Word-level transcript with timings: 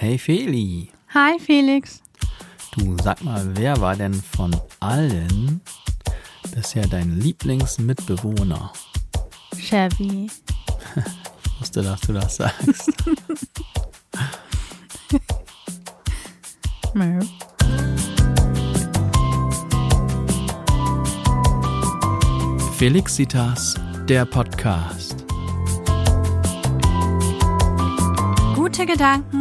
Hey 0.00 0.16
Feli, 0.16 0.88
Hi 1.12 1.38
Felix. 1.38 2.00
du 2.74 2.96
sag 3.02 3.22
mal, 3.22 3.46
wer 3.54 3.78
war 3.82 3.94
denn 3.94 4.14
von 4.14 4.50
allen 4.80 5.60
bisher 6.54 6.86
dein 6.86 7.20
Lieblingsmitbewohner? 7.20 8.72
Chevy. 9.58 10.30
Ich 10.96 11.60
wusste, 11.60 11.82
dass 11.82 12.00
du 12.00 12.14
das 12.14 12.36
sagst. 12.36 12.94
Nö. 16.94 17.20
Felixitas, 22.78 23.74
der 24.08 24.24
Podcast. 24.24 25.26
Gute 28.54 28.86
Gedanken 28.86 29.39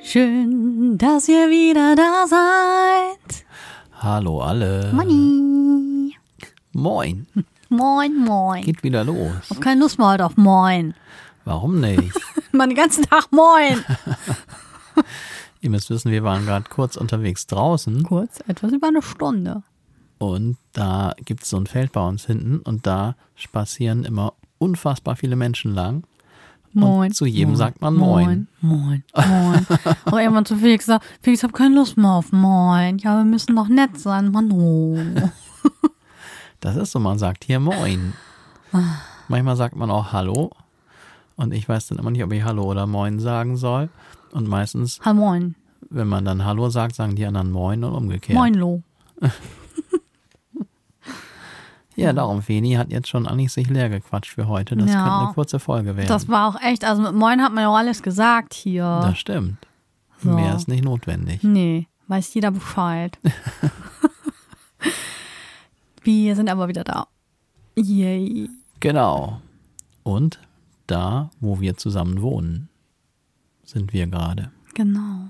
Schön, 0.00 0.96
dass 0.96 1.28
ihr 1.28 1.50
wieder 1.50 1.96
da 1.96 2.26
seid. 2.26 3.44
Hallo 4.00 4.40
alle. 4.40 4.92
Money. 4.92 6.14
Moin. 6.72 7.26
Moin, 7.68 8.16
moin. 8.16 8.62
Geht 8.62 8.84
wieder 8.84 9.02
los. 9.04 9.50
hab 9.50 9.60
keine 9.60 9.80
Lust 9.80 9.98
mehr 9.98 10.08
heute 10.08 10.24
auf 10.24 10.36
Moin. 10.36 10.94
Warum 11.44 11.80
nicht? 11.80 12.14
Meinen 12.52 12.76
ganzen 12.76 13.04
Tag 13.04 13.32
Moin. 13.32 13.84
Ihr 15.60 15.70
müsst 15.70 15.90
wissen, 15.90 16.12
wir 16.12 16.22
waren 16.22 16.46
gerade 16.46 16.68
kurz 16.70 16.96
unterwegs 16.96 17.46
draußen 17.48 18.04
Kurz, 18.04 18.38
etwas 18.46 18.72
über 18.72 18.86
eine 18.88 19.02
Stunde. 19.02 19.64
Und 20.18 20.56
da 20.72 21.14
gibt 21.24 21.44
es 21.44 21.50
so 21.50 21.56
ein 21.56 21.66
Feld 21.66 21.92
bei 21.92 22.06
uns 22.06 22.26
hinten 22.26 22.58
und 22.58 22.86
da 22.86 23.14
spazieren 23.34 24.04
immer 24.04 24.34
unfassbar 24.58 25.16
viele 25.16 25.36
Menschen 25.36 25.74
lang. 25.74 26.04
Moin. 26.72 27.08
Und 27.08 27.14
zu 27.14 27.24
jedem 27.24 27.50
moin, 27.50 27.56
sagt 27.56 27.80
man 27.80 27.94
Moin. 27.94 28.48
Moin, 28.60 29.02
moin. 29.14 29.66
Und 30.04 30.12
irgendwann 30.18 30.44
zu 30.44 30.56
Felix 30.56 30.86
sagt, 30.86 31.04
Felix, 31.22 31.40
ich 31.40 31.44
hab 31.44 31.54
keine 31.54 31.74
Lust 31.74 31.96
mehr 31.96 32.10
auf 32.10 32.30
Moin. 32.32 32.98
Ja, 32.98 33.16
wir 33.16 33.24
müssen 33.24 33.56
doch 33.56 33.68
nett 33.68 33.98
sein, 33.98 34.30
Mann. 34.30 34.52
Oh. 34.52 34.98
Das 36.60 36.74
ist 36.74 36.90
so, 36.90 36.98
man 36.98 37.18
sagt 37.18 37.44
hier 37.44 37.60
Moin. 37.60 38.14
Manchmal 39.28 39.54
sagt 39.56 39.76
man 39.76 39.92
auch 39.92 40.12
Hallo. 40.12 40.50
Und 41.36 41.54
ich 41.54 41.68
weiß 41.68 41.86
dann 41.86 41.98
immer 41.98 42.10
nicht, 42.10 42.24
ob 42.24 42.32
ich 42.32 42.42
Hallo 42.42 42.64
oder 42.64 42.86
Moin 42.88 43.20
sagen 43.20 43.56
soll. 43.56 43.90
Und 44.32 44.48
meistens, 44.48 44.98
Ha, 45.04 45.14
moin. 45.14 45.54
wenn 45.88 46.08
man 46.08 46.24
dann 46.24 46.44
Hallo 46.44 46.68
sagt, 46.68 46.96
sagen 46.96 47.14
die 47.14 47.24
anderen 47.26 47.52
Moin 47.52 47.84
und 47.84 47.94
umgekehrt. 47.94 48.36
Moinlo. 48.36 48.82
Ja, 52.00 52.12
darum, 52.12 52.42
Feni 52.42 52.74
hat 52.74 52.90
jetzt 52.90 53.08
schon 53.08 53.26
eigentlich 53.26 53.52
sich 53.52 53.68
leer 53.68 53.88
gequatscht 53.88 54.32
für 54.34 54.46
heute. 54.46 54.76
Das 54.76 54.90
Ja. 54.90 55.02
könnte 55.02 55.18
eine 55.26 55.32
kurze 55.34 55.58
Folge 55.58 55.96
werden. 55.96 56.08
Das 56.08 56.28
war 56.28 56.48
auch 56.48 56.60
echt, 56.62 56.84
also 56.84 57.02
mit 57.02 57.14
Moin 57.14 57.42
hat 57.42 57.52
man 57.52 57.62
ja 57.64 57.68
auch 57.70 57.76
alles 57.76 58.02
gesagt 58.02 58.54
hier. 58.54 59.00
Das 59.02 59.18
stimmt. 59.18 59.58
So. 60.22 60.30
Mehr 60.30 60.54
ist 60.54 60.68
nicht 60.68 60.84
notwendig. 60.84 61.42
Nee, 61.42 61.86
weiß 62.06 62.34
jeder 62.34 62.50
Bescheid. 62.50 63.18
Wir 66.02 66.36
sind 66.36 66.48
aber 66.48 66.68
wieder 66.68 66.84
da. 66.84 67.06
Yay. 67.76 68.48
Genau. 68.80 69.40
Und 70.02 70.38
da, 70.86 71.30
wo 71.40 71.60
wir 71.60 71.76
zusammen 71.76 72.22
wohnen, 72.22 72.68
sind 73.64 73.92
wir 73.92 74.06
gerade. 74.06 74.50
Genau. 74.74 75.28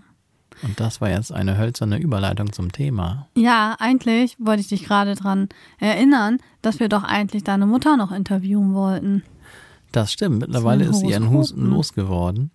Und 0.63 0.79
das 0.81 1.01
war 1.01 1.11
jetzt 1.11 1.33
eine 1.33 1.57
hölzerne 1.59 1.99
Überleitung 1.99 2.53
zum 2.53 2.73
Thema. 2.73 3.29
Ja, 3.37 3.77
eigentlich 3.79 4.37
wollte 4.39 4.61
ich 4.61 4.69
dich 4.69 4.85
gerade 4.85 5.15
dran 5.15 5.49
erinnern, 5.79 6.39
dass 6.63 6.81
wir 6.81 6.89
doch 6.89 7.05
eigentlich 7.05 7.45
deine 7.45 7.67
Mutter 7.67 7.97
noch 7.97 8.13
interviewen 8.13 8.75
wollten. 8.75 9.23
Das 9.93 10.13
stimmt. 10.13 10.41
Mittlerweile 10.41 10.85
ein 10.85 10.91
ist 10.91 11.01
sie 11.01 11.07
ihren 11.07 11.31
Horoskop, 11.31 11.57
Husten 11.59 11.71
losgeworden. 11.71 12.51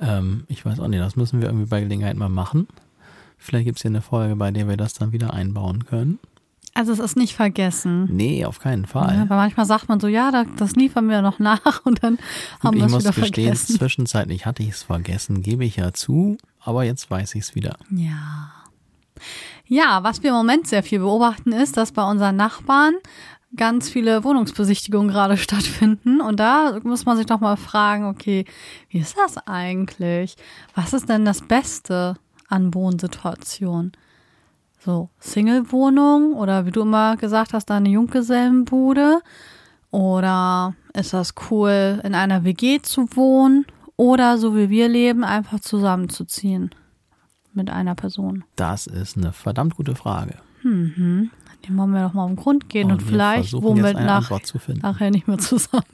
Ähm, 0.00 0.44
ich 0.48 0.64
weiß 0.66 0.80
auch 0.80 0.88
nicht, 0.88 1.00
das 1.00 1.16
müssen 1.16 1.40
wir 1.40 1.48
irgendwie 1.48 1.66
bei 1.66 1.80
Gelegenheit 1.80 2.16
mal 2.16 2.28
machen. 2.28 2.66
Vielleicht 3.38 3.64
gibt 3.66 3.78
es 3.78 3.82
hier 3.82 3.90
eine 3.90 4.02
Folge, 4.02 4.36
bei 4.36 4.50
der 4.50 4.68
wir 4.68 4.76
das 4.76 4.94
dann 4.94 5.12
wieder 5.12 5.32
einbauen 5.32 5.86
können. 5.86 6.18
Also 6.76 6.92
es 6.92 6.98
ist 6.98 7.16
nicht 7.16 7.34
vergessen. 7.36 8.08
Nee, 8.10 8.44
auf 8.44 8.58
keinen 8.58 8.82
Ja, 8.82 8.88
Fall. 8.88 9.24
weil 9.28 9.36
manchmal 9.38 9.64
sagt 9.64 9.88
man 9.88 10.00
so, 10.00 10.08
ja, 10.08 10.44
das, 10.56 10.74
liefern 10.74 11.08
wir 11.08 11.22
noch 11.22 11.38
nach 11.38 11.80
und 11.84 12.02
dann 12.02 12.18
haben 12.60 12.70
Und 12.70 12.74
wir 12.74 12.80
ich 12.80 12.86
es 12.86 12.92
muss 12.92 13.02
wieder 13.04 13.12
gestehen, 13.12 13.44
vergessen. 13.54 13.76
zwischenzeitlich 13.78 14.44
hatte 14.44 14.62
ich 14.64 14.70
es 14.70 14.82
vergessen, 14.82 15.40
gebe 15.42 15.64
ich 15.64 15.76
ja 15.76 15.92
zu, 15.92 16.36
aber 16.64 16.84
jetzt 16.84 17.10
weiß 17.10 17.34
ich 17.34 17.42
es 17.42 17.54
wieder. 17.54 17.76
Ja. 17.90 18.50
Ja, 19.66 20.02
was 20.02 20.22
wir 20.22 20.30
im 20.30 20.36
Moment 20.36 20.66
sehr 20.66 20.82
viel 20.82 20.98
beobachten, 20.98 21.52
ist, 21.52 21.76
dass 21.76 21.92
bei 21.92 22.02
unseren 22.08 22.36
Nachbarn 22.36 22.94
ganz 23.56 23.88
viele 23.88 24.24
Wohnungsbesichtigungen 24.24 25.08
gerade 25.08 25.36
stattfinden. 25.38 26.20
Und 26.20 26.40
da 26.40 26.78
muss 26.82 27.04
man 27.04 27.16
sich 27.16 27.26
doch 27.26 27.40
mal 27.40 27.56
fragen, 27.56 28.06
okay, 28.06 28.44
wie 28.88 28.98
ist 28.98 29.16
das 29.16 29.38
eigentlich? 29.46 30.36
Was 30.74 30.92
ist 30.92 31.08
denn 31.08 31.24
das 31.24 31.42
Beste 31.42 32.16
an 32.48 32.74
Wohnsituationen? 32.74 33.92
So, 34.80 35.08
Single-Wohnung 35.18 36.34
oder 36.34 36.66
wie 36.66 36.70
du 36.70 36.82
immer 36.82 37.16
gesagt 37.16 37.54
hast, 37.54 37.66
da 37.70 37.76
eine 37.76 37.88
Junggesellenbude? 37.88 39.20
Oder 39.90 40.74
ist 40.92 41.14
das 41.14 41.34
cool, 41.50 42.00
in 42.04 42.14
einer 42.14 42.44
WG 42.44 42.82
zu 42.82 43.08
wohnen? 43.16 43.64
Oder 43.96 44.38
so 44.38 44.56
wie 44.56 44.70
wir 44.70 44.88
leben, 44.88 45.24
einfach 45.24 45.60
zusammenzuziehen 45.60 46.70
mit 47.52 47.70
einer 47.70 47.94
Person? 47.94 48.44
Das 48.56 48.86
ist 48.86 49.16
eine 49.16 49.32
verdammt 49.32 49.76
gute 49.76 49.94
Frage. 49.94 50.38
Dem 50.64 51.30
wollen 51.76 51.92
wir 51.92 52.02
doch 52.02 52.14
mal 52.14 52.24
auf 52.24 52.30
den 52.30 52.36
Grund 52.36 52.68
gehen 52.68 52.90
und, 52.90 53.00
wir 53.00 53.06
vielleicht 53.06 53.54
eine 53.54 53.94
nach, 54.04 54.30
nachher 54.82 55.10
nicht 55.10 55.28
mehr 55.28 55.38
zusammen. 55.38 55.84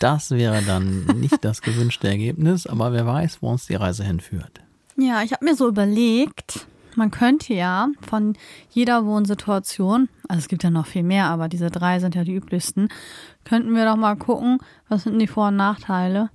Das 0.00 0.30
wäre 0.30 0.62
dann 0.62 1.04
nicht 1.20 1.44
das 1.44 1.60
gewünschte 1.60 2.08
Ergebnis, 2.08 2.66
aber 2.66 2.94
wer 2.94 3.04
weiß, 3.04 3.42
wo 3.42 3.50
uns 3.50 3.66
die 3.66 3.74
Reise 3.74 4.02
hinführt. 4.02 4.62
Ja, 4.96 5.22
ich 5.22 5.34
habe 5.34 5.44
mir 5.44 5.54
so 5.54 5.68
überlegt, 5.68 6.66
man 6.96 7.10
könnte 7.10 7.52
ja 7.52 7.88
von 8.08 8.34
jeder 8.70 9.04
Wohnsituation, 9.04 10.08
also 10.26 10.38
es 10.38 10.48
gibt 10.48 10.62
ja 10.62 10.70
noch 10.70 10.86
viel 10.86 11.02
mehr, 11.02 11.26
aber 11.26 11.48
diese 11.48 11.70
drei 11.70 11.98
sind 11.98 12.14
ja 12.14 12.24
die 12.24 12.34
üblichsten, 12.34 12.88
könnten 13.44 13.74
wir 13.74 13.84
doch 13.84 13.96
mal 13.96 14.16
gucken, 14.16 14.58
was 14.88 15.02
sind 15.02 15.18
die 15.18 15.26
Vor- 15.26 15.48
und 15.48 15.56
Nachteile. 15.56 16.30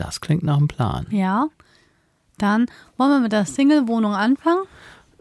Das 0.00 0.20
klingt 0.20 0.42
nach 0.42 0.56
einem 0.56 0.68
Plan. 0.68 1.06
Ja. 1.10 1.48
Dann 2.38 2.66
wollen 2.96 3.10
wir 3.10 3.20
mit 3.20 3.32
der 3.32 3.44
Single-Wohnung 3.44 4.14
anfangen. 4.14 4.62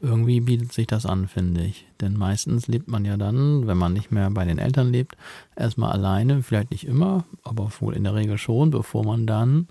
Irgendwie 0.02 0.40
bietet 0.40 0.72
sich 0.72 0.88
das 0.88 1.06
an, 1.06 1.28
finde 1.28 1.66
ich. 1.66 1.86
Denn 2.00 2.14
meistens 2.14 2.68
lebt 2.68 2.88
man 2.88 3.04
ja 3.04 3.18
dann, 3.18 3.68
wenn 3.68 3.78
man 3.78 3.92
nicht 3.92 4.12
mehr 4.12 4.30
bei 4.30 4.46
den 4.46 4.58
Eltern 4.58 4.90
lebt, 4.90 5.18
erstmal 5.58 5.92
alleine, 5.92 6.42
vielleicht 6.42 6.72
nicht 6.72 6.88
immer, 6.88 7.26
aber 7.44 7.70
wohl 7.82 7.94
in 7.94 8.06
der 8.06 8.16
Regel 8.16 8.38
schon, 8.38 8.72
bevor 8.72 9.04
man 9.04 9.28
dann, 9.28 9.68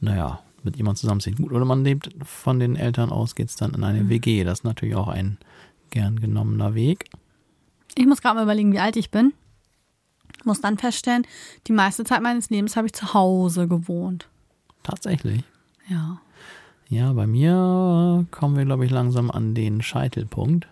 naja, 0.00 0.40
mit 0.64 0.76
jemand 0.76 0.98
zusammenzieht. 0.98 1.36
Gut, 1.36 1.52
oder 1.52 1.64
man 1.64 1.84
lebt 1.84 2.10
von 2.24 2.58
den 2.58 2.74
Eltern 2.74 3.10
aus, 3.10 3.36
geht 3.36 3.50
es 3.50 3.56
dann 3.56 3.72
in 3.72 3.84
eine 3.84 4.08
WG. 4.08 4.42
Das 4.42 4.60
ist 4.60 4.64
natürlich 4.64 4.96
auch 4.96 5.08
ein 5.08 5.38
gern 5.90 6.20
genommener 6.20 6.74
Weg. 6.74 7.04
Ich 7.94 8.06
muss 8.06 8.20
gerade 8.20 8.34
mal 8.34 8.42
überlegen, 8.42 8.72
wie 8.72 8.80
alt 8.80 8.96
ich 8.96 9.12
bin. 9.12 9.32
Muss 10.44 10.60
dann 10.60 10.78
feststellen, 10.78 11.24
die 11.68 11.72
meiste 11.72 12.02
Zeit 12.02 12.22
meines 12.22 12.50
Lebens 12.50 12.74
habe 12.74 12.88
ich 12.88 12.92
zu 12.92 13.14
Hause 13.14 13.68
gewohnt. 13.68 14.28
Tatsächlich. 14.82 15.42
Ja. 15.88 16.18
Ja, 16.88 17.12
bei 17.12 17.26
mir 17.26 18.26
kommen 18.30 18.56
wir, 18.56 18.64
glaube 18.64 18.84
ich, 18.84 18.90
langsam 18.90 19.30
an 19.30 19.54
den 19.54 19.80
Scheitelpunkt, 19.82 20.66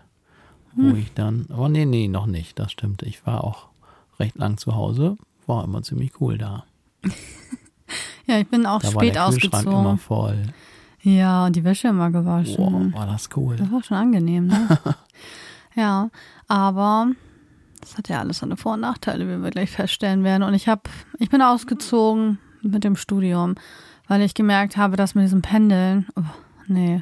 wo 0.75 0.95
ich 0.95 1.13
dann, 1.13 1.45
oh 1.55 1.67
nee, 1.69 1.85
nee, 1.85 2.07
noch 2.07 2.25
nicht, 2.25 2.59
das 2.59 2.71
stimmt. 2.71 3.03
Ich 3.03 3.25
war 3.25 3.43
auch 3.43 3.67
recht 4.19 4.37
lang 4.37 4.57
zu 4.57 4.75
Hause, 4.75 5.17
war 5.47 5.63
immer 5.63 5.81
ziemlich 5.81 6.19
cool 6.21 6.37
da. 6.37 6.65
Ja, 8.27 8.37
ich 8.37 8.47
bin 8.47 8.67
auch 8.67 8.79
Da 8.79 8.93
war 8.93 9.01
spät 9.01 9.15
der 9.15 9.27
Kühlschrank 9.29 9.65
immer 9.65 9.77
ausgezogen. 9.77 9.97
voll. 9.97 10.43
Ja, 11.01 11.47
und 11.47 11.55
die 11.55 11.63
Wäsche 11.63 11.87
immer 11.87 12.11
gewaschen. 12.11 12.91
Boah, 12.91 12.99
war 12.99 13.07
das 13.07 13.27
cool. 13.35 13.55
Das 13.55 13.71
war 13.71 13.81
schon 13.81 13.97
angenehm, 13.97 14.45
ne? 14.45 14.77
ja, 15.75 16.11
aber 16.47 17.07
das 17.81 17.97
hat 17.97 18.07
ja 18.07 18.19
alles 18.19 18.37
seine 18.37 18.55
Vor- 18.55 18.73
und 18.73 18.81
Nachteile, 18.81 19.25
wie 19.27 19.41
wir 19.41 19.49
gleich 19.49 19.71
feststellen 19.71 20.23
werden. 20.23 20.43
Und 20.43 20.53
ich 20.53 20.67
habe, 20.67 20.83
ich 21.17 21.31
bin 21.31 21.41
ausgezogen 21.41 22.37
mit 22.61 22.83
dem 22.83 22.95
Studium, 22.95 23.55
weil 24.09 24.21
ich 24.21 24.33
gemerkt 24.33 24.75
habe, 24.75 24.97
dass 24.97 25.15
mit 25.15 25.23
diesem 25.23 25.41
Pendeln, 25.41 26.07
oh, 26.17 26.23
nee. 26.67 27.01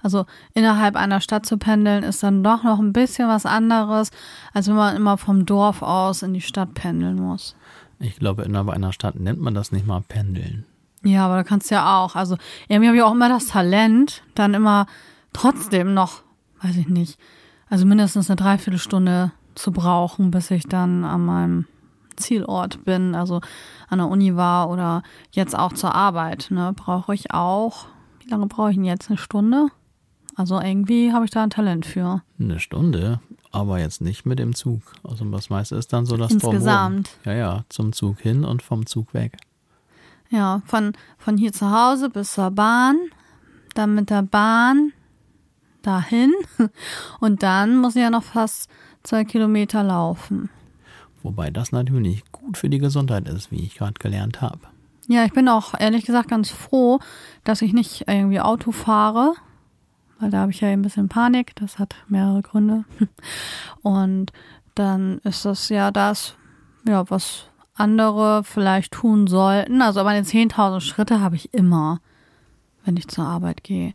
Also 0.00 0.24
innerhalb 0.54 0.94
einer 0.94 1.20
Stadt 1.20 1.44
zu 1.44 1.58
pendeln 1.58 2.04
ist 2.04 2.22
dann 2.22 2.44
doch 2.44 2.62
noch 2.62 2.78
ein 2.78 2.92
bisschen 2.92 3.28
was 3.28 3.44
anderes, 3.44 4.10
als 4.54 4.68
wenn 4.68 4.76
man 4.76 4.96
immer 4.96 5.18
vom 5.18 5.44
Dorf 5.44 5.82
aus 5.82 6.22
in 6.22 6.32
die 6.32 6.40
Stadt 6.40 6.74
pendeln 6.74 7.16
muss. 7.16 7.56
Ich 7.98 8.16
glaube, 8.16 8.44
innerhalb 8.44 8.68
einer 8.68 8.92
Stadt 8.92 9.16
nennt 9.16 9.40
man 9.40 9.54
das 9.54 9.72
nicht 9.72 9.86
mal 9.86 10.02
Pendeln. 10.06 10.64
Ja, 11.02 11.26
aber 11.26 11.36
da 11.36 11.42
kannst 11.42 11.70
du 11.70 11.74
ja 11.74 11.98
auch. 11.98 12.14
Also, 12.14 12.36
irgendwie 12.68 12.88
habe 12.88 12.96
ich 12.96 13.02
auch 13.02 13.12
immer 13.12 13.28
das 13.28 13.46
Talent, 13.46 14.22
dann 14.34 14.54
immer 14.54 14.86
trotzdem 15.32 15.94
noch, 15.94 16.22
weiß 16.62 16.76
ich 16.76 16.88
nicht, 16.88 17.18
also 17.68 17.84
mindestens 17.86 18.30
eine 18.30 18.36
Dreiviertelstunde 18.36 19.32
zu 19.56 19.72
brauchen, 19.72 20.30
bis 20.30 20.50
ich 20.52 20.64
dann 20.64 21.04
an 21.04 21.24
meinem 21.24 21.66
Zielort 22.16 22.84
bin, 22.84 23.14
also 23.14 23.40
an 23.88 23.98
der 23.98 24.08
Uni 24.08 24.36
war 24.36 24.70
oder 24.70 25.02
jetzt 25.30 25.56
auch 25.56 25.72
zur 25.72 25.94
Arbeit. 25.94 26.48
Ne, 26.50 26.72
brauche 26.74 27.14
ich 27.14 27.32
auch, 27.32 27.86
wie 28.20 28.30
lange 28.30 28.46
brauche 28.46 28.70
ich 28.70 28.76
denn 28.76 28.84
jetzt? 28.84 29.08
Eine 29.08 29.18
Stunde? 29.18 29.68
Also 30.34 30.60
irgendwie 30.60 31.12
habe 31.12 31.24
ich 31.24 31.30
da 31.30 31.42
ein 31.42 31.50
Talent 31.50 31.86
für. 31.86 32.22
Eine 32.38 32.60
Stunde. 32.60 33.20
Aber 33.52 33.78
jetzt 33.78 34.02
nicht 34.02 34.26
mit 34.26 34.38
dem 34.38 34.54
Zug. 34.54 34.82
Also 35.02 35.24
das 35.24 35.48
meiste 35.48 35.76
ist 35.76 35.92
dann 35.92 36.04
so 36.04 36.18
das 36.18 36.30
Insgesamt. 36.30 37.16
Drumherum. 37.24 37.40
Ja, 37.40 37.54
ja, 37.56 37.64
zum 37.70 37.94
Zug 37.94 38.20
hin 38.20 38.44
und 38.44 38.60
vom 38.62 38.84
Zug 38.84 39.14
weg. 39.14 39.38
Ja, 40.28 40.60
von, 40.66 40.92
von 41.16 41.38
hier 41.38 41.52
zu 41.52 41.70
Hause 41.70 42.10
bis 42.10 42.32
zur 42.32 42.50
Bahn, 42.50 42.96
dann 43.74 43.94
mit 43.94 44.10
der 44.10 44.22
Bahn 44.22 44.92
dahin 45.82 46.34
und 47.20 47.42
dann 47.42 47.78
muss 47.78 47.96
ich 47.96 48.02
ja 48.02 48.10
noch 48.10 48.24
fast 48.24 48.68
zwei 49.04 49.24
Kilometer 49.24 49.82
laufen. 49.82 50.50
Wobei 51.26 51.50
das 51.50 51.72
natürlich 51.72 52.22
gut 52.30 52.56
für 52.56 52.70
die 52.70 52.78
Gesundheit 52.78 53.28
ist, 53.28 53.50
wie 53.50 53.64
ich 53.64 53.74
gerade 53.74 53.94
gelernt 53.94 54.40
habe. 54.42 54.60
Ja, 55.08 55.24
ich 55.24 55.32
bin 55.32 55.48
auch 55.48 55.74
ehrlich 55.76 56.04
gesagt 56.04 56.28
ganz 56.28 56.50
froh, 56.50 57.00
dass 57.42 57.62
ich 57.62 57.72
nicht 57.72 58.04
irgendwie 58.06 58.40
Auto 58.40 58.70
fahre, 58.70 59.34
weil 60.20 60.30
da 60.30 60.42
habe 60.42 60.52
ich 60.52 60.60
ja 60.60 60.68
ein 60.68 60.82
bisschen 60.82 61.08
Panik. 61.08 61.56
Das 61.56 61.80
hat 61.80 61.96
mehrere 62.06 62.42
Gründe. 62.42 62.84
Und 63.82 64.30
dann 64.76 65.18
ist 65.24 65.44
das 65.44 65.68
ja 65.68 65.90
das, 65.90 66.36
ja, 66.86 67.10
was 67.10 67.46
andere 67.74 68.44
vielleicht 68.44 68.92
tun 68.92 69.26
sollten. 69.26 69.82
Also 69.82 70.04
meine 70.04 70.24
10.000 70.24 70.80
Schritte 70.80 71.20
habe 71.20 71.34
ich 71.34 71.52
immer, 71.52 71.98
wenn 72.84 72.96
ich 72.96 73.08
zur 73.08 73.24
Arbeit 73.24 73.64
gehe. 73.64 73.94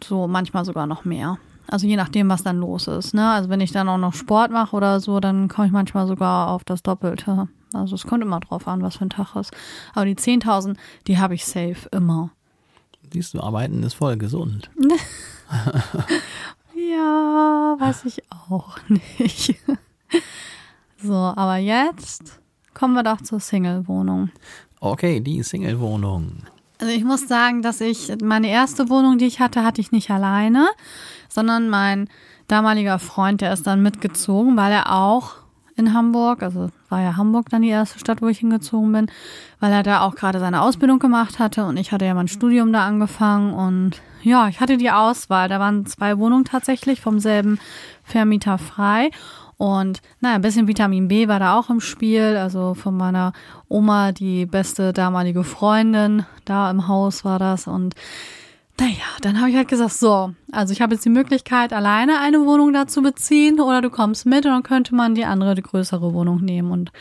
So 0.00 0.28
manchmal 0.28 0.64
sogar 0.64 0.86
noch 0.86 1.04
mehr. 1.04 1.38
Also 1.70 1.86
je 1.86 1.96
nachdem, 1.96 2.28
was 2.30 2.42
dann 2.42 2.58
los 2.58 2.86
ist. 2.86 3.12
Ne? 3.14 3.30
Also 3.30 3.50
wenn 3.50 3.60
ich 3.60 3.72
dann 3.72 3.88
auch 3.88 3.98
noch 3.98 4.14
Sport 4.14 4.50
mache 4.50 4.74
oder 4.74 5.00
so, 5.00 5.20
dann 5.20 5.48
komme 5.48 5.66
ich 5.66 5.72
manchmal 5.72 6.06
sogar 6.06 6.48
auf 6.48 6.64
das 6.64 6.82
Doppelte. 6.82 7.48
Also 7.74 7.94
es 7.94 8.06
kommt 8.06 8.22
immer 8.22 8.40
drauf 8.40 8.66
an, 8.66 8.80
was 8.82 8.96
für 8.96 9.04
ein 9.04 9.10
Tag 9.10 9.36
ist. 9.36 9.52
Aber 9.94 10.06
die 10.06 10.16
10.000, 10.16 10.76
die 11.06 11.18
habe 11.18 11.34
ich 11.34 11.44
safe 11.44 11.88
immer. 11.92 12.30
Siehst 13.12 13.34
du, 13.34 13.40
arbeiten 13.40 13.82
ist 13.82 13.94
voll 13.94 14.16
gesund. 14.16 14.70
ja, 16.74 17.76
weiß 17.78 18.06
ich 18.06 18.22
auch 18.30 18.78
nicht. 18.88 19.54
so, 21.02 21.14
aber 21.14 21.56
jetzt 21.56 22.40
kommen 22.72 22.94
wir 22.94 23.02
doch 23.02 23.20
zur 23.20 23.40
Single-Wohnung. 23.40 24.30
Okay, 24.80 25.20
die 25.20 25.42
Single-Wohnung. 25.42 26.44
Also 26.80 26.92
ich 26.92 27.04
muss 27.04 27.26
sagen, 27.26 27.62
dass 27.62 27.80
ich 27.80 28.12
meine 28.22 28.48
erste 28.48 28.88
Wohnung, 28.88 29.18
die 29.18 29.26
ich 29.26 29.40
hatte, 29.40 29.64
hatte 29.64 29.80
ich 29.80 29.90
nicht 29.90 30.10
alleine, 30.10 30.68
sondern 31.38 31.68
mein 31.68 32.08
damaliger 32.48 32.98
Freund, 32.98 33.42
der 33.42 33.52
ist 33.52 33.64
dann 33.64 33.80
mitgezogen, 33.80 34.56
weil 34.56 34.72
er 34.72 34.92
auch 34.92 35.36
in 35.76 35.94
Hamburg, 35.94 36.42
also 36.42 36.70
war 36.88 37.00
ja 37.00 37.16
Hamburg 37.16 37.48
dann 37.50 37.62
die 37.62 37.68
erste 37.68 38.00
Stadt, 38.00 38.20
wo 38.20 38.26
ich 38.26 38.40
hingezogen 38.40 38.90
bin, 38.90 39.06
weil 39.60 39.70
er 39.70 39.84
da 39.84 40.00
auch 40.00 40.16
gerade 40.16 40.40
seine 40.40 40.62
Ausbildung 40.62 40.98
gemacht 40.98 41.38
hatte 41.38 41.64
und 41.64 41.76
ich 41.76 41.92
hatte 41.92 42.06
ja 42.06 42.14
mein 42.14 42.26
Studium 42.26 42.72
da 42.72 42.84
angefangen 42.84 43.54
und 43.54 44.02
ja, 44.24 44.48
ich 44.48 44.58
hatte 44.58 44.78
die 44.78 44.90
Auswahl. 44.90 45.48
Da 45.48 45.60
waren 45.60 45.86
zwei 45.86 46.18
Wohnungen 46.18 46.44
tatsächlich 46.44 47.00
vom 47.00 47.20
selben 47.20 47.60
Vermieter 48.02 48.58
frei 48.58 49.10
und 49.56 50.00
naja, 50.18 50.34
ein 50.34 50.42
bisschen 50.42 50.66
Vitamin 50.66 51.06
B 51.06 51.28
war 51.28 51.38
da 51.38 51.56
auch 51.56 51.70
im 51.70 51.80
Spiel. 51.80 52.36
Also 52.36 52.74
von 52.74 52.96
meiner 52.96 53.32
Oma, 53.68 54.10
die 54.10 54.44
beste 54.44 54.92
damalige 54.92 55.44
Freundin, 55.44 56.26
da 56.44 56.68
im 56.68 56.88
Haus 56.88 57.24
war 57.24 57.38
das. 57.38 57.68
Und 57.68 57.94
naja, 58.80 59.04
dann 59.22 59.40
habe 59.40 59.50
ich 59.50 59.56
halt 59.56 59.68
gesagt, 59.68 59.94
so, 59.94 60.34
also 60.52 60.72
ich 60.72 60.80
habe 60.80 60.94
jetzt 60.94 61.04
die 61.04 61.10
Möglichkeit, 61.10 61.72
alleine 61.72 62.20
eine 62.20 62.44
Wohnung 62.46 62.72
da 62.72 62.86
zu 62.86 63.02
beziehen 63.02 63.60
oder 63.60 63.82
du 63.82 63.90
kommst 63.90 64.24
mit 64.24 64.46
und 64.46 64.52
dann 64.52 64.62
könnte 64.62 64.94
man 64.94 65.14
die 65.14 65.24
andere, 65.24 65.54
die 65.54 65.62
größere 65.62 66.14
Wohnung 66.14 66.40
nehmen. 66.40 66.70
Und 66.70 66.92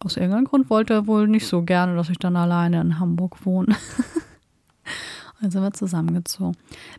aus 0.00 0.16
irgendeinem 0.16 0.46
Grund 0.46 0.70
wollte 0.70 0.94
er 0.94 1.06
wohl 1.06 1.28
nicht 1.28 1.46
so 1.46 1.62
gerne, 1.62 1.94
dass 1.94 2.08
ich 2.08 2.18
dann 2.18 2.36
alleine 2.36 2.80
in 2.80 2.98
Hamburg 2.98 3.44
wohne. 3.44 3.76
Also 5.42 5.62
wir 5.62 5.72
zusammengezogen. 5.72 6.54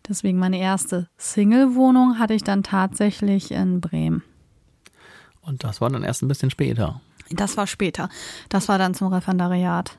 Deswegen 0.08 0.40
meine 0.40 0.60
erste 0.60 1.08
Single-Wohnung 1.18 2.18
hatte 2.18 2.34
ich 2.34 2.44
dann 2.44 2.64
tatsächlich 2.64 3.52
in 3.52 3.82
Bremen. 3.82 4.24
Und 5.42 5.64
das 5.64 5.80
war 5.80 5.92
dann 5.92 6.04
erst 6.04 6.24
ein 6.24 6.28
bisschen 6.28 6.50
später. 6.50 7.02
Das 7.30 7.56
war 7.56 7.68
später. 7.68 8.10
Das 8.50 8.68
war 8.68 8.80
dann 8.80 8.96
zum 8.96 9.14
Referendariat. 9.14 9.98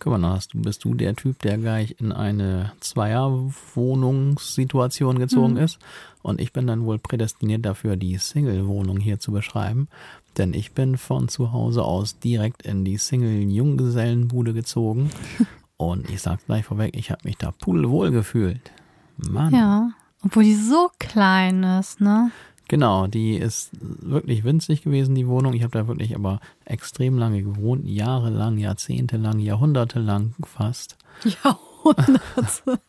Guck 0.00 0.18
mal, 0.18 0.30
hast 0.30 0.54
du, 0.54 0.62
bist 0.62 0.84
du 0.84 0.94
der 0.94 1.16
Typ, 1.16 1.40
der 1.40 1.58
gleich 1.58 1.96
in 1.98 2.12
eine 2.12 2.70
Zweierwohnungssituation 2.80 5.18
gezogen 5.18 5.54
mhm. 5.54 5.60
ist. 5.60 5.80
Und 6.22 6.40
ich 6.40 6.52
bin 6.52 6.68
dann 6.68 6.84
wohl 6.84 6.98
prädestiniert 6.98 7.66
dafür, 7.66 7.96
die 7.96 8.16
Single-Wohnung 8.16 9.00
hier 9.00 9.18
zu 9.18 9.32
beschreiben. 9.32 9.88
Denn 10.36 10.54
ich 10.54 10.70
bin 10.72 10.96
von 10.96 11.26
zu 11.28 11.50
Hause 11.52 11.82
aus 11.82 12.20
direkt 12.20 12.62
in 12.62 12.84
die 12.84 12.96
Single-Junggesellenbude 12.96 14.52
gezogen. 14.52 15.10
Und 15.76 16.08
ich 16.10 16.22
sag 16.22 16.44
gleich 16.46 16.64
vorweg, 16.64 16.96
ich 16.96 17.10
habe 17.10 17.22
mich 17.24 17.36
da 17.36 17.50
pudelwohl 17.52 18.10
gefühlt. 18.10 18.70
Mann. 19.16 19.52
Ja, 19.52 19.90
obwohl 20.24 20.44
die 20.44 20.54
so 20.54 20.90
klein 20.98 21.64
ist, 21.64 22.00
ne? 22.00 22.30
Genau, 22.68 23.06
die 23.06 23.36
ist 23.36 23.70
wirklich 23.80 24.44
winzig 24.44 24.82
gewesen, 24.82 25.14
die 25.14 25.26
Wohnung. 25.26 25.54
Ich 25.54 25.62
habe 25.62 25.72
da 25.72 25.88
wirklich 25.88 26.14
aber 26.14 26.38
extrem 26.66 27.16
lange 27.16 27.42
gewohnt, 27.42 27.86
jahrelang, 27.86 28.58
jahrzehntelang, 28.58 29.38
jahrhundertelang 29.38 30.34
fast. 30.44 30.98
Jahrhunderte. 31.42 32.80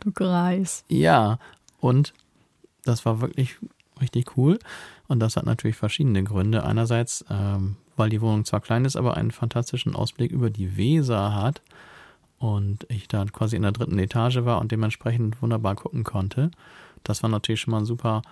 du 0.00 0.12
Greis. 0.12 0.84
Ja, 0.88 1.38
und 1.80 2.14
das 2.84 3.04
war 3.04 3.20
wirklich 3.20 3.56
richtig 4.00 4.38
cool. 4.38 4.58
Und 5.06 5.20
das 5.20 5.36
hat 5.36 5.44
natürlich 5.44 5.76
verschiedene 5.76 6.24
Gründe. 6.24 6.64
Einerseits, 6.64 7.26
ähm, 7.28 7.76
weil 7.96 8.08
die 8.08 8.22
Wohnung 8.22 8.46
zwar 8.46 8.60
klein 8.60 8.86
ist, 8.86 8.96
aber 8.96 9.18
einen 9.18 9.32
fantastischen 9.32 9.94
Ausblick 9.94 10.32
über 10.32 10.48
die 10.48 10.78
Weser 10.78 11.34
hat. 11.34 11.60
Und 12.38 12.86
ich 12.88 13.06
da 13.06 13.24
quasi 13.26 13.54
in 13.54 13.62
der 13.62 13.72
dritten 13.72 13.98
Etage 13.98 14.44
war 14.44 14.60
und 14.60 14.72
dementsprechend 14.72 15.40
wunderbar 15.42 15.76
gucken 15.76 16.04
konnte. 16.04 16.50
Das 17.04 17.22
war 17.22 17.30
natürlich 17.30 17.60
schon 17.60 17.72
mal 17.72 17.78
ein 17.78 17.84
super 17.84 18.22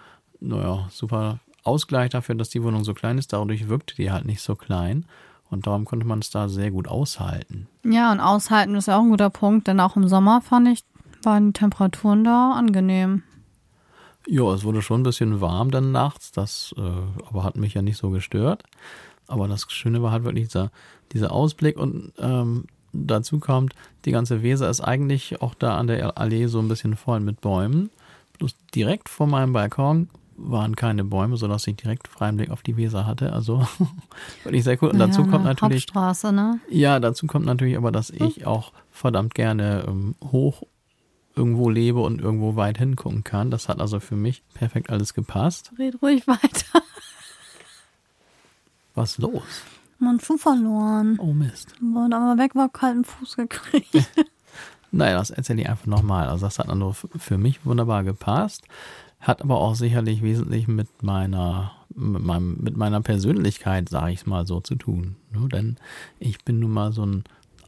naja, 0.41 0.89
super 0.91 1.41
Ausgleich 1.63 2.11
dafür, 2.11 2.35
dass 2.35 2.49
die 2.49 2.63
Wohnung 2.63 2.85
so 2.85 2.95
klein 2.95 3.19
ist. 3.19 3.33
Dadurch 3.33 3.69
wirkte 3.69 3.95
die 3.95 4.11
halt 4.11 4.25
nicht 4.25 4.41
so 4.41 4.55
klein. 4.55 5.05
Und 5.51 5.67
darum 5.67 5.85
konnte 5.85 6.07
man 6.07 6.21
es 6.21 6.31
da 6.31 6.49
sehr 6.49 6.71
gut 6.71 6.89
aushalten. 6.89 7.67
Ja, 7.85 8.13
und 8.13 8.21
aushalten 8.21 8.75
ist 8.77 8.87
ja 8.87 8.97
auch 8.97 9.03
ein 9.03 9.11
guter 9.11 9.31
Punkt, 9.31 9.67
denn 9.67 9.81
auch 9.81 9.97
im 9.97 10.09
Sommer 10.09 10.41
fand 10.41 10.69
ich, 10.69 10.85
waren 11.23 11.49
die 11.49 11.53
Temperaturen 11.59 12.25
da 12.25 12.53
angenehm. 12.53 13.25
Ja, 14.27 14.53
es 14.55 14.65
wurde 14.65 14.81
schon 14.81 15.01
ein 15.01 15.05
bisschen 15.05 15.41
warm 15.41 15.71
dann 15.71 15.93
nachts, 15.93 16.31
das 16.31 16.75
äh, 16.79 17.27
aber 17.27 17.43
hat 17.43 17.57
mich 17.57 17.75
ja 17.75 17.83
nicht 17.83 17.97
so 17.97 18.11
gestört. 18.11 18.63
Aber 19.27 19.49
das 19.49 19.67
Schöne 19.71 20.03
war 20.03 20.13
halt 20.13 20.25
wirklich 20.25 20.49
dieser, 20.49 20.71
dieser 21.13 21.33
Ausblick 21.33 21.77
und 21.77 22.13
ähm, 22.19 22.67
dazu 22.93 23.39
kommt, 23.39 23.75
die 24.05 24.13
ganze 24.13 24.43
Weser 24.43 24.71
ist 24.71 24.81
eigentlich 24.81 25.43
auch 25.43 25.55
da 25.55 25.77
an 25.79 25.89
der 25.89 26.17
Allee 26.19 26.47
so 26.47 26.61
ein 26.61 26.69
bisschen 26.69 26.97
voll 26.97 27.21
mit 27.21 27.41
Bäumen. 27.41 27.91
Bloß 28.39 28.57
direkt 28.75 29.09
vor 29.09 29.27
meinem 29.27 29.53
Balkon 29.53 30.09
waren 30.43 30.77
keine 30.77 31.05
Bäume, 31.05 31.37
sodass 31.37 31.67
ich 31.67 31.77
direkt 31.77 32.09
freien 32.09 32.37
Blick 32.37 32.51
auf 32.51 32.63
die 32.63 32.77
Weser 32.77 33.07
hatte. 33.07 33.33
Also 33.33 33.67
wirklich 34.45 34.65
sehr 34.65 34.83
cool. 34.83 34.91
Und 34.91 34.99
dazu 34.99 35.25
kommt 35.25 35.45
natürlich. 35.45 35.83
Hauptstraße, 35.85 36.33
ne? 36.33 36.61
Ja, 36.69 37.01
dazu 37.01 37.27
kommt 37.27 37.47
natürlich 37.47 37.77
aber, 37.77 37.93
dass 37.93 38.09
hm. 38.09 38.27
ich 38.27 38.47
auch 38.47 38.73
verdammt 38.91 39.35
gerne 39.35 39.85
ähm, 39.87 40.15
hoch 40.33 40.63
irgendwo 41.37 41.71
lebe 41.71 42.01
und 42.01 42.21
irgendwo 42.21 42.57
weit 42.57 42.79
hingucken 42.79 43.25
kann. 43.25 43.51
Das 43.51 43.69
hat 43.69 43.81
also 43.81 44.01
für 44.01 44.17
mich 44.17 44.43
perfekt 44.55 44.91
alles 44.91 45.15
gepasst. 45.15 45.73
Red 45.79 46.03
ruhig 46.03 46.27
weiter. 46.27 46.83
Was 48.95 49.13
ist 49.13 49.19
los? 49.19 49.63
Mein 49.99 50.19
Schuh 50.19 50.39
verloren. 50.39 51.19
Oh 51.21 51.33
Mist. 51.33 51.75
War 51.81 52.07
aber 52.13 52.41
weg, 52.43 52.55
war 52.55 52.69
kalten 52.69 53.05
Fuß 53.05 53.37
gekriegt. 53.37 53.95
Naja, 54.93 55.19
das 55.19 55.31
erzähle 55.31 55.63
ich 55.63 55.69
einfach 55.69 55.87
nochmal. 55.87 56.29
Also 56.29 56.47
das 56.47 56.59
hat 56.59 56.69
dann 56.69 56.81
nur 56.81 56.95
für 56.95 57.39
mich 57.39 57.65
wunderbar 57.65 58.03
gepasst. 58.03 58.65
Hat 59.21 59.43
aber 59.43 59.59
auch 59.59 59.75
sicherlich 59.75 60.23
wesentlich 60.23 60.67
mit 60.67 61.03
meiner, 61.03 61.73
mit, 61.95 62.23
meinem, 62.23 62.57
mit 62.61 62.77
meiner 62.77 63.01
Persönlichkeit, 63.03 63.89
sage 63.89 64.13
ich 64.13 64.21
es 64.21 64.27
mal 64.27 64.47
so, 64.47 64.61
zu 64.61 64.77
tun. 64.77 65.17
Ne? 65.33 65.49
Denn 65.49 65.77
ich 66.19 66.43
bin 66.45 66.59
nun 66.59 66.71
mal 66.71 66.93
so 66.93 67.05
ein 67.05 67.25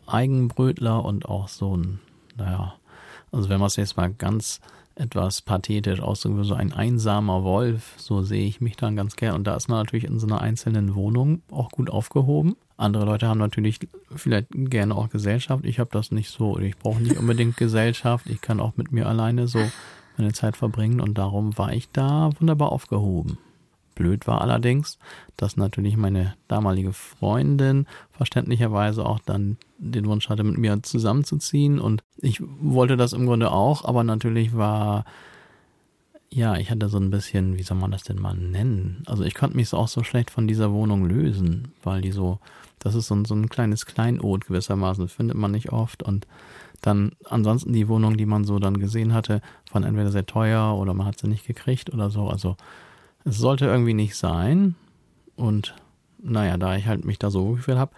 Eigenbrötler 0.06 1.04
und 1.04 1.26
auch 1.26 1.48
so 1.48 1.76
ein, 1.76 2.00
naja, 2.36 2.74
also 3.30 3.48
wenn 3.48 3.60
man 3.60 3.66
es 3.66 3.76
jetzt 3.76 3.96
mal 3.96 4.12
ganz 4.12 4.60
etwas 4.94 5.40
pathetisch 5.40 6.00
ausdrücken 6.00 6.44
so 6.44 6.54
ein 6.54 6.72
einsamer 6.72 7.44
Wolf, 7.44 7.94
so 7.96 8.22
sehe 8.22 8.46
ich 8.46 8.60
mich 8.60 8.76
dann 8.76 8.96
ganz 8.96 9.16
gern. 9.16 9.34
Und 9.34 9.46
da 9.46 9.56
ist 9.56 9.68
man 9.68 9.78
natürlich 9.78 10.04
in 10.04 10.18
so 10.18 10.26
einer 10.26 10.40
einzelnen 10.40 10.94
Wohnung 10.94 11.42
auch 11.50 11.70
gut 11.70 11.90
aufgehoben. 11.90 12.56
Andere 12.76 13.04
Leute 13.04 13.28
haben 13.28 13.38
natürlich 13.38 13.78
vielleicht 14.14 14.48
gerne 14.52 14.94
auch 14.94 15.08
Gesellschaft. 15.08 15.64
Ich 15.64 15.78
habe 15.78 15.90
das 15.92 16.10
nicht 16.10 16.30
so. 16.30 16.58
Ich 16.58 16.76
brauche 16.76 17.02
nicht 17.02 17.16
unbedingt 17.16 17.56
Gesellschaft. 17.56 18.26
Ich 18.28 18.40
kann 18.40 18.60
auch 18.60 18.76
mit 18.76 18.92
mir 18.92 19.06
alleine 19.06 19.48
so 19.48 19.60
meine 20.16 20.32
Zeit 20.32 20.56
verbringen 20.56 21.00
und 21.00 21.18
darum 21.18 21.56
war 21.58 21.72
ich 21.72 21.88
da 21.90 22.30
wunderbar 22.38 22.72
aufgehoben. 22.72 23.38
Blöd 23.94 24.26
war 24.26 24.40
allerdings, 24.40 24.98
dass 25.36 25.56
natürlich 25.56 25.96
meine 25.96 26.34
damalige 26.48 26.92
Freundin 26.92 27.86
verständlicherweise 28.10 29.04
auch 29.04 29.20
dann 29.20 29.58
den 29.78 30.06
Wunsch 30.06 30.28
hatte, 30.28 30.44
mit 30.44 30.58
mir 30.58 30.82
zusammenzuziehen 30.82 31.78
und 31.78 32.02
ich 32.16 32.40
wollte 32.60 32.96
das 32.96 33.12
im 33.12 33.26
Grunde 33.26 33.50
auch, 33.50 33.84
aber 33.84 34.02
natürlich 34.04 34.56
war, 34.56 35.04
ja, 36.30 36.56
ich 36.56 36.70
hatte 36.70 36.88
so 36.88 36.98
ein 36.98 37.10
bisschen, 37.10 37.58
wie 37.58 37.62
soll 37.62 37.76
man 37.76 37.90
das 37.90 38.04
denn 38.04 38.20
mal 38.20 38.34
nennen? 38.34 39.02
Also 39.06 39.24
ich 39.24 39.34
konnte 39.34 39.56
mich 39.56 39.72
auch 39.74 39.88
so 39.88 40.02
schlecht 40.02 40.30
von 40.30 40.48
dieser 40.48 40.72
Wohnung 40.72 41.04
lösen, 41.04 41.72
weil 41.82 42.00
die 42.00 42.12
so, 42.12 42.38
das 42.78 42.94
ist 42.94 43.08
so 43.08 43.14
ein, 43.14 43.26
so 43.26 43.34
ein 43.34 43.50
kleines 43.50 43.84
Kleinod 43.84 44.46
gewissermaßen, 44.46 45.08
findet 45.08 45.36
man 45.36 45.50
nicht 45.50 45.72
oft 45.72 46.02
und 46.02 46.26
dann 46.80 47.12
ansonsten 47.26 47.72
die 47.72 47.86
Wohnung, 47.86 48.16
die 48.16 48.26
man 48.26 48.44
so 48.44 48.58
dann 48.58 48.80
gesehen 48.80 49.12
hatte, 49.14 49.40
waren 49.72 49.84
entweder 49.84 50.10
sehr 50.10 50.26
teuer 50.26 50.76
oder 50.76 50.94
man 50.94 51.06
hat 51.06 51.18
sie 51.18 51.28
nicht 51.28 51.46
gekriegt 51.46 51.92
oder 51.92 52.10
so. 52.10 52.28
Also 52.28 52.56
Es 53.24 53.38
sollte 53.38 53.66
irgendwie 53.66 53.94
nicht 53.94 54.16
sein. 54.16 54.74
Und 55.36 55.74
naja, 56.18 56.56
da 56.56 56.76
ich 56.76 56.86
halt 56.86 57.04
mich 57.04 57.18
da 57.18 57.30
so 57.30 57.52
gefühlt 57.52 57.78
habe, 57.78 57.92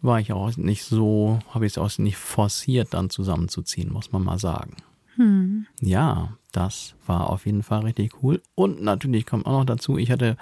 war 0.00 0.18
ich 0.20 0.32
auch 0.32 0.56
nicht 0.56 0.84
so, 0.84 1.38
habe 1.50 1.66
ich 1.66 1.72
es 1.72 1.78
auch 1.78 1.96
nicht 1.98 2.16
forciert, 2.16 2.92
dann 2.92 3.10
zusammenzuziehen, 3.10 3.92
muss 3.92 4.12
man 4.12 4.24
mal 4.24 4.38
sagen. 4.38 4.76
Hm. 5.16 5.66
Ja, 5.80 6.36
das 6.52 6.94
war 7.06 7.30
auf 7.30 7.46
jeden 7.46 7.62
Fall 7.62 7.82
richtig 7.82 8.22
cool. 8.22 8.42
Und 8.54 8.82
natürlich 8.82 9.26
kommt 9.26 9.46
auch 9.46 9.58
noch 9.58 9.64
dazu, 9.64 9.98
ich 9.98 10.10
hatte 10.10 10.36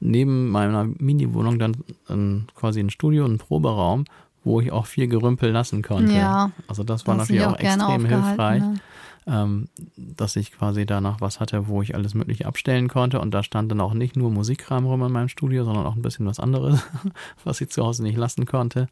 neben 0.00 0.50
meiner 0.50 0.84
Mini-Wohnung 0.84 1.58
dann 1.58 1.76
ähm, 2.08 2.46
quasi 2.54 2.80
ein 2.80 2.90
Studio, 2.90 3.24
einen 3.24 3.38
Proberaum, 3.38 4.04
wo 4.44 4.60
ich 4.60 4.72
auch 4.72 4.86
viel 4.86 5.08
Gerümpel 5.08 5.50
lassen 5.50 5.82
konnte. 5.82 6.12
Ja, 6.12 6.50
also 6.68 6.84
das 6.84 7.06
war 7.06 7.16
natürlich 7.16 7.44
auch, 7.44 7.54
auch 7.54 7.58
extrem 7.58 8.04
hilfreich. 8.04 8.62
Ne? 8.62 8.80
ähm, 9.26 9.68
dass 9.96 10.36
ich 10.36 10.52
quasi 10.52 10.86
danach 10.86 11.20
was 11.20 11.38
hatte, 11.40 11.68
wo 11.68 11.82
ich 11.82 11.94
alles 11.94 12.14
Mögliche 12.14 12.46
abstellen 12.46 12.88
konnte. 12.88 13.20
Und 13.20 13.32
da 13.32 13.42
stand 13.42 13.70
dann 13.70 13.80
auch 13.80 13.94
nicht 13.94 14.16
nur 14.16 14.30
Musikkram 14.30 14.86
rum 14.86 15.02
in 15.02 15.12
meinem 15.12 15.28
Studio, 15.28 15.64
sondern 15.64 15.86
auch 15.86 15.94
ein 15.94 16.02
bisschen 16.02 16.26
was 16.26 16.40
anderes, 16.40 16.82
was 17.44 17.60
ich 17.60 17.70
zu 17.70 17.84
Hause 17.84 18.02
nicht 18.02 18.16
lassen 18.16 18.46
konnte. 18.46 18.88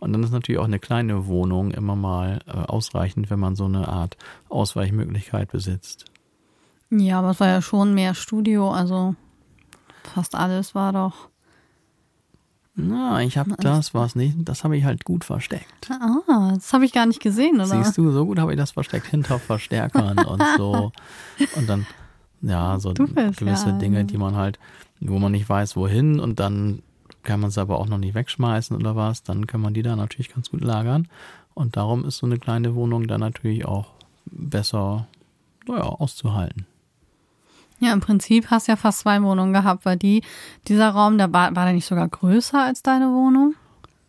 Und 0.00 0.12
dann 0.12 0.22
ist 0.22 0.32
natürlich 0.32 0.60
auch 0.60 0.66
eine 0.66 0.78
kleine 0.78 1.26
Wohnung 1.26 1.70
immer 1.70 1.96
mal 1.96 2.40
äh, 2.46 2.52
ausreichend, 2.52 3.30
wenn 3.30 3.40
man 3.40 3.56
so 3.56 3.66
eine 3.66 3.88
Art 3.88 4.16
Ausweichmöglichkeit 4.48 5.50
besitzt. 5.50 6.06
Ja, 6.90 7.18
aber 7.18 7.30
es 7.30 7.40
war 7.40 7.48
ja 7.48 7.62
schon 7.62 7.94
mehr 7.94 8.14
Studio, 8.14 8.70
also 8.70 9.16
fast 10.04 10.34
alles 10.34 10.74
war 10.74 10.92
doch 10.92 11.28
na, 12.76 13.22
ich 13.22 13.38
habe 13.38 13.54
das, 13.58 13.94
was 13.94 14.16
nicht, 14.16 14.36
das 14.40 14.64
habe 14.64 14.76
ich 14.76 14.84
halt 14.84 15.04
gut 15.04 15.24
versteckt. 15.24 15.90
Ah, 15.90 16.52
das 16.54 16.72
habe 16.72 16.84
ich 16.84 16.92
gar 16.92 17.06
nicht 17.06 17.20
gesehen, 17.20 17.56
oder? 17.56 17.66
Siehst 17.66 17.96
du, 17.96 18.10
so 18.10 18.26
gut 18.26 18.40
habe 18.40 18.52
ich 18.52 18.58
das 18.58 18.72
versteckt 18.72 19.06
hinter 19.06 19.38
Verstärkern 19.38 20.18
und 20.18 20.42
so. 20.56 20.90
Und 21.54 21.68
dann, 21.68 21.86
ja, 22.42 22.78
so 22.80 22.92
gewisse 22.92 23.70
ja, 23.70 23.78
Dinge, 23.78 24.04
die 24.04 24.18
man 24.18 24.34
halt, 24.34 24.58
wo 25.00 25.18
man 25.20 25.32
nicht 25.32 25.48
weiß, 25.48 25.76
wohin 25.76 26.18
und 26.18 26.40
dann 26.40 26.82
kann 27.22 27.40
man 27.40 27.48
es 27.48 27.58
aber 27.58 27.78
auch 27.78 27.86
noch 27.86 27.98
nicht 27.98 28.14
wegschmeißen 28.14 28.76
oder 28.76 28.96
was, 28.96 29.22
dann 29.22 29.46
kann 29.46 29.60
man 29.60 29.72
die 29.72 29.82
da 29.82 29.94
natürlich 29.94 30.34
ganz 30.34 30.50
gut 30.50 30.60
lagern. 30.62 31.08
Und 31.54 31.76
darum 31.76 32.04
ist 32.04 32.18
so 32.18 32.26
eine 32.26 32.38
kleine 32.38 32.74
Wohnung 32.74 33.06
dann 33.06 33.20
natürlich 33.20 33.64
auch 33.64 33.92
besser, 34.26 35.06
naja, 35.68 35.84
auszuhalten. 35.84 36.66
Ja, 37.80 37.92
im 37.92 38.00
Prinzip 38.00 38.50
hast 38.50 38.68
du 38.68 38.72
ja 38.72 38.76
fast 38.76 39.00
zwei 39.00 39.20
Wohnungen 39.22 39.52
gehabt, 39.52 39.84
weil 39.84 39.96
die, 39.96 40.22
dieser 40.68 40.90
Raum, 40.90 41.18
der 41.18 41.32
war, 41.32 41.54
war 41.54 41.64
der 41.64 41.74
nicht 41.74 41.86
sogar 41.86 42.08
größer 42.08 42.62
als 42.62 42.82
deine 42.82 43.06
Wohnung? 43.06 43.54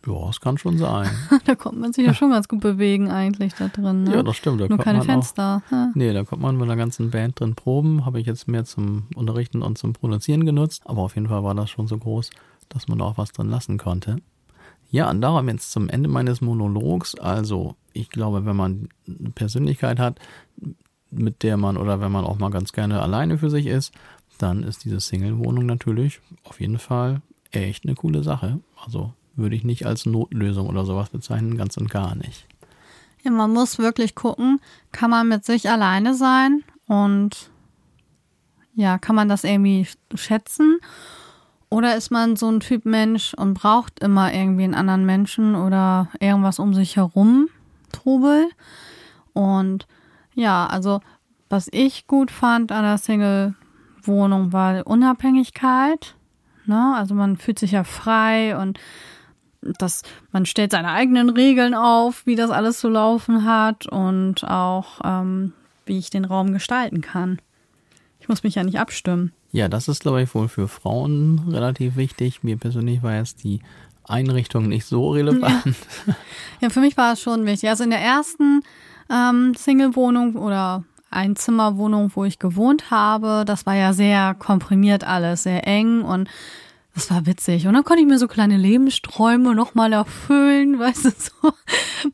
Ja, 0.06 0.30
es 0.30 0.40
kann 0.40 0.56
schon 0.56 0.78
sein. 0.78 1.10
da 1.46 1.56
kommt 1.56 1.80
man 1.80 1.92
sich 1.92 2.06
ja 2.06 2.14
schon 2.14 2.30
ganz 2.30 2.46
gut 2.46 2.60
bewegen 2.60 3.10
eigentlich 3.10 3.54
da 3.54 3.66
drin. 3.66 4.04
Ne? 4.04 4.14
Ja, 4.14 4.22
das 4.22 4.36
stimmt. 4.36 4.60
Da 4.60 4.68
Nur 4.68 4.78
keine 4.78 5.02
Fenster. 5.02 5.62
Auch, 5.66 5.72
ja. 5.72 5.90
Nee, 5.94 6.12
da 6.12 6.22
kommt 6.22 6.42
man 6.42 6.56
mit 6.56 6.64
einer 6.64 6.76
ganzen 6.76 7.10
Band 7.10 7.40
drin 7.40 7.56
proben. 7.56 8.06
Habe 8.06 8.20
ich 8.20 8.26
jetzt 8.26 8.46
mehr 8.46 8.64
zum 8.64 9.08
Unterrichten 9.16 9.62
und 9.62 9.78
zum 9.78 9.94
Produzieren 9.94 10.46
genutzt. 10.46 10.82
Aber 10.84 11.02
auf 11.02 11.16
jeden 11.16 11.28
Fall 11.28 11.42
war 11.42 11.56
das 11.56 11.70
schon 11.70 11.88
so 11.88 11.98
groß, 11.98 12.30
dass 12.68 12.86
man 12.86 12.98
da 12.98 13.06
auch 13.06 13.18
was 13.18 13.32
drin 13.32 13.50
lassen 13.50 13.78
konnte. 13.78 14.18
Ja, 14.90 15.10
und 15.10 15.20
darum 15.20 15.48
jetzt 15.48 15.72
zum 15.72 15.88
Ende 15.88 16.08
meines 16.08 16.40
Monologs. 16.40 17.16
Also, 17.16 17.74
ich 17.92 18.08
glaube, 18.08 18.46
wenn 18.46 18.56
man 18.56 18.88
eine 19.08 19.30
Persönlichkeit 19.30 19.98
hat, 19.98 20.20
mit 21.10 21.42
der 21.42 21.56
man 21.56 21.76
oder 21.76 22.00
wenn 22.00 22.12
man 22.12 22.24
auch 22.24 22.38
mal 22.38 22.50
ganz 22.50 22.72
gerne 22.72 23.00
alleine 23.00 23.38
für 23.38 23.50
sich 23.50 23.66
ist, 23.66 23.92
dann 24.38 24.62
ist 24.62 24.84
diese 24.84 25.00
Single-Wohnung 25.00 25.66
natürlich 25.66 26.20
auf 26.44 26.60
jeden 26.60 26.78
Fall 26.78 27.22
echt 27.50 27.84
eine 27.84 27.94
coole 27.94 28.22
Sache. 28.22 28.60
Also 28.84 29.12
würde 29.34 29.56
ich 29.56 29.64
nicht 29.64 29.86
als 29.86 30.06
Notlösung 30.06 30.68
oder 30.68 30.84
sowas 30.84 31.10
bezeichnen, 31.10 31.56
ganz 31.56 31.76
und 31.76 31.90
gar 31.90 32.14
nicht. 32.14 32.46
Ja, 33.22 33.30
man 33.30 33.52
muss 33.52 33.78
wirklich 33.78 34.14
gucken, 34.14 34.60
kann 34.92 35.10
man 35.10 35.28
mit 35.28 35.44
sich 35.44 35.68
alleine 35.68 36.14
sein 36.14 36.62
und 36.86 37.50
ja, 38.74 38.98
kann 38.98 39.16
man 39.16 39.28
das 39.28 39.44
irgendwie 39.44 39.86
schätzen? 40.14 40.78
Oder 41.68 41.96
ist 41.96 42.10
man 42.10 42.36
so 42.36 42.48
ein 42.48 42.60
Typ 42.60 42.84
Mensch 42.84 43.34
und 43.34 43.54
braucht 43.54 43.98
immer 44.00 44.32
irgendwie 44.32 44.64
einen 44.64 44.74
anderen 44.74 45.04
Menschen 45.04 45.54
oder 45.56 46.08
irgendwas 46.20 46.58
um 46.58 46.74
sich 46.74 46.96
herum, 46.96 47.48
Trubel? 47.90 48.48
Und 49.32 49.86
ja, 50.36 50.66
also 50.66 51.00
was 51.48 51.68
ich 51.72 52.06
gut 52.06 52.30
fand 52.30 52.70
an 52.70 52.84
der 52.84 52.98
Single-Wohnung 52.98 54.52
war 54.52 54.86
Unabhängigkeit. 54.86 56.14
Ne? 56.66 56.94
Also 56.96 57.14
man 57.14 57.36
fühlt 57.36 57.58
sich 57.58 57.72
ja 57.72 57.84
frei 57.84 58.56
und 58.56 58.78
das, 59.78 60.02
man 60.32 60.46
stellt 60.46 60.72
seine 60.72 60.90
eigenen 60.90 61.30
Regeln 61.30 61.74
auf, 61.74 62.26
wie 62.26 62.36
das 62.36 62.50
alles 62.50 62.78
zu 62.78 62.88
laufen 62.88 63.44
hat 63.44 63.86
und 63.86 64.44
auch 64.44 65.00
ähm, 65.02 65.52
wie 65.86 65.98
ich 65.98 66.10
den 66.10 66.24
Raum 66.24 66.52
gestalten 66.52 67.00
kann. 67.00 67.40
Ich 68.20 68.28
muss 68.28 68.42
mich 68.42 68.56
ja 68.56 68.64
nicht 68.64 68.78
abstimmen. 68.78 69.32
Ja, 69.52 69.68
das 69.68 69.88
ist, 69.88 70.02
glaube 70.02 70.22
ich, 70.22 70.34
wohl 70.34 70.48
für 70.48 70.68
Frauen 70.68 71.48
relativ 71.48 71.96
wichtig. 71.96 72.42
Mir 72.42 72.56
persönlich 72.56 73.02
war 73.02 73.14
jetzt 73.14 73.42
die 73.44 73.60
Einrichtung 74.04 74.68
nicht 74.68 74.84
so 74.84 75.10
relevant. 75.12 75.76
Ja, 76.06 76.16
ja 76.60 76.70
für 76.70 76.80
mich 76.80 76.96
war 76.96 77.14
es 77.14 77.22
schon 77.22 77.46
wichtig. 77.46 77.70
Also 77.70 77.84
in 77.84 77.90
der 77.90 78.00
ersten 78.00 78.62
ähm, 79.10 79.54
Single-Wohnung 79.54 80.36
oder 80.36 80.84
Einzimmerwohnung, 81.10 82.12
wo 82.14 82.24
ich 82.24 82.38
gewohnt 82.38 82.90
habe. 82.90 83.44
Das 83.46 83.66
war 83.66 83.74
ja 83.74 83.92
sehr 83.92 84.34
komprimiert 84.34 85.04
alles, 85.04 85.44
sehr 85.44 85.66
eng 85.66 86.02
und 86.02 86.28
das 86.96 87.10
war 87.10 87.26
witzig. 87.26 87.66
Und 87.66 87.74
dann 87.74 87.84
konnte 87.84 88.00
ich 88.00 88.08
mir 88.08 88.18
so 88.18 88.26
kleine 88.26 88.56
Lebensträume 88.56 89.54
nochmal 89.54 89.92
erfüllen, 89.92 90.78
weißt 90.78 91.04
du, 91.04 91.10
so. 91.10 91.52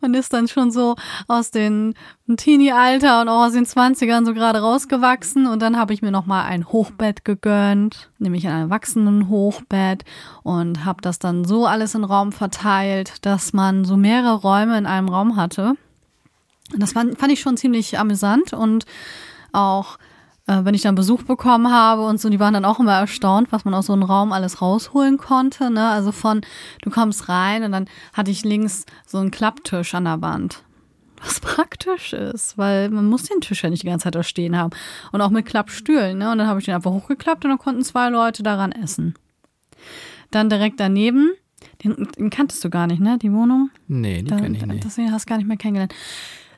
Man 0.00 0.12
ist 0.14 0.32
dann 0.32 0.49
schon 0.49 0.72
so 0.72 0.96
aus 1.28 1.52
dem 1.52 1.94
Teenie-Alter 2.37 3.20
und 3.20 3.28
auch 3.28 3.44
aus 3.46 3.52
den 3.52 3.64
Zwanzigern 3.64 4.26
so 4.26 4.34
gerade 4.34 4.58
rausgewachsen. 4.58 5.46
Und 5.46 5.62
dann 5.62 5.78
habe 5.78 5.94
ich 5.94 6.02
mir 6.02 6.11
nochmal 6.11 6.46
ein 6.46 6.66
Hochbett 6.66 7.25
gegönnt, 7.25 8.11
nämlich 8.18 8.49
ein 8.49 8.61
Erwachsenen-Hochbett 8.62 10.04
und 10.42 10.84
habe 10.84 11.00
das 11.00 11.20
dann 11.20 11.44
so 11.44 11.64
alles 11.66 11.94
in 11.94 12.02
Raum 12.02 12.32
verteilt, 12.32 13.25
dass 13.25 13.52
man 13.52 13.84
so 13.84 13.96
mehrere 13.96 14.34
Räume 14.34 14.76
in 14.78 14.87
einem 14.87 15.08
Raum 15.08 15.37
hatte. 15.37 15.76
Das 16.76 16.93
fand, 16.93 17.19
fand 17.19 17.33
ich 17.33 17.41
schon 17.41 17.57
ziemlich 17.57 17.99
amüsant 17.99 18.52
und 18.52 18.85
auch 19.52 19.99
äh, 20.47 20.64
wenn 20.64 20.75
ich 20.75 20.83
dann 20.83 20.95
Besuch 20.95 21.23
bekommen 21.23 21.71
habe 21.73 22.02
und 22.02 22.21
so, 22.21 22.29
die 22.29 22.41
waren 22.41 22.55
dann 22.55 22.64
auch 22.64 22.81
immer 22.81 22.95
erstaunt, 22.95 23.52
was 23.52 23.64
man 23.64 23.75
aus 23.75 23.87
so 23.87 23.93
einem 23.93 24.02
Raum 24.02 24.33
alles 24.33 24.61
rausholen 24.61 25.19
konnte. 25.19 25.71
Ne? 25.71 25.88
Also 25.88 26.12
von, 26.12 26.41
du 26.83 26.91
kommst 26.91 27.29
rein 27.29 27.62
und 27.62 27.73
dann 27.73 27.87
hatte 28.12 28.31
ich 28.31 28.45
links 28.45 28.85
so 29.07 29.19
einen 29.19 29.31
Klapptisch 29.31 29.95
an 29.95 30.05
der 30.05 30.21
Wand. 30.21 30.62
Was 31.25 31.38
praktisch 31.41 32.12
ist, 32.12 32.59
weil 32.59 32.91
man 32.91 33.07
muss 33.07 33.25
den 33.25 33.41
Tisch 33.41 33.62
ja 33.62 33.71
nicht 33.71 33.83
die 33.83 33.87
ganze 33.87 34.05
Zeit 34.05 34.14
da 34.17 34.23
stehen 34.23 34.57
haben. 34.57 34.73
Und 35.12 35.21
auch 35.21 35.31
mit 35.31 35.47
Klappstühlen. 35.47 36.19
Ne? 36.19 36.33
Und 36.33 36.38
dann 36.38 36.49
habe 36.49 36.59
ich 36.59 36.64
den 36.64 36.75
einfach 36.75 36.91
hochgeklappt 36.91 37.45
und 37.45 37.50
dann 37.50 37.59
konnten 37.59 37.85
zwei 37.85 38.09
Leute 38.09 38.43
daran 38.43 38.73
essen. 38.73 39.14
Dann 40.33 40.49
direkt 40.49 40.81
daneben, 40.81 41.31
den, 41.85 42.09
den 42.19 42.31
kanntest 42.31 42.64
du 42.64 42.71
gar 42.71 42.87
nicht, 42.87 43.00
ne? 43.00 43.19
Die 43.19 43.33
Wohnung? 43.33 43.71
Nee, 43.87 44.23
die 44.23 44.35
kenne 44.35 44.57
ich 44.57 44.64
nicht. 44.64 44.85
Deswegen 44.85 45.12
hast 45.12 45.26
du 45.26 45.29
gar 45.29 45.37
nicht 45.37 45.47
mehr 45.47 45.57
kennengelernt. 45.57 45.95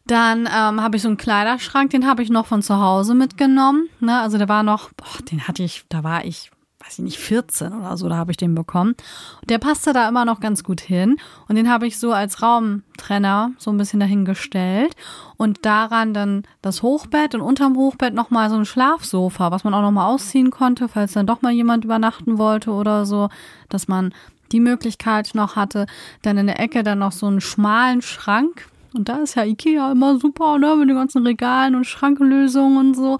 Dann 0.06 0.46
ähm, 0.46 0.82
habe 0.82 0.96
ich 0.96 1.02
so 1.02 1.08
einen 1.08 1.16
Kleiderschrank, 1.16 1.90
den 1.90 2.06
habe 2.06 2.22
ich 2.22 2.28
noch 2.28 2.46
von 2.46 2.62
zu 2.62 2.78
Hause 2.78 3.14
mitgenommen. 3.14 3.88
Ne? 4.00 4.20
Also 4.20 4.36
der 4.36 4.48
war 4.48 4.62
noch, 4.62 4.92
boah, 4.92 5.24
den 5.30 5.48
hatte 5.48 5.62
ich, 5.62 5.84
da 5.88 6.04
war 6.04 6.26
ich, 6.26 6.50
weiß 6.84 6.98
ich 6.98 7.04
nicht, 7.04 7.18
14 7.18 7.72
oder 7.72 7.96
so, 7.96 8.06
da 8.10 8.16
habe 8.16 8.30
ich 8.30 8.36
den 8.36 8.54
bekommen. 8.54 8.96
Und 9.40 9.48
der 9.48 9.58
passte 9.58 9.94
da 9.94 10.06
immer 10.06 10.26
noch 10.26 10.40
ganz 10.40 10.62
gut 10.62 10.82
hin. 10.82 11.16
Und 11.48 11.56
den 11.56 11.70
habe 11.70 11.86
ich 11.86 11.98
so 11.98 12.12
als 12.12 12.42
Raumtrenner 12.42 13.52
so 13.56 13.70
ein 13.70 13.78
bisschen 13.78 13.98
dahingestellt. 13.98 14.94
Und 15.38 15.64
daran 15.64 16.12
dann 16.12 16.42
das 16.60 16.82
Hochbett 16.82 17.34
und 17.34 17.40
unterm 17.40 17.74
Hochbett 17.74 18.12
nochmal 18.12 18.50
so 18.50 18.56
ein 18.56 18.66
Schlafsofa, 18.66 19.50
was 19.52 19.64
man 19.64 19.72
auch 19.72 19.80
nochmal 19.80 20.12
ausziehen 20.12 20.50
konnte, 20.50 20.88
falls 20.88 21.14
dann 21.14 21.26
doch 21.26 21.40
mal 21.40 21.52
jemand 21.52 21.86
übernachten 21.86 22.36
wollte 22.36 22.72
oder 22.72 23.06
so, 23.06 23.30
dass 23.70 23.88
man 23.88 24.12
die 24.52 24.60
Möglichkeit 24.60 25.30
noch 25.32 25.56
hatte. 25.56 25.86
Dann 26.20 26.36
in 26.36 26.46
der 26.46 26.60
Ecke 26.60 26.82
dann 26.82 26.98
noch 26.98 27.12
so 27.12 27.26
einen 27.26 27.40
schmalen 27.40 28.02
Schrank, 28.02 28.68
und 28.94 29.08
da 29.08 29.16
ist 29.16 29.34
ja 29.34 29.44
Ikea 29.44 29.92
immer 29.92 30.18
super, 30.18 30.58
ne, 30.58 30.76
mit 30.76 30.88
den 30.88 30.96
ganzen 30.96 31.26
Regalen 31.26 31.74
und 31.74 31.84
Schrankenlösungen 31.84 32.78
und 32.78 32.94
so. 32.94 33.18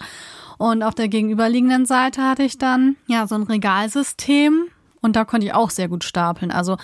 Und 0.57 0.83
auf 0.83 0.95
der 0.95 1.09
gegenüberliegenden 1.09 1.85
Seite 1.85 2.23
hatte 2.23 2.43
ich 2.43 2.57
dann 2.57 2.95
ja 3.07 3.27
so 3.27 3.35
ein 3.35 3.43
Regalsystem 3.43 4.67
und 5.01 5.15
da 5.15 5.25
konnte 5.25 5.45
ich 5.45 5.53
auch 5.53 5.69
sehr 5.69 5.89
gut 5.89 6.03
stapeln. 6.03 6.49
Also 6.49 6.77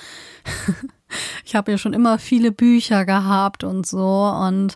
ich 1.45 1.55
habe 1.55 1.71
ja 1.71 1.77
schon 1.77 1.93
immer 1.93 2.19
viele 2.19 2.51
Bücher 2.51 3.05
gehabt 3.05 3.63
und 3.63 3.87
so 3.87 4.25
und 4.45 4.75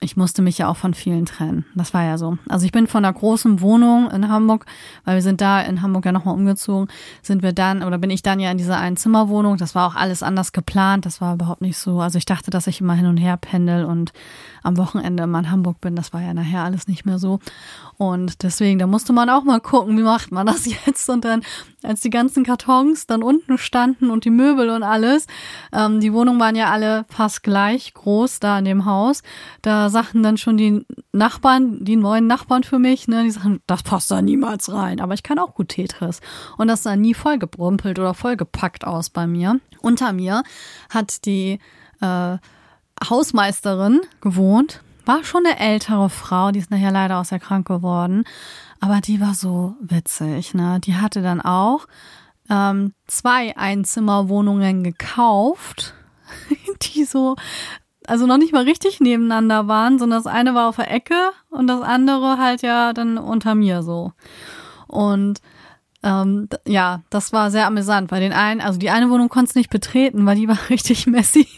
ich 0.00 0.16
musste 0.16 0.42
mich 0.42 0.58
ja 0.58 0.68
auch 0.68 0.76
von 0.76 0.94
vielen 0.94 1.26
trennen. 1.26 1.64
Das 1.74 1.94
war 1.94 2.04
ja 2.04 2.18
so. 2.18 2.38
Also 2.48 2.66
ich 2.66 2.72
bin 2.72 2.86
von 2.86 3.04
einer 3.04 3.12
großen 3.12 3.60
Wohnung 3.60 4.10
in 4.10 4.28
Hamburg, 4.28 4.66
weil 5.04 5.16
wir 5.16 5.22
sind 5.22 5.40
da 5.40 5.60
in 5.60 5.82
Hamburg 5.82 6.04
ja 6.04 6.12
nochmal 6.12 6.34
umgezogen, 6.34 6.88
sind 7.22 7.42
wir 7.42 7.52
dann, 7.52 7.82
oder 7.82 7.98
bin 7.98 8.10
ich 8.10 8.22
dann 8.22 8.40
ja 8.40 8.50
in 8.50 8.58
dieser 8.58 8.78
Einzimmerwohnung. 8.78 9.56
Das 9.56 9.74
war 9.74 9.86
auch 9.86 9.94
alles 9.94 10.22
anders 10.22 10.52
geplant. 10.52 11.06
Das 11.06 11.20
war 11.20 11.34
überhaupt 11.34 11.62
nicht 11.62 11.78
so. 11.78 12.00
Also 12.00 12.18
ich 12.18 12.26
dachte, 12.26 12.50
dass 12.50 12.66
ich 12.66 12.80
immer 12.80 12.94
hin 12.94 13.06
und 13.06 13.16
her 13.16 13.36
pendel 13.36 13.84
und 13.84 14.12
am 14.66 14.76
Wochenende 14.76 15.22
immer 15.22 15.38
in 15.38 15.50
Hamburg 15.50 15.80
bin. 15.80 15.96
Das 15.96 16.12
war 16.12 16.20
ja 16.20 16.34
nachher 16.34 16.64
alles 16.64 16.88
nicht 16.88 17.06
mehr 17.06 17.18
so. 17.18 17.38
Und 17.98 18.42
deswegen, 18.42 18.78
da 18.78 18.86
musste 18.86 19.12
man 19.12 19.30
auch 19.30 19.44
mal 19.44 19.60
gucken, 19.60 19.96
wie 19.96 20.02
macht 20.02 20.32
man 20.32 20.46
das 20.46 20.66
jetzt? 20.86 21.08
Und 21.08 21.24
dann 21.24 21.42
als 21.82 22.00
die 22.00 22.10
ganzen 22.10 22.44
Kartons 22.44 23.06
dann 23.06 23.22
unten 23.22 23.58
standen 23.58 24.10
und 24.10 24.24
die 24.24 24.30
Möbel 24.30 24.70
und 24.70 24.82
alles. 24.82 25.26
Ähm, 25.72 26.00
die 26.00 26.12
Wohnungen 26.12 26.40
waren 26.40 26.56
ja 26.56 26.70
alle 26.70 27.06
fast 27.08 27.42
gleich 27.42 27.94
groß 27.94 28.40
da 28.40 28.58
in 28.58 28.64
dem 28.64 28.84
Haus. 28.84 29.22
Da 29.62 29.88
sagten 29.88 30.22
dann 30.22 30.36
schon 30.36 30.56
die 30.56 30.84
Nachbarn, 31.12 31.84
die 31.84 31.96
neuen 31.96 32.26
Nachbarn 32.26 32.64
für 32.64 32.78
mich, 32.78 33.08
ne, 33.08 33.22
die 33.22 33.30
sagen, 33.30 33.60
das 33.66 33.82
passt 33.84 34.10
da 34.10 34.20
niemals 34.20 34.72
rein. 34.72 35.00
Aber 35.00 35.14
ich 35.14 35.22
kann 35.22 35.38
auch 35.38 35.54
gut 35.54 35.68
Tetris. 35.68 36.20
Und 36.58 36.68
das 36.68 36.82
sah 36.82 36.96
nie 36.96 37.14
vollgebrumpelt 37.14 37.98
oder 37.98 38.14
vollgepackt 38.14 38.84
aus 38.84 39.10
bei 39.10 39.26
mir. 39.26 39.60
Unter 39.80 40.12
mir 40.12 40.42
hat 40.90 41.24
die 41.24 41.60
äh, 42.00 42.38
Hausmeisterin 43.08 44.00
gewohnt. 44.20 44.82
War 45.04 45.22
schon 45.22 45.46
eine 45.46 45.58
ältere 45.58 46.10
Frau, 46.10 46.50
die 46.50 46.58
ist 46.58 46.70
nachher 46.70 46.90
leider 46.90 47.20
auch 47.20 47.24
sehr 47.24 47.38
krank 47.38 47.66
geworden. 47.66 48.24
Aber 48.80 49.00
die 49.00 49.20
war 49.20 49.34
so 49.34 49.76
witzig, 49.80 50.54
ne? 50.54 50.80
Die 50.80 50.96
hatte 50.96 51.22
dann 51.22 51.40
auch 51.40 51.86
ähm, 52.50 52.92
zwei 53.06 53.56
Einzimmerwohnungen 53.56 54.82
gekauft, 54.84 55.94
die 56.82 57.04
so, 57.04 57.36
also 58.06 58.26
noch 58.26 58.38
nicht 58.38 58.52
mal 58.52 58.64
richtig 58.64 59.00
nebeneinander 59.00 59.68
waren, 59.68 59.98
sondern 59.98 60.22
das 60.22 60.32
eine 60.32 60.54
war 60.54 60.68
auf 60.68 60.76
der 60.76 60.90
Ecke 60.90 61.30
und 61.50 61.66
das 61.66 61.82
andere 61.82 62.38
halt 62.38 62.62
ja 62.62 62.92
dann 62.92 63.18
unter 63.18 63.54
mir 63.54 63.82
so. 63.82 64.12
Und 64.86 65.40
ähm, 66.02 66.48
ja, 66.66 67.02
das 67.10 67.32
war 67.32 67.50
sehr 67.50 67.66
amüsant, 67.66 68.10
weil 68.10 68.20
den 68.20 68.32
einen, 68.32 68.60
also 68.60 68.78
die 68.78 68.90
eine 68.90 69.10
Wohnung 69.10 69.28
konnte 69.28 69.58
nicht 69.58 69.70
betreten, 69.70 70.26
weil 70.26 70.36
die 70.36 70.48
war 70.48 70.58
richtig 70.70 71.06
messy. 71.06 71.48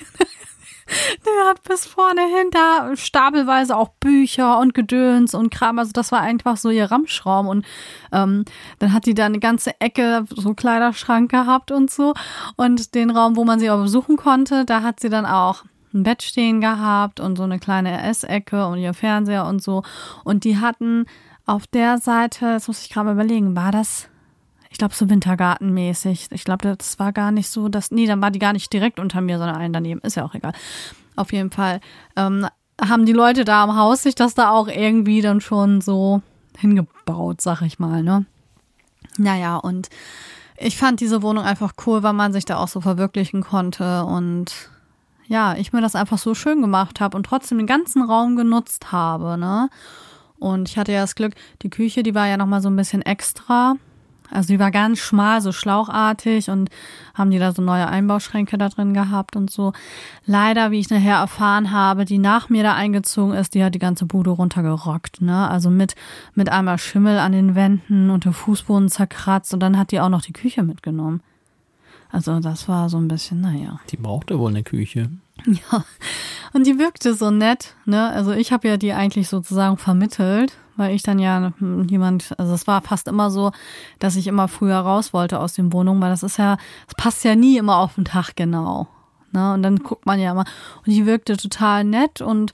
Der 1.27 1.49
hat 1.49 1.63
bis 1.65 1.87
vorne 1.87 2.23
hin 2.23 2.51
da 2.51 2.97
stapelweise 2.97 3.77
auch 3.77 3.91
Bücher 4.01 4.59
und 4.59 4.75
Gedöns 4.75 5.35
und 5.35 5.51
Kram. 5.51 5.79
Also 5.79 5.93
das 5.93 6.13
war 6.13 6.21
einfach 6.21 6.57
so 6.57 6.71
ihr 6.71 6.91
Ramschraum. 6.91 7.47
Und 7.47 7.67
ähm, 8.13 8.45
dann 8.79 8.93
hat 8.93 9.07
die 9.07 9.15
da 9.15 9.27
eine 9.27 9.41
ganze 9.41 9.81
Ecke, 9.81 10.25
so 10.29 10.55
Kleiderschrank 10.55 11.31
gehabt 11.31 11.71
und 11.71 11.91
so. 11.91 12.15
Und 12.57 12.95
den 12.95 13.11
Raum, 13.11 13.37
wo 13.37 13.45
man 13.45 13.61
sie 13.61 13.71
auch 13.71 13.83
besuchen 13.83 14.17
konnte, 14.17 14.65
da 14.65 14.83
hat 14.83 15.01
sie 15.01 15.11
dann 15.11 15.27
auch 15.27 15.65
ein 15.95 16.03
Bett 16.03 16.23
stehen 16.23 16.61
gehabt 16.61 17.21
und 17.21 17.37
so 17.37 17.45
eine 17.45 17.59
kleine 17.59 18.03
Essecke 18.03 18.67
und 18.67 18.79
ihr 18.79 18.95
Fernseher 18.95 19.47
und 19.47 19.63
so. 19.63 19.83
Und 20.25 20.45
die 20.45 20.59
hatten 20.59 21.07
auf 21.47 21.67
der 21.67 21.99
Seite, 21.99 22.53
das 22.53 22.69
muss 22.69 22.83
ich 22.83 22.91
gerade 22.91 23.11
überlegen, 23.11 23.57
war 23.57 23.73
das 23.73 24.08
ich 24.71 24.79
glaube, 24.79 24.95
so 24.95 25.09
Wintergartenmäßig. 25.09 26.29
Ich 26.31 26.45
glaube, 26.45 26.77
das 26.77 26.99
war 26.99 27.13
gar 27.13 27.31
nicht 27.31 27.49
so, 27.49 27.69
dass, 27.69 27.91
nee, 27.91 28.07
dann 28.07 28.21
war 28.21 28.31
die 28.31 28.39
gar 28.39 28.53
nicht 28.53 28.73
direkt 28.73 29.01
unter 29.01 29.21
mir, 29.21 29.39
sondern 29.39 29.57
einen 29.57 29.73
daneben. 29.73 30.01
Ist 30.01 30.17
ja 30.17 30.25
auch 30.25 30.35
egal. 30.35 30.53
Auf 31.17 31.33
jeden 31.33 31.51
Fall 31.51 31.81
ähm, 32.17 32.47
haben 32.81 33.07
die 33.07 33.13
Leute 33.13 33.45
da 33.45 33.65
am 33.65 33.77
Haus 33.77 34.03
sich 34.03 34.15
das 34.15 34.35
da 34.35 34.51
auch 34.51 34.69
irgendwie 34.69 35.21
dann 35.21 35.41
schon 35.41 35.81
so 35.81 36.23
hingebaut, 36.57 37.41
sag 37.41 37.63
ich 37.63 37.79
mal, 37.79 38.03
ne? 38.03 38.27
Naja, 39.17 39.57
und 39.57 39.89
ich 40.57 40.77
fand 40.77 41.01
diese 41.01 41.23
Wohnung 41.23 41.45
einfach 41.45 41.73
cool, 41.87 42.03
weil 42.03 42.13
man 42.13 42.33
sich 42.33 42.45
da 42.45 42.59
auch 42.59 42.69
so 42.69 42.81
verwirklichen 42.81 43.43
konnte 43.43 44.05
und 44.05 44.71
ja, 45.27 45.55
ich 45.57 45.73
mir 45.73 45.81
das 45.81 45.95
einfach 45.95 46.19
so 46.19 46.35
schön 46.35 46.63
gemacht 46.63 47.01
habe 47.01 47.17
und 47.17 47.25
trotzdem 47.25 47.59
den 47.59 47.67
ganzen 47.67 48.03
Raum 48.03 48.37
genutzt 48.37 48.93
habe, 48.93 49.37
ne? 49.39 49.69
Und 50.39 50.69
ich 50.69 50.79
hatte 50.79 50.93
ja 50.93 51.01
das 51.01 51.17
Glück, 51.17 51.35
die 51.63 51.71
Küche, 51.71 52.03
die 52.03 52.15
war 52.15 52.29
ja 52.29 52.37
nochmal 52.37 52.63
so 52.63 52.71
ein 52.71 52.77
bisschen 52.77 53.03
extra. 53.03 53.75
Also 54.31 54.49
die 54.49 54.59
war 54.59 54.71
ganz 54.71 54.99
schmal, 54.99 55.41
so 55.41 55.53
schlauchartig 55.53 56.51
und 56.51 56.71
haben 57.15 57.31
die 57.31 57.39
da 57.39 57.53
so 57.53 57.63
neue 57.63 57.89
Einbauschränke 57.89 58.59
da 58.59 58.69
drin 58.69 58.95
gehabt 58.95 59.37
und 59.37 59.51
so. 59.51 59.73
Leider, 60.27 60.71
wie 60.71 60.81
ich 60.81 60.91
nachher 60.91 61.17
erfahren 61.17 61.73
habe, 61.73 62.05
die 62.05 62.19
nach 62.19 62.49
mir 62.49 62.63
da 62.63 62.75
eingezogen 62.75 63.35
ist, 63.35 63.55
die 63.55 63.65
hat 63.65 63.75
die 63.75 63.79
ganze 63.79 64.07
Bude 64.07 64.31
runtergerockt, 64.31 65.21
ne? 65.21 65.49
Also 65.49 65.71
mit, 65.71 65.95
mit 66.35 66.49
einmal 66.51 66.79
Schimmel 66.79 67.19
an 67.19 67.33
den 67.33 67.55
Wänden 67.55 68.11
und 68.11 68.25
der 68.25 68.33
Fußboden 68.33 68.89
zerkratzt 68.89 69.55
und 69.55 69.61
dann 69.61 69.79
hat 69.79 69.93
die 69.93 70.01
auch 70.01 70.09
noch 70.09 70.23
die 70.23 70.33
Küche 70.33 70.63
mitgenommen. 70.63 71.23
Also 72.11 72.41
das 72.41 72.69
war 72.69 72.89
so 72.89 72.97
ein 72.97 73.09
bisschen, 73.09 73.41
naja. 73.41 73.81
Die 73.91 73.97
brauchte 73.97 74.39
wohl 74.39 74.51
eine 74.51 74.63
Küche. 74.63 75.11
Ja, 75.47 75.85
und 76.53 76.67
die 76.67 76.79
wirkte 76.79 77.15
so 77.15 77.31
nett, 77.31 77.75
ne? 77.85 78.09
Also 78.09 78.33
ich 78.33 78.53
habe 78.53 78.67
ja 78.67 78.77
die 78.77 78.93
eigentlich 78.93 79.29
sozusagen 79.29 79.77
vermittelt, 79.77 80.57
weil 80.79 80.95
ich 80.95 81.03
dann 81.03 81.19
ja 81.19 81.53
jemand, 81.89 82.35
also 82.39 82.55
es 82.55 82.67
war 82.67 82.81
fast 82.81 83.09
immer 83.09 83.31
so, 83.31 83.53
dass 83.99 84.17
ich 84.17 84.27
immer 84.27 84.49
früher 84.49 84.79
raus 84.79 85.13
wollte 85.13 85.41
aus 85.41 85.53
den 85.53 85.73
Wohnungen, 85.73 86.01
weil 86.01 86.11
das 86.11 86.23
ist 86.23 86.39
ja, 86.39 86.57
es 86.87 86.95
passt 86.95 87.25
ja 87.25 87.35
nie 87.35 87.59
immer 87.59 87.77
auf 87.79 87.97
den 87.97 88.05
Tag 88.05 88.37
genau. 88.37 88.89
Ne? 89.33 89.53
Und 89.53 89.63
dann 89.63 89.79
guckt 89.79 90.07
man 90.07 90.19
ja 90.19 90.31
immer. 90.33 90.45
Und 90.87 90.93
die 90.93 91.05
wirkte 91.05 91.37
total 91.37 91.85
nett 91.85 92.21
und 92.21 92.53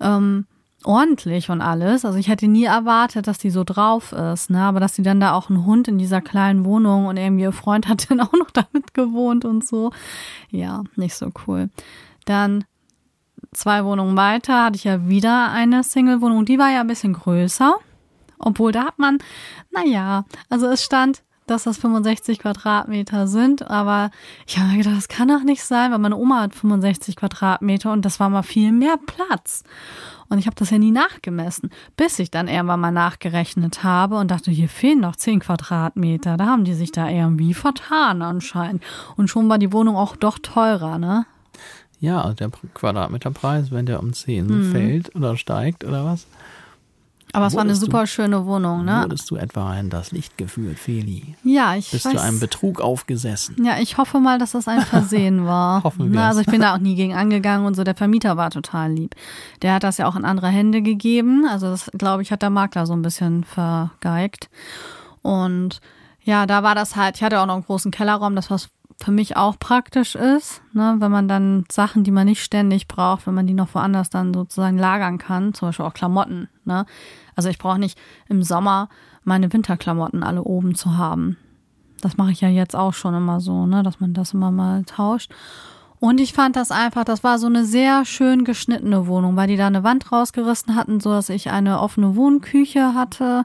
ähm, 0.00 0.46
ordentlich 0.84 1.50
und 1.50 1.60
alles. 1.60 2.04
Also 2.04 2.18
ich 2.18 2.28
hätte 2.28 2.48
nie 2.48 2.64
erwartet, 2.64 3.26
dass 3.26 3.38
die 3.38 3.50
so 3.50 3.64
drauf 3.64 4.12
ist, 4.12 4.50
ne? 4.50 4.62
Aber 4.62 4.80
dass 4.80 4.94
sie 4.94 5.02
dann 5.02 5.20
da 5.20 5.32
auch 5.32 5.50
einen 5.50 5.66
Hund 5.66 5.88
in 5.88 5.98
dieser 5.98 6.20
kleinen 6.20 6.64
Wohnung 6.64 7.06
und 7.06 7.16
irgendwie 7.16 7.42
ihr 7.42 7.52
Freund 7.52 7.88
hat 7.88 8.06
dann 8.10 8.20
auch 8.20 8.32
noch 8.32 8.50
damit 8.50 8.94
gewohnt 8.94 9.44
und 9.44 9.66
so. 9.66 9.92
Ja, 10.50 10.84
nicht 10.96 11.14
so 11.14 11.30
cool. 11.46 11.70
Dann 12.24 12.64
zwei 13.52 13.84
Wohnungen 13.84 14.16
weiter 14.16 14.64
hatte 14.64 14.76
ich 14.76 14.84
ja 14.84 15.08
wieder 15.08 15.50
eine 15.50 15.82
Single-Wohnung. 15.82 16.44
Die 16.44 16.58
war 16.58 16.70
ja 16.70 16.80
ein 16.80 16.86
bisschen 16.86 17.12
größer. 17.12 17.76
Obwohl 18.38 18.72
da 18.72 18.84
hat 18.84 18.98
man, 18.98 19.18
naja, 19.70 20.24
also 20.48 20.66
es 20.66 20.82
stand, 20.82 21.22
dass 21.46 21.64
das 21.64 21.78
65 21.78 22.38
Quadratmeter 22.38 23.26
sind, 23.26 23.68
aber 23.68 24.10
ich 24.46 24.56
habe 24.56 24.68
mir 24.68 24.78
gedacht, 24.78 24.96
das 24.96 25.08
kann 25.08 25.28
doch 25.28 25.42
nicht 25.42 25.64
sein, 25.64 25.90
weil 25.90 25.98
meine 25.98 26.16
Oma 26.16 26.42
hat 26.42 26.54
65 26.54 27.16
Quadratmeter 27.16 27.92
und 27.92 28.04
das 28.04 28.20
war 28.20 28.30
mal 28.30 28.42
viel 28.42 28.72
mehr 28.72 28.96
Platz. 29.04 29.64
Und 30.28 30.38
ich 30.38 30.46
habe 30.46 30.54
das 30.54 30.70
ja 30.70 30.78
nie 30.78 30.92
nachgemessen, 30.92 31.70
bis 31.96 32.20
ich 32.20 32.30
dann 32.30 32.46
irgendwann 32.46 32.78
mal 32.78 32.92
nachgerechnet 32.92 33.82
habe 33.82 34.16
und 34.16 34.30
dachte, 34.30 34.52
hier 34.52 34.68
fehlen 34.68 35.00
noch 35.00 35.16
10 35.16 35.40
Quadratmeter. 35.40 36.36
Da 36.36 36.46
haben 36.46 36.64
die 36.64 36.74
sich 36.74 36.92
da 36.92 37.08
irgendwie 37.08 37.52
vertan 37.52 38.22
anscheinend. 38.22 38.84
Und 39.16 39.28
schon 39.28 39.48
war 39.48 39.58
die 39.58 39.72
Wohnung 39.72 39.96
auch 39.96 40.14
doch 40.14 40.38
teurer, 40.38 40.98
ne? 40.98 41.26
Ja, 42.00 42.22
also 42.22 42.34
der 42.34 42.50
Quadratmeterpreis, 42.74 43.70
wenn 43.70 43.86
der 43.86 44.00
um 44.00 44.12
10 44.12 44.46
mhm. 44.46 44.72
fällt 44.72 45.14
oder 45.14 45.36
steigt 45.36 45.84
oder 45.84 46.04
was. 46.04 46.26
Aber 47.32 47.46
es 47.46 47.54
war 47.54 47.62
eine 47.62 47.76
super 47.76 48.00
du, 48.00 48.06
schöne 48.06 48.44
Wohnung, 48.44 48.84
ne? 48.84 49.02
Wurdest 49.02 49.30
du 49.30 49.36
etwa 49.36 49.78
in 49.78 49.88
das 49.88 50.10
Licht 50.10 50.36
geführt, 50.36 50.78
Feli? 50.78 51.36
Ja, 51.44 51.76
ich 51.76 51.90
Bist 51.90 52.06
weiß, 52.06 52.14
du 52.14 52.20
einem 52.20 52.40
Betrug 52.40 52.80
aufgesessen? 52.80 53.64
Ja, 53.64 53.78
ich 53.78 53.98
hoffe 53.98 54.18
mal, 54.18 54.38
dass 54.38 54.52
das 54.52 54.66
ein 54.66 54.82
Versehen 54.82 55.46
war. 55.46 55.84
Hoffen 55.84 56.12
wir. 56.12 56.22
Also 56.22 56.40
ich 56.40 56.48
bin 56.48 56.60
da 56.60 56.74
auch 56.74 56.78
nie 56.78 56.96
gegen 56.96 57.14
angegangen 57.14 57.66
und 57.66 57.74
so. 57.74 57.84
Der 57.84 57.94
Vermieter 57.94 58.36
war 58.36 58.50
total 58.50 58.92
lieb. 58.92 59.14
Der 59.62 59.74
hat 59.74 59.84
das 59.84 59.98
ja 59.98 60.08
auch 60.08 60.16
in 60.16 60.24
andere 60.24 60.48
Hände 60.48 60.82
gegeben. 60.82 61.46
Also 61.48 61.68
das, 61.68 61.90
glaube 61.96 62.22
ich, 62.22 62.32
hat 62.32 62.42
der 62.42 62.50
Makler 62.50 62.86
so 62.86 62.94
ein 62.94 63.02
bisschen 63.02 63.44
vergeigt. 63.44 64.50
Und 65.22 65.80
ja, 66.22 66.46
da 66.46 66.62
war 66.62 66.74
das 66.74 66.96
halt, 66.96 67.16
ich 67.16 67.22
hatte 67.22 67.40
auch 67.40 67.46
noch 67.46 67.54
einen 67.54 67.64
großen 67.64 67.90
Kellerraum, 67.90 68.34
das 68.34 68.50
war 68.50 68.58
für 69.02 69.12
mich 69.12 69.36
auch 69.36 69.58
praktisch 69.58 70.14
ist, 70.14 70.62
ne, 70.72 70.96
wenn 70.98 71.10
man 71.10 71.26
dann 71.26 71.64
Sachen, 71.70 72.04
die 72.04 72.10
man 72.10 72.26
nicht 72.26 72.42
ständig 72.42 72.86
braucht, 72.86 73.26
wenn 73.26 73.34
man 73.34 73.46
die 73.46 73.54
noch 73.54 73.74
woanders 73.74 74.10
dann 74.10 74.34
sozusagen 74.34 74.78
lagern 74.78 75.18
kann, 75.18 75.54
zum 75.54 75.68
Beispiel 75.68 75.86
auch 75.86 75.94
Klamotten. 75.94 76.48
Ne? 76.64 76.84
Also 77.34 77.48
ich 77.48 77.58
brauche 77.58 77.78
nicht 77.78 77.98
im 78.28 78.42
Sommer 78.42 78.88
meine 79.24 79.52
Winterklamotten 79.52 80.22
alle 80.22 80.42
oben 80.42 80.74
zu 80.74 80.98
haben. 80.98 81.38
Das 82.02 82.16
mache 82.16 82.32
ich 82.32 82.40
ja 82.40 82.48
jetzt 82.48 82.76
auch 82.76 82.92
schon 82.92 83.14
immer 83.14 83.40
so, 83.40 83.66
ne, 83.66 83.82
dass 83.82 84.00
man 84.00 84.12
das 84.12 84.34
immer 84.34 84.50
mal 84.50 84.84
tauscht. 84.84 85.32
Und 85.98 86.18
ich 86.20 86.32
fand 86.32 86.56
das 86.56 86.70
einfach, 86.70 87.04
das 87.04 87.24
war 87.24 87.38
so 87.38 87.46
eine 87.46 87.64
sehr 87.64 88.04
schön 88.04 88.44
geschnittene 88.44 89.06
Wohnung, 89.06 89.36
weil 89.36 89.48
die 89.48 89.56
da 89.56 89.66
eine 89.66 89.84
Wand 89.84 90.12
rausgerissen 90.12 90.74
hatten, 90.74 91.00
so 91.00 91.10
dass 91.10 91.28
ich 91.28 91.50
eine 91.50 91.80
offene 91.80 92.16
Wohnküche 92.16 92.94
hatte 92.94 93.44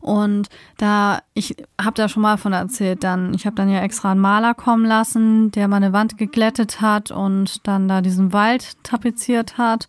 und 0.00 0.48
da, 0.76 1.20
ich 1.34 1.56
habe 1.80 1.94
da 1.94 2.08
schon 2.08 2.22
mal 2.22 2.38
von 2.38 2.52
erzählt, 2.52 3.02
dann, 3.02 3.34
ich 3.34 3.46
habe 3.46 3.56
dann 3.56 3.68
ja 3.68 3.80
extra 3.80 4.12
einen 4.12 4.20
Maler 4.20 4.54
kommen 4.54 4.84
lassen, 4.84 5.50
der 5.50 5.68
meine 5.68 5.92
Wand 5.92 6.18
geglättet 6.18 6.80
hat 6.80 7.10
und 7.10 7.66
dann 7.66 7.88
da 7.88 8.00
diesen 8.00 8.32
Wald 8.32 8.82
tapeziert 8.84 9.58
hat 9.58 9.88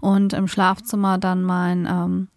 und 0.00 0.32
im 0.32 0.48
Schlafzimmer 0.48 1.18
dann 1.18 1.42
mein, 1.42 1.86
ähm, 1.86 2.28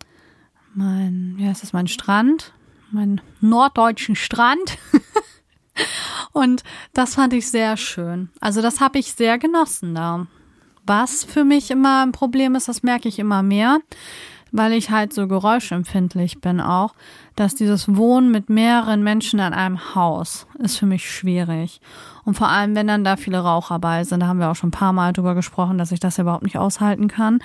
mein, 0.73 1.33
wie 1.37 1.47
heißt 1.47 1.63
das, 1.63 1.73
mein 1.73 1.87
Strand, 1.87 2.53
mein 2.91 3.21
norddeutschen 3.41 4.15
Strand. 4.15 4.77
und 6.31 6.63
das 6.93 7.15
fand 7.15 7.33
ich 7.33 7.49
sehr 7.49 7.77
schön. 7.77 8.29
Also 8.39 8.61
das 8.61 8.79
habe 8.79 8.99
ich 8.99 9.13
sehr 9.13 9.37
genossen 9.37 9.93
da. 9.93 10.27
Was 10.85 11.23
für 11.23 11.43
mich 11.43 11.69
immer 11.69 12.03
ein 12.03 12.13
Problem 12.13 12.55
ist, 12.55 12.67
das 12.67 12.81
merke 12.81 13.07
ich 13.07 13.19
immer 13.19 13.43
mehr 13.43 13.79
weil 14.51 14.73
ich 14.73 14.89
halt 14.89 15.13
so 15.13 15.27
geräuschempfindlich 15.27 16.41
bin 16.41 16.61
auch, 16.61 16.93
dass 17.35 17.55
dieses 17.55 17.95
Wohnen 17.95 18.31
mit 18.31 18.49
mehreren 18.49 19.03
Menschen 19.03 19.39
in 19.39 19.53
einem 19.53 19.95
Haus 19.95 20.47
ist 20.59 20.77
für 20.77 20.85
mich 20.85 21.09
schwierig. 21.09 21.81
Und 22.25 22.35
vor 22.35 22.49
allem, 22.49 22.75
wenn 22.75 22.87
dann 22.87 23.03
da 23.03 23.15
viele 23.15 23.39
Raucher 23.39 23.79
bei 23.79 24.03
sind, 24.03 24.21
da 24.21 24.27
haben 24.27 24.39
wir 24.39 24.49
auch 24.49 24.55
schon 24.55 24.69
ein 24.69 24.71
paar 24.71 24.93
Mal 24.93 25.13
drüber 25.13 25.35
gesprochen, 25.35 25.77
dass 25.77 25.91
ich 25.91 25.99
das 25.99 26.19
überhaupt 26.19 26.43
nicht 26.43 26.57
aushalten 26.57 27.07
kann. 27.07 27.39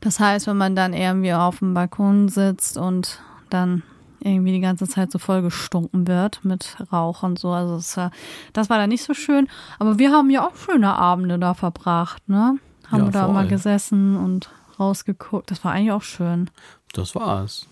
Das 0.00 0.20
heißt, 0.20 0.46
wenn 0.46 0.56
man 0.56 0.76
dann 0.76 0.92
irgendwie 0.92 1.32
auf 1.32 1.60
dem 1.60 1.74
Balkon 1.74 2.28
sitzt 2.28 2.76
und 2.76 3.20
dann 3.50 3.82
irgendwie 4.20 4.52
die 4.52 4.60
ganze 4.60 4.88
Zeit 4.88 5.12
so 5.12 5.18
voll 5.18 5.42
gestunken 5.42 6.06
wird 6.06 6.44
mit 6.44 6.76
Rauch 6.92 7.22
und 7.22 7.38
so. 7.38 7.50
Also 7.50 7.76
das, 7.76 8.10
das 8.52 8.70
war 8.70 8.78
da 8.78 8.86
nicht 8.86 9.04
so 9.04 9.14
schön. 9.14 9.48
Aber 9.78 9.98
wir 9.98 10.10
haben 10.10 10.30
ja 10.30 10.46
auch 10.46 10.56
schöne 10.56 10.94
Abende 10.94 11.38
da 11.38 11.54
verbracht, 11.54 12.28
ne? 12.28 12.58
Haben 12.90 12.98
ja, 12.98 13.04
wir 13.06 13.12
da 13.12 13.28
mal 13.28 13.48
gesessen 13.48 14.16
und 14.16 14.50
rausgeguckt. 14.78 15.50
Das 15.50 15.64
war 15.64 15.72
eigentlich 15.72 15.92
auch 15.92 16.02
schön. 16.02 16.50
Das 16.92 17.14
war's. 17.14 17.66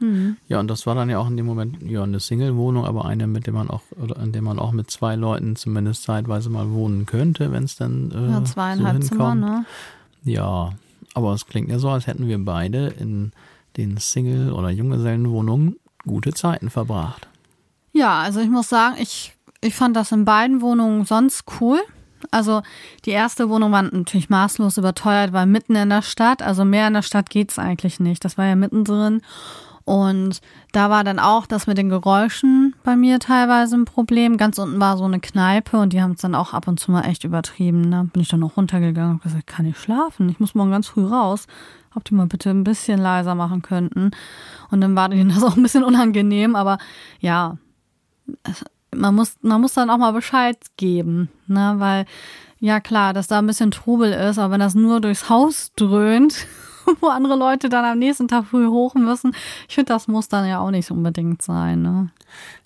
Mhm. 0.00 0.36
Ja, 0.48 0.60
und 0.60 0.68
das 0.68 0.86
war 0.86 0.94
dann 0.94 1.08
ja 1.10 1.18
auch 1.18 1.28
in 1.28 1.36
dem 1.36 1.46
Moment 1.46 1.82
ja 1.82 2.02
eine 2.02 2.20
Single-Wohnung, 2.20 2.84
aber 2.84 3.04
eine, 3.04 3.26
mit 3.26 3.46
der 3.46 3.54
man 3.54 3.70
auch, 3.70 3.82
oder 4.00 4.16
in 4.16 4.32
der 4.32 4.42
man 4.42 4.58
auch 4.58 4.72
mit 4.72 4.90
zwei 4.90 5.16
Leuten 5.16 5.56
zumindest 5.56 6.02
zeitweise 6.02 6.50
mal 6.50 6.70
wohnen 6.70 7.06
könnte, 7.06 7.52
wenn 7.52 7.64
es 7.64 7.76
dann 7.76 8.10
äh, 8.10 8.32
Ja, 8.32 8.44
zweieinhalb 8.44 9.02
so 9.02 9.10
Zimmer, 9.10 9.34
ne? 9.34 9.64
Ja, 10.24 10.72
aber 11.14 11.34
es 11.34 11.46
klingt 11.46 11.68
ja 11.70 11.78
so, 11.78 11.88
als 11.90 12.06
hätten 12.06 12.26
wir 12.26 12.42
beide 12.44 12.88
in 12.88 13.32
den 13.76 13.96
Single- 13.98 14.52
oder 14.52 14.70
Junggesellenwohnungen 14.70 15.76
gute 16.06 16.32
Zeiten 16.32 16.70
verbracht. 16.70 17.28
Ja, 17.92 18.20
also 18.20 18.40
ich 18.40 18.48
muss 18.48 18.68
sagen, 18.68 18.96
ich, 18.98 19.34
ich 19.60 19.74
fand 19.74 19.96
das 19.96 20.12
in 20.12 20.24
beiden 20.24 20.60
Wohnungen 20.60 21.04
sonst 21.04 21.44
cool. 21.60 21.80
Also 22.30 22.62
die 23.04 23.10
erste 23.10 23.48
Wohnung 23.48 23.72
war 23.72 23.82
natürlich 23.82 24.30
maßlos 24.30 24.78
überteuert, 24.78 25.32
war 25.32 25.46
mitten 25.46 25.74
in 25.74 25.90
der 25.90 26.02
Stadt. 26.02 26.42
Also 26.42 26.64
mehr 26.64 26.88
in 26.88 26.94
der 26.94 27.02
Stadt 27.02 27.30
geht's 27.30 27.58
eigentlich 27.58 28.00
nicht. 28.00 28.24
Das 28.24 28.38
war 28.38 28.46
ja 28.46 28.56
mittendrin. 28.56 29.22
Und 29.84 30.40
da 30.70 30.90
war 30.90 31.02
dann 31.02 31.18
auch 31.18 31.46
das 31.46 31.66
mit 31.66 31.76
den 31.76 31.88
Geräuschen 31.88 32.74
bei 32.84 32.94
mir 32.94 33.18
teilweise 33.18 33.76
ein 33.76 33.84
Problem. 33.84 34.36
Ganz 34.36 34.58
unten 34.58 34.80
war 34.80 34.96
so 34.96 35.04
eine 35.04 35.18
Kneipe 35.18 35.78
und 35.78 35.92
die 35.92 36.00
haben 36.00 36.12
es 36.12 36.20
dann 36.20 36.34
auch 36.34 36.54
ab 36.54 36.68
und 36.68 36.78
zu 36.78 36.92
mal 36.92 37.02
echt 37.02 37.24
übertrieben. 37.24 37.90
Da 37.90 38.04
bin 38.04 38.22
ich 38.22 38.28
dann 38.28 38.40
noch 38.40 38.56
runtergegangen 38.56 39.14
und 39.14 39.22
gesagt, 39.22 39.46
kann 39.46 39.66
ich 39.66 39.76
schlafen? 39.78 40.28
Ich 40.28 40.38
muss 40.38 40.54
morgen 40.54 40.70
ganz 40.70 40.86
früh 40.86 41.04
raus. 41.04 41.46
Ob 41.94 42.04
die 42.04 42.14
mal 42.14 42.26
bitte 42.26 42.50
ein 42.50 42.64
bisschen 42.64 43.00
leiser 43.00 43.34
machen 43.34 43.60
könnten. 43.60 44.12
Und 44.70 44.80
dann 44.80 44.96
war 44.96 45.08
denen 45.08 45.30
das 45.30 45.42
auch 45.42 45.56
ein 45.56 45.62
bisschen 45.62 45.84
unangenehm, 45.84 46.54
aber 46.54 46.78
ja, 47.20 47.58
man 48.94 49.14
muss, 49.14 49.36
man 49.42 49.60
muss 49.60 49.74
dann 49.74 49.90
auch 49.90 49.98
mal 49.98 50.12
Bescheid 50.12 50.58
geben, 50.76 51.28
ne, 51.46 51.74
weil, 51.78 52.06
ja 52.60 52.80
klar, 52.80 53.12
dass 53.12 53.26
da 53.26 53.38
ein 53.38 53.46
bisschen 53.46 53.70
Trubel 53.70 54.12
ist, 54.12 54.38
aber 54.38 54.52
wenn 54.52 54.60
das 54.60 54.74
nur 54.74 55.00
durchs 55.00 55.28
Haus 55.28 55.72
dröhnt, 55.76 56.46
wo 57.00 57.08
andere 57.08 57.36
Leute 57.36 57.68
dann 57.68 57.84
am 57.84 57.98
nächsten 57.98 58.28
Tag 58.28 58.46
früh 58.46 58.66
hoch 58.66 58.94
müssen, 58.94 59.34
ich 59.68 59.74
finde, 59.74 59.92
das 59.92 60.08
muss 60.08 60.28
dann 60.28 60.46
ja 60.46 60.60
auch 60.60 60.70
nicht 60.70 60.90
unbedingt 60.90 61.42
sein, 61.42 61.82
ne. 61.82 62.10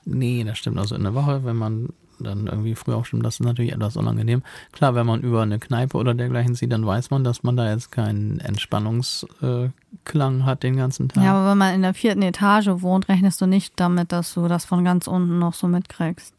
Nee, 0.05 0.45
das 0.45 0.59
stimmt. 0.59 0.79
Also 0.79 0.95
in 0.95 1.03
der 1.03 1.15
Woche, 1.15 1.45
wenn 1.45 1.57
man 1.57 1.89
dann 2.19 2.47
irgendwie 2.47 2.75
früh 2.75 2.93
aufstimmt, 2.95 3.25
das 3.25 3.35
ist 3.35 3.41
natürlich 3.47 3.73
etwas 3.73 3.97
unangenehm. 3.97 4.43
Klar, 4.73 4.95
wenn 4.95 5.07
man 5.07 5.21
über 5.21 5.43
eine 5.43 5.59
Kneipe 5.59 5.97
oder 5.97 6.15
dergleichen 6.15 6.55
sieht, 6.55 6.73
dann 6.73 6.87
weiß 6.87 7.11
man, 7.11 7.25
dass 7.25 7.43
man 7.43 7.57
da 7.57 7.71
jetzt 7.71 7.93
keinen 7.93 8.41
Entspannungsklang 8.41 10.45
hat 10.45 10.63
den 10.63 10.77
ganzen 10.77 11.09
Tag. 11.09 11.25
Ja, 11.25 11.35
aber 11.35 11.51
wenn 11.51 11.59
man 11.59 11.75
in 11.75 11.83
der 11.83 11.95
vierten 11.95 12.23
Etage 12.23 12.69
wohnt, 12.69 13.09
rechnest 13.09 13.41
du 13.41 13.47
nicht 13.47 13.75
damit, 13.77 14.13
dass 14.13 14.35
du 14.35 14.49
das 14.49 14.65
von 14.65 14.85
ganz 14.85 15.07
unten 15.07 15.39
noch 15.39 15.55
so 15.55 15.69
mitkriegst. 15.69 16.35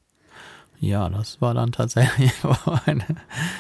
Ja, 0.80 1.10
das 1.10 1.42
war 1.42 1.54
dann 1.54 1.72
tatsächlich 1.72 2.32
eine 2.86 3.04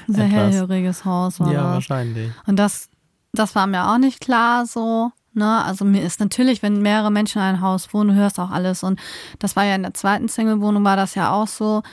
Sehr 0.08 0.26
hellhöriges 0.26 1.06
Haus 1.06 1.40
war 1.40 1.52
Ja, 1.52 1.64
das. 1.64 1.74
wahrscheinlich. 1.74 2.32
Und 2.46 2.58
das, 2.58 2.90
das 3.34 3.56
war 3.56 3.68
mir 3.68 3.90
auch 3.92 3.98
nicht 3.98 4.22
klar 4.22 4.66
so. 4.66 5.12
Ne? 5.38 5.64
Also 5.64 5.86
mir 5.86 6.04
ist 6.04 6.20
natürlich, 6.20 6.62
wenn 6.62 6.82
mehrere 6.82 7.12
Menschen 7.12 7.40
in 7.40 7.48
einem 7.48 7.62
Haus 7.62 7.94
wohnen, 7.94 8.10
du 8.10 8.16
hörst 8.16 8.40
auch 8.40 8.52
alles. 8.52 8.84
Und 8.84 9.00
das 9.40 9.56
war 9.56 9.64
ja 9.64 9.76
in 9.76 9.84
der 9.84 9.94
zweiten 9.94 10.28
Single-Wohnung, 10.28 10.84
war 10.84 10.98
das 10.98 11.16
ja 11.16 11.32
auch 11.32 11.48
so, 11.48 11.84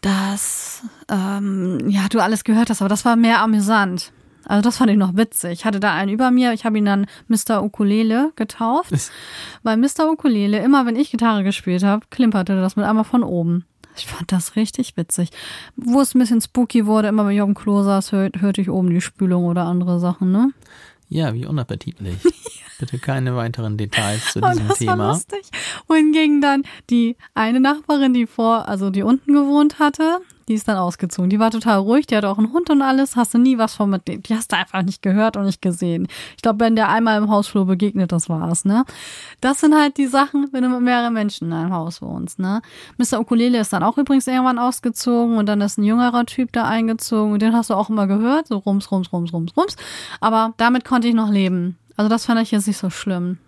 dass 0.00 0.82
ähm, 1.08 1.88
ja 1.88 2.08
du 2.08 2.20
alles 2.20 2.44
gehört 2.44 2.70
hast, 2.70 2.80
aber 2.82 2.88
das 2.88 3.04
war 3.04 3.16
mehr 3.16 3.40
amüsant. 3.40 4.12
Also 4.44 4.62
das 4.62 4.78
fand 4.78 4.90
ich 4.90 4.96
noch 4.96 5.16
witzig. 5.16 5.52
Ich 5.52 5.64
hatte 5.64 5.80
da 5.80 5.92
einen 5.94 6.10
über 6.10 6.30
mir, 6.30 6.52
ich 6.52 6.64
habe 6.64 6.78
ihn 6.78 6.86
dann 6.86 7.06
Mr. 7.28 7.62
Ukulele 7.62 8.32
getauft, 8.36 8.92
weil 9.62 9.76
Mr. 9.76 10.10
Ukulele, 10.10 10.58
immer 10.60 10.86
wenn 10.86 10.96
ich 10.96 11.10
Gitarre 11.10 11.44
gespielt 11.44 11.82
habe, 11.84 12.06
klimperte 12.10 12.58
das 12.58 12.76
mit 12.76 12.86
einmal 12.86 13.04
von 13.04 13.22
oben. 13.22 13.66
Ich 13.96 14.06
fand 14.06 14.30
das 14.32 14.56
richtig 14.56 14.96
witzig. 14.96 15.30
Wo 15.76 16.00
es 16.00 16.14
ein 16.14 16.20
bisschen 16.20 16.40
spooky 16.40 16.86
wurde, 16.86 17.08
immer 17.08 17.26
wenn 17.26 17.34
ich 17.34 17.42
auf 17.42 17.48
dem 17.48 17.54
Klo 17.54 17.82
saß, 17.82 18.12
hör, 18.12 18.30
hörte 18.38 18.60
ich 18.60 18.70
oben 18.70 18.90
die 18.90 19.00
Spülung 19.00 19.44
oder 19.44 19.64
andere 19.64 19.98
Sachen, 19.98 20.30
ne? 20.30 20.52
Ja, 21.08 21.32
wie 21.34 21.46
unappetitlich. 21.46 22.18
Bitte 22.78 22.98
keine 22.98 23.34
weiteren 23.34 23.76
Details 23.76 24.32
zu 24.32 24.40
Und 24.40 24.52
diesem 24.52 24.68
das 24.68 24.80
war 24.86 24.94
Thema. 24.94 25.08
lustig. 25.10 25.42
Wohingegen 25.88 26.40
dann 26.40 26.62
die 26.90 27.16
eine 27.34 27.58
Nachbarin, 27.60 28.14
die 28.14 28.26
vor, 28.26 28.68
also 28.68 28.90
die 28.90 29.02
unten 29.02 29.32
gewohnt 29.32 29.78
hatte, 29.80 30.18
die 30.48 30.54
ist 30.54 30.66
dann 30.66 30.76
ausgezogen. 30.76 31.30
Die 31.30 31.38
war 31.38 31.50
total 31.50 31.78
ruhig, 31.78 32.06
die 32.06 32.16
hatte 32.16 32.28
auch 32.28 32.38
einen 32.38 32.52
Hund 32.52 32.70
und 32.70 32.82
alles, 32.82 33.16
hast 33.16 33.34
du 33.34 33.38
nie 33.38 33.58
was 33.58 33.74
von 33.74 33.90
mit 33.90 34.08
dem. 34.08 34.22
Die 34.22 34.34
hast 34.34 34.52
du 34.52 34.56
einfach 34.56 34.82
nicht 34.82 35.02
gehört 35.02 35.36
und 35.36 35.44
nicht 35.44 35.62
gesehen. 35.62 36.08
Ich 36.36 36.42
glaube, 36.42 36.60
wenn 36.60 36.76
der 36.76 36.88
einmal 36.88 37.18
im 37.18 37.30
Hausflur 37.30 37.66
begegnet, 37.66 38.12
das 38.12 38.28
war's, 38.28 38.64
ne? 38.64 38.84
Das 39.40 39.60
sind 39.60 39.74
halt 39.74 39.96
die 39.98 40.06
Sachen, 40.06 40.48
wenn 40.52 40.62
du 40.62 40.68
mit 40.68 40.80
mehreren 40.80 41.12
Menschen 41.12 41.48
in 41.48 41.52
einem 41.52 41.72
Haus 41.72 42.02
wohnst, 42.02 42.38
ne? 42.38 42.62
Mr. 42.96 43.20
Ukulele 43.20 43.60
ist 43.60 43.72
dann 43.72 43.82
auch 43.82 43.98
übrigens 43.98 44.26
irgendwann 44.26 44.58
ausgezogen 44.58 45.36
und 45.36 45.46
dann 45.46 45.60
ist 45.60 45.78
ein 45.78 45.84
jüngerer 45.84 46.26
Typ 46.26 46.52
da 46.52 46.64
eingezogen 46.64 47.32
und 47.34 47.42
den 47.42 47.54
hast 47.54 47.70
du 47.70 47.74
auch 47.74 47.90
immer 47.90 48.06
gehört, 48.06 48.48
so 48.48 48.56
rums, 48.56 48.90
rums, 48.90 49.12
rums, 49.12 49.32
rums, 49.32 49.56
rums. 49.56 49.76
Aber 50.20 50.54
damit 50.56 50.84
konnte 50.84 51.08
ich 51.08 51.14
noch 51.14 51.30
leben. 51.30 51.76
Also 51.96 52.08
das 52.08 52.26
fand 52.26 52.40
ich 52.40 52.50
jetzt 52.50 52.66
nicht 52.66 52.78
so 52.78 52.90
schlimm. 52.90 53.38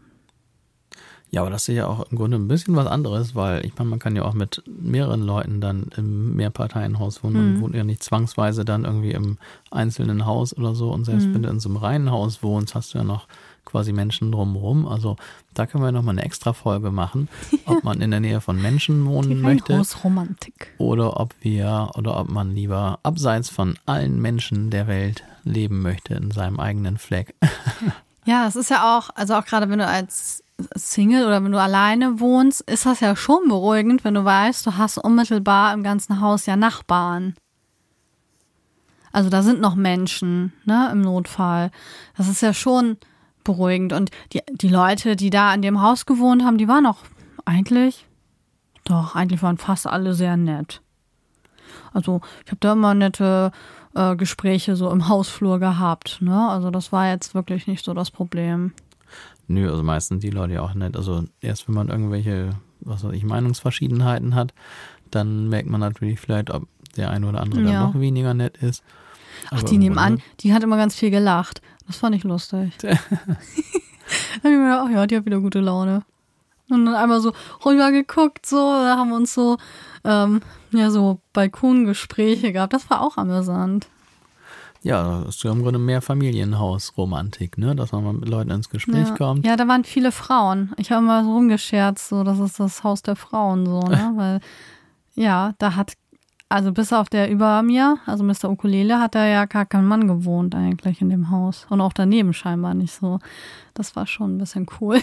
Ja, 1.33 1.43
aber 1.43 1.51
das 1.51 1.69
ist 1.69 1.77
ja 1.77 1.87
auch 1.87 2.11
im 2.11 2.19
Grunde 2.19 2.37
ein 2.39 2.49
bisschen 2.49 2.75
was 2.75 2.89
anderes, 2.89 3.37
weil 3.37 3.65
ich 3.65 3.77
meine, 3.79 3.91
man 3.91 3.99
kann 4.01 4.17
ja 4.17 4.25
auch 4.25 4.35
mit 4.35 4.65
mehreren 4.67 5.23
Leuten 5.23 5.61
dann 5.61 5.87
im 5.97 6.35
Mehrparteienhaus 6.35 7.23
wohnen. 7.23 7.35
Man 7.55 7.61
wohnt 7.61 7.75
ja 7.77 7.85
nicht 7.85 8.03
zwangsweise 8.03 8.65
dann 8.65 8.85
irgendwie 8.85 9.13
im 9.13 9.39
einzelnen 9.71 10.27
Haus 10.27 10.57
oder 10.57 10.75
so. 10.75 10.91
Und 10.91 11.05
selbst 11.05 11.33
wenn 11.33 11.45
du 11.45 11.49
in 11.49 11.61
so 11.61 11.69
einem 11.69 11.77
reinen 11.77 12.11
Haus 12.11 12.43
wohnst, 12.43 12.75
hast 12.75 12.95
du 12.95 12.99
ja 12.99 13.05
noch 13.05 13.29
quasi 13.65 13.93
Menschen 13.93 14.33
drumherum. 14.33 14.89
Also 14.89 15.17
da 15.55 15.67
können 15.67 15.85
wir 15.85 15.93
nochmal 15.93 16.15
eine 16.15 16.25
extra 16.25 16.53
Folge 16.53 16.91
machen, 16.91 17.29
ob 17.67 17.85
man 17.85 18.01
in 18.01 18.11
der 18.11 18.19
Nähe 18.21 18.41
von 18.41 18.61
Menschen 18.61 19.07
wohnen 19.07 19.41
möchte 19.41 19.79
Hausromantik. 19.79 20.75
oder 20.79 21.21
ob 21.21 21.35
wir 21.43 21.91
oder 21.95 22.19
ob 22.19 22.29
man 22.29 22.55
lieber 22.57 22.99
abseits 23.05 23.49
von 23.49 23.79
allen 23.87 24.21
Menschen 24.21 24.71
der 24.71 24.89
Welt 24.89 25.23
leben 25.45 25.81
möchte 25.83 26.15
in 26.15 26.33
seinem 26.33 26.59
eigenen 26.59 26.99
Fleck. 26.99 27.35
Ja, 28.27 28.47
es 28.47 28.55
ist 28.55 28.69
ja 28.69 28.99
auch, 28.99 29.09
also 29.15 29.35
auch 29.35 29.47
gerade 29.47 29.69
wenn 29.71 29.79
du 29.79 29.87
als 29.87 30.45
Single 30.75 31.27
oder 31.27 31.43
wenn 31.43 31.53
du 31.53 31.61
alleine 31.61 32.21
wohnst, 32.21 32.61
ist 32.63 32.87
das 32.87 33.01
ja 33.01 33.17
schon 33.17 33.49
beruhigend, 33.49 34.05
wenn 34.05 34.15
du 34.15 34.25
weißt, 34.25 34.67
du 34.67 34.77
hast 34.77 34.99
unmittelbar 34.99 35.73
im 35.75 35.83
ganzen 35.83 36.21
Haus 36.21 36.47
ja 36.47 36.57
Nachbarn. 36.57 37.35
Also 39.13 39.29
da 39.29 39.43
sind 39.43 39.61
noch 39.61 39.75
Menschen, 39.75 40.53
ne, 40.65 40.89
im 40.93 41.01
Notfall. 41.01 41.71
Das 42.17 42.29
ist 42.29 42.43
ja 42.43 42.55
schon 42.55 42.97
beruhigend. 43.45 43.93
Und 43.93 44.11
die, 44.33 44.43
die 44.53 44.69
Leute, 44.69 45.17
die 45.17 45.31
da 45.31 45.53
in 45.53 45.63
dem 45.63 45.83
Haus 45.83 46.07
gewohnt 46.07 46.45
haben, 46.45 46.59
die 46.59 46.69
waren 46.69 46.87
auch 46.87 46.99
eigentlich, 47.45 48.07
doch, 48.85 49.17
eigentlich 49.17 49.43
waren 49.43 49.59
fast 49.59 49.87
alle 49.87 50.15
sehr 50.15 50.37
nett. 50.37 50.81
Also 51.93 52.21
ich 52.45 52.51
habe 52.51 52.61
da 52.61 52.73
immer 52.73 52.95
nette 52.95 53.53
äh, 53.95 54.17
Gespräche 54.17 54.77
so 54.77 54.91
im 54.91 55.09
Hausflur 55.09 55.59
gehabt. 55.59 56.19
Ne? 56.21 56.49
Also 56.49 56.71
das 56.71 56.93
war 56.93 57.09
jetzt 57.09 57.35
wirklich 57.35 57.67
nicht 57.67 57.85
so 57.85 57.95
das 57.95 58.11
Problem. 58.11 58.73
Nö, 59.51 59.69
also 59.69 59.83
meistens 59.83 60.21
die 60.21 60.31
Leute 60.31 60.55
ja 60.55 60.63
auch 60.63 60.75
nicht. 60.75 60.97
Also 60.97 61.25
erst 61.41 61.67
wenn 61.67 61.75
man 61.75 61.89
irgendwelche, 61.89 62.51
was 62.81 63.03
weiß 63.03 63.13
ich, 63.13 63.25
Meinungsverschiedenheiten 63.25 64.37
hat, 64.37 64.55
dann 65.11 65.49
merkt 65.49 65.69
man 65.69 65.81
natürlich 65.81 66.21
vielleicht, 66.21 66.51
ob 66.51 66.69
der 66.97 67.11
eine 67.11 67.27
oder 67.29 67.41
andere 67.41 67.63
Ja. 67.63 67.73
dann 67.73 67.83
noch 67.93 68.01
weniger 68.01 68.33
nett 68.33 68.59
ist. 68.59 68.85
Ach, 69.47 69.59
Aber 69.59 69.63
die 69.63 69.79
nebenan, 69.79 70.23
die 70.39 70.55
hat 70.55 70.63
immer 70.63 70.77
ganz 70.77 70.95
viel 70.95 71.11
gelacht. 71.11 71.63
Das 71.89 71.97
fand 71.97 72.15
ich 72.15 72.23
lustig. 72.23 72.73
da 72.81 72.91
hab 72.91 72.99
ich 74.37 74.45
mir 74.45 74.57
gedacht, 74.63 74.85
ach 74.87 74.91
ja, 74.91 75.07
die 75.09 75.17
hat 75.17 75.27
wieder 75.27 75.41
gute 75.41 75.59
Laune. 75.59 76.03
Und 76.69 76.87
dann 76.87 76.95
einmal 76.95 77.21
so 77.21 77.33
rüber 77.67 77.91
geguckt, 77.91 78.47
so, 78.47 78.57
da 78.57 78.97
haben 78.97 79.11
wir 79.11 79.17
uns 79.17 79.35
so, 79.35 79.57
ähm, 80.05 80.43
ja, 80.71 80.93
so 80.93 81.21
Balkongespräche 81.33 82.53
gehabt. 82.53 82.73
Das 82.73 82.89
war 82.89 83.03
auch 83.03 83.17
amüsant. 83.17 83.89
Ja, 84.83 85.21
das 85.25 85.37
ist 85.37 85.45
ja 85.45 85.53
im 85.53 85.63
Grunde 85.63 85.79
mehr 85.79 86.01
Familienhausromantik, 86.01 87.59
ne? 87.59 87.77
Dass 87.77 87.93
man 87.93 88.03
mal 88.05 88.15
mit 88.15 88.29
Leuten 88.29 88.51
ins 88.51 88.71
Gespräch 88.71 89.09
Ja. 89.09 89.17
kommt. 89.17 89.45
ja, 89.45 89.57
da 89.57 89.69
waren 89.69 89.85
viele 89.85 90.11
Frauen. 90.13 90.73
Ich 90.79 90.91
habe 90.91 91.03
immer 91.03 91.23
so 91.23 91.33
rumgescherzt, 91.33 92.09
so, 92.09 92.25
das 92.25 92.39
ist 92.39 92.59
das 92.59 92.83
Haus 92.83 93.03
der 93.03 93.17
Frauen, 93.17 93.67
so, 93.67 93.81
ne? 93.83 94.13
Weil, 94.17 94.41
ja, 95.15 95.53
da 95.59 95.77
hat, 95.77 95.93
also 96.49 96.73
bis 96.73 96.93
auf 96.95 97.11
der 97.11 97.31
über 97.31 97.63
mir, 97.63 97.99
also 98.07 98.25
Mr. 98.25 98.45
Ukulele, 98.51 98.99
hat 99.01 99.15
da 99.15 99.27
ja 99.27 99.45
gar 99.45 99.67
kein 99.67 99.85
Mann 99.85 100.09
gewohnt 100.09 100.55
eigentlich 100.55 101.03
in 101.03 101.11
dem 101.11 101.31
Haus. 101.31 101.67
Und 101.69 101.81
auch 101.83 101.93
daneben 101.93 102.33
scheinbar 102.33 102.73
nicht 102.75 102.95
so. 102.95 103.19
Das 103.75 103.95
war 103.97 104.07
schon 104.07 104.37
ein 104.37 104.39
bisschen 104.39 104.67
cool. 104.81 105.01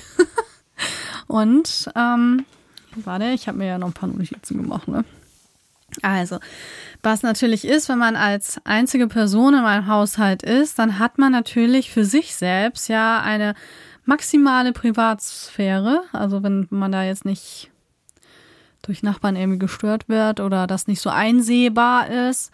Und, 1.27 1.89
ähm, 1.95 2.45
warte, 3.03 3.25
ich 3.31 3.47
habe 3.47 3.59
mir 3.59 3.67
ja 3.67 3.77
noch 3.77 3.87
ein 3.87 3.93
paar 3.93 4.09
Notizen 4.09 4.57
gemacht, 4.57 4.87
ne? 4.87 5.03
Also, 6.03 6.39
was 7.03 7.23
natürlich 7.23 7.65
ist, 7.65 7.89
wenn 7.89 7.99
man 7.99 8.15
als 8.15 8.59
einzige 8.63 9.07
Person 9.07 9.53
in 9.53 9.61
einem 9.61 9.87
Haushalt 9.87 10.43
ist, 10.43 10.79
dann 10.79 10.99
hat 10.99 11.17
man 11.17 11.31
natürlich 11.31 11.91
für 11.91 12.05
sich 12.05 12.35
selbst 12.35 12.89
ja 12.89 13.21
eine 13.21 13.53
maximale 14.05 14.73
Privatsphäre. 14.73 16.03
Also 16.13 16.41
wenn 16.43 16.67
man 16.69 16.91
da 16.91 17.03
jetzt 17.03 17.25
nicht 17.25 17.69
durch 18.81 19.03
Nachbarn 19.03 19.35
irgendwie 19.35 19.59
gestört 19.59 20.07
wird 20.07 20.39
oder 20.39 20.65
das 20.65 20.87
nicht 20.87 21.01
so 21.01 21.09
einsehbar 21.09 22.09
ist, 22.09 22.51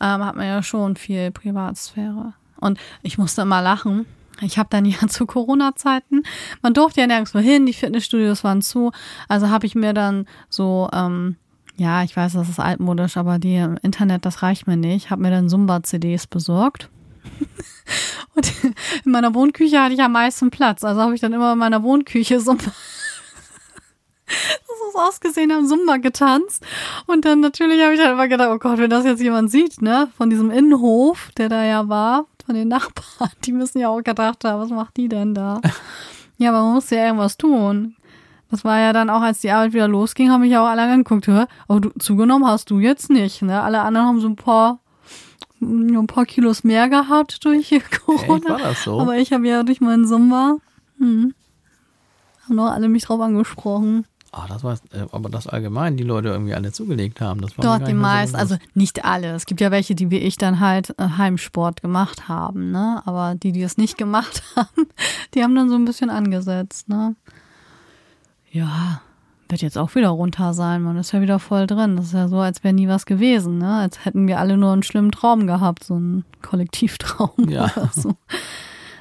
ähm, 0.00 0.24
hat 0.24 0.36
man 0.36 0.46
ja 0.46 0.62
schon 0.62 0.96
viel 0.96 1.30
Privatsphäre. 1.30 2.34
Und 2.60 2.78
ich 3.02 3.18
musste 3.18 3.42
immer 3.42 3.60
lachen. 3.60 4.06
Ich 4.40 4.58
habe 4.58 4.68
dann 4.70 4.84
ja 4.84 5.06
zu 5.08 5.26
Corona-Zeiten, 5.26 6.22
man 6.62 6.74
durfte 6.74 7.00
ja 7.00 7.06
nirgendwo 7.06 7.40
hin, 7.40 7.66
die 7.66 7.72
Fitnessstudios 7.72 8.44
waren 8.44 8.62
zu. 8.62 8.92
Also 9.28 9.50
habe 9.50 9.66
ich 9.66 9.74
mir 9.74 9.92
dann 9.92 10.26
so, 10.48 10.88
ähm, 10.92 11.36
ja, 11.76 12.02
ich 12.04 12.16
weiß, 12.16 12.34
das 12.34 12.48
ist 12.48 12.60
altmodisch, 12.60 13.16
aber 13.16 13.38
die 13.38 13.56
im 13.56 13.78
Internet, 13.82 14.24
das 14.24 14.42
reicht 14.42 14.66
mir 14.66 14.76
nicht. 14.76 15.10
Habe 15.10 15.22
mir 15.22 15.30
dann 15.30 15.48
Zumba-CDs 15.48 16.26
besorgt. 16.26 16.88
Und 18.34 18.52
in 19.04 19.12
meiner 19.12 19.34
Wohnküche 19.34 19.80
hatte 19.80 19.94
ich 19.94 20.00
am 20.00 20.12
meisten 20.12 20.50
Platz. 20.50 20.84
Also 20.84 21.00
habe 21.00 21.14
ich 21.14 21.20
dann 21.20 21.32
immer 21.32 21.52
in 21.52 21.58
meiner 21.58 21.82
Wohnküche 21.82 22.38
Zumba- 22.38 22.72
so 24.92 24.98
ausgesehen, 24.98 25.52
haben 25.52 25.66
Zumba 25.66 25.96
getanzt. 25.96 26.64
Und 27.06 27.24
dann 27.24 27.40
natürlich 27.40 27.82
habe 27.82 27.94
ich 27.94 28.00
halt 28.00 28.12
immer 28.12 28.28
gedacht, 28.28 28.50
oh 28.52 28.58
Gott, 28.58 28.78
wenn 28.78 28.90
das 28.90 29.04
jetzt 29.04 29.22
jemand 29.22 29.50
sieht, 29.50 29.82
ne, 29.82 30.08
von 30.16 30.30
diesem 30.30 30.50
Innenhof, 30.50 31.30
der 31.36 31.48
da 31.48 31.64
ja 31.64 31.88
war, 31.88 32.26
von 32.46 32.54
den 32.54 32.68
Nachbarn, 32.68 33.30
die 33.44 33.52
müssen 33.52 33.78
ja 33.78 33.88
auch 33.88 34.02
gedacht 34.02 34.44
haben, 34.44 34.60
was 34.60 34.70
macht 34.70 34.96
die 34.96 35.08
denn 35.08 35.34
da? 35.34 35.60
ja, 36.38 36.50
aber 36.50 36.62
man 36.62 36.74
muss 36.74 36.90
ja 36.90 37.06
irgendwas 37.06 37.36
tun. 37.36 37.96
Das 38.54 38.62
war 38.62 38.78
ja 38.78 38.92
dann 38.92 39.10
auch, 39.10 39.20
als 39.20 39.40
die 39.40 39.50
Arbeit 39.50 39.72
wieder 39.72 39.88
losging, 39.88 40.30
haben 40.30 40.42
mich 40.42 40.56
auch 40.56 40.64
alle 40.66 40.82
angeguckt, 40.82 41.26
hör, 41.26 41.48
aber 41.66 41.80
du, 41.80 41.90
zugenommen 41.98 42.46
hast 42.46 42.70
du 42.70 42.78
jetzt 42.78 43.10
nicht, 43.10 43.42
ne? 43.42 43.60
Alle 43.60 43.80
anderen 43.80 44.06
haben 44.06 44.20
so 44.20 44.28
ein 44.28 44.36
paar 44.36 44.78
ein 45.60 46.06
paar 46.06 46.24
Kilos 46.24 46.62
mehr 46.62 46.88
gehabt 46.88 47.44
durch 47.44 47.74
Corona. 48.06 48.36
Echt, 48.36 48.48
war 48.48 48.58
das 48.58 48.84
so? 48.84 49.00
Aber 49.00 49.16
ich 49.16 49.32
habe 49.32 49.48
ja 49.48 49.64
durch 49.64 49.80
meinen 49.80 50.06
Sommer, 50.06 50.58
hm, 50.98 51.34
haben 52.44 52.54
noch 52.54 52.70
alle 52.70 52.88
mich 52.88 53.06
drauf 53.06 53.20
angesprochen. 53.20 54.06
Ah, 54.30 54.46
das 54.48 54.62
war, 54.62 54.74
äh, 54.92 55.06
aber 55.10 55.28
das 55.30 55.48
allgemein 55.48 55.96
die 55.96 56.04
Leute 56.04 56.28
irgendwie 56.28 56.54
alle 56.54 56.70
zugelegt 56.70 57.20
haben. 57.20 57.40
Das 57.40 57.58
war 57.58 57.64
Dort 57.64 57.80
gar 57.80 57.88
die 57.88 57.94
mehr 57.94 58.02
so 58.02 58.08
meisten, 58.08 58.36
also 58.36 58.56
nicht 58.74 59.04
alle. 59.04 59.34
Es 59.34 59.46
gibt 59.46 59.60
ja 59.60 59.72
welche, 59.72 59.96
die 59.96 60.12
wie 60.12 60.18
ich 60.18 60.36
dann 60.36 60.60
halt 60.60 60.94
äh, 61.00 61.08
Heimsport 61.18 61.82
gemacht 61.82 62.28
haben, 62.28 62.70
ne? 62.70 63.02
Aber 63.04 63.34
die, 63.34 63.50
die 63.50 63.62
es 63.62 63.78
nicht 63.78 63.98
gemacht 63.98 64.44
haben, 64.56 64.86
die 65.34 65.42
haben 65.42 65.56
dann 65.56 65.68
so 65.68 65.74
ein 65.74 65.84
bisschen 65.84 66.08
angesetzt, 66.08 66.88
ne? 66.88 67.16
Ja, 68.54 69.00
wird 69.48 69.62
jetzt 69.62 69.76
auch 69.76 69.96
wieder 69.96 70.10
runter 70.10 70.54
sein. 70.54 70.80
Man 70.80 70.96
ist 70.96 71.10
ja 71.10 71.20
wieder 71.20 71.40
voll 71.40 71.66
drin. 71.66 71.96
Das 71.96 72.06
ist 72.06 72.14
ja 72.14 72.28
so, 72.28 72.38
als 72.38 72.62
wäre 72.62 72.72
nie 72.72 72.86
was 72.86 73.04
gewesen, 73.04 73.58
ne? 73.58 73.78
Als 73.78 74.04
hätten 74.04 74.28
wir 74.28 74.38
alle 74.38 74.56
nur 74.56 74.72
einen 74.72 74.84
schlimmen 74.84 75.10
Traum 75.10 75.48
gehabt, 75.48 75.82
so 75.82 75.94
einen 75.94 76.24
Kollektivtraum 76.40 77.48
Ja. 77.48 77.64
oder 77.76 77.90
so. 77.92 78.14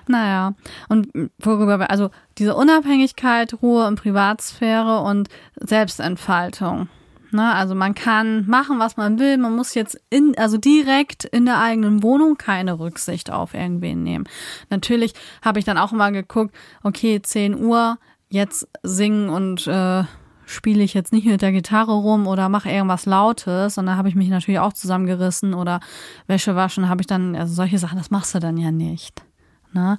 Naja, 0.08 0.56
und 0.90 1.08
worüber 1.38 1.78
wir, 1.78 1.92
also 1.92 2.10
diese 2.40 2.56
Unabhängigkeit, 2.56 3.54
Ruhe 3.62 3.86
und 3.88 4.02
Privatsphäre 4.02 5.02
und 5.02 5.30
Selbstentfaltung. 5.56 6.90
Ne, 7.32 7.54
also 7.54 7.74
man 7.74 7.96
kann 7.96 8.46
machen, 8.48 8.80
was 8.80 8.98
man 8.98 9.18
will. 9.18 9.38
Man 9.38 9.56
muss 9.56 9.74
jetzt 9.76 10.00
in, 10.10 10.38
also 10.38 10.58
direkt 10.58 11.26
in 11.26 11.46
der 11.46 11.60
eigenen 11.60 12.04
Wohnung 12.04 12.38
keine 12.38 12.80
Rücksicht 12.80 13.32
auf 13.32 13.54
irgendwen 13.54 14.04
nehmen. 14.04 14.26
Natürlich 14.70 15.14
habe 15.42 15.58
ich 15.58 15.66
dann 15.66 15.80
auch 15.80 15.92
immer 15.94 16.12
geguckt, 16.12 16.54
okay, 16.84 17.22
10 17.22 17.60
Uhr, 17.64 17.98
jetzt 18.34 18.68
singen 18.82 19.30
und 19.30 19.68
äh, 19.68 20.04
spiele 20.46 20.84
ich 20.84 20.94
jetzt 20.94 21.14
nicht 21.14 21.26
mit 21.26 21.42
der 21.42 21.52
Gitarre 21.52 21.94
rum 21.94 22.26
oder 22.28 22.50
mache 22.50 22.72
irgendwas 22.72 23.06
Lautes. 23.06 23.78
Und 23.78 23.86
da 23.86 23.96
habe 23.96 24.10
ich 24.10 24.16
mich 24.16 24.30
natürlich 24.30 24.60
auch 24.60 24.74
zusammengerissen 24.74 25.54
oder 25.54 25.80
Wäsche 26.28 26.56
waschen 26.56 26.90
habe 26.90 27.02
ich 27.02 27.08
dann, 27.08 27.36
also 27.36 27.54
solche 27.54 27.78
Sachen, 27.78 27.98
das 27.98 28.12
machst 28.12 28.34
du 28.34 28.40
dann 28.40 28.58
ja 28.58 28.72
nicht. 28.72 29.24
Ne? 29.72 29.98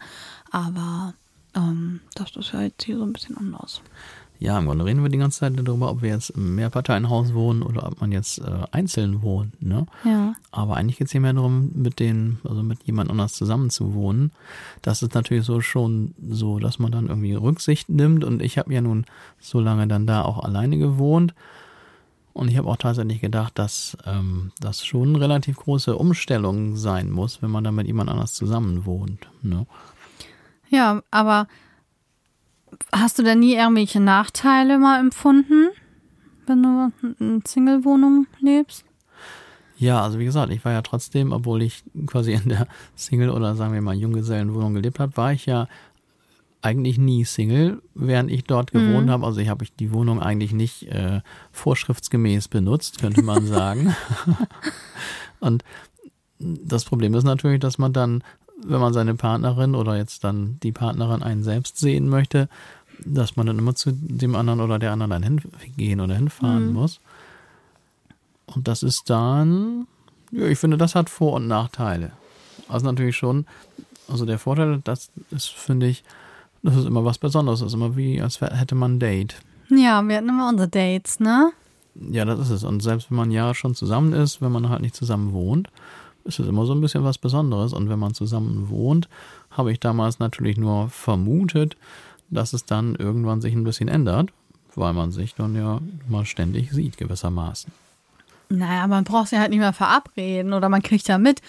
Aber 0.50 1.14
ähm, 1.54 2.00
das 2.14 2.34
ist 2.36 2.52
ja 2.52 2.62
jetzt 2.62 2.82
hier 2.82 2.98
so 2.98 3.04
ein 3.04 3.12
bisschen 3.12 3.36
anders. 3.36 3.80
Ja, 4.40 4.58
im 4.58 4.66
Grunde 4.66 4.84
reden 4.84 5.02
wir 5.02 5.10
die 5.10 5.18
ganze 5.18 5.40
Zeit 5.40 5.52
darüber, 5.56 5.90
ob 5.90 6.02
wir 6.02 6.10
jetzt 6.10 6.30
im 6.30 6.56
Mehrparteienhaus 6.56 7.34
wohnen 7.34 7.62
oder 7.62 7.86
ob 7.86 8.00
man 8.00 8.12
jetzt 8.12 8.38
äh, 8.38 8.64
einzeln 8.72 9.22
wohnt. 9.22 9.62
Ne? 9.62 9.86
Ja. 10.04 10.34
Aber 10.50 10.76
eigentlich 10.76 10.98
geht 10.98 11.06
es 11.06 11.12
hier 11.12 11.20
mehr 11.20 11.32
darum, 11.32 11.70
mit 11.74 12.00
den, 12.00 12.38
also 12.44 12.62
mit 12.62 12.82
jemand 12.84 13.10
anders 13.10 13.34
zusammen 13.34 13.70
zu 13.70 13.94
wohnen. 13.94 14.32
Das 14.82 15.02
ist 15.02 15.14
natürlich 15.14 15.44
so 15.44 15.60
schon 15.60 16.14
so, 16.28 16.58
dass 16.58 16.78
man 16.78 16.90
dann 16.90 17.08
irgendwie 17.08 17.34
Rücksicht 17.34 17.88
nimmt. 17.88 18.24
Und 18.24 18.42
ich 18.42 18.58
habe 18.58 18.74
ja 18.74 18.80
nun 18.80 19.06
so 19.40 19.60
lange 19.60 19.86
dann 19.86 20.06
da 20.06 20.22
auch 20.22 20.42
alleine 20.42 20.78
gewohnt. 20.78 21.32
Und 22.32 22.48
ich 22.50 22.58
habe 22.58 22.68
auch 22.68 22.76
tatsächlich 22.76 23.20
gedacht, 23.20 23.56
dass 23.58 23.96
ähm, 24.04 24.50
das 24.58 24.84
schon 24.84 25.10
eine 25.10 25.20
relativ 25.20 25.56
große 25.56 25.96
Umstellung 25.96 26.76
sein 26.76 27.10
muss, 27.10 27.40
wenn 27.40 27.50
man 27.52 27.62
dann 27.62 27.76
mit 27.76 27.86
jemand 27.86 28.10
anders 28.10 28.34
zusammen 28.34 28.84
wohnt. 28.84 29.28
Ne? 29.42 29.66
Ja, 30.68 31.02
aber 31.12 31.46
hast 32.92 33.18
du 33.18 33.22
denn 33.22 33.40
nie 33.40 33.54
irgendwelche 33.54 34.00
Nachteile 34.00 34.78
mal 34.78 35.00
empfunden, 35.00 35.68
wenn 36.46 36.62
du 36.62 36.92
in 37.18 37.42
Single-Wohnung 37.44 38.26
lebst? 38.40 38.84
Ja, 39.76 40.02
also 40.02 40.18
wie 40.18 40.24
gesagt, 40.24 40.52
ich 40.52 40.64
war 40.64 40.72
ja 40.72 40.82
trotzdem, 40.82 41.32
obwohl 41.32 41.62
ich 41.62 41.82
quasi 42.06 42.32
in 42.32 42.48
der 42.48 42.68
Single- 42.94 43.30
oder 43.30 43.56
sagen 43.56 43.72
wir 43.72 43.82
mal 43.82 43.94
Junggesellenwohnung 43.94 44.74
gelebt 44.74 45.00
habe, 45.00 45.16
war 45.16 45.32
ich 45.32 45.46
ja 45.46 45.68
eigentlich 46.62 46.96
nie 46.96 47.24
Single, 47.24 47.82
während 47.94 48.30
ich 48.30 48.44
dort 48.44 48.72
gewohnt 48.72 49.10
habe. 49.10 49.26
Also 49.26 49.40
ich 49.40 49.50
habe 49.50 49.66
die 49.78 49.92
Wohnung 49.92 50.22
eigentlich 50.22 50.52
nicht 50.52 50.84
äh, 50.84 51.20
vorschriftsgemäß 51.52 52.48
benutzt, 52.48 53.00
könnte 53.00 53.22
man 53.22 53.46
sagen. 53.46 53.94
Und 55.40 55.62
das 56.38 56.84
Problem 56.86 57.12
ist 57.14 57.24
natürlich, 57.24 57.60
dass 57.60 57.76
man 57.76 57.92
dann, 57.92 58.24
wenn 58.66 58.80
man 58.80 58.92
seine 58.92 59.14
Partnerin 59.14 59.74
oder 59.74 59.96
jetzt 59.96 60.24
dann 60.24 60.58
die 60.62 60.72
Partnerin 60.72 61.22
einen 61.22 61.44
selbst 61.44 61.78
sehen 61.78 62.08
möchte, 62.08 62.48
dass 63.04 63.36
man 63.36 63.46
dann 63.46 63.58
immer 63.58 63.74
zu 63.74 63.92
dem 63.92 64.34
anderen 64.34 64.60
oder 64.60 64.78
der 64.78 64.92
anderen 64.92 65.10
dann 65.10 65.40
hingehen 65.58 66.00
oder 66.00 66.14
hinfahren 66.14 66.72
muss. 66.72 67.00
Und 68.46 68.68
das 68.68 68.82
ist 68.82 69.10
dann, 69.10 69.86
ja, 70.30 70.46
ich 70.46 70.58
finde, 70.58 70.76
das 70.76 70.94
hat 70.94 71.10
Vor- 71.10 71.34
und 71.34 71.46
Nachteile. 71.46 72.12
Also 72.68 72.86
natürlich 72.86 73.16
schon, 73.16 73.46
also 74.08 74.24
der 74.24 74.38
Vorteil, 74.38 74.80
das 74.84 75.10
ist, 75.30 75.48
finde 75.48 75.86
ich, 75.88 76.04
das 76.62 76.76
ist 76.76 76.86
immer 76.86 77.04
was 77.04 77.18
Besonderes. 77.18 77.60
Das 77.60 77.68
ist 77.68 77.74
immer 77.74 77.96
wie, 77.96 78.20
als 78.20 78.40
hätte 78.40 78.74
man 78.74 78.96
ein 78.96 79.00
Date. 79.00 79.36
Ja, 79.68 80.02
wir 80.02 80.16
hatten 80.16 80.28
immer 80.28 80.48
unsere 80.48 80.68
Dates, 80.68 81.20
ne? 81.20 81.52
Ja, 81.94 82.24
das 82.24 82.38
ist 82.40 82.50
es. 82.50 82.64
Und 82.64 82.82
selbst 82.82 83.10
wenn 83.10 83.16
man 83.16 83.30
Jahre 83.30 83.54
schon 83.54 83.74
zusammen 83.74 84.12
ist, 84.12 84.40
wenn 84.40 84.52
man 84.52 84.68
halt 84.68 84.82
nicht 84.82 84.96
zusammen 84.96 85.32
wohnt, 85.32 85.68
ist 86.24 86.38
es 86.38 86.48
immer 86.48 86.66
so 86.66 86.72
ein 86.72 86.80
bisschen 86.80 87.04
was 87.04 87.18
Besonderes. 87.18 87.72
Und 87.72 87.88
wenn 87.88 87.98
man 87.98 88.14
zusammen 88.14 88.68
wohnt, 88.70 89.08
habe 89.50 89.72
ich 89.72 89.80
damals 89.80 90.18
natürlich 90.18 90.56
nur 90.56 90.88
vermutet, 90.88 91.76
dass 92.30 92.52
es 92.52 92.64
dann 92.64 92.94
irgendwann 92.94 93.40
sich 93.40 93.54
ein 93.54 93.64
bisschen 93.64 93.88
ändert, 93.88 94.30
weil 94.74 94.92
man 94.92 95.12
sich 95.12 95.34
dann 95.34 95.54
ja 95.54 95.80
mal 96.08 96.24
ständig 96.24 96.72
sieht, 96.72 96.96
gewissermaßen. 96.96 97.72
Naja, 98.50 98.86
man 98.86 99.04
braucht 99.04 99.28
sich 99.28 99.38
halt 99.38 99.50
nicht 99.50 99.58
mehr 99.58 99.72
verabreden 99.72 100.52
oder 100.52 100.68
man 100.68 100.82
kriegt 100.82 101.08
ja 101.08 101.18
mit, 101.18 101.40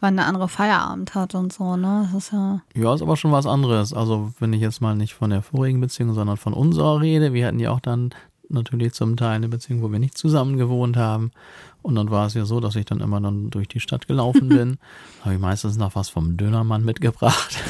wann 0.00 0.16
der 0.16 0.26
andere 0.26 0.48
Feierabend 0.48 1.14
hat 1.14 1.34
und 1.34 1.52
so, 1.52 1.76
ne? 1.76 2.08
Das 2.12 2.24
ist 2.24 2.32
ja. 2.32 2.60
Ja, 2.74 2.94
ist 2.94 3.02
aber 3.02 3.16
schon 3.16 3.32
was 3.32 3.46
anderes. 3.46 3.92
Also, 3.92 4.32
wenn 4.38 4.52
ich 4.52 4.60
jetzt 4.60 4.80
mal 4.80 4.94
nicht 4.94 5.14
von 5.14 5.30
der 5.30 5.42
vorigen 5.42 5.80
Beziehung, 5.80 6.14
sondern 6.14 6.36
von 6.36 6.52
unserer 6.52 7.00
rede, 7.00 7.32
wir 7.32 7.46
hatten 7.46 7.58
ja 7.58 7.70
auch 7.70 7.80
dann 7.80 8.10
natürlich 8.48 8.92
zum 8.92 9.16
Teil 9.16 9.36
eine 9.36 9.48
Beziehung, 9.48 9.82
wo 9.82 9.90
wir 9.90 9.98
nicht 9.98 10.16
zusammen 10.16 10.56
gewohnt 10.56 10.96
haben. 10.96 11.32
Und 11.84 11.94
dann 11.96 12.10
war 12.10 12.26
es 12.26 12.32
ja 12.34 12.46
so, 12.46 12.60
dass 12.60 12.76
ich 12.76 12.86
dann 12.86 13.00
immer 13.00 13.20
dann 13.20 13.50
durch 13.50 13.68
die 13.68 13.78
Stadt 13.78 14.08
gelaufen 14.08 14.48
bin. 14.48 14.78
Habe 15.22 15.34
ich 15.34 15.40
meistens 15.40 15.76
noch 15.76 15.94
was 15.94 16.08
vom 16.08 16.36
Dönermann 16.36 16.84
mitgebracht. 16.84 17.56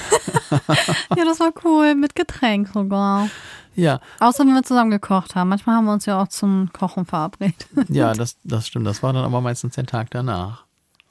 Ja, 1.16 1.24
das 1.24 1.40
war 1.40 1.52
cool, 1.64 1.96
mit 1.96 2.14
Getränk 2.14 2.68
sogar. 2.72 3.28
ja, 3.74 3.98
Außer 4.20 4.46
wenn 4.46 4.54
wir 4.54 4.62
zusammen 4.62 4.90
gekocht 4.92 5.34
haben. 5.34 5.48
Manchmal 5.48 5.76
haben 5.76 5.84
wir 5.86 5.92
uns 5.92 6.06
ja 6.06 6.22
auch 6.22 6.28
zum 6.28 6.70
Kochen 6.72 7.04
verabredet. 7.06 7.66
ja, 7.88 8.12
das, 8.12 8.36
das 8.44 8.68
stimmt. 8.68 8.86
Das 8.86 9.02
war 9.02 9.12
dann 9.12 9.24
aber 9.24 9.40
meistens 9.40 9.74
der 9.74 9.86
Tag 9.86 10.10
danach. 10.10 10.64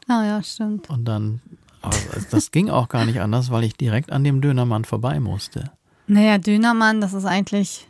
Ah 0.07 0.23
ja, 0.23 0.41
stimmt. 0.43 0.89
Und 0.89 1.05
dann, 1.05 1.41
aber 1.81 1.95
das- 2.13 2.29
das 2.29 2.51
ging 2.51 2.69
auch 2.69 2.87
gar 2.87 3.03
nicht 3.05 3.19
anders, 3.19 3.51
weil 3.51 3.65
ich 3.65 3.75
direkt 3.75 4.13
an 4.13 4.23
dem 4.23 4.39
Dönermann 4.39 4.85
vorbei 4.85 5.19
musste. 5.19 5.71
Naja, 6.07 6.37
Dönermann, 6.37 7.01
das 7.01 7.13
ist 7.13 7.25
eigentlich. 7.25 7.85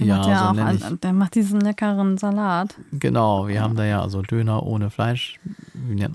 Der 0.00 0.06
Ja, 0.08 0.16
macht 0.16 0.28
ja 0.28 0.38
so 0.38 0.44
auch 0.62 0.74
ich- 0.74 0.84
an, 0.84 1.00
der 1.00 1.12
macht 1.12 1.34
diesen 1.34 1.60
leckeren 1.60 2.16
Salat. 2.18 2.74
Genau, 2.92 3.46
wir 3.48 3.62
haben 3.62 3.76
da 3.76 3.84
ja 3.84 4.00
also 4.02 4.22
Döner 4.22 4.62
ohne 4.64 4.90
Fleisch. 4.90 5.38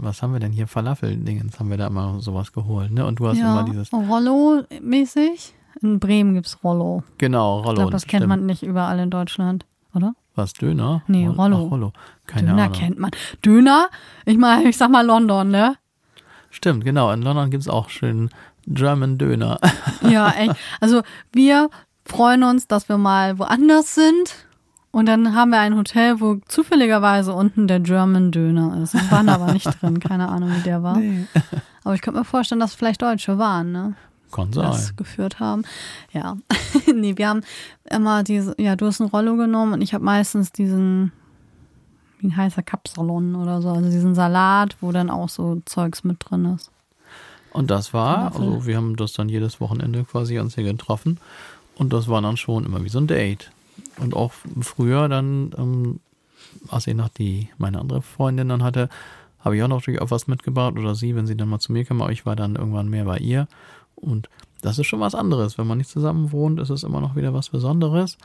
Was 0.01 0.21
haben 0.21 0.33
wir 0.33 0.39
denn 0.39 0.51
hier? 0.51 0.67
Falafel-Dingens 0.67 1.59
haben 1.59 1.69
wir 1.69 1.77
da 1.77 1.87
immer 1.87 2.19
sowas 2.19 2.51
geholt, 2.51 2.91
ne? 2.91 3.05
Und 3.05 3.19
du 3.19 3.27
hast 3.27 3.37
ja, 3.37 3.51
immer 3.51 3.63
dieses, 3.69 3.91
Rollo-mäßig. 3.93 5.53
In 5.81 5.99
Bremen 5.99 6.33
gibt's 6.35 6.57
Rollo. 6.63 7.03
genau, 7.17 7.59
Ich 7.59 7.65
Rollo. 7.65 7.75
glaube, 7.75 7.91
das 7.91 8.03
kennt 8.07 8.21
stimmt. 8.21 8.29
man 8.29 8.45
nicht 8.45 8.63
überall 8.63 8.97
in 8.99 9.09
Deutschland, 9.09 9.65
oder? 9.93 10.15
Was, 10.33 10.53
Döner? 10.53 11.01
Nee, 11.07 11.27
Roll- 11.27 11.35
Rollo. 11.53 11.63
Ach, 11.67 11.71
Rollo. 11.71 11.93
Keine 12.27 12.47
Döner 12.49 12.63
Ahnung. 12.63 12.73
kennt 12.77 12.99
man. 12.99 13.11
Döner? 13.43 13.89
Ich 14.25 14.37
meine, 14.37 14.69
ich 14.69 14.77
sag 14.77 14.89
mal 14.89 15.05
London, 15.05 15.49
ne? 15.51 15.75
Stimmt, 16.49 16.85
genau. 16.85 17.11
In 17.11 17.21
London 17.21 17.49
gibt's 17.51 17.67
auch 17.67 17.89
schön 17.89 18.29
German 18.67 19.17
Döner. 19.17 19.59
Ja, 20.01 20.29
echt. 20.37 20.55
Also 20.79 21.01
wir 21.33 21.69
freuen 22.05 22.43
uns, 22.43 22.67
dass 22.67 22.87
wir 22.89 22.97
mal 22.97 23.39
woanders 23.39 23.95
sind. 23.95 24.45
Und 24.91 25.07
dann 25.07 25.35
haben 25.35 25.51
wir 25.51 25.59
ein 25.59 25.75
Hotel, 25.75 26.21
wo 26.21 26.37
zufälligerweise 26.47 27.33
unten 27.33 27.67
der 27.67 27.81
German 27.81 28.31
Döner 28.31 28.81
ist. 28.81 28.93
Wir 28.93 29.11
waren 29.11 29.27
aber 29.27 29.51
nicht 29.51 29.65
drin, 29.81 29.99
keine 29.99 30.29
Ahnung, 30.29 30.51
wie 30.55 30.61
der 30.61 30.83
war. 30.83 31.01
Aber 31.83 31.95
ich 31.95 32.01
könnte 32.01 32.19
mir 32.19 32.25
vorstellen, 32.25 32.61
dass 32.61 32.71
es 32.71 32.75
vielleicht 32.77 33.01
Deutsche 33.01 33.37
waren, 33.37 33.73
ne? 33.73 33.95
Kann 34.31 34.51
Die 34.51 34.55
sein. 34.55 34.71
das 34.71 34.95
geführt 34.95 35.39
haben. 35.39 35.63
Ja. 36.13 36.37
nee, 36.93 37.17
wir 37.17 37.27
haben 37.27 37.41
immer 37.89 38.23
diese, 38.23 38.55
ja, 38.57 38.75
du 38.77 38.85
hast 38.85 39.01
ein 39.01 39.07
Rollo 39.07 39.35
genommen 39.35 39.73
und 39.73 39.81
ich 39.81 39.93
habe 39.93 40.03
meistens 40.03 40.53
diesen, 40.53 41.11
wie 42.19 42.27
ein 42.27 42.37
heißer 42.37 42.63
Kapsalon 42.63 43.35
oder 43.35 43.61
so, 43.61 43.69
also 43.69 43.89
diesen 43.89 44.15
Salat, 44.15 44.77
wo 44.79 44.93
dann 44.93 45.09
auch 45.09 45.29
so 45.29 45.61
Zeugs 45.65 46.05
mit 46.05 46.17
drin 46.19 46.55
ist. 46.55 46.71
Und 47.51 47.71
das 47.71 47.93
war, 47.93 48.33
also 48.33 48.65
wir 48.65 48.75
haben 48.75 48.97
das 48.97 49.13
dann 49.13 49.29
jedes 49.29 49.61
Wochenende 49.61 50.03
quasi 50.03 50.39
uns 50.39 50.55
hier 50.55 50.65
getroffen. 50.65 51.19
Und 51.75 51.93
das 51.93 52.07
war 52.07 52.21
dann 52.21 52.37
schon 52.37 52.65
immer 52.65 52.83
wie 52.83 52.89
so 52.89 52.99
ein 52.99 53.07
Date. 53.07 53.51
Und 53.97 54.13
auch 54.13 54.31
früher 54.61 55.09
dann, 55.09 55.51
ähm, 55.57 55.99
als 56.69 56.87
ich 56.87 56.95
noch 56.95 57.09
die, 57.09 57.49
meine 57.57 57.79
andere 57.79 58.01
Freundin 58.01 58.49
dann 58.49 58.63
hatte, 58.63 58.89
habe 59.39 59.57
ich 59.57 59.63
auch 59.63 59.67
noch 59.67 59.85
was 59.85 60.27
mitgebracht. 60.27 60.77
Oder 60.77 60.95
sie, 60.95 61.15
wenn 61.15 61.27
sie 61.27 61.37
dann 61.37 61.49
mal 61.49 61.59
zu 61.59 61.71
mir 61.71 61.85
kam, 61.85 62.01
aber 62.01 62.11
ich 62.11 62.25
war 62.25 62.35
dann 62.35 62.55
irgendwann 62.55 62.89
mehr 62.89 63.05
bei 63.05 63.17
ihr. 63.17 63.47
Und 63.95 64.29
das 64.61 64.79
ist 64.79 64.87
schon 64.87 64.99
was 64.99 65.15
anderes. 65.15 65.57
Wenn 65.57 65.67
man 65.67 65.77
nicht 65.77 65.89
zusammen 65.89 66.31
wohnt, 66.31 66.59
ist 66.59 66.69
es 66.69 66.83
immer 66.83 67.01
noch 67.01 67.15
wieder 67.15 67.33
was 67.33 67.49
Besonderes. 67.49 68.17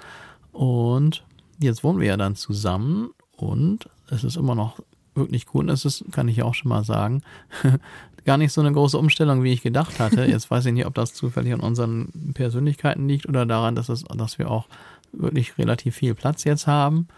Und 0.53 1.25
jetzt 1.59 1.85
wohnen 1.85 2.01
wir 2.01 2.09
ja 2.09 2.17
dann 2.17 2.37
zusammen 2.37 3.11
und 3.37 3.89
es 4.09 4.25
ist 4.25 4.37
immer 4.37 4.55
noch 4.55 4.81
wirklich 5.15 5.47
gut. 5.47 5.63
Und 5.65 5.71
es 5.71 5.85
ist, 5.85 6.05
kann 6.13 6.29
ich 6.29 6.43
auch 6.43 6.55
schon 6.55 6.71
mal 6.71 6.85
sagen, 6.85 7.23
gar 8.25 8.37
nicht 8.37 8.53
so 8.53 8.61
eine 8.61 8.73
große 8.73 8.99
Umstellung, 8.99 9.43
wie 9.43 9.53
ich 9.53 9.63
gedacht 9.63 9.99
hatte. 10.01 10.25
Jetzt 10.25 10.51
weiß 10.51 10.67
ich 10.67 10.73
nicht, 10.73 10.87
ob 10.87 10.95
das 10.95 11.15
zufällig 11.15 11.53
an 11.53 11.61
unseren 11.61 12.33
Persönlichkeiten 12.35 13.09
liegt 13.09 13.29
oder 13.29 13.47
daran, 13.47 13.75
dass, 13.75 13.89
es, 13.89 14.05
dass 14.05 14.39
wir 14.39 14.51
auch 14.51 14.67
wirklich 15.13 15.57
relativ 15.59 15.97
viel 15.97 16.15
Platz 16.15 16.45
jetzt 16.45 16.67
haben. 16.67 17.09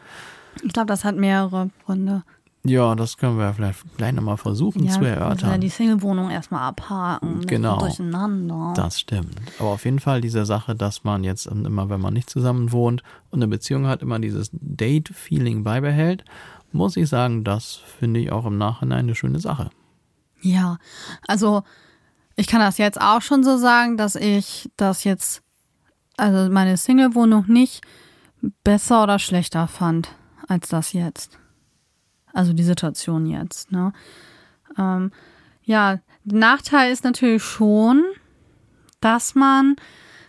Ich 0.63 0.73
glaube, 0.73 0.89
das 0.89 1.05
hat 1.05 1.17
mehrere 1.17 1.71
Gründe. 1.85 2.23
Ja, 2.65 2.95
das 2.95 3.17
können 3.17 3.39
wir 3.39 3.53
vielleicht 3.55 3.81
gleich 3.97 4.13
nochmal 4.13 4.37
versuchen 4.37 4.85
ja, 4.85 4.93
zu 4.93 5.05
erörtern. 5.05 5.51
Ja, 5.51 5.59
die 5.59 5.69
Single-Wohnung 5.69 6.31
erstmal 6.31 6.69
abhaken. 6.69 7.45
Genau. 7.47 7.79
Durcheinander. 7.79 8.73
Das 8.77 9.01
stimmt. 9.01 9.35
Aber 9.59 9.71
auf 9.71 9.85
jeden 9.85 9.99
Fall 9.99 10.21
diese 10.21 10.47
Sache, 10.47 10.77
dass 10.77 11.03
man 11.03 11.25
jetzt 11.25 11.47
immer, 11.47 11.89
wenn 11.91 12.01
man 12.01 12.15
nicht 12.15 12.31
zusammen 12.31 12.71
wohnt 12.71 13.03
und 13.31 13.41
eine 13.41 13.49
Beziehung 13.49 13.89
hat, 13.89 14.01
immer 14.03 14.21
dieses 14.21 14.51
Date-Feeling 14.53 15.65
beibehält, 15.65 16.25
muss 16.71 16.97
ich 16.97 17.09
sagen, 17.09 17.43
das 17.43 17.81
finde 17.99 18.21
ich 18.21 18.31
auch 18.31 18.47
im 18.47 18.59
Nachhinein 18.59 19.01
eine 19.01 19.17
schöne 19.17 19.41
Sache. 19.41 19.71
Ja, 20.43 20.79
also 21.27 21.63
ich 22.37 22.47
kann 22.47 22.61
das 22.61 22.79
jetzt 22.79 23.01
auch 23.01 23.23
schon 23.23 23.45
so 23.45 23.57
sagen, 23.57 23.97
dass 23.97 24.17
ich 24.17 24.71
das 24.77 25.05
jetzt, 25.05 25.43
also 26.17 26.53
meine 26.53 26.77
Single-Wohnung 26.77 27.45
nicht 27.47 27.83
besser 28.65 29.05
oder 29.05 29.19
schlechter 29.19 29.69
fand 29.69 30.15
als 30.49 30.69
das 30.69 30.93
jetzt. 30.93 31.39
Also 32.33 32.53
die 32.53 32.65
Situation 32.65 33.27
jetzt. 33.27 33.71
Ne? 33.73 33.93
Ähm, 34.79 35.13
ja, 35.63 36.01
Nachteil 36.25 36.93
ist 36.93 37.05
natürlich 37.05 37.43
schon, 37.43 38.03
dass 39.01 39.35
man, 39.35 39.77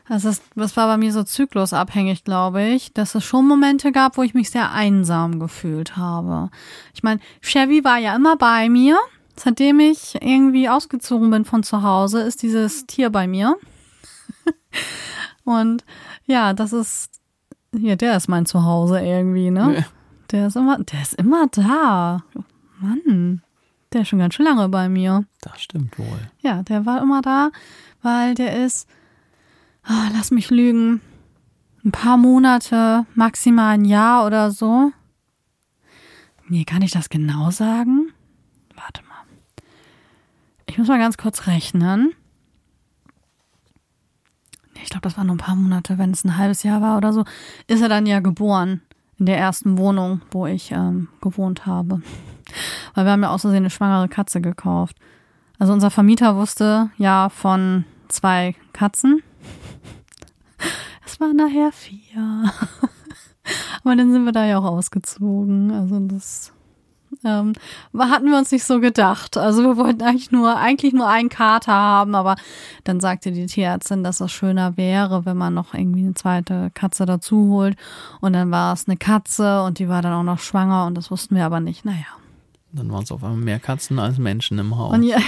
das, 0.08 0.26
ist, 0.26 0.44
das 0.56 0.76
war 0.76 0.88
bei 0.88 0.98
mir 0.98 1.14
so 1.14 1.24
zyklusabhängig, 1.24 2.24
glaube 2.24 2.64
ich, 2.64 2.94
dass 2.94 3.16
es 3.16 3.24
schon 3.24 3.48
Momente 3.48 3.92
gab, 3.92 4.18
wo 4.18 4.24
ich 4.24 4.34
mich 4.34 4.50
sehr 4.50 4.72
einsam 4.72 5.40
gefühlt 5.40 5.96
habe. 5.96 6.50
Ich 6.94 7.04
meine, 7.04 7.22
Chevy 7.42 7.84
war 7.84 7.98
ja 7.98 8.16
immer 8.16 8.36
bei 8.36 8.70
mir. 8.70 8.98
Seitdem 9.36 9.80
ich 9.80 10.16
irgendwie 10.22 10.70
ausgezogen 10.70 11.32
bin 11.32 11.46
von 11.46 11.64
zu 11.64 11.82
Hause, 11.82 12.22
ist 12.22 12.44
dieses 12.44 12.86
Tier 12.86 13.10
bei 13.10 13.28
mir. 13.28 13.56
Und 15.44 15.84
ja, 16.26 16.54
das 16.54 16.74
ist, 16.74 17.20
hier, 17.76 17.96
der 17.96 18.16
ist 18.18 18.28
mein 18.28 18.46
Zuhause 18.46 19.00
irgendwie, 19.02 19.50
ne? 19.50 19.78
Ja. 19.78 19.86
Der 20.32 20.48
ist 20.48 20.56
immer, 20.56 20.80
der 20.80 21.02
ist 21.02 21.14
immer 21.16 21.48
da. 21.48 22.24
Mann, 22.80 23.42
der 23.92 24.02
ist 24.02 24.10
schon 24.10 24.20
ganz 24.20 24.34
schön 24.34 24.46
lange 24.46 24.68
bei 24.70 24.90
mir. 24.90 25.26
Das 25.42 25.62
stimmt 25.62 25.98
wohl. 26.00 26.32
Ja, 26.40 26.64
der 26.64 26.86
war 26.86 27.02
immer 27.02 27.22
da, 27.22 27.52
weil 28.02 28.34
der 28.36 28.66
ist, 28.66 28.88
oh, 29.88 30.10
lass 30.14 30.32
mich 30.32 30.50
lügen, 30.50 31.02
ein 31.86 31.92
paar 31.92 32.18
Monate, 32.18 33.06
maximal 33.14 33.74
ein 33.74 33.86
Jahr 33.86 34.26
oder 34.26 34.52
so. 34.52 34.92
Nee, 36.48 36.64
kann 36.66 36.82
ich 36.82 36.92
das 36.92 37.10
genau 37.10 37.52
sagen? 37.52 38.12
Ich 40.74 40.80
muss 40.80 40.88
mal 40.88 40.98
ganz 40.98 41.18
kurz 41.18 41.46
rechnen. 41.46 42.16
Ich 44.82 44.90
glaube, 44.90 45.04
das 45.04 45.16
waren 45.18 45.28
nur 45.28 45.36
ein 45.36 45.40
paar 45.40 45.56
Monate, 45.56 46.00
wenn 46.00 46.10
es 46.10 46.24
ein 46.24 46.36
halbes 46.36 46.64
Jahr 46.64 46.82
war 46.82 46.98
oder 46.98 47.14
so, 47.14 47.26
ist 47.68 47.84
er 47.84 47.90
dann 47.90 48.08
ja 48.08 48.22
geboren 48.22 48.82
in 49.20 49.28
der 49.28 49.38
ersten 49.38 49.78
Wohnung, 49.78 50.22
wo 50.32 50.48
ich 50.48 50.72
ähm, 50.72 51.10
gewohnt 51.22 51.68
habe. 51.68 52.02
Weil 52.96 53.06
wir 53.06 53.12
haben 53.12 53.22
ja 53.22 53.30
aus 53.30 53.42
Versehen 53.42 53.58
eine 53.58 53.70
schwangere 53.70 54.10
Katze 54.10 54.42
gekauft. 54.42 54.98
Also 55.60 55.74
unser 55.74 55.92
Vermieter 55.92 56.38
wusste 56.38 56.90
ja 56.98 57.30
von 57.30 57.86
zwei 58.08 58.56
Katzen. 58.74 59.22
Es 61.06 61.20
waren 61.20 61.36
nachher 61.36 61.72
vier. 61.72 62.52
Aber 63.84 63.96
dann 63.96 64.12
sind 64.12 64.26
wir 64.26 64.32
da 64.32 64.44
ja 64.44 64.58
auch 64.58 64.66
ausgezogen. 64.66 65.70
Also 65.70 66.00
das 66.00 66.52
ähm, 67.26 67.54
hatten 67.98 68.30
wir 68.30 68.38
uns 68.38 68.52
nicht 68.52 68.64
so 68.64 68.80
gedacht. 68.80 69.38
Also 69.38 69.64
wir 69.64 69.78
wollten 69.78 70.02
eigentlich 70.02 70.32
nur, 70.32 70.58
eigentlich 70.58 70.94
nur 70.94 71.08
einen 71.08 71.30
Kater 71.30 71.74
haben, 71.74 72.16
aber 72.16 72.36
dann 72.84 73.00
sagte 73.00 73.32
die 73.32 73.46
Tierärztin, 73.46 74.04
dass 74.04 74.20
es 74.20 74.32
schöner 74.32 74.78
wäre, 74.78 75.26
wenn 75.26 75.38
man 75.38 75.54
noch 75.54 75.74
irgendwie 75.74 76.04
eine 76.04 76.14
zweite 76.14 76.72
Katze 76.74 77.06
dazu 77.06 77.50
holt. 77.50 77.78
Und 78.22 78.34
dann 78.34 78.52
war 78.52 78.74
es 78.74 78.88
eine 78.88 78.98
Katze 78.98 79.64
und 79.64 79.80
die 79.80 79.90
war 79.90 80.02
dann 80.02 80.14
auch 80.14 80.24
noch 80.24 80.40
schwanger 80.40 80.86
und 80.86 80.96
das 80.96 81.12
wussten 81.12 81.36
wir 81.36 81.46
aber 81.46 81.60
nicht. 81.60 81.86
Naja. 81.86 82.06
Dann 82.72 82.92
waren 82.92 83.04
es 83.04 83.12
auf 83.12 83.24
einmal 83.24 83.38
mehr 83.38 83.60
Katzen 83.60 84.00
als 84.00 84.18
Menschen 84.18 84.58
im 84.58 84.76
Haus. 84.76 84.94
Und, 84.94 85.04
ja, 85.04 85.20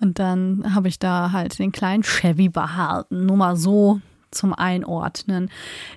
und 0.00 0.18
dann 0.18 0.74
habe 0.74 0.88
ich 0.88 0.98
da 0.98 1.30
halt 1.30 1.58
den 1.58 1.70
kleinen 1.70 2.02
Chevy 2.02 2.48
behalten. 2.48 3.26
Nur 3.26 3.36
mal 3.36 3.56
so 3.56 4.00
zum 4.32 4.52
Einordnen. 4.52 5.50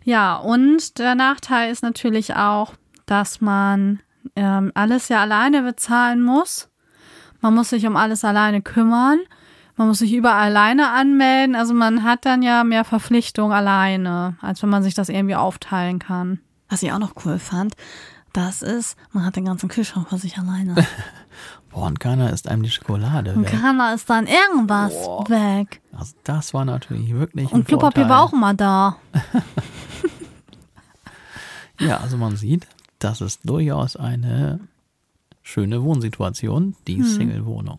Ja, 0.03 0.35
und 0.35 0.99
der 0.99 1.15
Nachteil 1.15 1.71
ist 1.71 1.81
natürlich 1.81 2.35
auch, 2.35 2.73
dass 3.05 3.41
man 3.41 3.99
ähm, 4.35 4.71
alles 4.75 5.09
ja 5.09 5.21
alleine 5.21 5.61
bezahlen 5.61 6.21
muss. 6.21 6.69
Man 7.41 7.55
muss 7.55 7.69
sich 7.69 7.87
um 7.87 7.95
alles 7.95 8.25
alleine 8.25 8.61
kümmern. 8.61 9.19
Man 9.75 9.87
muss 9.87 9.99
sich 9.99 10.13
überall 10.13 10.49
alleine 10.49 10.91
anmelden. 10.91 11.55
Also 11.55 11.73
man 11.73 12.03
hat 12.03 12.25
dann 12.25 12.41
ja 12.41 12.63
mehr 12.63 12.83
Verpflichtung 12.83 13.53
alleine, 13.53 14.35
als 14.41 14.61
wenn 14.61 14.69
man 14.69 14.83
sich 14.83 14.93
das 14.93 15.07
irgendwie 15.07 15.35
aufteilen 15.35 15.99
kann. 15.99 16.39
Was 16.67 16.83
ich 16.83 16.91
auch 16.91 16.99
noch 16.99 17.13
cool 17.23 17.39
fand, 17.39 17.75
das 18.33 18.61
ist, 18.61 18.97
man 19.11 19.25
hat 19.25 19.37
den 19.37 19.45
ganzen 19.45 19.69
Kühlschrank 19.69 20.09
für 20.09 20.17
sich 20.17 20.37
alleine. 20.37 20.75
Boah, 21.71 21.85
und 21.85 21.99
keiner 21.99 22.31
isst 22.31 22.47
einem 22.47 22.63
die 22.63 22.69
Schokolade 22.69 23.33
und 23.33 23.45
weg. 23.45 23.53
Und 23.53 23.61
keiner 23.61 23.93
ist 23.93 24.09
dann 24.09 24.27
irgendwas 24.27 24.93
Boah. 24.93 25.29
weg. 25.29 25.81
Also 25.97 26.13
das 26.23 26.53
war 26.53 26.65
natürlich 26.65 27.13
wirklich 27.13 27.51
Und 27.51 27.67
Klopapier 27.67 28.09
war 28.09 28.21
auch 28.21 28.33
immer 28.33 28.53
da. 28.53 28.97
ja, 31.79 31.97
also 31.97 32.17
man 32.17 32.35
sieht, 32.35 32.67
das 32.99 33.21
ist 33.21 33.41
durchaus 33.43 33.95
eine 33.95 34.59
schöne 35.41 35.83
Wohnsituation, 35.83 36.75
die 36.87 36.97
hm. 36.97 37.05
Single-Wohnung. 37.05 37.77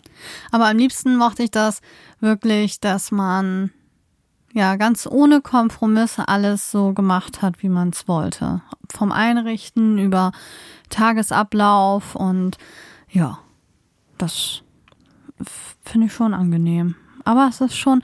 Aber 0.50 0.68
am 0.68 0.76
liebsten 0.76 1.16
mochte 1.16 1.44
ich 1.44 1.50
das 1.50 1.80
wirklich, 2.20 2.80
dass 2.80 3.12
man 3.12 3.70
ja 4.52 4.76
ganz 4.76 5.06
ohne 5.06 5.40
Kompromisse 5.40 6.26
alles 6.26 6.70
so 6.70 6.92
gemacht 6.92 7.42
hat, 7.42 7.62
wie 7.62 7.68
man 7.68 7.90
es 7.90 8.08
wollte. 8.08 8.62
Vom 8.92 9.12
Einrichten 9.12 9.98
über 9.98 10.32
Tagesablauf 10.88 12.16
und 12.16 12.58
ja, 13.08 13.38
das 14.18 14.62
finde 15.84 16.08
ich 16.08 16.12
schon 16.12 16.34
angenehm. 16.34 16.96
Aber 17.24 17.48
es 17.48 17.60
ist 17.60 17.76
schon, 17.76 18.02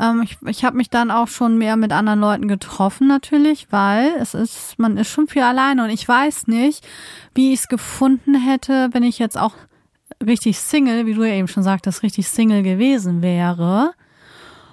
ähm, 0.00 0.22
ich, 0.22 0.38
ich 0.46 0.64
habe 0.64 0.76
mich 0.76 0.90
dann 0.90 1.10
auch 1.10 1.28
schon 1.28 1.58
mehr 1.58 1.76
mit 1.76 1.92
anderen 1.92 2.20
Leuten 2.20 2.48
getroffen 2.48 3.06
natürlich, 3.06 3.68
weil 3.70 4.14
es 4.18 4.34
ist, 4.34 4.78
man 4.78 4.96
ist 4.96 5.08
schon 5.08 5.28
viel 5.28 5.42
alleine 5.42 5.84
und 5.84 5.90
ich 5.90 6.06
weiß 6.06 6.46
nicht, 6.46 6.86
wie 7.34 7.52
ich 7.52 7.60
es 7.60 7.68
gefunden 7.68 8.34
hätte, 8.34 8.88
wenn 8.92 9.02
ich 9.02 9.18
jetzt 9.18 9.38
auch 9.38 9.54
richtig 10.24 10.58
Single, 10.58 11.06
wie 11.06 11.14
du 11.14 11.24
ja 11.24 11.34
eben 11.34 11.48
schon 11.48 11.62
sagtest, 11.62 12.02
richtig 12.02 12.28
Single 12.28 12.62
gewesen 12.62 13.22
wäre, 13.22 13.92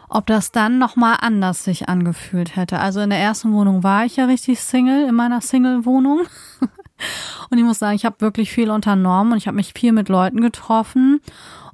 ob 0.09 0.25
das 0.27 0.51
dann 0.51 0.77
nochmal 0.77 1.17
anders 1.21 1.63
sich 1.63 1.89
angefühlt 1.89 2.55
hätte. 2.55 2.79
Also 2.79 3.01
in 3.01 3.09
der 3.09 3.19
ersten 3.19 3.53
Wohnung 3.53 3.83
war 3.83 4.05
ich 4.05 4.15
ja 4.17 4.25
richtig 4.25 4.59
Single, 4.61 5.07
in 5.07 5.15
meiner 5.15 5.41
Single-Wohnung. 5.41 6.21
Und 7.49 7.57
ich 7.57 7.63
muss 7.63 7.79
sagen, 7.79 7.95
ich 7.95 8.05
habe 8.05 8.21
wirklich 8.21 8.51
viel 8.51 8.69
unternommen 8.69 9.33
und 9.33 9.37
ich 9.37 9.47
habe 9.47 9.55
mich 9.55 9.73
viel 9.73 9.91
mit 9.91 10.07
Leuten 10.09 10.39
getroffen. 10.39 11.19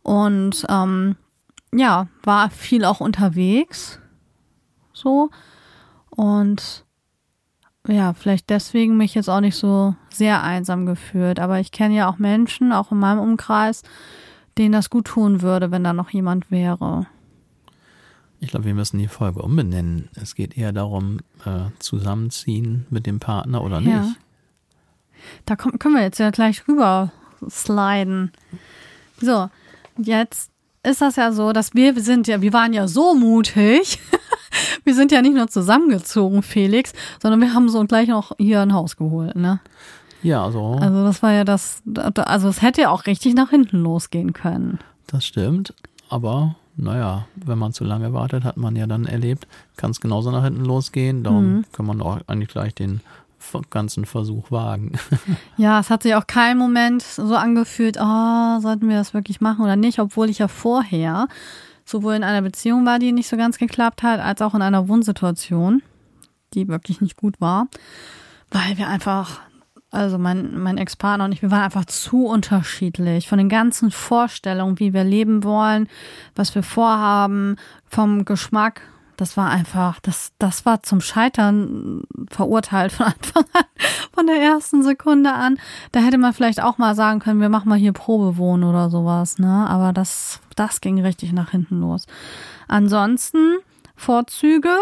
Und 0.01 0.65
ähm, 0.67 1.15
ja, 1.73 2.07
war 2.23 2.49
viel 2.49 2.85
auch 2.85 2.99
unterwegs. 2.99 3.99
So. 4.93 5.29
Und 6.09 6.85
ja, 7.87 8.13
vielleicht 8.13 8.49
deswegen 8.49 8.97
mich 8.97 9.15
jetzt 9.15 9.29
auch 9.29 9.41
nicht 9.41 9.55
so 9.55 9.95
sehr 10.09 10.43
einsam 10.43 10.85
gefühlt. 10.85 11.39
Aber 11.39 11.59
ich 11.59 11.71
kenne 11.71 11.95
ja 11.95 12.09
auch 12.09 12.17
Menschen, 12.17 12.71
auch 12.73 12.91
in 12.91 12.99
meinem 12.99 13.19
Umkreis, 13.19 13.83
denen 14.57 14.73
das 14.73 14.89
gut 14.89 15.05
tun 15.05 15.41
würde, 15.41 15.71
wenn 15.71 15.83
da 15.83 15.93
noch 15.93 16.09
jemand 16.09 16.51
wäre. 16.51 17.07
Ich 18.39 18.49
glaube, 18.49 18.65
wir 18.65 18.73
müssen 18.73 18.97
die 18.97 19.07
Folge 19.07 19.41
umbenennen. 19.41 20.09
Es 20.15 20.35
geht 20.35 20.57
eher 20.57 20.73
darum, 20.73 21.19
äh, 21.45 21.69
zusammenziehen 21.79 22.85
mit 22.89 23.05
dem 23.05 23.19
Partner 23.19 23.63
oder 23.63 23.79
nicht. 23.79 23.91
Ja. 23.91 24.13
Da 25.45 25.55
kommen, 25.55 25.77
können 25.77 25.95
wir 25.95 26.01
jetzt 26.01 26.19
ja 26.19 26.31
gleich 26.31 26.67
rüber 26.67 27.11
sliden. 27.47 28.31
So, 29.19 29.49
jetzt 29.97 30.50
ist 30.83 31.01
das 31.01 31.15
ja 31.15 31.31
so, 31.31 31.53
dass 31.53 31.73
wir, 31.73 31.95
wir 31.95 32.03
sind 32.03 32.27
ja, 32.27 32.41
wir 32.41 32.53
waren 32.53 32.73
ja 32.73 32.87
so 32.87 33.13
mutig. 33.13 33.99
wir 34.83 34.95
sind 34.95 35.11
ja 35.11 35.21
nicht 35.21 35.35
nur 35.35 35.47
zusammengezogen, 35.47 36.43
Felix, 36.43 36.93
sondern 37.21 37.41
wir 37.41 37.53
haben 37.53 37.69
so 37.69 37.83
gleich 37.85 38.07
noch 38.07 38.31
hier 38.37 38.61
ein 38.61 38.73
Haus 38.73 38.97
geholt, 38.97 39.35
ne? 39.35 39.59
Ja, 40.23 40.51
so. 40.51 40.73
Also. 40.73 40.85
also 40.85 41.03
das 41.05 41.23
war 41.23 41.31
ja 41.31 41.43
das, 41.43 41.81
also 42.15 42.49
es 42.49 42.61
hätte 42.61 42.81
ja 42.81 42.89
auch 42.89 43.05
richtig 43.05 43.33
nach 43.33 43.49
hinten 43.49 43.77
losgehen 43.77 44.33
können. 44.33 44.79
Das 45.07 45.25
stimmt, 45.25 45.73
aber 46.09 46.55
naja, 46.77 47.27
wenn 47.35 47.57
man 47.57 47.73
zu 47.73 47.83
lange 47.83 48.13
wartet, 48.13 48.43
hat 48.43 48.57
man 48.57 48.75
ja 48.75 48.87
dann 48.87 49.05
erlebt, 49.05 49.47
kann 49.77 49.91
es 49.91 49.99
genauso 49.99 50.31
nach 50.31 50.43
hinten 50.43 50.63
losgehen. 50.63 51.23
Darum 51.23 51.53
mhm. 51.53 51.65
kann 51.71 51.85
man 51.85 52.01
auch 52.01 52.19
eigentlich 52.27 52.49
gleich 52.49 52.73
den 52.73 53.01
ganzen 53.69 54.05
Versuch 54.05 54.51
wagen. 54.51 54.93
Ja, 55.57 55.79
es 55.79 55.89
hat 55.89 56.03
sich 56.03 56.15
auch 56.15 56.25
kein 56.27 56.57
Moment 56.57 57.03
so 57.03 57.35
angefühlt, 57.35 57.97
oh, 57.99 58.59
sollten 58.59 58.89
wir 58.89 58.97
das 58.97 59.13
wirklich 59.13 59.41
machen 59.41 59.63
oder 59.63 59.75
nicht, 59.75 59.99
obwohl 59.99 60.29
ich 60.29 60.39
ja 60.39 60.47
vorher 60.47 61.27
sowohl 61.85 62.15
in 62.15 62.23
einer 62.23 62.41
Beziehung 62.41 62.85
war, 62.85 62.99
die 62.99 63.11
nicht 63.11 63.27
so 63.27 63.37
ganz 63.37 63.57
geklappt 63.57 64.01
hat, 64.03 64.19
als 64.19 64.41
auch 64.41 64.55
in 64.55 64.61
einer 64.61 64.87
Wohnsituation, 64.87 65.83
die 66.53 66.67
wirklich 66.67 67.01
nicht 67.01 67.17
gut 67.17 67.39
war, 67.39 67.67
weil 68.49 68.77
wir 68.77 68.87
einfach, 68.87 69.41
also 69.91 70.17
mein, 70.17 70.57
mein 70.57 70.77
Ex-Partner 70.77 71.25
und 71.25 71.31
ich, 71.33 71.41
wir 71.41 71.51
waren 71.51 71.63
einfach 71.63 71.85
zu 71.85 72.25
unterschiedlich 72.25 73.27
von 73.27 73.37
den 73.37 73.49
ganzen 73.49 73.91
Vorstellungen, 73.91 74.79
wie 74.79 74.93
wir 74.93 75.03
leben 75.03 75.43
wollen, 75.43 75.87
was 76.35 76.55
wir 76.55 76.63
vorhaben, 76.63 77.57
vom 77.85 78.25
Geschmack. 78.25 78.81
Das 79.21 79.37
war 79.37 79.51
einfach, 79.51 79.99
das, 79.99 80.31
das 80.39 80.65
war 80.65 80.81
zum 80.81 80.99
Scheitern 80.99 82.01
verurteilt 82.31 82.91
von 82.91 83.05
Anfang 83.13 83.43
an, 83.53 83.65
von 84.11 84.25
der 84.25 84.41
ersten 84.41 84.81
Sekunde 84.81 85.31
an. 85.31 85.59
Da 85.91 85.99
hätte 85.99 86.17
man 86.17 86.33
vielleicht 86.33 86.59
auch 86.59 86.79
mal 86.79 86.95
sagen 86.95 87.19
können, 87.19 87.39
wir 87.39 87.49
machen 87.49 87.69
mal 87.69 87.77
hier 87.77 87.93
Probewohnen 87.93 88.67
oder 88.67 88.89
sowas, 88.89 89.37
ne? 89.37 89.67
Aber 89.69 89.93
das, 89.93 90.39
das 90.55 90.81
ging 90.81 90.99
richtig 90.99 91.33
nach 91.33 91.51
hinten 91.51 91.81
los. 91.81 92.07
Ansonsten 92.67 93.59
Vorzüge, 93.95 94.75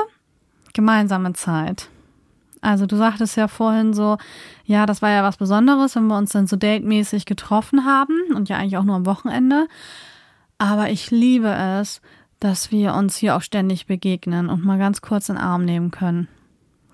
gemeinsame 0.72 1.34
Zeit. 1.34 1.90
Also 2.62 2.86
du 2.86 2.96
sagtest 2.96 3.36
ja 3.36 3.50
vorhin 3.50 3.94
so, 3.94 4.18
ja, 4.64 4.86
das 4.86 5.02
war 5.02 5.10
ja 5.10 5.22
was 5.22 5.36
Besonderes, 5.36 5.98
wenn 5.98 6.08
wir 6.08 6.18
uns 6.18 6.32
dann 6.32 6.48
so 6.48 6.56
datemäßig 6.56 7.26
getroffen 7.26 7.84
haben 7.84 8.16
und 8.34 8.48
ja 8.48 8.56
eigentlich 8.56 8.78
auch 8.78 8.86
nur 8.86 8.96
am 8.96 9.06
Wochenende. 9.06 9.68
Aber 10.60 10.90
ich 10.92 11.12
liebe 11.12 11.50
es, 11.50 12.00
dass 12.40 12.72
wir 12.72 12.94
uns 12.94 13.18
hier 13.18 13.36
auch 13.36 13.42
ständig 13.42 13.86
begegnen 13.86 14.50
und 14.50 14.64
mal 14.64 14.78
ganz 14.78 15.02
kurz 15.02 15.30
in 15.30 15.36
den 15.36 15.44
Arm 15.44 15.66
nehmen 15.66 15.92
können. 15.92 16.28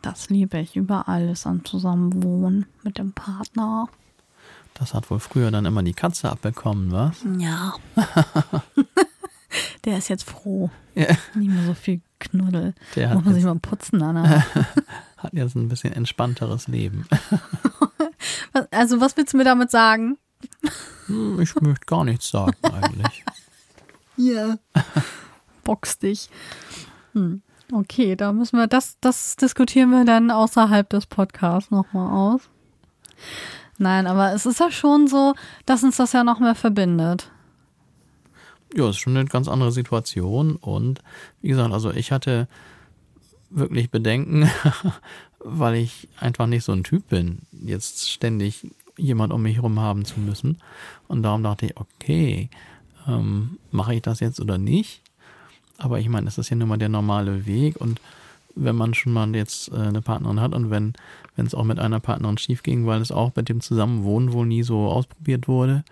Das 0.02 0.30
liebe 0.30 0.60
ich 0.60 0.76
über 0.76 1.08
alles 1.08 1.46
am 1.48 1.66
Zusammenwohnen 1.66 2.66
mit 2.84 2.98
dem 2.98 3.12
Partner. 3.14 3.88
Das 4.76 4.94
hat 4.94 5.10
wohl 5.10 5.20
früher 5.20 5.52
dann 5.52 5.66
immer 5.66 5.84
die 5.84 5.94
Katze 5.94 6.30
abbekommen, 6.30 6.92
was? 6.92 7.18
Ja. 7.40 7.74
Der 9.86 9.98
ist 9.98 10.10
jetzt 10.10 10.30
froh. 10.30 10.70
Ja. 10.96 11.08
Nicht 11.36 11.50
mehr 11.52 11.66
so 11.66 11.74
viel 11.74 12.02
Knuddel. 12.20 12.74
Der 12.96 13.14
Muss 13.16 13.26
man 13.26 13.34
sich 13.36 13.44
mal 13.44 13.56
putzen, 13.60 14.02
Anna. 14.02 14.44
Hat 15.18 15.34
jetzt 15.34 15.56
ein 15.56 15.70
bisschen 15.70 15.94
entspannteres 15.94 16.68
Leben. 16.68 17.08
Also, 18.72 19.02
was 19.02 19.18
willst 19.18 19.34
du 19.34 19.38
mir 19.38 19.44
damit 19.44 19.70
sagen? 19.70 20.18
Hm, 21.08 21.42
Ich 21.42 21.54
möchte 21.56 21.86
gar 21.86 22.06
nichts 22.06 22.30
sagen 22.30 22.56
eigentlich. 22.64 23.26
Ja. 24.16 24.58
Box 25.66 26.00
dich. 26.00 26.30
Hm. 27.12 27.42
Okay, 27.74 28.16
da 28.16 28.32
müssen 28.32 28.58
wir, 28.58 28.68
das, 28.68 28.98
das 29.02 29.36
diskutieren 29.36 29.90
wir 29.90 30.06
dann 30.06 30.32
außerhalb 30.32 30.88
des 30.88 31.08
Podcasts 31.08 31.72
nochmal 31.72 32.12
aus. 32.12 32.42
Nein, 33.78 34.08
aber 34.08 34.34
es 34.34 34.46
ist 34.46 34.60
ja 34.60 34.72
schon 34.72 35.08
so, 35.08 35.34
dass 35.66 35.84
uns 35.84 35.98
das 35.98 36.14
ja 36.14 36.24
noch 36.24 36.40
mehr 36.40 36.56
verbindet. 36.56 37.32
Ja, 38.74 38.86
es 38.86 38.92
ist 38.92 39.02
schon 39.02 39.18
eine 39.18 39.28
ganz 39.28 39.48
andere 39.48 39.72
Situation. 39.72 40.56
Und 40.56 41.02
wie 41.42 41.50
gesagt, 41.50 41.74
also 41.74 41.92
ich 41.92 42.12
hatte 42.12 42.48
wirklich 43.50 43.90
Bedenken, 43.90 44.50
weil 45.40 45.76
ich 45.76 46.08
einfach 46.20 46.46
nicht 46.46 46.64
so 46.64 46.72
ein 46.72 46.84
Typ 46.84 47.10
bin, 47.10 47.40
jetzt 47.52 48.10
ständig 48.10 48.72
jemand 48.98 49.34
um 49.34 49.42
mich 49.42 49.56
herum 49.56 49.80
haben 49.80 50.06
zu 50.06 50.20
müssen. 50.20 50.58
Und 51.08 51.24
darum 51.24 51.44
dachte 51.44 51.66
ich, 51.66 51.78
okay, 51.78 52.50
ähm, 53.08 53.58
mache 53.72 53.96
ich 53.96 54.02
das 54.02 54.20
jetzt 54.20 54.40
oder 54.40 54.58
nicht? 54.58 55.02
Aber 55.78 56.00
ich 56.00 56.10
meine, 56.10 56.28
es 56.28 56.38
ist 56.38 56.50
ja 56.50 56.56
nun 56.56 56.70
mal 56.70 56.78
der 56.78 56.90
normale 56.90 57.46
Weg 57.46 57.80
und 57.80 58.00
wenn 58.56 58.76
man 58.76 58.94
schon 58.94 59.12
mal 59.12 59.36
jetzt 59.36 59.70
äh, 59.72 59.76
eine 59.76 60.02
Partnerin 60.02 60.40
hat 60.40 60.54
und 60.54 60.70
wenn 60.70 60.94
wenn 61.36 61.46
es 61.46 61.54
auch 61.54 61.64
mit 61.64 61.80
einer 61.80 62.00
Partnerin 62.00 62.38
schief 62.38 62.64
ging, 62.64 62.86
weil 62.86 63.02
es 63.02 63.12
auch 63.12 63.34
mit 63.36 63.50
dem 63.50 63.62
Zusammenwohnen 63.62 64.32
wohl 64.32 64.46
nie 64.46 64.64
so 64.64 64.88
ausprobiert 64.88 65.48
wurde, 65.48 65.84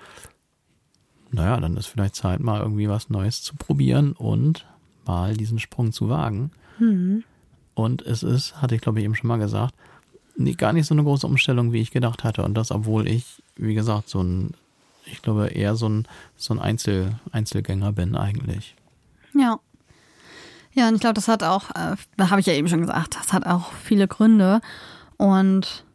naja, 1.32 1.60
dann 1.60 1.78
ist 1.78 1.88
vielleicht 1.88 2.16
Zeit, 2.16 2.40
mal 2.40 2.62
irgendwie 2.62 2.88
was 2.88 3.10
Neues 3.10 3.42
zu 3.42 3.56
probieren 3.56 4.14
und 4.14 4.66
mal 5.06 5.36
diesen 5.36 5.60
Sprung 5.60 5.92
zu 5.92 6.10
wagen. 6.10 6.52
Und 7.74 8.02
es 8.04 8.24
ist, 8.24 8.62
hatte 8.62 8.76
ich 8.76 8.82
glaube 8.82 9.00
ich 9.00 9.06
eben 9.06 9.16
schon 9.16 9.28
mal 9.28 9.40
gesagt, 9.40 9.76
gar 10.58 10.74
nicht 10.74 10.86
so 10.86 10.96
eine 10.96 11.04
große 11.04 11.28
Umstellung, 11.28 11.74
wie 11.74 11.82
ich 11.82 11.92
gedacht 11.92 12.24
hatte. 12.24 12.44
Und 12.44 12.56
das, 12.56 12.72
obwohl 12.72 13.08
ich, 13.08 13.44
wie 13.56 13.74
gesagt, 13.74 14.10
so 14.10 14.22
ein, 14.22 14.54
ich 15.06 15.22
glaube, 15.22 15.48
eher 15.48 15.76
so 15.76 15.88
ein, 15.90 16.08
so 16.38 16.54
ein 16.54 16.60
Einzel, 16.60 17.16
Einzelgänger 17.32 17.92
bin 17.92 18.16
eigentlich. 18.16 18.76
Ja. 19.36 19.60
Ja, 20.74 20.88
und 20.88 20.96
ich 20.96 21.02
glaube, 21.02 21.14
das 21.14 21.28
hat 21.28 21.44
auch, 21.44 21.70
äh, 21.72 21.96
da 22.18 22.30
habe 22.30 22.42
ich 22.42 22.48
ja 22.48 22.54
eben 22.54 22.68
schon 22.68 22.82
gesagt, 22.82 23.16
das 23.16 23.32
hat 23.32 23.46
auch 23.46 23.72
viele 23.74 24.08
Gründe. 24.08 24.60
Und 25.18 25.86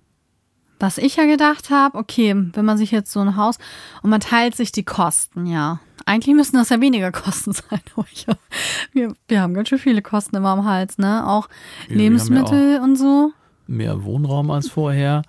was 0.78 0.98
ich 0.98 1.16
ja 1.16 1.26
gedacht 1.26 1.70
habe, 1.70 1.98
okay, 1.98 2.34
wenn 2.52 2.64
man 2.64 2.78
sich 2.78 2.92
jetzt 2.92 3.12
so 3.12 3.20
ein 3.20 3.36
Haus 3.36 3.58
und 4.02 4.10
man 4.10 4.20
teilt 4.20 4.54
sich 4.54 4.70
die 4.72 4.84
Kosten, 4.84 5.46
ja. 5.46 5.80
Eigentlich 6.06 6.34
müssen 6.34 6.56
das 6.56 6.68
ja 6.68 6.80
weniger 6.80 7.12
Kosten 7.12 7.52
sein. 7.52 7.80
ich, 8.12 8.26
wir, 8.92 9.14
wir 9.26 9.40
haben 9.40 9.54
ganz 9.54 9.68
schön 9.68 9.78
viele 9.78 10.02
Kosten 10.02 10.36
immer 10.36 10.50
am 10.50 10.64
Hals, 10.64 10.98
ne? 10.98 11.26
Auch 11.26 11.48
wir 11.48 11.88
haben 11.88 11.90
ja 11.90 11.96
Lebensmittel 11.96 12.80
und 12.80 12.96
so. 12.96 13.32
Mehr 13.66 14.04
Wohnraum 14.04 14.50
als 14.50 14.68
vorher 14.68 15.22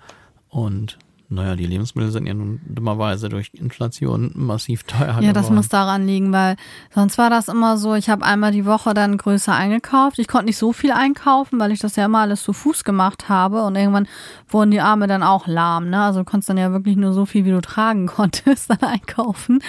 und 0.48 0.98
naja, 1.32 1.54
die 1.54 1.64
Lebensmittel 1.66 2.10
sind 2.10 2.26
ja 2.26 2.34
nun 2.34 2.60
dummerweise 2.66 3.28
durch 3.28 3.52
Inflation 3.54 4.32
massiv 4.34 4.82
teuer 4.82 5.20
Ja, 5.20 5.32
das 5.32 5.44
geworden. 5.44 5.54
muss 5.54 5.68
daran 5.68 6.04
liegen, 6.06 6.32
weil 6.32 6.56
sonst 6.92 7.18
war 7.18 7.30
das 7.30 7.46
immer 7.48 7.78
so, 7.78 7.94
ich 7.94 8.10
habe 8.10 8.24
einmal 8.24 8.50
die 8.50 8.66
Woche 8.66 8.94
dann 8.94 9.16
größer 9.16 9.54
eingekauft. 9.54 10.18
Ich 10.18 10.26
konnte 10.26 10.46
nicht 10.46 10.58
so 10.58 10.72
viel 10.72 10.90
einkaufen, 10.90 11.60
weil 11.60 11.70
ich 11.70 11.78
das 11.78 11.94
ja 11.94 12.06
immer 12.06 12.18
alles 12.18 12.42
zu 12.42 12.52
Fuß 12.52 12.82
gemacht 12.82 13.28
habe 13.28 13.62
und 13.62 13.76
irgendwann 13.76 14.08
wurden 14.48 14.72
die 14.72 14.80
Arme 14.80 15.06
dann 15.06 15.22
auch 15.22 15.46
lahm, 15.46 15.88
ne? 15.88 16.02
Also 16.02 16.20
du 16.20 16.24
konntest 16.24 16.50
dann 16.50 16.58
ja 16.58 16.72
wirklich 16.72 16.96
nur 16.96 17.12
so 17.12 17.24
viel, 17.26 17.44
wie 17.44 17.50
du 17.52 17.60
tragen 17.60 18.06
konntest, 18.08 18.68
dann 18.68 18.80
einkaufen. 18.80 19.60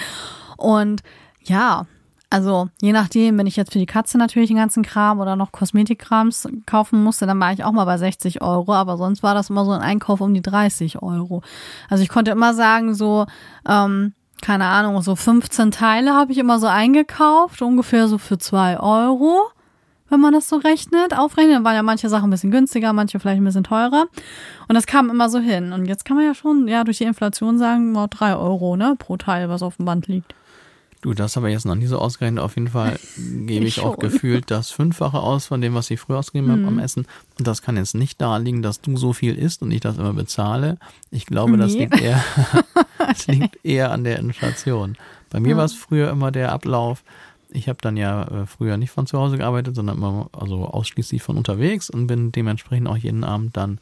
Und 0.56 1.02
ja, 1.44 1.86
also 2.32 2.70
je 2.80 2.92
nachdem, 2.92 3.36
wenn 3.36 3.46
ich 3.46 3.56
jetzt 3.56 3.74
für 3.74 3.78
die 3.78 3.84
Katze 3.84 4.16
natürlich 4.16 4.48
den 4.48 4.56
ganzen 4.56 4.82
Kram 4.82 5.20
oder 5.20 5.36
noch 5.36 5.52
Kosmetikkrams 5.52 6.48
kaufen 6.64 7.04
musste, 7.04 7.26
dann 7.26 7.38
war 7.38 7.52
ich 7.52 7.62
auch 7.62 7.72
mal 7.72 7.84
bei 7.84 7.98
60 7.98 8.40
Euro, 8.40 8.72
aber 8.72 8.96
sonst 8.96 9.22
war 9.22 9.34
das 9.34 9.50
immer 9.50 9.66
so 9.66 9.72
ein 9.72 9.82
Einkauf 9.82 10.22
um 10.22 10.32
die 10.32 10.40
30 10.40 11.02
Euro. 11.02 11.42
Also 11.90 12.02
ich 12.02 12.08
konnte 12.08 12.30
immer 12.30 12.54
sagen, 12.54 12.94
so, 12.94 13.26
ähm, 13.68 14.14
keine 14.40 14.64
Ahnung, 14.64 15.02
so 15.02 15.14
15 15.14 15.72
Teile 15.72 16.14
habe 16.14 16.32
ich 16.32 16.38
immer 16.38 16.58
so 16.58 16.68
eingekauft, 16.68 17.60
ungefähr 17.60 18.08
so 18.08 18.16
für 18.16 18.38
zwei 18.38 18.80
Euro, 18.80 19.50
wenn 20.08 20.20
man 20.20 20.32
das 20.32 20.48
so 20.48 20.56
rechnet, 20.56 21.14
aufrechnet. 21.14 21.56
Dann 21.56 21.64
waren 21.64 21.74
ja 21.74 21.82
manche 21.82 22.08
Sachen 22.08 22.28
ein 22.28 22.30
bisschen 22.30 22.50
günstiger, 22.50 22.94
manche 22.94 23.20
vielleicht 23.20 23.42
ein 23.42 23.44
bisschen 23.44 23.64
teurer. 23.64 24.06
Und 24.68 24.74
das 24.74 24.86
kam 24.86 25.10
immer 25.10 25.28
so 25.28 25.38
hin. 25.38 25.74
Und 25.74 25.84
jetzt 25.84 26.06
kann 26.06 26.16
man 26.16 26.24
ja 26.24 26.34
schon, 26.34 26.66
ja, 26.66 26.82
durch 26.82 26.96
die 26.96 27.04
Inflation 27.04 27.58
sagen, 27.58 27.92
mal 27.92 28.06
drei 28.06 28.34
Euro, 28.34 28.74
ne, 28.74 28.96
pro 28.98 29.18
Teil, 29.18 29.50
was 29.50 29.62
auf 29.62 29.76
dem 29.76 29.84
Band 29.84 30.06
liegt. 30.06 30.34
Du, 31.02 31.14
das 31.14 31.36
aber 31.36 31.48
jetzt 31.48 31.66
noch 31.66 31.74
nie 31.74 31.86
so 31.86 31.98
ausgerechnet. 31.98 32.42
Auf 32.42 32.54
jeden 32.56 32.68
Fall 32.68 32.98
gebe 33.16 33.66
ich 33.66 33.78
Ich 33.78 33.84
auch 33.84 33.98
gefühlt 33.98 34.50
das 34.50 34.70
Fünffache 34.70 35.18
aus 35.18 35.46
von 35.46 35.60
dem, 35.60 35.74
was 35.74 35.90
ich 35.90 36.00
früher 36.00 36.18
ausgegeben 36.18 36.50
habe 36.52 36.64
am 36.64 36.78
Essen. 36.78 37.06
Und 37.38 37.46
das 37.46 37.60
kann 37.60 37.76
jetzt 37.76 37.94
nicht 37.94 38.20
da 38.20 38.36
liegen, 38.36 38.62
dass 38.62 38.80
du 38.80 38.96
so 38.96 39.12
viel 39.12 39.34
isst 39.36 39.62
und 39.62 39.72
ich 39.72 39.80
das 39.80 39.98
immer 39.98 40.12
bezahle. 40.14 40.78
Ich 41.10 41.26
glaube, 41.26 41.56
das 41.56 41.72
Nee. 41.74 41.80
liegt 41.80 42.00
eher, 42.00 42.24
das 42.98 43.26
liegt 43.26 43.64
eher 43.64 43.90
an 43.90 44.04
der 44.04 44.18
Inflation. 44.20 44.96
Bei 45.30 45.40
mir 45.40 45.56
war 45.56 45.64
es 45.64 45.74
früher 45.74 46.10
immer 46.10 46.30
der 46.30 46.52
Ablauf. 46.52 47.02
Ich 47.50 47.68
habe 47.68 47.78
dann 47.82 47.96
ja 47.96 48.22
äh, 48.22 48.46
früher 48.46 48.76
nicht 48.76 48.90
von 48.92 49.06
zu 49.06 49.18
Hause 49.18 49.38
gearbeitet, 49.38 49.74
sondern 49.74 49.96
immer 49.98 50.30
also 50.32 50.64
ausschließlich 50.66 51.22
von 51.22 51.36
unterwegs 51.36 51.90
und 51.90 52.06
bin 52.06 52.32
dementsprechend 52.32 52.86
auch 52.88 52.96
jeden 52.96 53.24
Abend 53.24 53.56
dann 53.56 53.78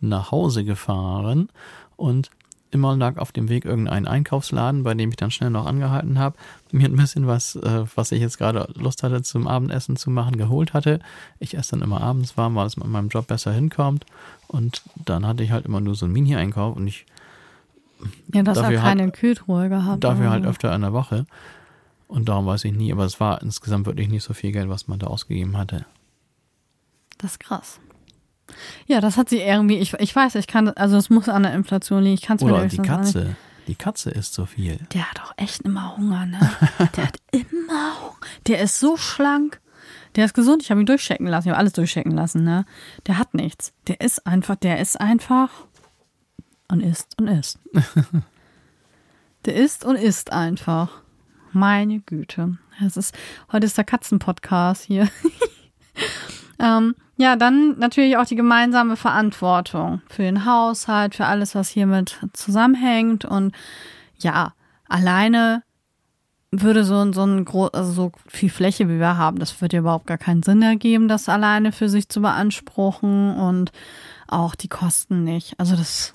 nach 0.00 0.30
Hause 0.32 0.64
gefahren 0.64 1.48
und 1.96 2.30
immer 2.74 2.96
lag 2.96 3.16
auf 3.18 3.32
dem 3.32 3.48
Weg 3.48 3.64
irgendein 3.64 4.06
Einkaufsladen, 4.06 4.82
bei 4.82 4.94
dem 4.94 5.10
ich 5.10 5.16
dann 5.16 5.30
schnell 5.30 5.50
noch 5.50 5.66
angehalten 5.66 6.18
habe, 6.18 6.36
mir 6.72 6.88
ein 6.88 6.96
bisschen 6.96 7.26
was, 7.26 7.56
äh, 7.56 7.84
was 7.94 8.12
ich 8.12 8.20
jetzt 8.20 8.38
gerade 8.38 8.68
Lust 8.74 9.02
hatte 9.02 9.22
zum 9.22 9.46
Abendessen 9.46 9.96
zu 9.96 10.10
machen, 10.10 10.36
geholt 10.36 10.74
hatte. 10.74 10.98
Ich 11.38 11.56
esse 11.56 11.72
dann 11.72 11.82
immer 11.82 12.00
abends 12.00 12.36
warm, 12.36 12.54
weil 12.56 12.66
es 12.66 12.76
mit 12.76 12.86
meinem 12.88 13.08
Job 13.08 13.26
besser 13.28 13.52
hinkommt. 13.52 14.04
Und 14.48 14.82
dann 15.04 15.26
hatte 15.26 15.42
ich 15.42 15.52
halt 15.52 15.64
immer 15.66 15.80
nur 15.80 15.94
so 15.94 16.04
einen 16.06 16.12
Mini-Einkauf 16.12 16.76
und 16.76 16.86
ich 16.86 17.06
Ja, 18.34 18.42
das 18.42 18.60
hat 18.62 18.74
keine 18.74 19.04
halt- 19.04 19.14
Kühltruhe 19.14 19.68
gehabt. 19.68 20.02
dafür 20.04 20.30
halt 20.30 20.44
öfter 20.44 20.74
in 20.74 20.82
der 20.82 20.92
Woche. 20.92 21.26
Und 22.08 22.28
darum 22.28 22.46
weiß 22.46 22.64
ich 22.66 22.72
nie, 22.72 22.92
aber 22.92 23.04
es 23.04 23.18
war 23.18 23.40
insgesamt 23.42 23.86
wirklich 23.86 24.08
nicht 24.08 24.22
so 24.24 24.34
viel 24.34 24.52
Geld, 24.52 24.68
was 24.68 24.88
man 24.88 24.98
da 24.98 25.06
ausgegeben 25.06 25.56
hatte. 25.56 25.86
Das 27.18 27.32
ist 27.32 27.40
krass. 27.40 27.80
Ja, 28.86 29.00
das 29.00 29.16
hat 29.16 29.28
sie 29.28 29.38
irgendwie, 29.40 29.78
ich, 29.78 29.94
ich 29.94 30.14
weiß, 30.14 30.34
ich 30.36 30.46
kann, 30.46 30.68
also 30.68 30.96
es 30.96 31.10
muss 31.10 31.28
an 31.28 31.42
der 31.44 31.54
Inflation 31.54 32.02
liegen, 32.02 32.14
ich 32.14 32.22
kann 32.22 32.36
es 32.36 32.42
mir 32.42 32.48
Oder 32.50 32.58
nämlich 32.58 32.74
die 32.74 32.80
nicht- 32.80 32.90
Katze. 32.90 33.36
Die 33.66 33.74
Katze 33.74 34.10
isst 34.10 34.34
so 34.34 34.44
viel. 34.44 34.78
Der 34.92 35.10
hat 35.10 35.22
auch 35.22 35.32
echt 35.38 35.62
immer 35.62 35.96
Hunger, 35.96 36.26
ne? 36.26 36.38
Der 36.96 37.04
hat 37.06 37.16
immer 37.32 37.98
Hunger. 38.02 38.16
Der 38.46 38.60
ist 38.60 38.78
so 38.78 38.98
schlank. 38.98 39.58
Der 40.16 40.26
ist 40.26 40.34
gesund. 40.34 40.62
Ich 40.62 40.70
habe 40.70 40.80
ihn 40.80 40.86
durchchecken 40.86 41.26
lassen. 41.26 41.48
Ich 41.48 41.50
habe 41.50 41.58
alles 41.58 41.72
durchchecken 41.72 42.12
lassen, 42.12 42.44
ne? 42.44 42.66
Der 43.06 43.16
hat 43.16 43.32
nichts. 43.32 43.72
Der 43.86 44.02
ist 44.02 44.26
einfach, 44.26 44.56
der 44.56 44.80
ist 44.80 45.00
einfach 45.00 45.48
und 46.68 46.80
isst 46.80 47.18
und 47.18 47.26
isst. 47.28 47.58
der 49.46 49.54
isst 49.56 49.84
und 49.84 49.96
isst 49.96 50.30
einfach. 50.30 50.90
Meine 51.52 52.00
Güte. 52.00 52.58
Es 52.84 52.96
ist, 52.98 53.14
heute 53.50 53.64
ist 53.66 53.78
der 53.78 53.84
Katzenpodcast 53.84 54.82
hier. 54.84 55.08
ähm, 56.58 56.94
ja, 57.16 57.36
dann 57.36 57.78
natürlich 57.78 58.16
auch 58.16 58.26
die 58.26 58.36
gemeinsame 58.36 58.96
Verantwortung 58.96 60.02
für 60.08 60.22
den 60.22 60.44
Haushalt, 60.44 61.14
für 61.14 61.26
alles, 61.26 61.54
was 61.54 61.68
hiermit 61.68 62.18
zusammenhängt. 62.32 63.24
Und 63.24 63.54
ja, 64.18 64.52
alleine 64.88 65.62
würde 66.50 66.84
so, 66.84 67.12
so 67.12 67.24
ein 67.24 67.44
groß, 67.44 67.74
also 67.74 67.92
so 67.92 68.12
viel 68.26 68.50
Fläche 68.50 68.88
wie 68.88 68.98
wir 68.98 69.16
haben, 69.16 69.38
das 69.38 69.60
würde 69.60 69.76
ja 69.76 69.80
überhaupt 69.80 70.06
gar 70.06 70.18
keinen 70.18 70.42
Sinn 70.42 70.62
ergeben, 70.62 71.08
das 71.08 71.28
alleine 71.28 71.72
für 71.72 71.88
sich 71.88 72.08
zu 72.08 72.20
beanspruchen 72.20 73.34
und 73.36 73.72
auch 74.28 74.54
die 74.54 74.68
Kosten 74.68 75.24
nicht. 75.24 75.58
Also 75.58 75.76
das 75.76 76.14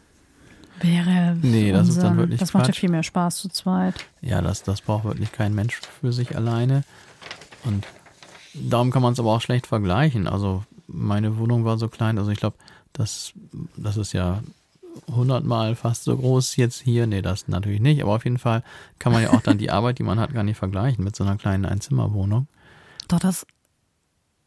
wäre. 0.82 1.38
Nee, 1.42 1.72
das 1.72 1.90
ist 1.90 1.98
dann 1.98 2.12
Unsinn. 2.12 2.18
wirklich 2.18 2.40
Das 2.40 2.54
macht 2.54 2.68
ja 2.68 2.72
Quatsch. 2.72 2.80
viel 2.80 2.90
mehr 2.90 3.04
Spaß 3.04 3.38
zu 3.38 3.50
zweit. 3.50 3.96
Ja, 4.22 4.42
das, 4.42 4.64
das 4.64 4.82
braucht 4.82 5.04
wirklich 5.04 5.32
kein 5.32 5.54
Mensch 5.54 5.80
für 6.00 6.14
sich 6.14 6.36
alleine. 6.36 6.84
Und 7.66 7.86
darum 8.54 8.92
kann 8.92 9.02
man 9.02 9.14
es 9.14 9.20
aber 9.20 9.32
auch 9.34 9.42
schlecht 9.42 9.68
vergleichen. 9.68 10.28
Also 10.28 10.64
meine 10.92 11.38
Wohnung 11.38 11.66
war 11.66 11.78
so 11.78 11.88
klein, 11.88 12.18
also 12.18 12.32
ich 12.32 12.40
glaube, 12.40 12.58
das, 12.94 13.34
das 13.78 13.98
ist 13.98 14.14
ja 14.14 14.42
hundertmal 15.14 15.76
fast 15.76 16.04
so 16.04 16.18
groß 16.18 16.56
jetzt 16.56 16.82
hier. 16.82 17.08
Nee, 17.08 17.22
das 17.22 17.48
natürlich 17.48 17.80
nicht. 17.80 18.02
Aber 18.02 18.14
auf 18.16 18.24
jeden 18.24 18.38
Fall 18.40 18.64
kann 18.98 19.14
man 19.14 19.22
ja 19.22 19.32
auch 19.32 19.42
dann 19.42 19.58
die 19.58 19.72
Arbeit, 19.72 20.00
die 20.00 20.04
man 20.04 20.20
hat, 20.20 20.34
gar 20.34 20.44
nicht 20.44 20.58
vergleichen 20.58 21.04
mit 21.04 21.16
so 21.16 21.24
einer 21.24 21.38
kleinen 21.38 21.66
Einzimmerwohnung. 21.66 22.48
Doch, 23.08 23.20
das 23.20 23.46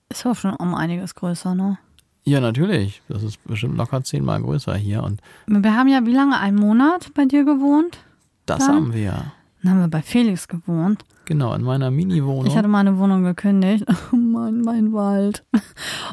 ist 0.09 0.27
auch 0.27 0.37
schon 0.37 0.55
um 0.55 0.75
einiges 0.75 1.15
größer, 1.15 1.55
ne? 1.55 1.79
Ja, 2.25 2.41
natürlich. 2.41 3.03
Das 3.09 3.23
ist 3.23 3.43
bestimmt 3.45 3.77
locker 3.77 4.05
zehnmal 4.05 4.41
größer 4.43 4.75
hier. 4.77 5.03
Und 5.03 5.21
Wir 5.47 5.75
haben 5.77 5.89
ja 5.89 6.05
wie 6.07 6.13
lange? 6.13 6.39
Einen 6.39 6.57
Monat 6.57 7.13
bei 7.15 7.25
dir 7.25 7.45
gewohnt? 7.45 7.99
das 8.47 8.59
Dann? 8.59 8.77
haben 8.77 8.93
wir 8.93 9.01
ja. 9.03 9.33
Dann 9.63 9.73
haben 9.73 9.81
wir 9.81 9.89
bei 9.89 10.03
Felix 10.03 10.49
gewohnt. 10.49 11.05
Genau, 11.25 11.55
in 11.55 11.63
meiner 11.63 11.91
Mini-Wohnung. 11.91 12.47
Ich 12.47 12.57
hatte 12.57 12.69
meine 12.69 12.99
Wohnung 12.99 13.23
gekündigt. 13.23 13.85
Oh 14.13 14.17
mein, 14.17 14.61
mein 14.61 14.93
Wald. 14.93 15.45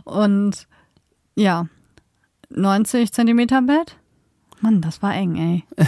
Und 0.03 0.67
ja, 1.35 1.67
90 2.49 3.11
Zentimeter 3.11 3.61
Bett. 3.61 3.97
Mann, 4.61 4.81
das 4.81 5.01
war 5.01 5.13
eng, 5.15 5.35
ey. 5.35 5.63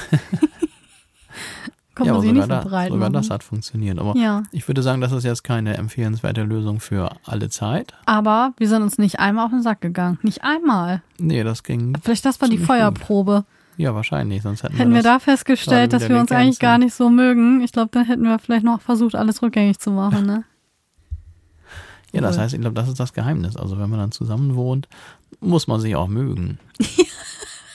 Kommt 1.93 2.07
ja, 2.07 2.13
man 2.13 2.21
sich 2.21 2.31
nicht 2.31 2.43
so 2.43 2.69
breit 2.69 2.89
sogar 2.89 3.09
machen. 3.09 3.13
das 3.13 3.29
hat 3.29 3.43
funktioniert. 3.43 3.99
Aber 3.99 4.15
Ja, 4.15 4.43
ich 4.51 4.65
würde 4.67 4.81
sagen, 4.81 5.01
das 5.01 5.11
ist 5.11 5.25
jetzt 5.25 5.43
keine 5.43 5.75
empfehlenswerte 5.77 6.43
Lösung 6.43 6.79
für 6.79 7.11
alle 7.25 7.49
Zeit. 7.49 7.93
aber 8.05 8.53
wir 8.57 8.69
sind 8.69 8.81
uns 8.81 8.97
nicht 8.97 9.19
einmal 9.19 9.45
auf 9.45 9.51
den 9.51 9.61
Sack 9.61 9.81
gegangen. 9.81 10.17
Nicht 10.21 10.43
einmal. 10.43 11.01
Nee, 11.19 11.43
das 11.43 11.63
ging. 11.63 11.93
Vielleicht 12.01 12.25
das 12.25 12.39
war 12.39 12.47
die 12.47 12.55
Ziemlich 12.55 12.69
gut. 12.69 12.77
Ja, 13.77 13.95
wahrscheinlich. 13.95 14.41
Sonst 14.41 14.63
hätten, 14.63 14.75
Hätten 14.75 14.91
wir 14.91 15.03
das, 15.03 15.13
da 15.13 15.19
festgestellt, 15.19 15.93
dass 15.93 16.07
wir 16.07 16.19
uns 16.19 16.31
eigentlich 16.31 16.59
gar 16.59 16.77
nicht 16.77 16.93
so 16.93 17.09
mögen. 17.09 17.61
Ich 17.61 17.71
glaube, 17.71 17.89
dann 17.91 18.05
hätten 18.05 18.23
wir 18.23 18.37
vielleicht 18.39 18.63
noch 18.63 18.81
versucht, 18.81 19.15
alles 19.15 19.41
rückgängig 19.41 19.79
zu 19.79 19.91
machen, 19.91 20.25
ne? 20.25 20.43
Ja, 22.13 22.19
das 22.19 22.37
heißt, 22.37 22.53
ich 22.53 22.59
glaube, 22.59 22.75
das 22.75 22.89
ist 22.89 22.99
das 22.99 23.13
Geheimnis. 23.13 23.55
Also, 23.55 23.79
wenn 23.79 23.89
man 23.89 23.99
dann 23.99 24.11
zusammen 24.11 24.55
wohnt, 24.55 24.89
muss 25.39 25.67
man 25.67 25.79
sich 25.79 25.95
auch 25.95 26.07
mögen. 26.07 26.59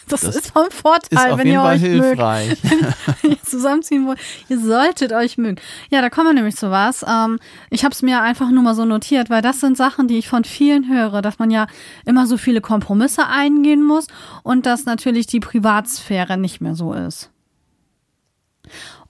Das, 0.09 0.21
Das 0.21 0.37
ist 0.37 0.53
vom 0.53 0.71
Vorteil, 0.71 1.37
wenn 1.37 1.49
ihr 1.49 1.61
Fall 1.61 1.75
euch 1.77 1.83
mögt. 1.83 2.05
hilfreich. 2.05 2.59
wenn 3.23 3.33
ihr 3.33 3.43
zusammenziehen 3.43 4.07
wollt. 4.07 4.21
Ihr 4.49 4.61
solltet 4.61 5.13
euch 5.13 5.37
mögen. 5.37 5.57
Ja, 5.91 6.01
da 6.01 6.11
kommen 6.11 6.29
wir 6.29 6.35
nämlich 6.35 6.57
zu 6.57 6.71
was. 6.71 7.05
Ähm, 7.09 7.41
ich 7.71 7.85
habe 7.85 7.93
es 7.93 8.03
mir 8.03 8.23
einfach 8.23 8.51
nur 8.51 8.63
mal 8.63 8.75
so 8.75 8.85
notiert, 8.85 9.31
weil 9.31 9.43
das 9.43 9.61
sind 9.61 9.77
Sachen, 9.77 10.07
die 10.07 10.19
ich 10.19 10.29
von 10.29 10.45
vielen 10.45 10.89
höre, 10.89 11.23
dass 11.23 11.39
man 11.41 11.51
ja 11.51 11.67
immer 12.05 12.27
so 12.27 12.37
viele 12.37 12.61
Kompromisse 12.61 13.27
eingehen 13.27 13.83
muss 13.83 14.07
und 14.45 14.65
dass 14.67 14.85
natürlich 14.85 15.27
die 15.27 15.41
Privatsphäre 15.41 16.37
nicht 16.37 16.61
mehr 16.61 16.77
so 16.77 16.93
ist. 16.93 17.31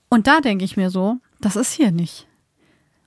Und 0.09 0.27
da 0.27 0.39
denke 0.39 0.65
ich 0.65 0.77
mir 0.77 0.89
so, 0.89 1.17
das 1.39 1.55
ist 1.55 1.73
hier 1.73 1.91
nicht. 1.91 2.27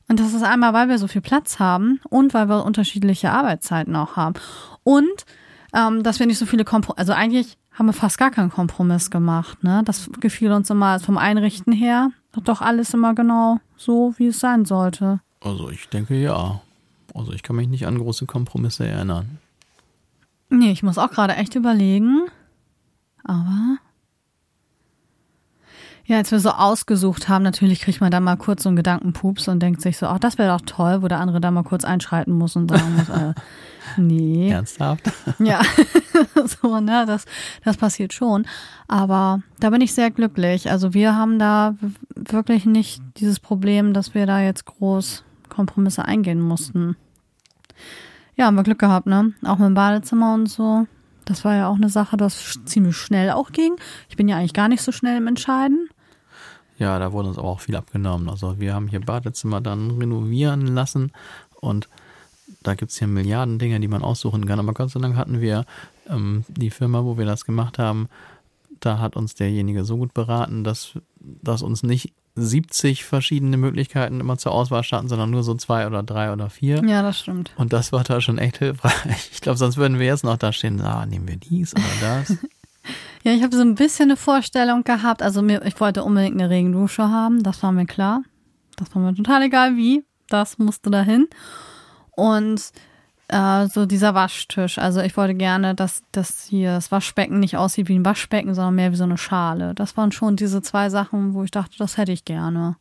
Und 0.09 0.20
das 0.20 0.34
ist 0.34 0.43
einmal, 0.43 0.72
weil 0.72 0.88
wir 0.88 0.99
so 0.99 1.07
viel 1.07 1.20
Platz 1.22 1.59
haben 1.59 2.01
und 2.09 2.34
weil 2.34 2.49
wir 2.49 2.64
unterschiedliche 2.64 3.30
Arbeitszeiten 3.30 3.95
auch 3.95 4.16
haben. 4.16 4.34
Und 4.82 5.24
ähm, 5.72 6.03
dass 6.03 6.18
wir 6.18 6.26
nicht 6.26 6.38
so 6.38 6.47
viele 6.47 6.64
Kompromisse, 6.64 6.99
also 6.99 7.12
eigentlich 7.12 7.57
haben 7.72 7.86
wir 7.86 7.92
fast 7.92 8.18
gar 8.18 8.30
keinen 8.30 8.50
Kompromiss 8.50 9.10
gemacht. 9.10 9.62
Ne? 9.62 9.82
Das 9.84 10.10
gefiel 10.20 10.52
uns 10.52 10.70
immer 10.70 10.98
vom 11.00 11.18
Einrichten 11.18 11.72
her. 11.72 12.10
Doch 12.44 12.60
alles 12.60 12.94
immer 12.94 13.14
genau 13.14 13.58
so, 13.76 14.14
wie 14.16 14.28
es 14.28 14.40
sein 14.40 14.64
sollte. 14.64 15.20
Also, 15.40 15.70
ich 15.70 15.88
denke 15.88 16.14
ja. 16.14 16.60
Also, 17.14 17.32
ich 17.32 17.42
kann 17.42 17.56
mich 17.56 17.68
nicht 17.68 17.86
an 17.86 17.98
große 17.98 18.26
Kompromisse 18.26 18.86
erinnern. 18.86 19.38
Nee, 20.48 20.72
ich 20.72 20.82
muss 20.82 20.98
auch 20.98 21.10
gerade 21.10 21.36
echt 21.36 21.54
überlegen. 21.54 22.26
Aber. 23.24 23.78
Ja, 26.04 26.16
als 26.16 26.32
wir 26.32 26.40
so 26.40 26.50
ausgesucht 26.50 27.28
haben, 27.28 27.44
natürlich 27.44 27.80
kriegt 27.80 28.00
man 28.00 28.10
da 28.10 28.18
mal 28.18 28.36
kurz 28.36 28.64
so 28.64 28.68
einen 28.68 28.76
Gedankenpups 28.76 29.46
und 29.46 29.60
denkt 29.60 29.80
sich 29.80 29.96
so, 29.96 30.06
ach, 30.06 30.18
das 30.18 30.38
wäre 30.38 30.56
doch 30.56 30.66
toll, 30.66 31.02
wo 31.02 31.08
der 31.08 31.20
andere 31.20 31.40
da 31.40 31.52
mal 31.52 31.62
kurz 31.62 31.84
einschreiten 31.84 32.32
muss 32.34 32.56
und 32.56 32.68
sagen 32.68 32.96
muss, 32.96 33.08
äh, 33.16 33.34
nee. 33.97 34.51
Ernsthaft? 34.51 35.11
Ja, 35.38 35.62
so, 36.62 36.80
ne, 36.80 37.05
das, 37.07 37.24
das 37.64 37.76
passiert 37.76 38.12
schon. 38.12 38.47
Aber 38.88 39.43
da 39.59 39.70
bin 39.70 39.80
ich 39.80 39.95
sehr 39.95 40.11
glücklich. 40.11 40.70
Also 40.70 40.95
wir 40.95 41.16
haben 41.16 41.38
da 41.38 41.74
wirklich 42.14 42.66
nicht 42.66 43.03
dieses 43.16 43.41
Problem, 43.41 43.93
dass 43.95 44.14
wir 44.14 44.26
da 44.26 44.41
jetzt 44.41 44.66
groß 44.66 45.24
Kompromisse 45.49 46.05
eingehen 46.05 46.41
mussten. 46.41 46.97
Ja, 48.36 48.47
haben 48.47 48.57
wir 48.57 48.62
Glück 48.62 48.78
gehabt, 48.78 49.07
ne? 49.07 49.32
Auch 49.45 49.59
mit 49.59 49.66
dem 49.66 49.74
Badezimmer 49.74 50.34
und 50.34 50.47
so. 50.47 50.86
Das 51.24 51.45
war 51.45 51.55
ja 51.55 51.68
auch 51.68 51.76
eine 51.76 51.88
Sache, 51.88 52.16
das 52.16 52.59
ziemlich 52.64 52.97
schnell 52.97 53.30
auch 53.30 53.53
ging. 53.53 53.76
Ich 54.09 54.16
bin 54.16 54.28
ja 54.28 54.36
eigentlich 54.36 54.55
gar 54.55 54.68
nicht 54.68 54.82
so 54.82 54.93
schnell 54.93 55.16
im 55.18 55.26
Entscheiden. 55.26 55.88
Ja, 56.78 56.99
da 56.99 57.12
wurde 57.12 57.28
uns 57.28 57.38
aber 57.38 57.49
auch 57.49 57.61
viel 57.61 57.76
abgenommen. 57.76 58.28
Also 58.30 58.59
wir 58.59 58.74
haben 58.74 58.88
hier 58.88 59.01
Badezimmer 59.01 59.61
dann 59.61 59.91
renovieren 59.91 60.66
lassen 60.66 61.12
und 61.61 61.88
da 62.62 62.74
gibt's 62.74 62.98
hier 62.98 63.08
Milliarden 63.08 63.58
Dinge, 63.58 63.80
die 63.80 63.88
man 63.88 64.02
aussuchen 64.02 64.46
kann. 64.46 64.58
Aber 64.58 64.74
Gott 64.74 64.90
sei 64.90 65.00
Dank 65.00 65.16
hatten 65.16 65.40
wir 65.40 65.64
ähm, 66.08 66.44
die 66.48 66.70
Firma, 66.70 67.04
wo 67.04 67.18
wir 67.18 67.26
das 67.26 67.44
gemacht 67.44 67.78
haben, 67.78 68.08
da 68.80 68.98
hat 68.98 69.16
uns 69.16 69.34
derjenige 69.34 69.84
so 69.84 69.96
gut 69.96 70.14
beraten, 70.14 70.64
dass, 70.64 70.92
dass 71.18 71.62
uns 71.62 71.82
nicht 71.82 72.12
70 72.36 73.04
verschiedene 73.04 73.56
Möglichkeiten 73.56 74.20
immer 74.20 74.38
zur 74.38 74.52
Auswahl 74.52 74.84
standen, 74.84 75.08
sondern 75.08 75.30
nur 75.30 75.42
so 75.42 75.54
zwei 75.54 75.86
oder 75.86 76.02
drei 76.02 76.32
oder 76.32 76.48
vier. 76.48 76.82
Ja, 76.86 77.02
das 77.02 77.18
stimmt. 77.18 77.52
Und 77.56 77.72
das 77.72 77.92
war 77.92 78.04
da 78.04 78.20
schon 78.20 78.38
echt 78.38 78.58
hilfreich. 78.58 79.30
Ich 79.32 79.40
glaube, 79.40 79.58
sonst 79.58 79.76
würden 79.76 79.98
wir 79.98 80.06
jetzt 80.06 80.24
noch 80.24 80.36
da 80.36 80.52
stehen, 80.52 80.80
ah, 80.80 81.04
nehmen 81.06 81.28
wir 81.28 81.36
dies 81.36 81.74
oder 81.74 81.84
das. 82.00 82.36
Ja, 83.22 83.32
ich 83.32 83.42
habe 83.42 83.54
so 83.54 83.61
ein 83.61 83.74
bisschen 83.74 84.06
eine 84.06 84.16
Vorstellung 84.16 84.82
gehabt. 84.82 85.22
Also 85.22 85.42
mir, 85.42 85.62
ich 85.66 85.78
wollte 85.78 86.04
unbedingt 86.04 86.40
eine 86.40 86.48
Regendusche 86.48 87.02
haben, 87.02 87.42
das 87.42 87.62
war 87.62 87.70
mir 87.70 87.84
klar. 87.84 88.22
Das 88.76 88.94
war 88.94 89.02
mir 89.02 89.14
total 89.14 89.42
egal 89.42 89.76
wie. 89.76 90.04
Das 90.28 90.56
musste 90.56 90.90
dahin. 90.90 91.28
Und 92.20 92.72
äh, 93.28 93.66
so 93.68 93.86
dieser 93.86 94.14
Waschtisch. 94.14 94.78
Also 94.78 95.00
ich 95.00 95.16
wollte 95.16 95.34
gerne, 95.34 95.74
dass 95.74 96.02
das 96.12 96.46
hier 96.48 96.72
das 96.72 96.90
Waschbecken 96.90 97.38
nicht 97.40 97.56
aussieht 97.56 97.88
wie 97.88 97.98
ein 97.98 98.04
Waschbecken, 98.04 98.54
sondern 98.54 98.74
mehr 98.74 98.92
wie 98.92 98.96
so 98.96 99.04
eine 99.04 99.18
Schale. 99.18 99.74
Das 99.74 99.96
waren 99.96 100.12
schon 100.12 100.36
diese 100.36 100.62
zwei 100.62 100.90
Sachen, 100.90 101.34
wo 101.34 101.44
ich 101.44 101.50
dachte, 101.50 101.76
das 101.78 101.96
hätte 101.96 102.12
ich 102.12 102.24
gerne. 102.24 102.76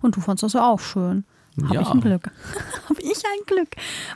Und 0.00 0.16
du 0.16 0.20
fandst 0.20 0.42
das 0.42 0.52
ja 0.54 0.66
auch 0.68 0.80
schön. 0.80 1.24
Habe 1.64 1.74
Ja. 1.74 1.80
ich 1.82 1.90
ein 1.90 2.00
Glück. 2.00 2.30
Habe 2.88 3.00
ich 3.02 3.22
ein 3.24 3.46
Glück. 3.46 3.68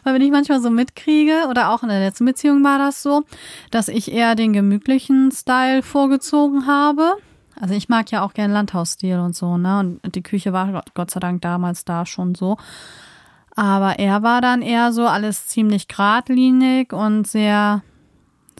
Weil 0.04 0.14
wenn 0.14 0.22
ich 0.22 0.30
manchmal 0.30 0.60
so 0.60 0.70
mitkriege, 0.70 1.46
oder 1.50 1.70
auch 1.70 1.82
in 1.82 1.90
der 1.90 2.00
letzten 2.00 2.24
Beziehung 2.24 2.64
war 2.64 2.78
das 2.78 3.02
so, 3.02 3.22
dass 3.70 3.88
ich 3.88 4.10
eher 4.10 4.34
den 4.34 4.52
gemütlichen 4.52 5.30
Style 5.32 5.82
vorgezogen 5.82 6.66
habe. 6.66 7.14
Also 7.60 7.74
ich 7.74 7.88
mag 7.88 8.10
ja 8.10 8.22
auch 8.22 8.32
gern 8.34 8.50
Landhausstil 8.52 9.18
und 9.18 9.36
so, 9.36 9.56
ne? 9.58 9.78
Und 10.02 10.14
die 10.14 10.22
Küche 10.22 10.52
war 10.52 10.82
Gott 10.94 11.10
sei 11.10 11.20
Dank 11.20 11.40
damals 11.42 11.84
da 11.84 12.04
schon 12.04 12.34
so. 12.34 12.56
Aber 13.56 13.98
er 13.98 14.22
war 14.22 14.40
dann 14.42 14.60
eher 14.62 14.92
so 14.92 15.06
alles 15.06 15.46
ziemlich 15.46 15.88
geradlinig 15.88 16.92
und 16.92 17.26
sehr, 17.26 17.82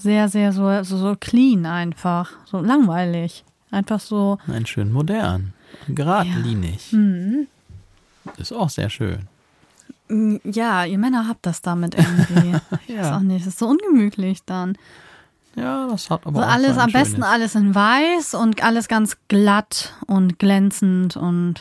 sehr, 0.01 0.29
sehr 0.29 0.53
so, 0.53 0.83
so, 0.85 0.97
so 0.97 1.17
clean 1.21 1.67
einfach. 1.67 2.31
So 2.47 2.61
langweilig. 2.61 3.45
Einfach 3.71 4.01
so. 4.01 4.39
Nein, 4.47 4.65
schön 4.67 4.91
modern. 4.93 5.53
Geradlinig. 5.89 6.93
Mhm. 6.93 7.47
Ist 8.39 8.53
auch 8.53 8.71
sehr 8.71 8.89
schön. 8.91 9.29
Mm, 10.09 10.37
Ja, 10.45 10.85
ihr 10.85 10.99
Männer 10.99 11.29
habt 11.29 11.45
das 11.47 11.61
damit 11.63 11.95
irgendwie. 11.95 12.57
Ich 12.89 12.97
weiß 12.97 13.07
Ja. 13.07 13.17
auch 13.17 13.21
nicht, 13.21 13.41
das 13.47 13.53
ist 13.55 13.59
so 13.59 13.67
ungemütlich 13.67 14.45
dann. 14.47 14.79
Ja, 15.57 15.87
das 15.89 16.09
hat 16.11 16.27
aber 16.27 16.41
So 16.41 16.47
auch 16.47 16.51
alles, 16.51 16.75
so 16.77 16.81
am 16.81 16.93
besten 16.93 17.17
schönes- 17.17 17.29
alles 17.29 17.55
in 17.55 17.75
weiß 17.75 18.35
und 18.35 18.63
alles 18.63 18.89
ganz 18.89 19.17
glatt 19.29 19.95
und 20.07 20.39
glänzend 20.39 21.17
und 21.17 21.61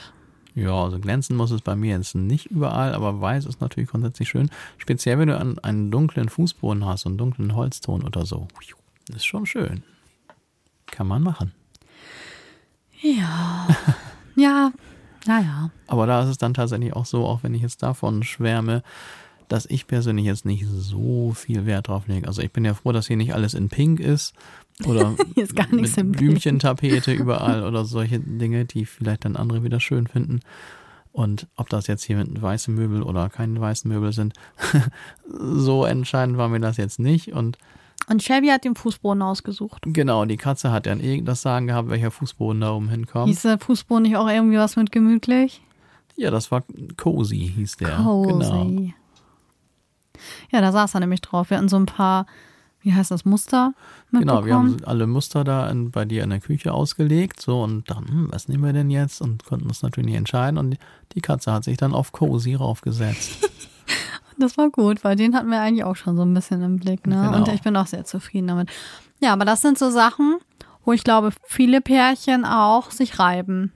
Ja, 0.56 0.86
also 0.86 0.99
glänzen 0.99 1.36
muss 1.36 1.51
es 1.51 1.62
bei 1.62 1.76
mir 1.76 1.97
jetzt 1.97 2.16
nicht 2.16 2.45
überall, 2.45 2.95
aber 2.95 3.20
weiß 3.20 3.45
ist 3.45 3.60
natürlich 3.60 3.89
grundsätzlich 3.89 4.30
schön. 4.30 4.49
Speziell, 4.78 5.20
wenn 5.20 5.28
du 5.28 5.38
einen 5.38 5.91
dunklen 5.91 6.30
Fußboden 6.30 6.86
hast, 6.86 7.06
einen 7.06 7.18
dunklen 7.18 7.56
Holzton 7.56 8.03
oder 8.03 8.26
so. 8.26 8.47
Ist 9.14 9.26
schon 9.26 9.45
schön. 9.45 9.84
Kann 10.86 11.08
man 11.08 11.22
machen. 11.24 11.51
ja, 13.01 13.68
ja, 14.36 14.72
naja. 15.28 15.72
Aber 15.88 16.08
da 16.08 16.24
ist 16.24 16.30
es 16.30 16.38
dann 16.38 16.53
tatsächlich 16.53 16.93
auch 16.93 17.06
so, 17.06 17.26
auch 17.26 17.43
wenn 17.43 17.53
ich 17.53 17.62
jetzt 17.62 17.84
davon 17.84 18.24
schwärme, 18.24 18.82
dass 19.49 19.66
ich 19.66 19.88
persönlich 19.88 20.26
jetzt 20.26 20.45
nicht 20.45 20.66
so 20.68 21.34
viel 21.34 21.66
Wert 21.66 21.89
drauf 21.89 22.08
lege. 22.08 22.28
Also 22.28 22.41
ich 22.41 22.51
bin 22.51 22.64
ja 22.64 22.74
froh, 22.74 22.93
dass 22.93 23.08
hier 23.08 23.18
nicht 23.18 23.34
alles 23.34 23.53
in 23.53 23.68
Pink 23.68 23.99
ist 23.99 24.34
oder 24.86 25.15
ist 25.36 25.55
gar 25.55 25.73
nichts 25.73 25.95
mit. 25.97 26.17
Blümchentapete 26.17 27.13
überall 27.13 27.63
oder 27.63 27.86
solche 27.86 28.19
Dinge, 28.19 28.65
die 28.65 28.86
vielleicht 28.86 29.26
dann 29.26 29.36
andere 29.36 29.63
wieder 29.63 29.80
schön 29.80 30.07
finden. 30.07 30.41
Und 31.11 31.47
ob 31.55 31.69
das 31.69 31.88
jetzt 31.88 32.03
hier 32.03 32.17
mit 32.17 32.41
weißen 32.41 32.73
Möbel 32.76 33.01
oder 33.01 33.30
keine 33.30 33.61
weißen 33.61 33.89
Möbel 33.89 34.11
sind, 34.11 34.34
so 35.30 35.86
entscheidend 35.86 36.38
war 36.38 36.49
mir 36.49 36.59
das 36.59 36.76
jetzt 36.76 36.99
nicht. 36.99 37.32
Und 37.32 37.57
Und 38.09 38.21
Shelby 38.21 38.47
hat 38.49 38.65
den 38.65 38.76
Fußboden 38.76 39.21
ausgesucht. 39.21 39.84
genau, 39.86 40.26
die 40.26 40.36
Katze 40.36 40.71
hat 40.71 40.86
dann 40.88 40.99
eh 40.99 41.21
das 41.21 41.41
Sagen 41.41 41.67
gehabt, 41.67 41.89
welcher 41.89 42.11
Fußboden 42.11 42.59
da 42.59 42.73
oben 42.73 42.89
hinkommt. 42.89 43.30
Hieß 43.30 43.43
der 43.43 43.59
Fußboden 43.59 44.03
nicht 44.03 44.17
auch 44.17 44.28
irgendwie 44.28 44.57
was 44.57 44.76
mit 44.76 44.91
gemütlich? 44.91 45.61
Ja, 46.17 46.32
das 46.32 46.51
war 46.51 46.63
Cozy, 46.97 47.53
hieß 47.55 47.78
der. 47.78 47.95
Cozy. 47.95 48.28
Genau. 48.51 48.93
Ja, 50.51 50.61
da 50.61 50.71
saß 50.71 50.93
er 50.95 50.99
nämlich 51.01 51.21
drauf. 51.21 51.49
Wir 51.49 51.57
hatten 51.57 51.69
so 51.69 51.78
ein 51.78 51.86
paar, 51.86 52.26
wie 52.86 52.94
heißt 52.94 53.10
das, 53.10 53.26
Muster. 53.26 53.74
Genau, 54.12 54.46
wir 54.46 54.54
haben 54.54 54.78
alle 54.86 55.08
Muster 55.08 55.44
da 55.44 55.68
in, 55.70 55.90
bei 55.90 56.06
dir 56.06 56.24
in 56.24 56.30
der 56.30 56.40
Küche 56.40 56.72
ausgelegt, 56.72 57.42
so 57.42 57.64
und 57.64 57.90
dann, 57.90 58.08
hm, 58.08 58.28
was 58.32 58.48
nehmen 58.48 58.64
wir 58.64 58.74
denn 58.74 58.92
jetzt? 58.92 59.22
Und 59.22 59.44
konnten 59.44 59.66
uns 59.66 59.82
natürlich 59.82 60.06
nicht 60.06 60.18
entscheiden. 60.18 60.60
Und 60.60 60.78
die 61.14 61.22
Katze 61.22 61.52
hat 61.52 61.64
sich 61.64 61.78
dann 61.78 61.94
auf 61.94 62.12
Cozy 62.12 62.56
raufgesetzt. 62.56 63.50
Das 64.38 64.58
war 64.58 64.70
gut, 64.70 65.06
weil 65.06 65.16
den 65.16 65.34
hatten 65.34 65.50
wir 65.50 65.62
eigentlich 65.62 65.86
auch 65.86 65.96
schon 65.96 66.18
so 66.18 66.24
ein 66.24 66.34
bisschen 66.34 66.62
im 66.62 66.76
Blick, 66.76 67.08
ne? 67.08 67.16
Genau. 67.16 67.38
Und 67.38 67.48
ich 67.48 67.62
bin 67.62 67.78
auch 67.78 67.88
sehr 67.88 68.04
zufrieden 68.04 68.48
damit. 68.48 68.70
Ja, 69.22 69.32
aber 69.32 69.46
das 69.46 69.62
sind 69.62 69.78
so 69.78 69.90
Sachen, 69.90 70.40
wo 70.84 70.92
ich 70.92 71.06
glaube, 71.06 71.30
viele 71.46 71.80
Pärchen 71.80 72.44
auch 72.44 72.92
sich 72.92 73.18
reiben. 73.18 73.72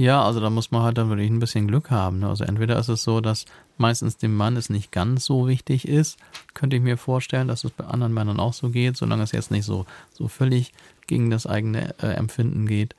Ja, 0.00 0.24
also 0.24 0.40
da 0.40 0.48
muss 0.48 0.70
man 0.70 0.80
halt 0.82 0.96
dann 0.96 1.10
wirklich 1.10 1.28
ein 1.28 1.40
bisschen 1.40 1.68
Glück 1.68 1.90
haben. 1.90 2.20
Ne? 2.20 2.28
Also 2.28 2.44
entweder 2.44 2.78
ist 2.78 2.88
es 2.88 3.02
so, 3.02 3.20
dass 3.20 3.44
meistens 3.76 4.16
dem 4.16 4.34
Mann 4.34 4.56
es 4.56 4.70
nicht 4.70 4.92
ganz 4.92 5.26
so 5.26 5.46
wichtig 5.46 5.86
ist, 5.86 6.16
könnte 6.54 6.76
ich 6.76 6.82
mir 6.82 6.96
vorstellen, 6.96 7.48
dass 7.48 7.64
es 7.64 7.70
bei 7.70 7.84
anderen 7.84 8.14
Männern 8.14 8.40
auch 8.40 8.54
so 8.54 8.70
geht, 8.70 8.96
solange 8.96 9.24
es 9.24 9.32
jetzt 9.32 9.50
nicht 9.50 9.66
so, 9.66 9.84
so 10.10 10.26
völlig 10.26 10.72
gegen 11.06 11.28
das 11.28 11.46
eigene 11.46 11.94
äh, 12.02 12.14
Empfinden 12.14 12.66
geht. 12.66 12.96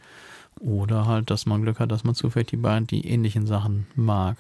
Oder 0.59 1.07
halt, 1.07 1.31
dass 1.31 1.47
man 1.47 1.63
Glück 1.63 1.79
hat, 1.79 1.91
dass 1.91 2.03
man 2.03 2.13
zufällig 2.13 2.49
die 2.49 2.57
beiden 2.57 2.85
die 2.85 3.07
ähnlichen 3.07 3.47
Sachen 3.47 3.87
mag. 3.95 4.37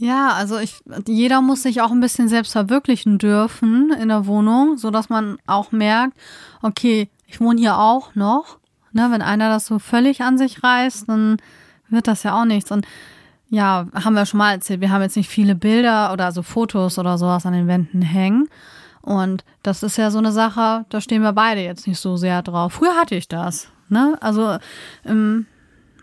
Ja, 0.00 0.32
also 0.32 0.58
ich, 0.58 0.80
jeder 1.06 1.42
muss 1.42 1.62
sich 1.62 1.80
auch 1.80 1.92
ein 1.92 2.00
bisschen 2.00 2.28
selbst 2.28 2.50
verwirklichen 2.50 3.18
dürfen 3.18 3.92
in 3.92 4.08
der 4.08 4.26
Wohnung, 4.26 4.78
so 4.78 4.90
dass 4.90 5.10
man 5.10 5.38
auch 5.46 5.70
merkt, 5.70 6.18
okay, 6.60 7.08
ich 7.28 7.40
wohne 7.40 7.60
hier 7.60 7.78
auch 7.78 8.16
noch. 8.16 8.58
Ne, 8.90 9.06
wenn 9.12 9.22
einer 9.22 9.48
das 9.48 9.66
so 9.66 9.78
völlig 9.78 10.22
an 10.22 10.38
sich 10.38 10.64
reißt, 10.64 11.08
dann 11.08 11.36
wird 11.90 12.06
das 12.06 12.22
ja 12.22 12.40
auch 12.40 12.44
nichts. 12.44 12.70
Und 12.70 12.86
ja, 13.50 13.86
haben 13.94 14.14
wir 14.14 14.26
schon 14.26 14.38
mal 14.38 14.52
erzählt, 14.52 14.80
wir 14.80 14.90
haben 14.90 15.02
jetzt 15.02 15.16
nicht 15.16 15.30
viele 15.30 15.54
Bilder 15.54 16.12
oder 16.12 16.32
so 16.32 16.42
Fotos 16.42 16.98
oder 16.98 17.18
sowas 17.18 17.46
an 17.46 17.54
den 17.54 17.66
Wänden 17.66 18.02
hängen. 18.02 18.48
Und 19.00 19.44
das 19.62 19.82
ist 19.82 19.96
ja 19.96 20.10
so 20.10 20.18
eine 20.18 20.32
Sache, 20.32 20.84
da 20.90 21.00
stehen 21.00 21.22
wir 21.22 21.32
beide 21.32 21.62
jetzt 21.62 21.86
nicht 21.86 21.98
so 21.98 22.16
sehr 22.16 22.42
drauf. 22.42 22.74
Früher 22.74 22.96
hatte 22.96 23.14
ich 23.14 23.28
das. 23.28 23.68
Ne? 23.88 24.18
Also 24.20 24.58
in 25.04 25.46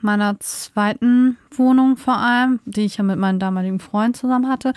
meiner 0.01 0.39
zweiten 0.39 1.37
Wohnung 1.51 1.97
vor 1.97 2.17
allem, 2.17 2.59
die 2.65 2.85
ich 2.85 2.97
ja 2.97 3.03
mit 3.03 3.19
meinem 3.19 3.39
damaligen 3.39 3.79
Freund 3.79 4.15
zusammen 4.15 4.47
hatte, 4.47 4.73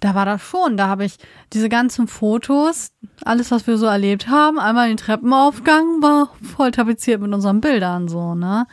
da 0.00 0.14
war 0.14 0.24
das 0.24 0.42
schon. 0.42 0.76
Da 0.76 0.86
habe 0.86 1.04
ich 1.04 1.18
diese 1.52 1.68
ganzen 1.68 2.06
Fotos, 2.06 2.92
alles, 3.24 3.50
was 3.50 3.66
wir 3.66 3.78
so 3.78 3.86
erlebt 3.86 4.28
haben, 4.28 4.58
einmal 4.58 4.88
den 4.88 4.96
Treppenaufgang 4.96 6.02
war 6.02 6.30
voll 6.42 6.70
tapeziert 6.70 7.20
mit 7.20 7.32
unseren 7.32 7.60
Bildern 7.60 8.08
so, 8.08 8.34
ne? 8.34 8.66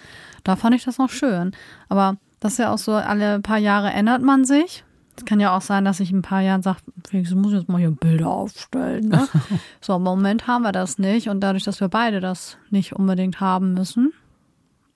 Da 0.44 0.56
fand 0.56 0.76
ich 0.76 0.84
das 0.84 0.98
noch 0.98 1.10
schön. 1.10 1.52
Aber 1.90 2.18
das 2.40 2.54
ist 2.54 2.60
ja 2.60 2.74
auch 2.74 2.78
so, 2.78 2.94
alle 2.94 3.40
paar 3.40 3.58
Jahre 3.58 3.92
ändert 3.92 4.22
man 4.22 4.46
sich. 4.46 4.84
Es 5.16 5.26
kann 5.26 5.40
ja 5.40 5.56
auch 5.56 5.62
sein, 5.62 5.86
dass 5.86 6.00
ich 6.00 6.12
in 6.12 6.20
ein 6.20 6.24
paar 6.24 6.42
Jahren 6.42 6.64
sage, 6.64 6.80
Felix, 7.08 7.30
du 7.30 7.36
musst 7.36 7.54
jetzt 7.54 7.70
mal 7.70 7.78
hier 7.78 7.92
Bilder 7.92 8.30
aufstellen. 8.30 9.10
Ne? 9.10 9.28
so, 9.82 9.96
im 9.96 10.04
Moment 10.04 10.48
haben 10.48 10.64
wir 10.64 10.72
das 10.72 10.98
nicht. 10.98 11.30
Und 11.30 11.42
dadurch, 11.42 11.64
dass 11.64 11.80
wir 11.80 11.88
beide 11.88 12.20
das 12.20 12.58
nicht 12.72 12.94
unbedingt 12.94 13.40
haben 13.40 13.74
müssen, 13.74 14.12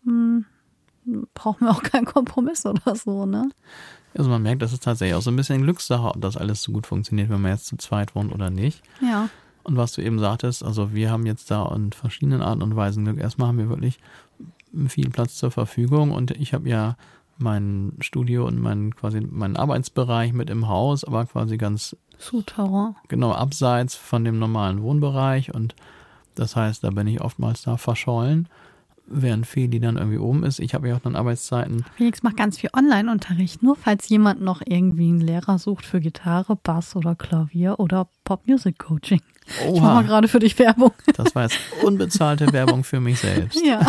hm, 0.03 0.45
brauchen 1.33 1.65
wir 1.65 1.71
auch 1.71 1.83
keinen 1.83 2.05
Kompromiss 2.05 2.65
oder 2.65 2.95
so, 2.95 3.25
ne? 3.25 3.49
Also 4.17 4.29
man 4.31 4.41
merkt, 4.41 4.63
das 4.63 4.73
ist 4.73 4.83
tatsächlich 4.83 5.15
auch 5.15 5.21
so 5.21 5.29
ein 5.29 5.35
bisschen 5.35 5.61
Glückssache, 5.61 6.07
ob 6.07 6.21
das 6.21 6.37
alles 6.37 6.63
so 6.63 6.71
gut 6.71 6.87
funktioniert, 6.87 7.29
wenn 7.29 7.41
man 7.41 7.51
jetzt 7.51 7.67
zu 7.67 7.77
zweit 7.77 8.15
wohnt 8.15 8.33
oder 8.33 8.49
nicht. 8.49 8.81
Ja. 8.99 9.29
Und 9.63 9.77
was 9.77 9.91
du 9.91 10.01
eben 10.01 10.17
sagtest, 10.17 10.63
also 10.63 10.93
wir 10.93 11.11
haben 11.11 11.25
jetzt 11.25 11.51
da 11.51 11.71
in 11.75 11.91
verschiedenen 11.91 12.41
Arten 12.41 12.63
und 12.63 12.75
Weisen 12.75 13.05
Glück. 13.05 13.19
Erstmal 13.19 13.49
haben 13.49 13.57
wir 13.57 13.69
wirklich 13.69 13.99
viel 14.87 15.09
Platz 15.09 15.35
zur 15.35 15.51
Verfügung 15.51 16.11
und 16.11 16.31
ich 16.31 16.53
habe 16.53 16.69
ja 16.69 16.95
mein 17.39 17.93
Studio 17.99 18.47
und 18.47 18.59
mein 18.59 18.95
quasi 18.95 19.21
meinen 19.21 19.57
Arbeitsbereich 19.57 20.33
mit 20.33 20.49
im 20.49 20.67
Haus, 20.67 21.03
aber 21.03 21.25
quasi 21.25 21.57
ganz 21.57 21.95
Souterrain. 22.17 22.95
genau 23.09 23.31
abseits 23.31 23.95
von 23.95 24.23
dem 24.25 24.39
normalen 24.39 24.81
Wohnbereich 24.81 25.53
und 25.53 25.75
das 26.35 26.55
heißt, 26.55 26.83
da 26.83 26.89
bin 26.91 27.07
ich 27.07 27.21
oftmals 27.21 27.63
da 27.63 27.77
verschollen, 27.77 28.47
während 29.07 29.47
Feli 29.47 29.79
dann 29.79 29.97
irgendwie 29.97 30.17
oben 30.19 30.43
ist. 30.43 30.59
Ich 30.59 30.73
habe 30.75 30.87
ja 30.89 30.95
auch 30.95 30.99
dann 30.99 31.15
Arbeitszeiten. 31.15 31.85
Felix 31.95 32.21
macht 32.23 32.37
ganz 32.37 32.57
viel 32.57 32.69
Online-Unterricht, 32.77 33.63
nur 33.63 33.75
falls 33.75 34.07
jemand 34.09 34.41
noch 34.41 34.61
irgendwie 34.65 35.07
einen 35.09 35.21
Lehrer 35.21 35.57
sucht 35.59 35.85
für 35.85 35.99
Gitarre, 35.99 36.55
Bass 36.55 36.95
oder 36.95 37.15
Klavier 37.15 37.79
oder 37.79 38.07
Pop-Music-Coaching. 38.23 39.21
Ich 39.73 39.81
mache 39.81 39.93
mal 39.93 40.03
gerade 40.03 40.27
für 40.27 40.39
dich 40.39 40.59
Werbung. 40.59 40.91
Das 41.15 41.33
war 41.33 41.43
jetzt 41.43 41.57
unbezahlte 41.83 42.51
Werbung 42.51 42.83
für 42.83 42.99
mich 42.99 43.19
selbst. 43.21 43.59
Ja. 43.65 43.79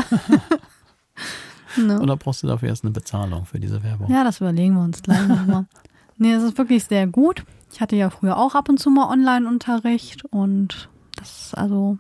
Ne? 1.87 2.01
Oder 2.01 2.17
brauchst 2.17 2.43
du 2.43 2.47
dafür 2.47 2.69
jetzt 2.69 2.85
eine 2.85 2.93
Bezahlung 2.93 3.45
für 3.45 3.61
diese 3.61 3.83
Werbung? 3.83 4.11
Ja, 4.11 4.25
das 4.25 4.41
überlegen 4.41 4.75
wir 4.75 4.83
uns 4.83 5.03
gleich 5.03 5.27
nochmal. 5.27 5.67
nee, 6.17 6.33
es 6.33 6.43
ist 6.43 6.59
wirklich 6.59 6.85
sehr 6.85 7.07
gut. 7.07 7.45
Ich 7.73 7.81
hatte 7.81 7.97
ja 7.97 8.11
früher 8.11 8.37
auch 8.37 8.55
ab 8.55 8.69
und 8.69 8.79
zu 8.79 8.91
mal 8.91 9.11
Online-Unterricht 9.11 10.25
und 10.27 10.89
das 11.17 11.47
ist 11.47 11.59
also 11.59 11.99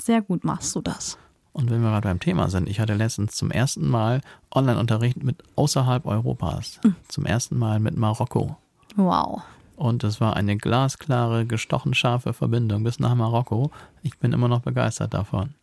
sehr 0.00 0.22
gut 0.22 0.44
machst 0.44 0.74
du 0.74 0.80
das. 0.80 1.18
Und 1.52 1.70
wenn 1.70 1.82
wir 1.82 1.90
gerade 1.90 2.08
beim 2.08 2.20
Thema 2.20 2.48
sind, 2.48 2.68
ich 2.68 2.80
hatte 2.80 2.94
letztens 2.94 3.34
zum 3.34 3.50
ersten 3.50 3.88
Mal 3.88 4.20
Online-Unterricht 4.54 5.22
mit 5.22 5.42
außerhalb 5.56 6.06
Europas. 6.06 6.80
Zum 7.08 7.26
ersten 7.26 7.58
Mal 7.58 7.80
mit 7.80 7.96
Marokko. 7.96 8.56
Wow. 8.96 9.42
Und 9.76 10.04
es 10.04 10.20
war 10.20 10.36
eine 10.36 10.56
glasklare, 10.56 11.46
gestochen 11.46 11.94
scharfe 11.94 12.32
Verbindung 12.32 12.84
bis 12.84 13.00
nach 13.00 13.14
Marokko. 13.14 13.70
Ich 14.02 14.18
bin 14.18 14.32
immer 14.32 14.46
noch 14.46 14.60
begeistert 14.60 15.14
davon. 15.14 15.54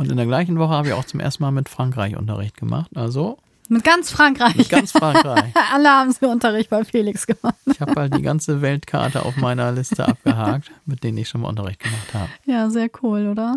Und 0.00 0.10
in 0.10 0.16
der 0.16 0.24
gleichen 0.24 0.58
Woche 0.58 0.70
habe 0.72 0.88
ich 0.88 0.94
auch 0.94 1.04
zum 1.04 1.20
ersten 1.20 1.42
Mal 1.42 1.50
mit 1.50 1.68
Frankreich 1.68 2.16
Unterricht 2.16 2.56
gemacht. 2.56 2.90
Also 2.96 3.36
Mit 3.68 3.84
ganz 3.84 4.10
Frankreich. 4.10 4.56
mit 4.56 4.70
ganz 4.70 4.92
Frankreich. 4.92 5.52
Alle 5.74 5.90
haben 5.90 6.10
sie 6.10 6.24
Unterricht 6.26 6.70
bei 6.70 6.82
Felix 6.84 7.26
gemacht. 7.26 7.54
Ich 7.70 7.82
habe 7.82 7.92
halt 7.94 8.16
die 8.16 8.22
ganze 8.22 8.62
Weltkarte 8.62 9.26
auf 9.26 9.36
meiner 9.36 9.70
Liste 9.72 10.08
abgehakt, 10.08 10.70
mit 10.86 11.04
denen 11.04 11.18
ich 11.18 11.28
schon 11.28 11.42
mal 11.42 11.48
Unterricht 11.48 11.80
gemacht 11.80 12.14
habe. 12.14 12.30
Ja, 12.46 12.70
sehr 12.70 12.88
cool, 13.02 13.26
oder? 13.28 13.56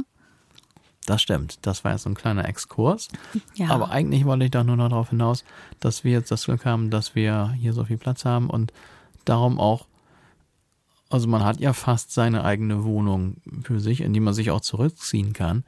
Das 1.06 1.22
stimmt. 1.22 1.60
Das 1.66 1.86
war 1.86 1.94
jetzt 1.94 2.04
so 2.04 2.10
ein 2.10 2.14
kleiner 2.16 2.46
Exkurs. 2.46 3.08
Ja. 3.56 3.70
Aber 3.70 3.92
eigentlich 3.92 4.26
wollte 4.26 4.44
ich 4.44 4.52
doch 4.52 4.66
nur 4.66 4.76
noch 4.76 4.90
darauf 4.90 5.12
hinaus, 5.12 5.46
dass 5.80 6.04
wir 6.04 6.12
jetzt 6.12 6.30
das 6.30 6.44
Glück 6.44 6.66
haben, 6.66 6.90
dass 6.90 7.16
wir 7.16 7.54
hier 7.58 7.72
so 7.72 7.86
viel 7.86 7.98
Platz 7.98 8.26
haben 8.26 8.50
und 8.50 8.74
darum 9.24 9.62
auch, 9.62 9.88
also 11.10 11.30
man 11.30 11.46
hat 11.46 11.62
ja 11.62 11.72
fast 11.72 12.12
seine 12.12 12.44
eigene 12.44 12.84
Wohnung 12.84 13.38
für 13.64 13.80
sich, 13.80 14.02
in 14.02 14.12
die 14.12 14.20
man 14.20 14.34
sich 14.34 14.52
auch 14.52 14.60
zurückziehen 14.62 15.32
kann. 15.32 15.64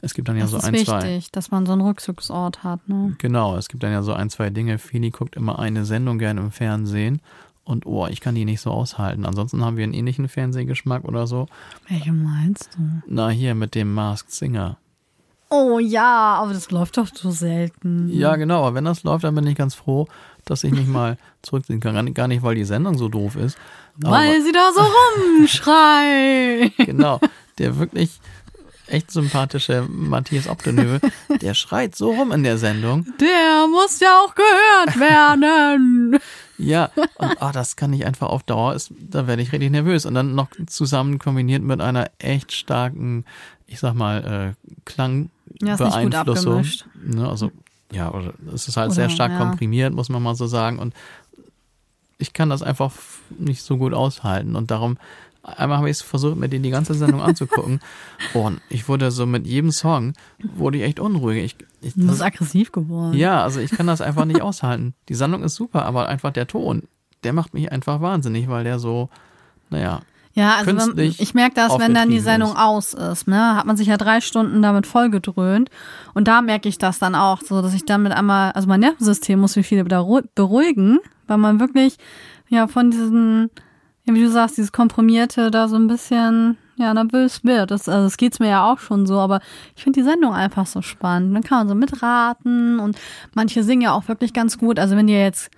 Es 0.00 0.14
gibt 0.14 0.28
dann 0.28 0.36
ja 0.36 0.42
das 0.42 0.50
so 0.52 0.56
ist 0.58 0.64
ein, 0.64 0.72
wichtig, 0.74 0.86
zwei. 0.88 1.20
dass 1.32 1.50
man 1.50 1.66
so 1.66 1.72
einen 1.72 1.80
Rückzugsort 1.82 2.62
hat, 2.64 2.88
ne? 2.88 3.14
Genau, 3.18 3.56
es 3.56 3.68
gibt 3.68 3.82
dann 3.82 3.92
ja 3.92 4.02
so 4.02 4.12
ein, 4.12 4.30
zwei 4.30 4.50
Dinge. 4.50 4.78
Feli 4.78 5.10
guckt 5.10 5.36
immer 5.36 5.58
eine 5.58 5.84
Sendung 5.84 6.18
gerne 6.18 6.40
im 6.40 6.50
Fernsehen 6.52 7.20
und 7.64 7.84
oh, 7.86 8.06
ich 8.06 8.20
kann 8.20 8.34
die 8.34 8.44
nicht 8.44 8.60
so 8.60 8.70
aushalten. 8.70 9.26
Ansonsten 9.26 9.64
haben 9.64 9.76
wir 9.76 9.84
einen 9.84 9.94
ähnlichen 9.94 10.28
Fernsehgeschmack 10.28 11.04
oder 11.04 11.26
so. 11.26 11.46
Welche 11.88 12.12
meinst 12.12 12.70
du? 12.76 13.02
Na, 13.06 13.28
hier 13.28 13.54
mit 13.54 13.74
dem 13.74 13.92
Masked 13.92 14.30
Singer. 14.32 14.78
Oh 15.50 15.78
ja, 15.78 16.34
aber 16.42 16.52
das 16.52 16.70
läuft 16.70 16.98
doch 16.98 17.08
so 17.12 17.30
selten. 17.30 18.10
Ja, 18.12 18.36
genau, 18.36 18.64
aber 18.66 18.74
wenn 18.76 18.84
das 18.84 19.02
läuft, 19.02 19.24
dann 19.24 19.34
bin 19.34 19.46
ich 19.46 19.56
ganz 19.56 19.74
froh, 19.74 20.06
dass 20.44 20.62
ich 20.62 20.72
mich 20.72 20.86
mal 20.86 21.16
zurückziehen 21.42 21.80
kann. 21.80 22.12
Gar 22.14 22.28
nicht- 22.28 22.42
weil 22.42 22.54
die 22.54 22.64
Sendung 22.64 22.98
so 22.98 23.08
doof 23.08 23.34
ist. 23.36 23.56
Weil 23.96 24.42
sie 24.42 24.52
da 24.52 24.70
so 24.74 24.80
rumschreien. 25.40 26.70
Genau, 26.78 27.18
der 27.58 27.78
wirklich 27.78 28.20
echt 28.90 29.10
sympathische 29.10 29.86
Matthias 29.88 30.48
Optenöwe, 30.48 31.00
der 31.40 31.54
schreit 31.54 31.94
so 31.94 32.12
rum 32.12 32.32
in 32.32 32.42
der 32.42 32.58
Sendung. 32.58 33.06
Der 33.20 33.66
muss 33.68 34.00
ja 34.00 34.20
auch 34.24 34.34
gehört 34.34 34.98
werden. 34.98 36.18
Ja, 36.60 36.90
und 37.18 37.40
ah, 37.40 37.52
das 37.52 37.76
kann 37.76 37.92
ich 37.92 38.04
einfach 38.04 38.26
auf 38.30 38.42
Dauer, 38.42 38.74
ist, 38.74 38.92
da 38.98 39.28
werde 39.28 39.42
ich 39.42 39.52
richtig 39.52 39.70
nervös. 39.70 40.04
Und 40.06 40.14
dann 40.14 40.34
noch 40.34 40.48
zusammen 40.66 41.20
kombiniert 41.20 41.62
mit 41.62 41.80
einer 41.80 42.10
echt 42.18 42.50
starken, 42.50 43.24
ich 43.68 43.78
sag 43.78 43.94
mal, 43.94 44.24
äh, 44.24 44.46
Ja, 45.64 45.76
Klangbeeinflussung. 45.76 46.52
abgemischt. 46.54 46.86
ne, 47.00 47.28
also, 47.28 47.52
ja, 47.92 48.12
es 48.52 48.66
ist 48.66 48.76
halt 48.76 48.88
Oder, 48.88 48.94
sehr 48.96 49.08
stark 49.10 49.30
ja. 49.30 49.38
komprimiert, 49.38 49.94
muss 49.94 50.08
man 50.08 50.20
mal 50.20 50.34
so 50.34 50.48
sagen. 50.48 50.80
Und 50.80 50.94
ich 52.18 52.32
kann 52.32 52.50
das 52.50 52.62
einfach 52.62 52.92
nicht 53.38 53.62
so 53.62 53.76
gut 53.76 53.94
aushalten. 53.94 54.56
Und 54.56 54.72
darum, 54.72 54.98
einmal 55.56 55.78
habe 55.78 55.88
ich 55.90 55.96
es 55.98 56.02
versucht, 56.02 56.36
mir 56.36 56.48
die, 56.48 56.58
die 56.60 56.70
ganze 56.70 56.94
Sendung 56.94 57.20
anzugucken. 57.22 57.80
Und 58.34 58.60
ich 58.68 58.88
wurde 58.88 59.10
so 59.10 59.26
mit 59.26 59.46
jedem 59.46 59.70
Song, 59.70 60.12
wurde 60.54 60.78
ich 60.78 60.84
echt 60.84 61.00
unruhig. 61.00 61.44
Ich, 61.44 61.56
ich, 61.80 61.94
Du 61.94 62.06
bist 62.08 62.22
aggressiv 62.22 62.72
geworden. 62.72 63.14
ja, 63.14 63.42
also 63.42 63.60
ich 63.60 63.70
kann 63.70 63.86
das 63.86 64.00
einfach 64.00 64.24
nicht 64.24 64.42
aushalten. 64.42 64.94
Die 65.08 65.14
Sendung 65.14 65.42
ist 65.42 65.54
super, 65.54 65.84
aber 65.84 66.08
einfach 66.08 66.32
der 66.32 66.46
Ton, 66.46 66.82
der 67.24 67.32
macht 67.32 67.54
mich 67.54 67.72
einfach 67.72 68.00
wahnsinnig, 68.00 68.48
weil 68.48 68.64
der 68.64 68.78
so, 68.78 69.08
naja, 69.70 70.00
Ja, 70.34 70.54
also 70.56 70.66
wenn, 70.66 70.76
künstlich 70.78 71.20
ich 71.20 71.34
merke 71.34 71.54
das, 71.56 71.78
wenn 71.78 71.94
dann 71.94 72.10
die 72.10 72.20
Sendung 72.20 72.50
ist. 72.52 72.58
aus 72.58 72.94
ist, 72.94 73.26
ne, 73.28 73.56
hat 73.56 73.66
man 73.66 73.76
sich 73.76 73.88
ja 73.88 73.96
drei 73.96 74.20
Stunden 74.20 74.62
damit 74.62 74.86
vollgedröhnt. 74.86 75.68
Und 76.14 76.28
da 76.28 76.42
merke 76.42 76.68
ich 76.68 76.78
das 76.78 76.98
dann 76.98 77.14
auch, 77.14 77.40
so 77.42 77.60
dass 77.62 77.74
ich 77.74 77.84
damit 77.84 78.12
einmal, 78.12 78.52
also 78.52 78.68
mein 78.68 78.80
Nervensystem 78.80 79.38
muss 79.40 79.56
mich 79.56 79.70
wieder 79.70 79.84
wieder 79.84 80.00
ru- 80.00 80.26
beruhigen, 80.34 80.98
weil 81.26 81.38
man 81.38 81.58
wirklich 81.60 81.96
ja 82.48 82.66
von 82.68 82.90
diesen, 82.90 83.50
ja, 84.08 84.14
wie 84.14 84.22
du 84.22 84.30
sagst, 84.30 84.56
dieses 84.56 84.72
komprimierte 84.72 85.50
da 85.50 85.68
so 85.68 85.76
ein 85.76 85.86
bisschen 85.86 86.56
ja 86.76 86.94
nervös 86.94 87.44
wird. 87.44 87.70
Das, 87.70 87.88
also 87.88 88.04
das 88.04 88.16
geht's 88.16 88.40
mir 88.40 88.48
ja 88.48 88.70
auch 88.70 88.78
schon 88.78 89.06
so, 89.06 89.18
aber 89.18 89.40
ich 89.76 89.82
finde 89.82 90.00
die 90.00 90.04
Sendung 90.04 90.32
einfach 90.32 90.66
so 90.66 90.82
spannend. 90.82 91.34
Dann 91.34 91.42
kann 91.42 91.58
man 91.58 91.68
so 91.68 91.74
mitraten 91.74 92.80
und 92.80 92.98
manche 93.34 93.62
singen 93.62 93.82
ja 93.82 93.92
auch 93.92 94.08
wirklich 94.08 94.32
ganz 94.32 94.58
gut. 94.58 94.78
Also 94.78 94.96
wenn 94.96 95.06
die 95.06 95.14
jetzt, 95.14 95.50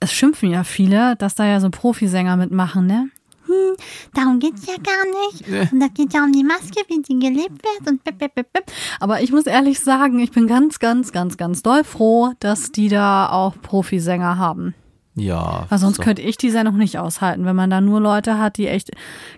es 0.00 0.12
schimpfen 0.12 0.50
ja 0.50 0.64
viele, 0.64 1.16
dass 1.16 1.34
da 1.34 1.46
ja 1.46 1.60
so 1.60 1.70
Profisänger 1.70 2.36
mitmachen, 2.36 2.86
ne? 2.86 3.10
Hm, 3.46 3.76
darum 4.14 4.38
geht's 4.38 4.66
ja 4.66 4.74
gar 4.76 5.04
nicht. 5.28 5.72
Und 5.72 5.80
da 5.80 5.88
geht 5.88 6.14
ja 6.14 6.24
um 6.24 6.32
die 6.32 6.44
Maske, 6.44 6.80
wie 6.88 7.02
die 7.02 7.18
gelebt 7.18 7.62
wird 7.62 7.90
und 7.90 8.02
bip, 8.02 8.18
bip, 8.18 8.34
bip, 8.34 8.52
bip. 8.52 8.64
Aber 9.00 9.20
ich 9.20 9.32
muss 9.32 9.46
ehrlich 9.46 9.80
sagen, 9.80 10.18
ich 10.18 10.32
bin 10.32 10.46
ganz, 10.46 10.78
ganz, 10.78 11.12
ganz, 11.12 11.36
ganz 11.36 11.62
doll 11.62 11.84
froh, 11.84 12.32
dass 12.40 12.72
die 12.72 12.88
da 12.88 13.28
auch 13.28 13.54
Profisänger 13.60 14.38
haben. 14.38 14.74
Ja. 15.16 15.66
Weil 15.68 15.78
sonst 15.78 15.96
so. 15.96 16.02
könnte 16.02 16.22
ich 16.22 16.36
die 16.36 16.50
Sendung 16.50 16.76
nicht 16.76 16.98
aushalten, 16.98 17.44
wenn 17.44 17.54
man 17.54 17.70
da 17.70 17.80
nur 17.80 18.00
Leute 18.00 18.38
hat, 18.38 18.56
die 18.56 18.66
echt 18.66 18.90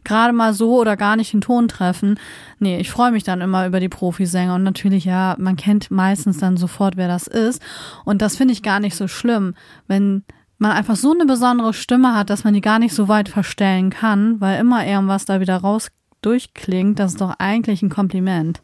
gerade 0.04 0.32
mal 0.32 0.54
so 0.54 0.80
oder 0.80 0.96
gar 0.96 1.16
nicht 1.16 1.32
den 1.32 1.42
Ton 1.42 1.68
treffen. 1.68 2.18
Nee, 2.58 2.78
ich 2.78 2.90
freue 2.90 3.12
mich 3.12 3.24
dann 3.24 3.42
immer 3.42 3.66
über 3.66 3.78
die 3.78 3.90
Profisänger 3.90 4.54
und 4.54 4.62
natürlich, 4.62 5.04
ja, 5.04 5.36
man 5.38 5.56
kennt 5.56 5.90
meistens 5.90 6.38
dann 6.38 6.56
sofort, 6.56 6.96
wer 6.96 7.08
das 7.08 7.26
ist. 7.26 7.60
Und 8.04 8.22
das 8.22 8.36
finde 8.36 8.52
ich 8.52 8.62
gar 8.62 8.80
nicht 8.80 8.96
so 8.96 9.06
schlimm, 9.06 9.54
wenn 9.86 10.24
man 10.58 10.72
einfach 10.72 10.96
so 10.96 11.12
eine 11.12 11.26
besondere 11.26 11.74
Stimme 11.74 12.14
hat, 12.14 12.30
dass 12.30 12.44
man 12.44 12.54
die 12.54 12.62
gar 12.62 12.78
nicht 12.78 12.94
so 12.94 13.08
weit 13.08 13.28
verstellen 13.28 13.90
kann, 13.90 14.40
weil 14.40 14.58
immer 14.58 14.86
irgendwas 14.86 15.26
da 15.26 15.40
wieder 15.40 15.58
raus 15.58 15.88
durchklingt. 16.22 16.98
Das 16.98 17.12
ist 17.12 17.20
doch 17.20 17.34
eigentlich 17.38 17.82
ein 17.82 17.90
Kompliment. 17.90 18.62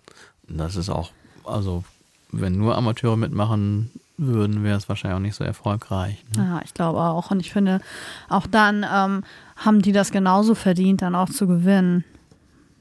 Das 0.49 0.77
ist 0.77 0.89
auch, 0.89 1.11
also 1.45 1.85
wenn 2.31 2.57
nur 2.57 2.77
Amateure 2.77 3.19
mitmachen 3.19 3.91
würden, 4.27 4.65
wäre 4.65 4.77
es 4.77 4.89
wahrscheinlich 4.89 5.17
auch 5.17 5.23
nicht 5.23 5.35
so 5.35 5.45
erfolgreich. 5.45 6.25
Ne? 6.37 6.45
Ja, 6.45 6.61
ich 6.65 6.75
glaube 6.75 7.01
auch. 7.01 7.31
Und 7.31 7.41
ich 7.41 7.53
finde, 7.53 7.81
auch 8.29 8.47
dann 8.47 8.87
ähm, 8.91 9.25
haben 9.57 9.83
die 9.83 9.93
das 9.93 10.11
genauso 10.11 10.55
verdient, 10.55 11.03
dann 11.03 11.15
auch 11.15 11.29
zu 11.29 11.47
gewinnen. 11.47 12.05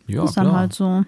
Ja, 0.07 0.23
ist 0.25 0.37
dann 0.37 0.47
klar. 0.47 0.59
halt 0.59 0.73
so. 0.73 1.03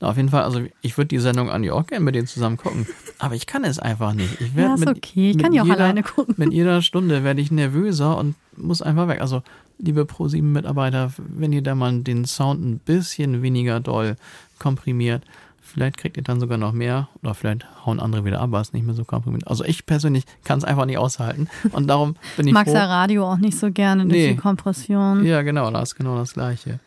Na, 0.00 0.08
Auf 0.08 0.16
jeden 0.16 0.30
Fall, 0.30 0.42
also 0.42 0.62
ich 0.80 0.96
würde 0.96 1.08
die 1.08 1.18
Sendung 1.18 1.50
an 1.50 1.62
die 1.62 1.70
auch 1.70 1.86
gerne 1.86 2.04
mit 2.04 2.14
denen 2.14 2.26
zusammen 2.26 2.56
gucken. 2.56 2.86
Aber 3.18 3.34
ich 3.34 3.46
kann 3.46 3.64
es 3.64 3.78
einfach 3.78 4.14
nicht. 4.14 4.40
Ich 4.40 4.54
Ja, 4.54 4.74
ist 4.74 4.80
mit, 4.80 4.96
okay. 4.96 5.30
Ich 5.30 5.38
kann 5.38 5.52
die 5.52 5.60
auch 5.60 5.66
jeder, 5.66 5.78
alleine 5.78 6.02
gucken. 6.02 6.34
Mit 6.38 6.52
jeder 6.52 6.82
Stunde 6.82 7.22
werde 7.22 7.40
ich 7.40 7.50
nervöser 7.50 8.16
und 8.16 8.34
muss 8.56 8.82
einfach 8.82 9.08
weg. 9.08 9.20
Also, 9.20 9.42
liebe 9.78 10.02
Pro7-Mitarbeiter, 10.02 11.12
wenn 11.18 11.52
ihr 11.52 11.62
da 11.62 11.74
mal 11.74 12.00
den 12.02 12.24
Sound 12.24 12.64
ein 12.64 12.78
bisschen 12.78 13.42
weniger 13.42 13.80
doll 13.80 14.16
komprimiert, 14.58 15.22
vielleicht 15.70 15.96
kriegt 15.96 16.16
ihr 16.16 16.22
dann 16.22 16.40
sogar 16.40 16.58
noch 16.58 16.72
mehr 16.72 17.08
oder 17.22 17.34
vielleicht 17.34 17.64
hauen 17.86 18.00
andere 18.00 18.24
wieder 18.24 18.38
ab, 18.38 18.44
aber 18.44 18.60
es 18.60 18.68
ist 18.68 18.74
nicht 18.74 18.84
mehr 18.86 18.94
so 18.94 19.04
komprimiert. 19.04 19.46
Also 19.48 19.64
ich 19.64 19.86
persönlich 19.86 20.24
kann 20.44 20.58
es 20.58 20.64
einfach 20.64 20.84
nicht 20.86 20.98
aushalten 20.98 21.48
und 21.72 21.86
darum 21.88 22.16
bin 22.36 22.46
ich 22.48 22.52
Magst 22.52 22.72
froh. 22.72 22.78
ja 22.78 22.86
Radio 22.86 23.26
auch 23.30 23.36
nicht 23.38 23.58
so 23.58 23.70
gerne 23.70 24.02
durch 24.04 24.12
Nee. 24.12 24.28
die 24.30 24.36
Kompression. 24.36 25.24
Ja, 25.24 25.42
genau, 25.42 25.70
das 25.70 25.90
ist 25.90 25.94
genau 25.96 26.16
das 26.16 26.34
Gleiche. 26.34 26.80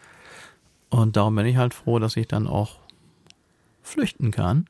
Und 0.90 1.16
darum 1.16 1.36
bin 1.36 1.46
ich 1.46 1.58
halt 1.58 1.74
froh, 1.74 1.98
dass 2.00 2.16
ich 2.18 2.28
dann 2.28 2.46
auch 2.48 2.78
flüchten 3.82 4.32
kann. 4.32 4.68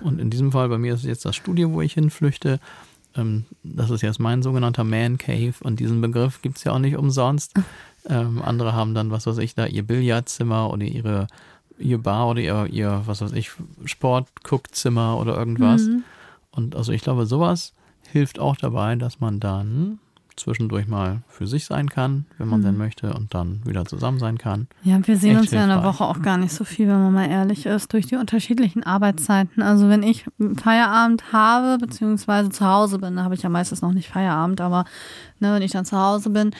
Und 0.00 0.20
in 0.20 0.30
diesem 0.30 0.52
Fall, 0.52 0.68
bei 0.68 0.78
mir 0.78 0.94
ist 0.94 1.00
es 1.00 1.06
jetzt 1.06 1.24
das 1.24 1.36
Studio, 1.36 1.72
wo 1.72 1.80
ich 1.82 1.94
hinflüchte. 1.94 2.60
Ähm, 3.14 3.44
das 3.62 3.90
ist 3.90 4.02
jetzt 4.02 4.18
mein 4.20 4.42
sogenannter 4.42 4.84
Man 4.84 5.18
Cave 5.18 5.54
und 5.62 5.80
diesen 5.80 6.00
Begriff 6.00 6.42
gibt 6.42 6.58
es 6.58 6.64
ja 6.64 6.72
auch 6.72 6.78
nicht 6.78 6.96
umsonst. 6.96 7.54
Ähm, 8.08 8.40
andere 8.40 8.72
haben 8.72 8.94
dann, 8.94 9.10
was 9.10 9.26
weiß 9.26 9.38
ich, 9.38 9.56
da 9.56 9.66
ihr 9.66 9.82
Billardzimmer 9.82 10.70
oder 10.72 10.84
ihre 10.84 11.26
ihr 11.78 11.98
Bar 11.98 12.28
oder 12.28 12.40
ihr, 12.40 12.66
ihr 12.66 13.02
was 13.06 13.20
weiß 13.20 13.32
ich, 13.32 13.50
Sport-Guckzimmer 13.84 15.18
oder 15.18 15.36
irgendwas. 15.36 15.82
Mhm. 15.82 16.04
Und 16.50 16.76
also 16.76 16.92
ich 16.92 17.02
glaube, 17.02 17.26
sowas 17.26 17.72
hilft 18.10 18.38
auch 18.38 18.56
dabei, 18.56 18.94
dass 18.96 19.20
man 19.20 19.40
dann 19.40 19.98
zwischendurch 20.36 20.86
mal 20.86 21.22
für 21.28 21.46
sich 21.46 21.64
sein 21.64 21.88
kann, 21.88 22.26
wenn 22.38 22.48
man 22.48 22.62
denn 22.62 22.76
möchte, 22.76 23.14
und 23.14 23.34
dann 23.34 23.62
wieder 23.64 23.86
zusammen 23.86 24.18
sein 24.18 24.38
kann. 24.38 24.68
Ja, 24.82 24.98
wir 25.06 25.16
sehen 25.16 25.32
Echt 25.32 25.40
uns 25.40 25.50
ja 25.50 25.62
in 25.62 25.70
der. 25.70 25.82
Woche 25.82 26.04
auch 26.04 26.20
gar 26.20 26.36
nicht 26.36 26.52
so 26.52 26.64
viel, 26.64 26.88
wenn 26.88 27.02
man 27.02 27.12
mal 27.12 27.28
ehrlich 27.28 27.66
ist, 27.66 27.92
durch 27.92 28.06
die 28.06 28.16
unterschiedlichen 28.16 28.82
Arbeitszeiten. 28.82 29.62
Also 29.62 29.88
wenn 29.88 30.02
ich 30.02 30.26
Feierabend 30.56 31.32
habe, 31.32 31.78
beziehungsweise 31.78 32.50
zu 32.50 32.66
Hause 32.66 32.98
bin, 32.98 33.16
da 33.16 33.24
habe 33.24 33.34
ich 33.34 33.42
ja 33.42 33.48
meistens 33.48 33.82
noch 33.82 33.92
nicht 33.92 34.08
Feierabend, 34.08 34.60
aber 34.60 34.84
ne, 35.40 35.54
wenn 35.54 35.62
ich 35.62 35.72
dann 35.72 35.84
zu 35.84 35.96
Hause 35.96 36.30
bin, 36.30 36.50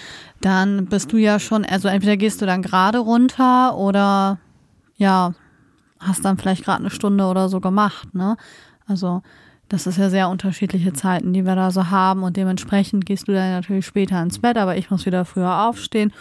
dann 0.40 0.86
bist 0.86 1.12
du 1.12 1.16
ja 1.16 1.38
schon, 1.38 1.64
also 1.64 1.88
entweder 1.88 2.16
gehst 2.16 2.40
du 2.40 2.46
dann 2.46 2.62
gerade 2.62 2.98
runter 2.98 3.76
oder 3.76 4.38
ja, 4.96 5.34
hast 5.98 6.24
dann 6.24 6.38
vielleicht 6.38 6.64
gerade 6.64 6.80
eine 6.80 6.90
Stunde 6.90 7.24
oder 7.24 7.48
so 7.48 7.60
gemacht, 7.60 8.14
ne? 8.14 8.36
Also 8.86 9.22
das 9.68 9.86
ist 9.86 9.98
ja 9.98 10.10
sehr 10.10 10.28
unterschiedliche 10.28 10.92
Zeiten, 10.92 11.32
die 11.32 11.44
wir 11.44 11.56
da 11.56 11.70
so 11.72 11.90
haben 11.90 12.22
und 12.22 12.36
dementsprechend 12.36 13.04
gehst 13.04 13.26
du 13.26 13.32
dann 13.32 13.50
natürlich 13.50 13.86
später 13.86 14.22
ins 14.22 14.38
Bett, 14.38 14.56
aber 14.58 14.76
ich 14.76 14.90
muss 14.90 15.06
wieder 15.06 15.24
früher 15.24 15.64
aufstehen 15.66 16.12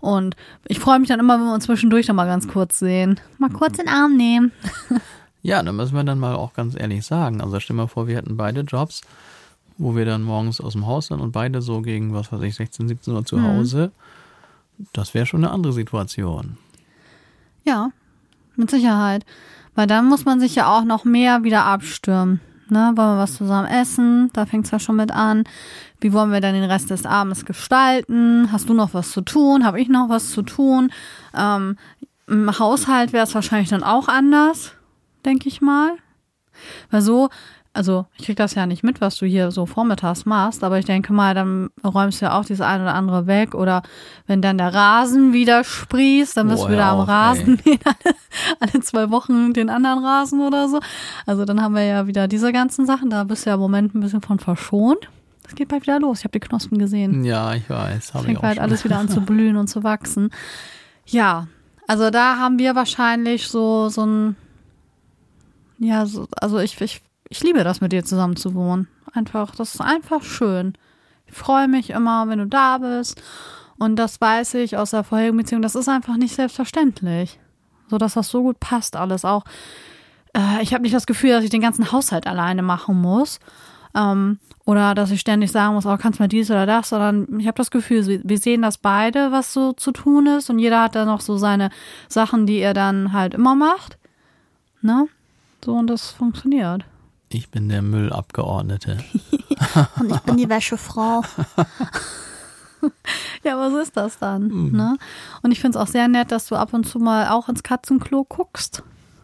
und 0.00 0.36
ich 0.66 0.80
freue 0.80 0.98
mich 0.98 1.08
dann 1.08 1.20
immer, 1.20 1.38
wenn 1.38 1.46
wir 1.46 1.54
uns 1.54 1.64
zwischendurch 1.64 2.08
noch 2.08 2.14
mal 2.14 2.26
ganz 2.26 2.46
kurz 2.46 2.78
sehen. 2.78 3.18
Mal 3.38 3.50
kurz 3.50 3.78
in 3.78 3.86
den 3.86 3.94
Arm 3.94 4.16
nehmen. 4.16 4.52
Ja, 5.42 5.62
dann 5.62 5.76
müssen 5.76 5.94
wir 5.94 6.04
dann 6.04 6.18
mal 6.18 6.34
auch 6.34 6.52
ganz 6.52 6.78
ehrlich 6.78 7.04
sagen. 7.06 7.40
Also 7.40 7.60
stell 7.60 7.74
mal 7.74 7.86
vor, 7.86 8.06
wir 8.06 8.16
hätten 8.16 8.36
beide 8.36 8.60
Jobs, 8.60 9.00
wo 9.78 9.96
wir 9.96 10.04
dann 10.04 10.22
morgens 10.22 10.60
aus 10.60 10.74
dem 10.74 10.86
Haus 10.86 11.06
sind 11.06 11.20
und 11.20 11.32
beide 11.32 11.62
so 11.62 11.80
gegen, 11.80 12.12
was 12.12 12.30
weiß 12.30 12.42
ich, 12.42 12.56
16, 12.56 12.88
17 12.88 13.14
Uhr 13.14 13.24
zu 13.24 13.42
Hause. 13.42 13.90
Das 14.92 15.14
wäre 15.14 15.24
schon 15.24 15.42
eine 15.42 15.52
andere 15.52 15.72
Situation. 15.72 16.58
Ja, 17.64 17.90
mit 18.60 18.70
Sicherheit. 18.70 19.24
Weil 19.74 19.86
dann 19.86 20.06
muss 20.06 20.24
man 20.24 20.40
sich 20.40 20.54
ja 20.54 20.68
auch 20.68 20.84
noch 20.84 21.04
mehr 21.04 21.42
wieder 21.42 21.64
abstürmen. 21.64 22.40
Ne? 22.68 22.92
Wollen 22.94 23.16
wir 23.16 23.18
was 23.18 23.36
zusammen 23.36 23.68
essen? 23.68 24.30
Da 24.32 24.46
fängt 24.46 24.66
es 24.66 24.70
ja 24.70 24.78
schon 24.78 24.96
mit 24.96 25.10
an. 25.10 25.44
Wie 26.00 26.12
wollen 26.12 26.32
wir 26.32 26.40
dann 26.40 26.54
den 26.54 26.70
Rest 26.70 26.90
des 26.90 27.04
Abends 27.04 27.44
gestalten? 27.44 28.50
Hast 28.52 28.68
du 28.68 28.74
noch 28.74 28.94
was 28.94 29.10
zu 29.10 29.20
tun? 29.22 29.64
Habe 29.64 29.80
ich 29.80 29.88
noch 29.88 30.08
was 30.08 30.30
zu 30.30 30.42
tun? 30.42 30.92
Ähm, 31.34 31.76
Im 32.26 32.58
Haushalt 32.58 33.12
wäre 33.12 33.26
es 33.26 33.34
wahrscheinlich 33.34 33.70
dann 33.70 33.82
auch 33.82 34.08
anders, 34.08 34.72
denke 35.24 35.48
ich 35.48 35.60
mal. 35.60 35.92
Weil 36.90 37.02
so, 37.02 37.28
also 37.72 38.06
ich 38.18 38.26
krieg 38.26 38.36
das 38.36 38.54
ja 38.56 38.66
nicht 38.66 38.82
mit, 38.82 39.00
was 39.00 39.16
du 39.16 39.26
hier 39.26 39.52
so 39.52 39.64
vormittags 39.64 40.26
machst, 40.26 40.64
aber 40.64 40.78
ich 40.78 40.86
denke 40.86 41.12
mal, 41.12 41.34
dann 41.34 41.70
räumst 41.84 42.20
du 42.20 42.26
ja 42.26 42.38
auch 42.38 42.44
dieses 42.44 42.62
eine 42.62 42.82
oder 42.82 42.94
andere 42.94 43.26
weg. 43.28 43.54
Oder 43.54 43.82
wenn 44.26 44.42
dann 44.42 44.58
der 44.58 44.74
Rasen 44.74 45.32
wieder 45.32 45.62
sprießt, 45.62 46.36
dann 46.36 46.48
bist 46.48 46.64
Oh, 46.64 46.66
du 46.66 46.72
wieder 46.72 46.86
am 46.86 47.00
Rasen 47.00 47.60
alle, 47.84 48.14
alle 48.58 48.80
zwei 48.82 49.10
Wochen 49.10 49.52
den 49.52 49.70
anderen 49.70 50.04
Rasen 50.04 50.40
oder 50.40 50.68
so. 50.68 50.80
Also 51.26 51.44
dann 51.44 51.62
haben 51.62 51.74
wir 51.74 51.84
ja 51.84 52.06
wieder 52.08 52.26
diese 52.26 52.52
ganzen 52.52 52.86
Sachen. 52.86 53.08
Da 53.10 53.22
bist 53.24 53.46
du 53.46 53.50
ja 53.50 53.54
im 53.54 53.60
Moment 53.60 53.94
ein 53.94 54.00
bisschen 54.00 54.20
von 54.20 54.40
verschont. 54.40 55.08
Das 55.44 55.54
geht 55.54 55.68
bald 55.68 55.82
wieder 55.82 56.00
los. 56.00 56.18
Ich 56.18 56.24
habe 56.24 56.32
die 56.32 56.40
Knospen 56.40 56.78
gesehen. 56.78 57.24
Ja, 57.24 57.54
ich 57.54 57.68
weiß. 57.70 58.12
Ich 58.16 58.20
Fängt 58.22 58.40
bald 58.40 58.56
schon. 58.56 58.64
alles 58.64 58.84
wieder 58.84 58.98
an 58.98 59.08
zu 59.08 59.20
blühen 59.24 59.56
und 59.56 59.68
zu 59.68 59.84
wachsen. 59.84 60.30
Ja, 61.06 61.46
also 61.86 62.10
da 62.10 62.36
haben 62.36 62.58
wir 62.58 62.74
wahrscheinlich 62.74 63.48
so, 63.48 63.88
so 63.88 64.06
ein, 64.06 64.36
ja, 65.78 66.06
so, 66.06 66.28
also 66.40 66.58
ich, 66.58 66.80
ich, 66.80 67.02
ich 67.30 67.42
liebe 67.42 67.64
das 67.64 67.80
mit 67.80 67.92
dir 67.92 68.04
zusammen 68.04 68.36
zu 68.36 68.54
wohnen. 68.54 68.88
Einfach, 69.12 69.54
das 69.54 69.74
ist 69.74 69.80
einfach 69.80 70.22
schön. 70.22 70.74
Ich 71.26 71.34
freue 71.34 71.68
mich 71.68 71.90
immer, 71.90 72.28
wenn 72.28 72.40
du 72.40 72.46
da 72.46 72.78
bist. 72.78 73.22
Und 73.78 73.96
das 73.96 74.20
weiß 74.20 74.54
ich 74.54 74.76
aus 74.76 74.90
der 74.90 75.04
vorherigen 75.04 75.36
Beziehung. 75.36 75.62
Das 75.62 75.76
ist 75.76 75.88
einfach 75.88 76.16
nicht 76.16 76.34
selbstverständlich. 76.34 77.38
So, 77.88 77.98
dass 77.98 78.14
das 78.14 78.28
so 78.28 78.42
gut 78.42 78.58
passt 78.60 78.96
alles. 78.96 79.24
Auch, 79.24 79.44
äh, 80.36 80.60
ich 80.60 80.74
habe 80.74 80.82
nicht 80.82 80.94
das 80.94 81.06
Gefühl, 81.06 81.30
dass 81.30 81.44
ich 81.44 81.50
den 81.50 81.62
ganzen 81.62 81.92
Haushalt 81.92 82.26
alleine 82.26 82.62
machen 82.62 83.00
muss. 83.00 83.38
Ähm, 83.94 84.38
oder 84.64 84.94
dass 84.94 85.10
ich 85.12 85.20
ständig 85.20 85.52
sagen 85.52 85.74
muss, 85.74 85.86
oh, 85.86 85.96
kannst 85.96 86.20
mal 86.20 86.28
dies 86.28 86.50
oder 86.50 86.66
das, 86.66 86.90
sondern 86.90 87.40
ich 87.40 87.46
habe 87.46 87.56
das 87.56 87.70
Gefühl, 87.70 88.20
wir 88.22 88.38
sehen 88.38 88.62
das 88.62 88.78
beide, 88.78 89.32
was 89.32 89.52
so 89.52 89.72
zu 89.72 89.90
tun 89.90 90.26
ist 90.26 90.48
und 90.50 90.60
jeder 90.60 90.82
hat 90.82 90.94
dann 90.94 91.08
noch 91.08 91.20
so 91.20 91.38
seine 91.38 91.70
Sachen, 92.08 92.46
die 92.46 92.58
er 92.58 92.74
dann 92.74 93.12
halt 93.12 93.34
immer 93.34 93.56
macht. 93.56 93.98
Ne? 94.82 95.08
So 95.64 95.74
und 95.74 95.88
das 95.88 96.10
funktioniert. 96.10 96.84
Ich 97.32 97.48
bin 97.50 97.68
der 97.68 97.80
Müllabgeordnete. 97.82 98.98
Und 100.00 100.10
ich 100.12 100.20
bin 100.20 100.36
die 100.36 100.48
Wäschefrau. 100.48 101.22
ja, 103.44 103.54
aber 103.54 103.70
so 103.70 103.78
ist 103.78 103.96
das 103.96 104.18
dann. 104.18 104.72
Ne? 104.72 104.96
Und 105.42 105.52
ich 105.52 105.60
finde 105.60 105.78
es 105.78 105.82
auch 105.82 105.90
sehr 105.90 106.08
nett, 106.08 106.32
dass 106.32 106.46
du 106.46 106.56
ab 106.56 106.72
und 106.74 106.88
zu 106.88 106.98
mal 106.98 107.28
auch 107.28 107.48
ins 107.48 107.62
Katzenklo 107.62 108.24
guckst, 108.24 108.82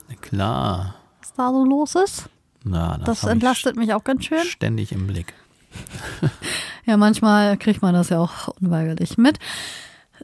Na 0.09 0.15
klar. 0.17 0.95
was 1.21 1.35
da 1.35 1.51
so 1.51 1.65
los 1.65 1.95
ist. 1.97 2.29
Na, 2.63 2.97
das, 2.99 3.21
Das 3.23 3.31
entlastet 3.31 3.77
mich 3.77 3.93
auch 3.93 4.05
ganz 4.05 4.25
schön. 4.25 4.45
ständig 4.45 4.93
im 4.93 5.07
Blick. 5.07 5.35
Ja, 6.89 6.97
manchmal 6.97 7.57
kriegt 7.57 7.83
man 7.83 7.95
das 7.95 8.11
ja 8.11 8.21
auch 8.21 8.47
unweigerlich 8.61 9.19
mit. 9.19 9.41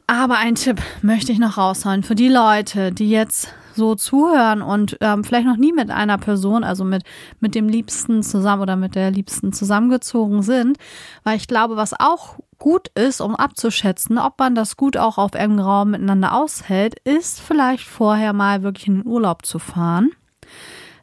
Aber 0.07 0.37
einen 0.37 0.55
Tipp 0.55 0.81
möchte 1.01 1.33
ich 1.33 1.37
noch 1.37 1.57
raushauen 1.57 2.03
für 2.03 2.15
die 2.15 2.29
Leute, 2.29 2.93
die 2.93 3.09
jetzt 3.09 3.49
so 3.75 3.95
zuhören 3.95 4.61
und 4.61 4.97
ähm, 5.01 5.23
vielleicht 5.23 5.45
noch 5.45 5.57
nie 5.57 5.73
mit 5.73 5.89
einer 5.89 6.17
Person, 6.17 6.63
also 6.63 6.83
mit, 6.83 7.03
mit 7.39 7.55
dem 7.55 7.67
Liebsten 7.67 8.23
zusammen 8.23 8.61
oder 8.61 8.75
mit 8.75 8.95
der 8.95 9.11
Liebsten 9.11 9.53
zusammengezogen 9.53 10.41
sind. 10.41 10.77
Weil 11.23 11.37
ich 11.37 11.47
glaube, 11.47 11.75
was 11.75 11.93
auch 11.99 12.37
gut 12.59 12.89
ist, 12.95 13.21
um 13.21 13.35
abzuschätzen, 13.35 14.17
ob 14.17 14.39
man 14.39 14.55
das 14.55 14.77
gut 14.77 14.97
auch 14.97 15.17
auf 15.17 15.33
engem 15.33 15.59
Raum 15.59 15.91
miteinander 15.91 16.33
aushält, 16.33 16.95
ist 17.03 17.41
vielleicht 17.41 17.85
vorher 17.85 18.33
mal 18.33 18.63
wirklich 18.63 18.87
in 18.87 18.99
den 18.99 19.07
Urlaub 19.07 19.45
zu 19.45 19.59
fahren. 19.59 20.11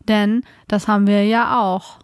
Denn 0.09 0.43
das 0.69 0.89
haben 0.89 1.07
wir 1.07 1.25
ja 1.25 1.61
auch 1.61 1.99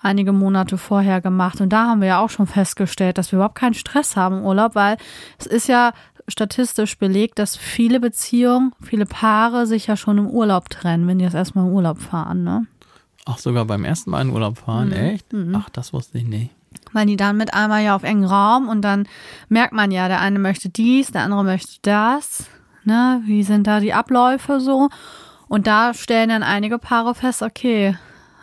einige 0.00 0.32
Monate 0.32 0.78
vorher 0.78 1.20
gemacht. 1.20 1.60
Und 1.60 1.70
da 1.70 1.86
haben 1.86 2.00
wir 2.00 2.08
ja 2.08 2.20
auch 2.20 2.30
schon 2.30 2.46
festgestellt, 2.46 3.18
dass 3.18 3.32
wir 3.32 3.36
überhaupt 3.36 3.56
keinen 3.58 3.74
Stress 3.74 4.16
haben 4.16 4.38
im 4.38 4.44
Urlaub, 4.44 4.74
weil 4.74 4.96
es 5.38 5.46
ist 5.46 5.68
ja 5.68 5.92
statistisch 6.30 6.98
belegt, 6.98 7.38
dass 7.38 7.56
viele 7.56 8.00
Beziehungen, 8.00 8.72
viele 8.80 9.06
Paare 9.06 9.66
sich 9.66 9.86
ja 9.86 9.96
schon 9.96 10.18
im 10.18 10.26
Urlaub 10.26 10.70
trennen, 10.70 11.06
wenn 11.06 11.18
die 11.18 11.24
jetzt 11.24 11.34
erstmal 11.34 11.66
im 11.66 11.72
Urlaub 11.72 11.98
fahren, 11.98 12.44
ne? 12.44 12.66
Ach, 13.26 13.38
sogar 13.38 13.64
beim 13.64 13.84
ersten 13.84 14.10
Mal 14.10 14.22
in 14.22 14.30
Urlaub 14.30 14.58
fahren, 14.58 14.88
mhm. 14.88 14.94
echt? 14.94 15.32
Mhm. 15.32 15.54
Ach, 15.54 15.68
das 15.70 15.92
wusste 15.92 16.18
ich 16.18 16.24
nicht. 16.24 16.50
Weil 16.92 17.06
die 17.06 17.16
dann 17.16 17.36
mit 17.36 17.54
einmal 17.54 17.84
ja 17.84 17.94
auf 17.94 18.02
engen 18.02 18.24
Raum 18.24 18.68
und 18.68 18.82
dann 18.82 19.06
merkt 19.48 19.72
man 19.72 19.90
ja, 19.90 20.08
der 20.08 20.20
eine 20.20 20.38
möchte 20.38 20.68
dies, 20.68 21.12
der 21.12 21.22
andere 21.22 21.44
möchte 21.44 21.78
das. 21.82 22.46
Ne? 22.84 23.22
Wie 23.26 23.42
sind 23.42 23.66
da 23.66 23.80
die 23.80 23.92
Abläufe 23.92 24.60
so? 24.60 24.88
Und 25.48 25.66
da 25.66 25.94
stellen 25.94 26.30
dann 26.30 26.42
einige 26.42 26.78
Paare 26.78 27.14
fest, 27.14 27.42
okay, 27.42 27.96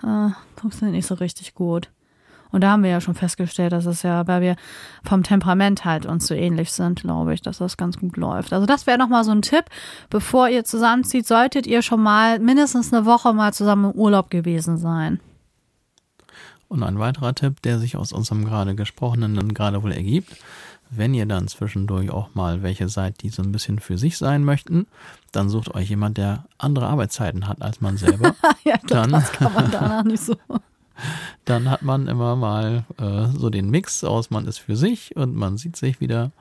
äh, 0.04 0.30
funktioniert 0.56 0.96
nicht 0.96 1.08
so 1.08 1.16
richtig 1.16 1.56
gut. 1.56 1.90
Und 2.52 2.62
da 2.62 2.72
haben 2.72 2.84
wir 2.84 2.90
ja 2.90 3.02
schon 3.02 3.16
festgestellt, 3.16 3.72
dass 3.72 3.86
es 3.86 4.04
ja, 4.04 4.28
weil 4.28 4.42
wir 4.42 4.56
vom 5.04 5.24
Temperament 5.24 5.86
halt 5.86 6.06
uns 6.06 6.28
so 6.28 6.34
ähnlich 6.34 6.72
sind, 6.72 7.02
glaube 7.02 7.34
ich, 7.34 7.42
dass 7.42 7.58
das 7.58 7.78
ganz 7.78 7.98
gut 7.98 8.18
läuft. 8.18 8.54
Also 8.54 8.66
das 8.66 8.88
wäre 8.88 8.98
nochmal 8.98 9.24
so 9.24 9.32
ein 9.32 9.42
Tipp. 9.42 9.66
Bevor 10.10 10.50
ihr 10.50 10.64
zusammenzieht, 10.64 11.28
solltet 11.28 11.68
ihr 11.68 11.82
schon 11.82 12.02
mal 12.02 12.40
mindestens 12.40 12.94
eine 12.94 13.06
Woche 13.06 13.34
mal 13.34 13.54
zusammen 13.54 13.92
im 13.92 14.00
Urlaub 14.00 14.30
gewesen 14.30 14.78
sein. 14.78 15.20
Und 16.70 16.84
ein 16.84 17.00
weiterer 17.00 17.34
Tipp, 17.34 17.62
der 17.62 17.80
sich 17.80 17.96
aus 17.96 18.12
unserem 18.12 18.44
gerade 18.44 18.76
gesprochenen 18.76 19.36
dann 19.36 19.54
gerade 19.54 19.84
wohl 19.84 19.94
ergibt, 19.94 20.36
wenn 20.90 21.14
ihr 21.14 21.26
dann 21.26 21.48
zwischendurch 21.48 22.12
auch 22.12 22.34
mal 22.34 22.64
welche 22.64 22.90
seid, 22.90 23.22
die 23.22 23.30
so 23.30 23.42
ein 23.42 23.52
bisschen 23.52 23.80
für 23.80 23.98
sich 23.98 24.18
sein 24.18 24.44
möchten, 24.44 24.88
dann 25.32 25.50
sucht 25.50 25.74
euch 25.76 25.90
jemand, 25.90 26.18
der 26.18 26.46
andere 26.58 26.88
Arbeitszeiten 26.88 27.48
hat 27.48 27.62
als 27.62 27.82
man 27.82 27.98
selber. 27.98 28.36
ja, 28.64 28.78
glaub, 28.78 29.04
dann, 29.04 29.12
das 29.12 29.32
kann 29.32 29.54
man 29.54 29.72
danach 29.72 30.04
nicht 30.04 30.24
so. 30.24 30.36
Dann 31.46 31.70
hat 31.70 31.82
man 31.82 32.08
immer 32.08 32.36
mal 32.36 32.86
äh, 32.98 33.28
so 33.38 33.50
den 33.50 33.70
Mix 33.70 34.04
aus, 34.04 34.30
man 34.30 34.46
ist 34.46 34.58
für 34.58 34.76
sich 34.76 35.16
und 35.16 35.36
man 35.36 35.58
sieht 35.58 35.76
sich 35.76 36.00
wieder. 36.00 36.32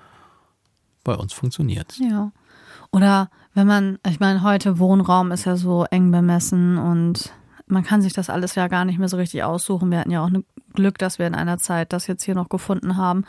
Bei 1.04 1.14
uns 1.14 1.32
funktioniert 1.32 1.94
Ja. 1.98 2.32
Oder 2.90 3.30
wenn 3.54 3.66
man, 3.66 3.98
ich 4.06 4.20
meine, 4.20 4.42
heute 4.42 4.78
Wohnraum 4.78 5.30
ist 5.30 5.44
ja 5.44 5.56
so 5.56 5.84
eng 5.90 6.10
bemessen 6.10 6.78
und 6.78 7.32
man 7.66 7.84
kann 7.84 8.02
sich 8.02 8.12
das 8.12 8.30
alles 8.30 8.54
ja 8.54 8.68
gar 8.68 8.84
nicht 8.84 8.98
mehr 8.98 9.08
so 9.08 9.16
richtig 9.16 9.42
aussuchen. 9.42 9.90
Wir 9.90 9.98
hatten 9.98 10.10
ja 10.10 10.22
auch 10.22 10.30
ein 10.30 10.44
Glück, 10.74 10.98
dass 10.98 11.18
wir 11.18 11.26
in 11.26 11.34
einer 11.34 11.58
Zeit 11.58 11.92
das 11.92 12.06
jetzt 12.06 12.22
hier 12.22 12.34
noch 12.34 12.48
gefunden 12.48 12.96
haben. 12.96 13.24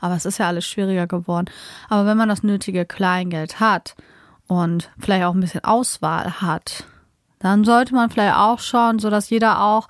Aber 0.00 0.14
es 0.14 0.26
ist 0.26 0.38
ja 0.38 0.46
alles 0.46 0.66
schwieriger 0.66 1.06
geworden. 1.06 1.46
Aber 1.88 2.06
wenn 2.06 2.16
man 2.16 2.28
das 2.28 2.42
nötige 2.42 2.84
Kleingeld 2.84 3.60
hat 3.60 3.94
und 4.46 4.90
vielleicht 4.98 5.24
auch 5.24 5.34
ein 5.34 5.40
bisschen 5.40 5.64
Auswahl 5.64 6.40
hat, 6.42 6.84
dann 7.38 7.64
sollte 7.64 7.94
man 7.94 8.10
vielleicht 8.10 8.36
auch 8.36 8.58
schauen, 8.58 8.98
so 8.98 9.10
dass 9.10 9.30
jeder 9.30 9.62
auch, 9.62 9.88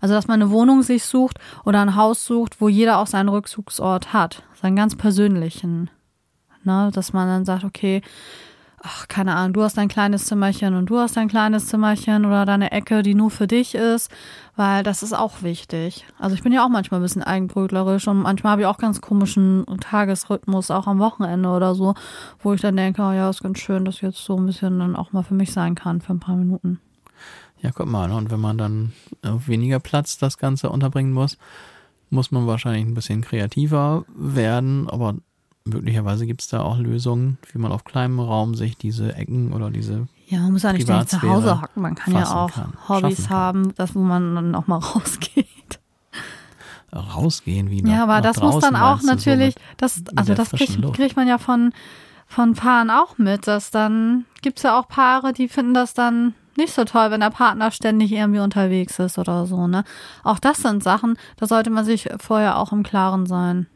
also 0.00 0.14
dass 0.14 0.28
man 0.28 0.40
eine 0.40 0.50
Wohnung 0.50 0.82
sich 0.82 1.04
sucht 1.04 1.38
oder 1.64 1.80
ein 1.80 1.96
Haus 1.96 2.24
sucht, 2.24 2.60
wo 2.60 2.68
jeder 2.68 2.98
auch 2.98 3.06
seinen 3.06 3.28
Rückzugsort 3.28 4.12
hat, 4.12 4.42
seinen 4.60 4.76
ganz 4.76 4.96
persönlichen. 4.96 5.90
Ne, 6.64 6.90
dass 6.92 7.12
man 7.12 7.28
dann 7.28 7.44
sagt, 7.44 7.64
okay, 7.64 8.02
ach, 8.82 9.08
keine 9.08 9.34
Ahnung, 9.34 9.52
du 9.54 9.62
hast 9.62 9.76
dein 9.76 9.88
kleines 9.88 10.26
Zimmerchen 10.26 10.74
und 10.74 10.86
du 10.86 10.98
hast 10.98 11.16
dein 11.16 11.28
kleines 11.28 11.66
Zimmerchen 11.66 12.24
oder 12.24 12.44
deine 12.44 12.72
Ecke, 12.72 13.02
die 13.02 13.14
nur 13.14 13.30
für 13.30 13.46
dich 13.46 13.74
ist, 13.74 14.10
weil 14.56 14.82
das 14.82 15.02
ist 15.02 15.12
auch 15.12 15.42
wichtig. 15.42 16.06
Also 16.18 16.34
ich 16.34 16.42
bin 16.42 16.52
ja 16.52 16.64
auch 16.64 16.68
manchmal 16.68 17.00
ein 17.00 17.02
bisschen 17.02 17.22
eigenbrötlerisch 17.22 18.06
und 18.08 18.22
manchmal 18.22 18.52
habe 18.52 18.62
ich 18.62 18.66
auch 18.66 18.78
ganz 18.78 19.00
komischen 19.00 19.64
Tagesrhythmus, 19.80 20.70
auch 20.70 20.86
am 20.86 20.98
Wochenende 20.98 21.48
oder 21.48 21.74
so, 21.74 21.94
wo 22.40 22.54
ich 22.54 22.60
dann 22.60 22.76
denke, 22.76 23.02
oh 23.02 23.12
ja, 23.12 23.30
ist 23.30 23.42
ganz 23.42 23.58
schön, 23.58 23.84
dass 23.84 24.00
jetzt 24.00 24.24
so 24.24 24.36
ein 24.36 24.46
bisschen 24.46 24.78
dann 24.78 24.96
auch 24.96 25.12
mal 25.12 25.22
für 25.22 25.34
mich 25.34 25.52
sein 25.52 25.74
kann 25.74 26.00
für 26.00 26.12
ein 26.12 26.20
paar 26.20 26.36
Minuten. 26.36 26.80
Ja, 27.62 27.70
guck 27.72 27.86
mal, 27.86 28.08
ne? 28.08 28.16
und 28.16 28.30
wenn 28.30 28.40
man 28.40 28.58
dann 28.58 28.92
auf 29.22 29.48
weniger 29.48 29.80
Platz 29.80 30.18
das 30.18 30.38
Ganze 30.38 30.70
unterbringen 30.70 31.12
muss, 31.12 31.38
muss 32.10 32.30
man 32.30 32.46
wahrscheinlich 32.46 32.86
ein 32.86 32.94
bisschen 32.94 33.20
kreativer 33.20 34.04
werden, 34.14 34.88
aber 34.88 35.16
möglicherweise 35.64 36.26
gibt 36.26 36.40
es 36.40 36.48
da 36.48 36.62
auch 36.62 36.78
Lösungen, 36.78 37.38
wie 37.52 37.58
man 37.58 37.72
auf 37.72 37.84
kleinem 37.84 38.20
Raum 38.20 38.54
sich 38.54 38.76
diese 38.76 39.14
Ecken 39.14 39.52
oder 39.52 39.70
diese 39.70 40.06
ja, 40.28 40.40
man 40.40 40.52
muss 40.52 40.62
ja 40.62 40.74
nicht 40.74 40.86
zu 40.86 41.22
Hause 41.22 41.62
hocken. 41.62 41.80
Man 41.80 41.94
kann 41.94 42.12
ja 42.12 42.26
auch 42.26 42.52
kann, 42.52 42.74
Hobbys 42.86 43.30
haben, 43.30 43.74
das, 43.76 43.94
wo 43.94 44.00
man 44.00 44.34
dann 44.34 44.54
auch 44.54 44.66
mal 44.66 44.76
rausgeht. 44.78 45.46
Rausgehen 46.92 47.70
wie 47.70 47.82
Ja, 47.82 48.02
aber 48.02 48.20
das 48.20 48.40
muss 48.40 48.60
dann 48.60 48.76
auch 48.76 49.02
natürlich, 49.02 49.54
so 49.54 49.60
das, 49.78 50.02
also 50.16 50.34
das 50.34 50.50
kriegt, 50.50 50.80
kriegt 50.94 51.16
man 51.16 51.28
ja 51.28 51.38
von, 51.38 51.72
von 52.26 52.54
Paaren 52.54 52.90
auch 52.90 53.16
mit, 53.16 53.46
dass 53.46 53.70
dann 53.70 54.26
gibt 54.42 54.58
es 54.58 54.64
ja 54.64 54.78
auch 54.78 54.88
Paare, 54.88 55.32
die 55.32 55.48
finden 55.48 55.74
das 55.74 55.94
dann 55.94 56.34
nicht 56.58 56.74
so 56.74 56.84
toll, 56.84 57.10
wenn 57.10 57.20
der 57.20 57.30
Partner 57.30 57.70
ständig 57.70 58.12
irgendwie 58.12 58.40
unterwegs 58.40 58.98
ist 58.98 59.18
oder 59.18 59.46
so, 59.46 59.66
ne? 59.66 59.84
Auch 60.24 60.38
das 60.38 60.58
sind 60.58 60.82
Sachen, 60.82 61.16
da 61.36 61.46
sollte 61.46 61.70
man 61.70 61.86
sich 61.86 62.10
vorher 62.18 62.58
auch 62.58 62.72
im 62.72 62.82
Klaren 62.82 63.24
sein. 63.24 63.66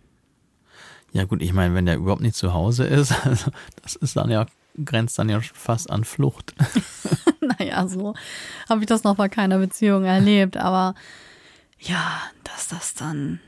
Ja 1.12 1.24
gut, 1.24 1.43
ich 1.43 1.53
meine, 1.53 1.74
wenn 1.74 1.87
der 1.87 1.97
überhaupt 1.97 2.22
nicht 2.22 2.37
zu 2.37 2.53
Hause 2.53 2.85
ist, 2.85 3.14
also 3.26 3.51
das 3.83 3.97
ist 3.97 4.16
dann 4.16 4.30
ja, 4.30 4.47
grenzt 4.85 5.18
dann 5.18 5.28
ja 5.28 5.41
fast 5.41 5.91
an 5.91 6.05
Flucht. 6.05 6.55
naja, 7.59 7.87
so 7.89 8.14
habe 8.68 8.80
ich 8.80 8.87
das 8.87 9.05
noch 9.05 9.16
bei 9.16 9.28
keiner 9.28 9.59
Beziehung 9.59 10.05
erlebt, 10.05 10.57
aber 10.57 10.95
ja, 11.78 12.22
dass 12.45 12.68
das 12.68 12.95
dann, 12.95 13.41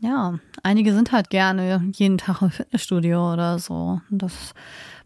ja, 0.00 0.38
einige 0.62 0.92
sind 0.92 1.12
halt 1.12 1.30
gerne 1.30 1.82
jeden 1.92 2.18
Tag 2.18 2.42
im 2.42 2.50
Fitnessstudio 2.50 3.32
oder 3.32 3.58
so. 3.58 4.00
Das, 4.10 4.54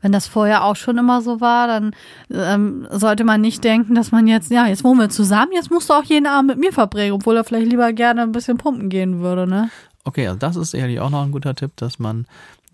wenn 0.07 0.13
das 0.13 0.29
vorher 0.29 0.63
auch 0.63 0.77
schon 0.77 0.99
immer 0.99 1.21
so 1.21 1.41
war, 1.41 1.67
dann 1.67 1.91
ähm, 2.31 2.87
sollte 2.93 3.25
man 3.25 3.41
nicht 3.41 3.65
denken, 3.65 3.97
dass 3.97 4.13
man 4.13 4.29
jetzt, 4.29 4.53
ja, 4.53 4.69
jetzt 4.69 4.85
wohnen 4.85 5.01
wir 5.01 5.09
zusammen, 5.09 5.51
jetzt 5.53 5.73
musst 5.73 5.91
du 5.91 5.95
auch 5.95 6.05
jeden 6.05 6.29
Abend 6.29 6.47
mit 6.49 6.61
mir 6.61 6.73
verbringen, 6.73 7.11
obwohl 7.11 7.37
er 7.37 7.43
vielleicht 7.43 7.69
lieber 7.69 7.93
gerne 7.93 8.23
ein 8.23 8.31
bisschen 8.31 8.57
pumpen 8.57 8.89
gehen 8.89 9.19
würde, 9.19 9.49
ne? 9.49 9.69
Okay, 10.05 10.29
also 10.29 10.39
das 10.39 10.55
ist 10.55 10.71
sicherlich 10.71 11.01
auch 11.01 11.11
noch 11.11 11.25
ein 11.25 11.33
guter 11.33 11.57
Tipp, 11.57 11.73
dass 11.75 11.99
man 11.99 12.27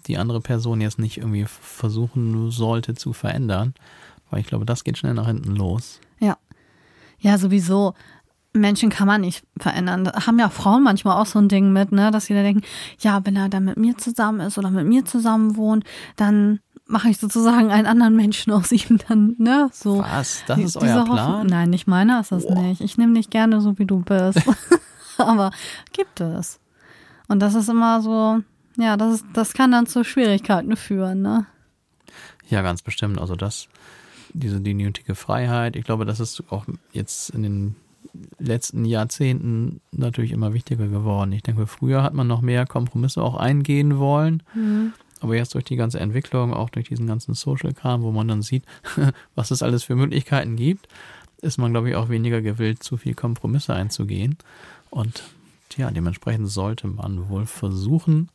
die 0.08 0.18
andere 0.18 0.42
Person 0.42 0.82
jetzt 0.82 0.98
nicht 0.98 1.16
irgendwie 1.16 1.46
versuchen 1.46 2.50
sollte 2.50 2.92
zu 2.92 3.14
verändern, 3.14 3.72
weil 4.28 4.40
ich 4.40 4.46
glaube, 4.46 4.66
das 4.66 4.84
geht 4.84 4.98
schnell 4.98 5.14
nach 5.14 5.28
hinten 5.28 5.56
los. 5.56 6.00
Ja. 6.18 6.36
Ja, 7.18 7.38
sowieso. 7.38 7.94
Menschen 8.52 8.90
kann 8.90 9.06
man 9.06 9.22
nicht 9.22 9.42
verändern. 9.56 10.04
Da 10.04 10.26
haben 10.26 10.38
ja 10.38 10.50
Frauen 10.50 10.82
manchmal 10.82 11.18
auch 11.18 11.24
so 11.24 11.38
ein 11.38 11.48
Ding 11.48 11.72
mit, 11.72 11.92
ne, 11.92 12.10
dass 12.10 12.26
sie 12.26 12.34
da 12.34 12.42
denken, 12.42 12.60
ja, 12.98 13.24
wenn 13.24 13.36
er 13.36 13.48
dann 13.48 13.64
mit 13.64 13.78
mir 13.78 13.96
zusammen 13.96 14.40
ist 14.40 14.58
oder 14.58 14.68
mit 14.68 14.86
mir 14.86 15.06
zusammen 15.06 15.56
wohnt, 15.56 15.84
dann 16.16 16.60
mache 16.92 17.08
ich 17.08 17.18
sozusagen 17.18 17.70
einen 17.70 17.86
anderen 17.86 18.14
Menschen 18.14 18.52
aus 18.52 18.70
ihm 18.70 18.98
dann, 19.08 19.34
ne, 19.38 19.70
so. 19.72 19.98
Was? 20.00 20.44
Das 20.46 20.58
ist 20.58 20.76
euer 20.76 21.04
Plan? 21.04 21.08
Hoffnung. 21.08 21.46
Nein, 21.46 21.70
nicht 21.70 21.86
meiner 21.86 22.20
ist 22.20 22.30
das 22.30 22.44
oh. 22.44 22.54
nicht. 22.54 22.80
Ich 22.80 22.98
nehme 22.98 23.14
dich 23.14 23.30
gerne 23.30 23.60
so, 23.60 23.78
wie 23.78 23.86
du 23.86 24.00
bist. 24.00 24.40
Aber 25.18 25.50
gibt 25.92 26.20
es. 26.20 26.60
Und 27.28 27.40
das 27.40 27.54
ist 27.54 27.68
immer 27.68 28.02
so, 28.02 28.40
ja, 28.76 28.96
das, 28.96 29.16
ist, 29.16 29.24
das 29.32 29.54
kann 29.54 29.72
dann 29.72 29.86
zu 29.86 30.04
Schwierigkeiten 30.04 30.76
führen, 30.76 31.22
ne? 31.22 31.46
Ja, 32.48 32.62
ganz 32.62 32.82
bestimmt. 32.82 33.18
Also 33.18 33.36
das, 33.36 33.68
diese 34.34 34.60
die 34.60 34.74
nötige 34.74 35.14
Freiheit, 35.14 35.76
ich 35.76 35.84
glaube, 35.84 36.04
das 36.04 36.20
ist 36.20 36.44
auch 36.50 36.66
jetzt 36.92 37.30
in 37.30 37.42
den 37.42 37.76
letzten 38.38 38.84
Jahrzehnten 38.84 39.80
natürlich 39.92 40.32
immer 40.32 40.52
wichtiger 40.52 40.88
geworden. 40.88 41.32
Ich 41.32 41.42
denke, 41.42 41.66
früher 41.66 42.02
hat 42.02 42.12
man 42.12 42.26
noch 42.26 42.42
mehr 42.42 42.66
Kompromisse 42.66 43.22
auch 43.22 43.36
eingehen 43.36 43.98
wollen. 43.98 44.42
Mhm. 44.54 44.92
Aber 45.22 45.36
jetzt 45.36 45.54
durch 45.54 45.64
die 45.64 45.76
ganze 45.76 46.00
Entwicklung, 46.00 46.52
auch 46.52 46.68
durch 46.68 46.88
diesen 46.88 47.06
ganzen 47.06 47.34
Social-Kram, 47.34 48.02
wo 48.02 48.10
man 48.10 48.28
dann 48.28 48.42
sieht, 48.42 48.64
was 49.34 49.50
es 49.52 49.62
alles 49.62 49.84
für 49.84 49.94
Möglichkeiten 49.94 50.56
gibt, 50.56 50.88
ist 51.40 51.58
man, 51.58 51.72
glaube 51.72 51.90
ich, 51.90 51.96
auch 51.96 52.08
weniger 52.08 52.42
gewillt, 52.42 52.82
zu 52.82 52.96
viel 52.96 53.14
Kompromisse 53.14 53.72
einzugehen. 53.72 54.36
Und 54.90 55.22
ja, 55.76 55.90
dementsprechend 55.90 56.48
sollte 56.50 56.86
man 56.86 57.28
wohl 57.28 57.46
versuchen, 57.46 58.28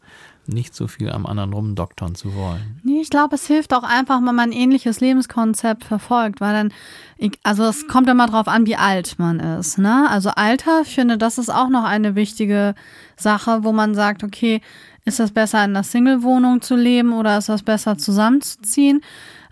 nicht 0.47 0.73
so 0.73 0.87
viel 0.87 1.11
am 1.11 1.25
anderen 1.25 1.53
rumdoktern 1.53 2.15
zu 2.15 2.33
wollen. 2.33 2.79
Nee, 2.83 3.01
ich 3.01 3.09
glaube, 3.09 3.35
es 3.35 3.45
hilft 3.47 3.73
auch 3.73 3.83
einfach, 3.83 4.17
wenn 4.17 4.35
man 4.35 4.49
ein 4.49 4.51
ähnliches 4.53 5.01
Lebenskonzept 5.01 5.83
verfolgt, 5.83 6.39
weil 6.39 6.53
dann, 6.53 7.31
also 7.43 7.63
es 7.65 7.87
kommt 7.87 8.09
immer 8.09 8.27
drauf 8.27 8.47
an, 8.47 8.65
wie 8.65 8.77
alt 8.77 9.19
man 9.19 9.39
ist. 9.39 9.77
Ne? 9.77 10.09
Also 10.09 10.29
Alter, 10.29 10.81
ich 10.83 10.95
finde, 10.95 11.17
das 11.17 11.37
ist 11.37 11.49
auch 11.49 11.69
noch 11.69 11.83
eine 11.83 12.15
wichtige 12.15 12.75
Sache, 13.17 13.63
wo 13.63 13.73
man 13.73 13.93
sagt, 13.93 14.23
okay, 14.23 14.61
ist 15.07 15.21
das 15.21 15.31
besser 15.31 15.63
in 15.63 15.71
einer 15.71 15.83
Single-Wohnung 15.83 16.61
zu 16.61 16.75
leben 16.75 17.13
oder 17.13 17.37
ist 17.37 17.47
das 17.47 17.63
besser 17.63 17.97
zusammenzuziehen? 17.97 19.01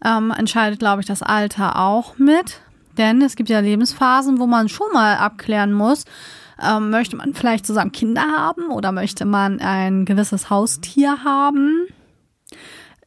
Ähm, 0.04 0.32
entscheidet, 0.32 0.80
glaube 0.80 1.02
ich, 1.02 1.08
das 1.08 1.24
Alter 1.24 1.80
auch 1.80 2.18
mit. 2.18 2.60
Denn 2.98 3.22
es 3.22 3.38
gibt 3.38 3.50
ja 3.50 3.60
Lebensphasen, 3.60 4.40
wo 4.40 4.48
man 4.48 4.68
schon 4.68 4.92
mal 4.94 5.16
abklären 5.16 5.72
muss, 5.72 6.04
ähm, 6.62 6.90
möchte 6.90 7.16
man 7.16 7.34
vielleicht 7.34 7.66
zusammen 7.66 7.94
Kinder 7.94 8.22
haben 8.22 8.70
oder 8.70 8.92
möchte 8.92 9.24
man 9.24 9.62
ein 9.62 10.04
gewisses 10.04 10.50
Haustier 10.50 11.24
haben? 11.24 11.88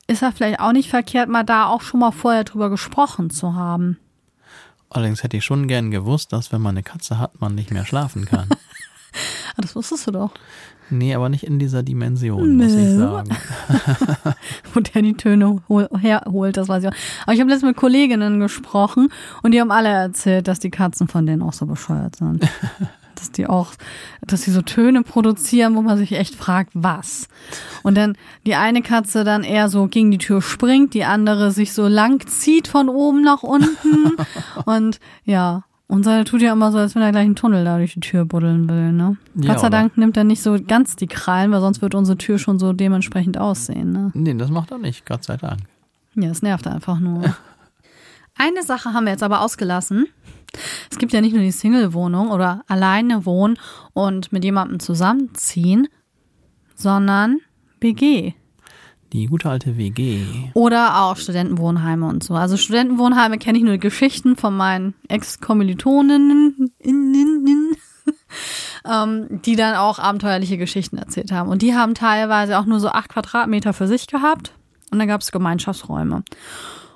Ist 0.06 0.22
ja 0.22 0.30
vielleicht 0.30 0.60
auch 0.60 0.72
nicht 0.72 0.88
verkehrt, 0.88 1.28
mal 1.28 1.44
da 1.44 1.66
auch 1.66 1.82
schon 1.82 2.00
mal 2.00 2.12
vorher 2.12 2.44
drüber 2.44 2.70
gesprochen 2.70 3.28
zu 3.28 3.54
haben. 3.54 3.98
Allerdings 4.88 5.22
hätte 5.22 5.36
ich 5.36 5.44
schon 5.44 5.68
gern 5.68 5.90
gewusst, 5.90 6.32
dass 6.32 6.50
wenn 6.50 6.62
man 6.62 6.76
eine 6.76 6.82
Katze 6.82 7.18
hat, 7.18 7.42
man 7.42 7.54
nicht 7.54 7.70
mehr 7.70 7.84
schlafen 7.84 8.24
kann. 8.24 8.48
das 9.58 9.76
wusstest 9.76 10.06
du 10.06 10.12
doch. 10.12 10.32
Nee, 10.90 11.14
aber 11.14 11.28
nicht 11.28 11.44
in 11.44 11.58
dieser 11.58 11.82
Dimension, 11.82 12.56
muss 12.56 12.74
ich 12.74 12.96
sagen. 12.96 13.30
Wo 14.72 14.80
der 14.80 15.02
die 15.02 15.14
Töne 15.14 15.60
hol 15.68 15.88
herholt, 15.98 16.56
das 16.56 16.68
weiß 16.68 16.84
ich 16.84 16.88
auch. 16.88 16.94
Aber 17.24 17.34
ich 17.34 17.40
habe 17.40 17.50
letztens 17.50 17.70
mit 17.70 17.76
Kolleginnen 17.76 18.40
gesprochen 18.40 19.08
und 19.42 19.52
die 19.52 19.60
haben 19.60 19.70
alle 19.70 19.88
erzählt, 19.88 20.48
dass 20.48 20.58
die 20.58 20.70
Katzen 20.70 21.08
von 21.08 21.26
denen 21.26 21.42
auch 21.42 21.52
so 21.52 21.66
bescheuert 21.66 22.16
sind. 22.16 22.48
dass 23.18 23.32
die 23.32 23.46
auch, 23.46 23.72
dass 24.22 24.42
sie 24.42 24.52
so 24.52 24.62
Töne 24.62 25.02
produzieren, 25.02 25.74
wo 25.74 25.82
man 25.82 25.98
sich 25.98 26.12
echt 26.12 26.34
fragt, 26.34 26.70
was. 26.74 27.28
Und 27.82 27.96
dann 27.96 28.16
die 28.46 28.54
eine 28.54 28.82
Katze 28.82 29.24
dann 29.24 29.42
eher 29.42 29.68
so 29.68 29.88
gegen 29.88 30.10
die 30.10 30.18
Tür 30.18 30.40
springt, 30.40 30.94
die 30.94 31.04
andere 31.04 31.50
sich 31.50 31.72
so 31.72 31.88
lang 31.88 32.26
zieht 32.26 32.68
von 32.68 32.88
oben 32.88 33.22
nach 33.22 33.42
unten. 33.42 34.16
und 34.64 35.00
ja, 35.24 35.64
und 35.88 36.04
seine 36.04 36.24
tut 36.24 36.42
ja 36.42 36.52
immer 36.52 36.70
so, 36.70 36.78
als 36.78 36.94
wenn 36.94 37.02
er 37.02 37.12
gleich 37.12 37.24
einen 37.24 37.34
Tunnel 37.34 37.64
da 37.64 37.78
durch 37.78 37.94
die 37.94 38.00
Tür 38.00 38.26
buddeln 38.26 38.68
will, 38.68 38.92
ne? 38.92 39.16
Ja, 39.34 39.52
Gott 39.52 39.60
sei 39.60 39.70
Dank 39.70 39.96
nimmt 39.96 40.18
er 40.18 40.24
nicht 40.24 40.42
so 40.42 40.58
ganz 40.62 40.96
die 40.96 41.06
Krallen, 41.06 41.50
weil 41.50 41.62
sonst 41.62 41.80
wird 41.80 41.94
unsere 41.94 42.18
Tür 42.18 42.38
schon 42.38 42.58
so 42.58 42.74
dementsprechend 42.74 43.38
aussehen, 43.38 43.92
ne? 43.92 44.10
Nee, 44.12 44.34
das 44.34 44.50
macht 44.50 44.70
er 44.70 44.78
nicht, 44.78 45.06
Gott 45.06 45.24
sei 45.24 45.38
Dank. 45.38 45.60
Ja, 46.14 46.28
es 46.28 46.42
nervt 46.42 46.66
einfach 46.66 47.00
nur. 47.00 47.22
Eine 48.36 48.62
Sache 48.62 48.92
haben 48.92 49.04
wir 49.04 49.12
jetzt 49.12 49.22
aber 49.22 49.40
ausgelassen. 49.40 50.06
Es 50.90 50.98
gibt 50.98 51.12
ja 51.12 51.22
nicht 51.22 51.32
nur 51.32 51.42
die 51.42 51.50
Single-Wohnung 51.50 52.30
oder 52.30 52.64
alleine 52.68 53.24
wohnen 53.24 53.58
und 53.94 54.30
mit 54.30 54.44
jemandem 54.44 54.80
zusammenziehen, 54.80 55.88
sondern 56.74 57.38
WG. 57.80 58.34
Die 59.12 59.26
gute 59.26 59.48
alte 59.48 59.76
WG. 59.78 60.20
Oder 60.54 61.02
auch 61.02 61.16
Studentenwohnheime 61.16 62.06
und 62.06 62.22
so. 62.22 62.34
Also 62.34 62.56
Studentenwohnheime 62.56 63.38
kenne 63.38 63.58
ich 63.58 63.64
nur 63.64 63.78
Geschichten 63.78 64.36
von 64.36 64.56
meinen 64.56 64.94
Ex-Kommilitoninnen, 65.08 66.72
innen, 66.78 67.76
ähm, 68.90 69.40
die 69.42 69.56
dann 69.56 69.76
auch 69.76 69.98
abenteuerliche 69.98 70.58
Geschichten 70.58 70.98
erzählt 70.98 71.32
haben. 71.32 71.48
Und 71.48 71.62
die 71.62 71.74
haben 71.74 71.94
teilweise 71.94 72.58
auch 72.58 72.66
nur 72.66 72.80
so 72.80 72.88
acht 72.88 73.08
Quadratmeter 73.08 73.72
für 73.72 73.86
sich 73.86 74.06
gehabt. 74.06 74.52
Und 74.90 74.98
dann 74.98 75.08
gab 75.08 75.20
es 75.20 75.32
Gemeinschaftsräume. 75.32 76.22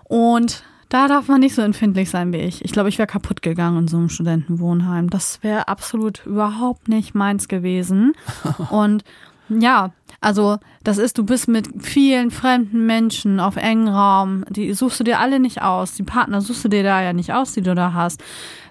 Und 0.05 0.65
da 0.93 1.09
darf 1.09 1.29
man 1.29 1.41
nicht 1.41 1.55
so 1.55 1.63
empfindlich 1.63 2.11
sein 2.11 2.35
wie 2.35 2.39
ich. 2.39 2.63
Ich 2.63 2.73
glaube, 2.73 2.91
ich 2.91 2.99
wäre 2.99 3.07
kaputt 3.07 3.41
gegangen 3.41 3.79
in 3.79 3.89
so 3.89 3.97
einem 3.97 4.11
Studentenwohnheim. 4.11 5.09
Das 5.09 5.43
wäre 5.43 5.69
absolut 5.69 6.27
überhaupt 6.27 6.89
nicht 6.89 7.15
meins 7.15 7.49
gewesen. 7.49 8.13
Und 8.71 9.03
ja, 9.49 9.93
also 10.23 10.59
das 10.85 10.99
ist, 10.99 11.19
du 11.19 11.25
bist 11.25 11.49
mit 11.49 11.69
vielen 11.85 12.31
fremden 12.31 12.87
Menschen 12.87 13.41
auf 13.41 13.57
engen 13.57 13.89
Raum, 13.89 14.45
die 14.49 14.73
suchst 14.73 15.01
du 15.01 15.05
dir 15.05 15.19
alle 15.19 15.41
nicht 15.41 15.63
aus, 15.63 15.95
die 15.95 16.05
Partner 16.05 16.41
suchst 16.41 16.65
du 16.65 16.69
dir 16.69 16.85
da 16.85 17.03
ja 17.03 17.13
nicht 17.13 17.33
aus, 17.33 17.53
die 17.53 17.61
du 17.61 17.75
da 17.75 17.93
hast. 17.93 18.23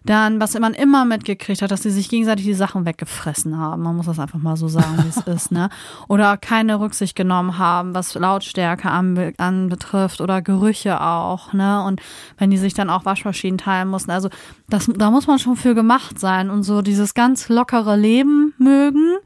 Dann, 0.04 0.39
was 0.41 0.58
man 0.58 0.74
immer 0.74 1.06
mitgekriegt 1.06 1.62
hat, 1.62 1.70
dass 1.70 1.84
sie 1.84 1.91
sich 1.91 2.10
gegenseitig 2.10 2.45
die 2.45 2.56
Sachen 2.56 2.86
weggefressen 2.86 3.58
haben. 3.58 3.84
Man 3.84 3.95
muss 3.95 4.08
das 4.08 4.18
einfach 4.18 4.39
mal 4.39 4.58
so 4.58 4.68
sagen, 4.68 4.97
wie 5.04 5.10
es 5.10 5.18
ist, 5.28 5.52
ne? 5.52 5.70
Oder 6.08 6.38
keine 6.38 6.80
Rücksicht 6.80 7.16
genommen 7.16 7.60
haben, 7.60 7.93
was 7.93 8.16
Lautstärke 8.16 8.89
anbe 8.89 9.34
anbetrifft 9.38 10.20
oder 10.20 10.41
Gerüche 10.41 11.02
auch, 11.02 11.54
ne? 11.54 11.84
Und 11.84 12.02
wenn 12.38 12.49
die 12.49 12.58
sich 12.58 12.74
dann 12.74 12.89
auch 12.89 13.06
Waschmaschinen 13.06 13.60
teilen 13.60 13.89
mussten. 13.89 14.10
Also 14.10 14.30
das, 14.70 14.89
da 14.95 15.12
muss 15.12 15.28
man 15.28 15.38
schon 15.38 15.56
für 15.56 15.76
gemacht 15.76 16.18
sein 16.18 16.49
und 16.49 16.64
so 16.64 16.82
dieses 16.82 17.14
ganz 17.14 17.47
lockere 17.49 17.95
Leben 17.95 18.56
mögen 18.58 19.18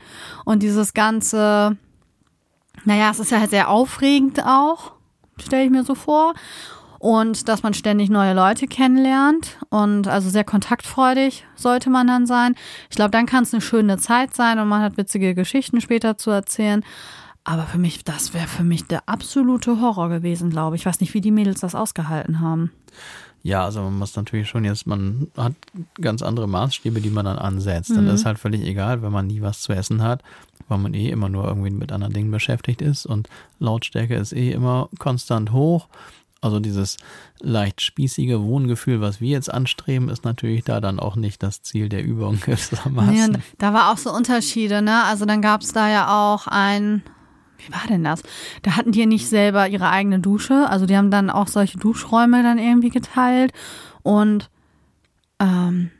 und 0.43 0.61
dieses 0.61 0.93
ganze, 0.93 1.77
naja, 2.85 3.11
es 3.11 3.19
ist 3.19 3.31
ja 3.31 3.39
halt 3.39 3.49
sehr 3.49 3.69
aufregend 3.69 4.43
auch, 4.45 4.93
stelle 5.39 5.65
ich 5.65 5.71
mir 5.71 5.83
so 5.83 5.95
vor. 5.95 6.33
Und 6.97 7.49
dass 7.49 7.61
man 7.61 7.73
ständig 7.75 8.09
neue 8.09 8.33
Leute 8.33 8.67
kennenlernt 8.67 9.59
und 9.69 10.07
also 10.07 10.29
sehr 10.29 10.45
kontaktfreudig 10.45 11.45
sollte 11.55 11.91
man 11.91 12.07
dann 12.07 12.25
sein. 12.25 12.55
Ich 12.89 12.95
glaube, 12.95 13.11
dann 13.11 13.27
kann 13.27 13.43
es 13.43 13.53
eine 13.53 13.61
schöne 13.61 13.97
Zeit 13.97 14.33
sein 14.33 14.57
und 14.57 14.67
man 14.69 14.81
hat 14.81 14.97
witzige 14.97 15.35
Geschichten 15.35 15.81
später 15.81 16.17
zu 16.17 16.31
erzählen. 16.31 16.83
Aber 17.45 17.63
für 17.63 17.77
mich, 17.77 18.03
das 18.03 18.33
wäre 18.33 18.47
für 18.47 18.63
mich 18.63 18.85
der 18.85 19.07
absolute 19.07 19.79
Horror 19.79 20.09
gewesen, 20.09 20.49
glaube 20.49 20.75
ich. 20.75 20.81
Ich 20.81 20.85
weiß 20.85 20.99
nicht, 20.99 21.13
wie 21.13 21.21
die 21.21 21.31
Mädels 21.31 21.61
das 21.61 21.75
ausgehalten 21.75 22.39
haben. 22.39 22.71
Ja, 23.43 23.63
also 23.63 23.83
man 23.83 23.99
muss 23.99 24.15
natürlich 24.15 24.49
schon 24.49 24.65
jetzt, 24.65 24.87
man 24.87 25.27
hat 25.37 25.53
ganz 26.01 26.23
andere 26.23 26.47
Maßstäbe, 26.47 26.99
die 26.99 27.11
man 27.11 27.25
dann 27.25 27.37
ansetzt. 27.37 27.91
Mhm. 27.91 28.07
das 28.07 28.21
ist 28.21 28.25
halt 28.25 28.39
völlig 28.39 28.63
egal, 28.63 29.03
wenn 29.03 29.11
man 29.11 29.27
nie 29.27 29.43
was 29.43 29.61
zu 29.61 29.71
essen 29.71 30.01
hat, 30.01 30.23
weil 30.67 30.79
man 30.79 30.95
eh 30.95 31.09
immer 31.09 31.29
nur 31.29 31.47
irgendwie 31.47 31.69
mit 31.69 31.91
anderen 31.91 32.13
Dingen 32.13 32.31
beschäftigt 32.31 32.81
ist 32.81 33.05
und 33.05 33.29
Lautstärke 33.59 34.15
ist 34.15 34.33
eh 34.33 34.51
immer 34.51 34.89
konstant 34.97 35.51
hoch. 35.51 35.87
Also 36.41 36.59
dieses 36.59 36.97
leicht 37.39 37.81
spießige 37.81 38.41
Wohngefühl, 38.41 39.01
was 39.01 39.21
wir 39.21 39.29
jetzt 39.29 39.53
anstreben, 39.53 40.09
ist 40.09 40.25
natürlich 40.25 40.63
da 40.63 40.81
dann 40.81 40.99
auch 40.99 41.15
nicht 41.15 41.43
das 41.43 41.61
Ziel 41.61 41.89
der 41.89 42.03
Übung 42.03 42.39
gewissermaßen. 42.45 43.43
Da 43.59 43.73
war 43.73 43.91
auch 43.91 43.97
so 43.97 44.11
Unterschiede, 44.11 44.81
ne? 44.81 45.03
Also 45.03 45.25
dann 45.25 45.43
gab 45.43 45.61
es 45.61 45.71
da 45.71 45.87
ja 45.89 46.33
auch 46.33 46.47
ein, 46.47 47.03
wie 47.57 47.71
war 47.73 47.87
denn 47.87 48.03
das? 48.03 48.21
Da 48.61 48.75
hatten 48.75 48.91
die 48.91 49.05
nicht 49.05 49.27
selber 49.27 49.67
ihre 49.67 49.89
eigene 49.89 50.19
Dusche. 50.19 50.67
Also 50.69 50.85
die 50.85 50.97
haben 50.97 51.11
dann 51.11 51.29
auch 51.29 51.47
solche 51.47 51.77
Duschräume 51.77 52.43
dann 52.43 52.57
irgendwie 52.57 52.89
geteilt. 52.89 53.51
Und 54.03 54.49
ähm, 55.39 55.91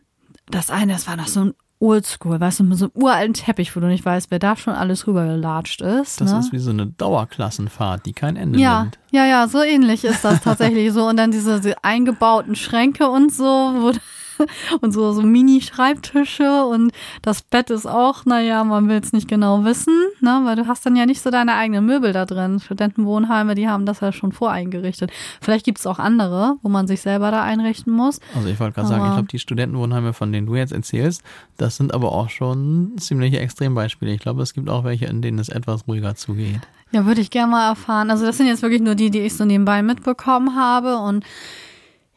das 0.49 0.69
eine, 0.69 0.93
das 0.93 1.07
war 1.07 1.15
noch 1.17 1.27
so 1.27 1.45
ein 1.45 1.53
Oldschool, 1.79 2.39
weißt 2.39 2.59
du, 2.59 2.63
mit 2.63 2.77
so 2.77 2.85
einem 2.85 3.03
uralten 3.03 3.33
Teppich, 3.33 3.75
wo 3.75 3.79
du 3.81 3.87
nicht 3.87 4.05
weißt, 4.05 4.31
wer 4.31 4.39
da 4.39 4.55
schon 4.55 4.73
alles 4.73 5.07
rübergelatscht 5.07 5.81
ist. 5.81 6.21
Das 6.21 6.31
ne? 6.31 6.39
ist 6.39 6.53
wie 6.53 6.59
so 6.59 6.69
eine 6.71 6.87
Dauerklassenfahrt, 6.87 8.05
die 8.05 8.13
kein 8.13 8.37
Ende 8.37 8.59
Ja, 8.59 8.83
nimmt. 8.83 8.97
ja, 9.11 9.25
ja, 9.25 9.47
so 9.47 9.61
ähnlich 9.61 10.05
ist 10.05 10.23
das 10.23 10.41
tatsächlich 10.41 10.93
so. 10.93 11.05
Und 11.07 11.17
dann 11.17 11.31
diese, 11.31 11.57
diese 11.59 11.83
eingebauten 11.83 12.55
Schränke 12.55 13.09
und 13.09 13.33
so, 13.33 13.43
wo, 13.43 13.91
und 14.81 14.91
so, 14.91 15.11
so 15.11 15.21
Mini-Schreibtische 15.21 16.65
und 16.65 16.91
das 17.21 17.41
Bett 17.41 17.69
ist 17.69 17.85
auch, 17.85 18.25
naja, 18.25 18.63
man 18.63 18.87
will 18.89 18.99
es 19.01 19.13
nicht 19.13 19.27
genau 19.27 19.63
wissen, 19.63 19.93
ne, 20.21 20.41
weil 20.43 20.55
du 20.55 20.67
hast 20.67 20.85
dann 20.85 20.95
ja 20.95 21.05
nicht 21.05 21.21
so 21.21 21.29
deine 21.29 21.55
eigenen 21.55 21.85
Möbel 21.85 22.13
da 22.13 22.25
drin. 22.25 22.59
Studentenwohnheime, 22.59 23.55
die 23.55 23.67
haben 23.67 23.85
das 23.85 23.99
ja 23.99 24.11
schon 24.11 24.31
voreingerichtet. 24.31 25.11
Vielleicht 25.41 25.65
gibt 25.65 25.79
es 25.79 25.87
auch 25.87 25.99
andere, 25.99 26.55
wo 26.61 26.69
man 26.69 26.87
sich 26.87 27.01
selber 27.01 27.31
da 27.31 27.43
einrichten 27.43 27.93
muss. 27.93 28.19
Also 28.35 28.47
ich 28.47 28.59
wollte 28.59 28.75
gerade 28.75 28.87
sagen, 28.87 29.05
ich 29.05 29.13
glaube, 29.13 29.27
die 29.27 29.39
Studentenwohnheime, 29.39 30.13
von 30.13 30.31
denen 30.31 30.47
du 30.47 30.55
jetzt 30.55 30.73
erzählst, 30.73 31.23
das 31.57 31.77
sind 31.77 31.93
aber 31.93 32.11
auch 32.11 32.29
schon 32.29 32.93
ziemliche 32.97 33.39
Extrembeispiele. 33.39 34.13
Ich 34.13 34.21
glaube, 34.21 34.41
es 34.41 34.53
gibt 34.53 34.69
auch 34.69 34.83
welche, 34.83 35.05
in 35.05 35.21
denen 35.21 35.39
es 35.39 35.49
etwas 35.49 35.87
ruhiger 35.87 36.15
zugeht. 36.15 36.61
Ja, 36.91 37.05
würde 37.05 37.21
ich 37.21 37.29
gerne 37.29 37.51
mal 37.51 37.69
erfahren. 37.69 38.11
Also 38.11 38.25
das 38.25 38.37
sind 38.37 38.47
jetzt 38.47 38.61
wirklich 38.61 38.81
nur 38.81 38.95
die, 38.95 39.09
die 39.09 39.19
ich 39.19 39.35
so 39.35 39.45
nebenbei 39.45 39.81
mitbekommen 39.83 40.55
habe. 40.55 40.97
Und 40.97 41.25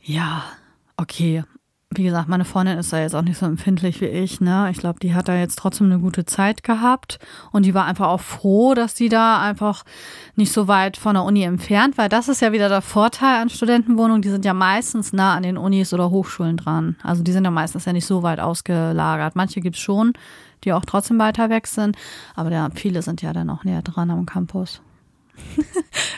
ja, 0.03 0.45
okay. 0.97 1.45
Wie 1.91 2.05
gesagt, 2.05 2.29
meine 2.29 2.45
Freundin 2.45 2.77
ist 2.77 2.93
da 2.93 3.01
jetzt 3.01 3.15
auch 3.15 3.23
nicht 3.23 3.39
so 3.39 3.47
empfindlich 3.47 4.03
wie 4.03 4.07
ich. 4.07 4.43
Ne? 4.43 4.69
Ich 4.71 4.77
glaube, 4.77 5.01
die 5.01 5.15
hat 5.15 5.27
da 5.27 5.35
jetzt 5.35 5.57
trotzdem 5.59 5.87
eine 5.87 5.99
gute 5.99 6.27
Zeit 6.27 6.63
gehabt. 6.63 7.19
Und 7.51 7.65
die 7.65 7.73
war 7.73 7.87
einfach 7.87 8.09
auch 8.09 8.21
froh, 8.21 8.75
dass 8.75 8.93
die 8.93 9.09
da 9.09 9.41
einfach 9.41 9.85
nicht 10.37 10.53
so 10.53 10.69
weit 10.69 10.99
von 10.99 11.15
der 11.15 11.25
Uni 11.25 11.45
entfernt, 11.45 11.97
weil 11.97 12.11
das 12.11 12.29
ist 12.29 12.43
ja 12.43 12.53
wieder 12.53 12.69
der 12.69 12.83
Vorteil 12.83 13.41
an 13.41 13.49
Studentenwohnungen. 13.49 14.21
Die 14.21 14.29
sind 14.29 14.45
ja 14.45 14.53
meistens 14.53 15.15
nah 15.15 15.35
an 15.35 15.45
den 15.45 15.57
Unis 15.57 15.95
oder 15.95 16.11
Hochschulen 16.11 16.59
dran. 16.59 16.97
Also 17.03 17.23
die 17.23 17.33
sind 17.33 17.45
ja 17.45 17.51
meistens 17.51 17.87
ja 17.87 17.95
nicht 17.95 18.07
so 18.07 18.23
weit 18.23 18.39
ausgelagert. 18.39 19.35
Manche 19.35 19.63
gibt's 19.63 19.81
schon, 19.81 20.13
die 20.65 20.75
auch 20.75 20.85
trotzdem 20.85 21.19
weiter 21.19 21.49
weg 21.49 21.67
sind. 21.67 21.97
Aber 22.35 22.53
ja, 22.53 22.69
viele 22.75 23.01
sind 23.01 23.23
ja 23.23 23.33
dann 23.33 23.49
auch 23.49 23.65
näher 23.65 23.81
dran 23.81 24.11
am 24.11 24.27
Campus. 24.27 24.83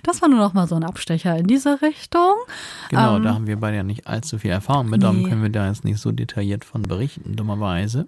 Das 0.02 0.22
war 0.22 0.28
nur 0.28 0.38
noch 0.38 0.54
mal 0.54 0.66
so 0.66 0.74
ein 0.74 0.84
Abstecher 0.84 1.36
in 1.36 1.46
diese 1.46 1.82
Richtung. 1.82 2.34
Genau, 2.88 3.16
Ähm, 3.16 3.22
da 3.22 3.34
haben 3.34 3.46
wir 3.46 3.58
beide 3.58 3.76
ja 3.76 3.82
nicht 3.82 4.06
allzu 4.06 4.38
viel 4.38 4.50
Erfahrung 4.50 4.88
mit, 4.88 5.02
darum 5.02 5.22
nee. 5.22 5.28
können 5.28 5.42
wir 5.42 5.50
da 5.50 5.68
jetzt 5.68 5.84
nicht 5.84 6.00
so 6.00 6.10
detailliert 6.10 6.64
von 6.64 6.82
berichten, 6.82 7.36
dummerweise. 7.36 8.06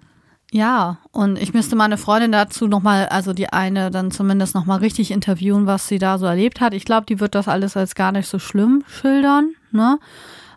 Ja, 0.51 0.99
und 1.11 1.39
ich 1.39 1.53
müsste 1.53 1.75
meine 1.75 1.97
Freundin 1.97 2.31
dazu 2.31 2.67
noch 2.67 2.83
mal, 2.83 3.07
also 3.07 3.33
die 3.33 3.49
eine 3.49 3.89
dann 3.89 4.11
zumindest 4.11 4.53
noch 4.53 4.65
mal 4.65 4.77
richtig 4.77 5.09
interviewen, 5.09 5.65
was 5.65 5.87
sie 5.87 5.97
da 5.97 6.19
so 6.19 6.25
erlebt 6.25 6.61
hat. 6.61 6.73
Ich 6.73 6.85
glaube, 6.85 7.05
die 7.07 7.19
wird 7.19 7.33
das 7.33 7.47
alles 7.47 7.75
als 7.75 7.95
gar 7.95 8.11
nicht 8.11 8.27
so 8.27 8.37
schlimm 8.37 8.83
schildern, 8.87 9.53
ne? 9.71 9.99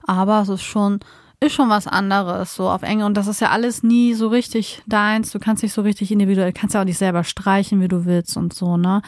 Aber 0.06 0.42
es 0.42 0.48
ist 0.48 0.62
schon 0.62 1.00
ist 1.40 1.52
schon 1.52 1.68
was 1.68 1.86
anderes 1.86 2.54
so 2.54 2.68
auf 2.68 2.82
Enge 2.82 3.04
und 3.04 3.14
das 3.14 3.26
ist 3.26 3.40
ja 3.40 3.50
alles 3.50 3.82
nie 3.82 4.14
so 4.14 4.28
richtig 4.28 4.82
deins. 4.86 5.30
Du 5.30 5.38
kannst 5.38 5.62
nicht 5.62 5.72
so 5.72 5.82
richtig 5.82 6.10
individuell, 6.10 6.52
kannst 6.52 6.74
ja 6.74 6.80
auch 6.80 6.86
nicht 6.86 6.98
selber 6.98 7.24
streichen, 7.24 7.80
wie 7.80 7.88
du 7.88 8.04
willst 8.06 8.36
und 8.36 8.54
so, 8.54 8.76
ne? 8.76 9.02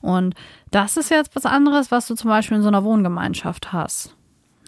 Und 0.00 0.34
das 0.72 0.96
ist 0.96 1.10
jetzt 1.10 1.36
was 1.36 1.46
anderes, 1.46 1.90
was 1.90 2.06
du 2.08 2.14
zum 2.14 2.28
Beispiel 2.28 2.56
in 2.56 2.62
so 2.62 2.68
einer 2.68 2.82
Wohngemeinschaft 2.82 3.72
hast. 3.72 4.16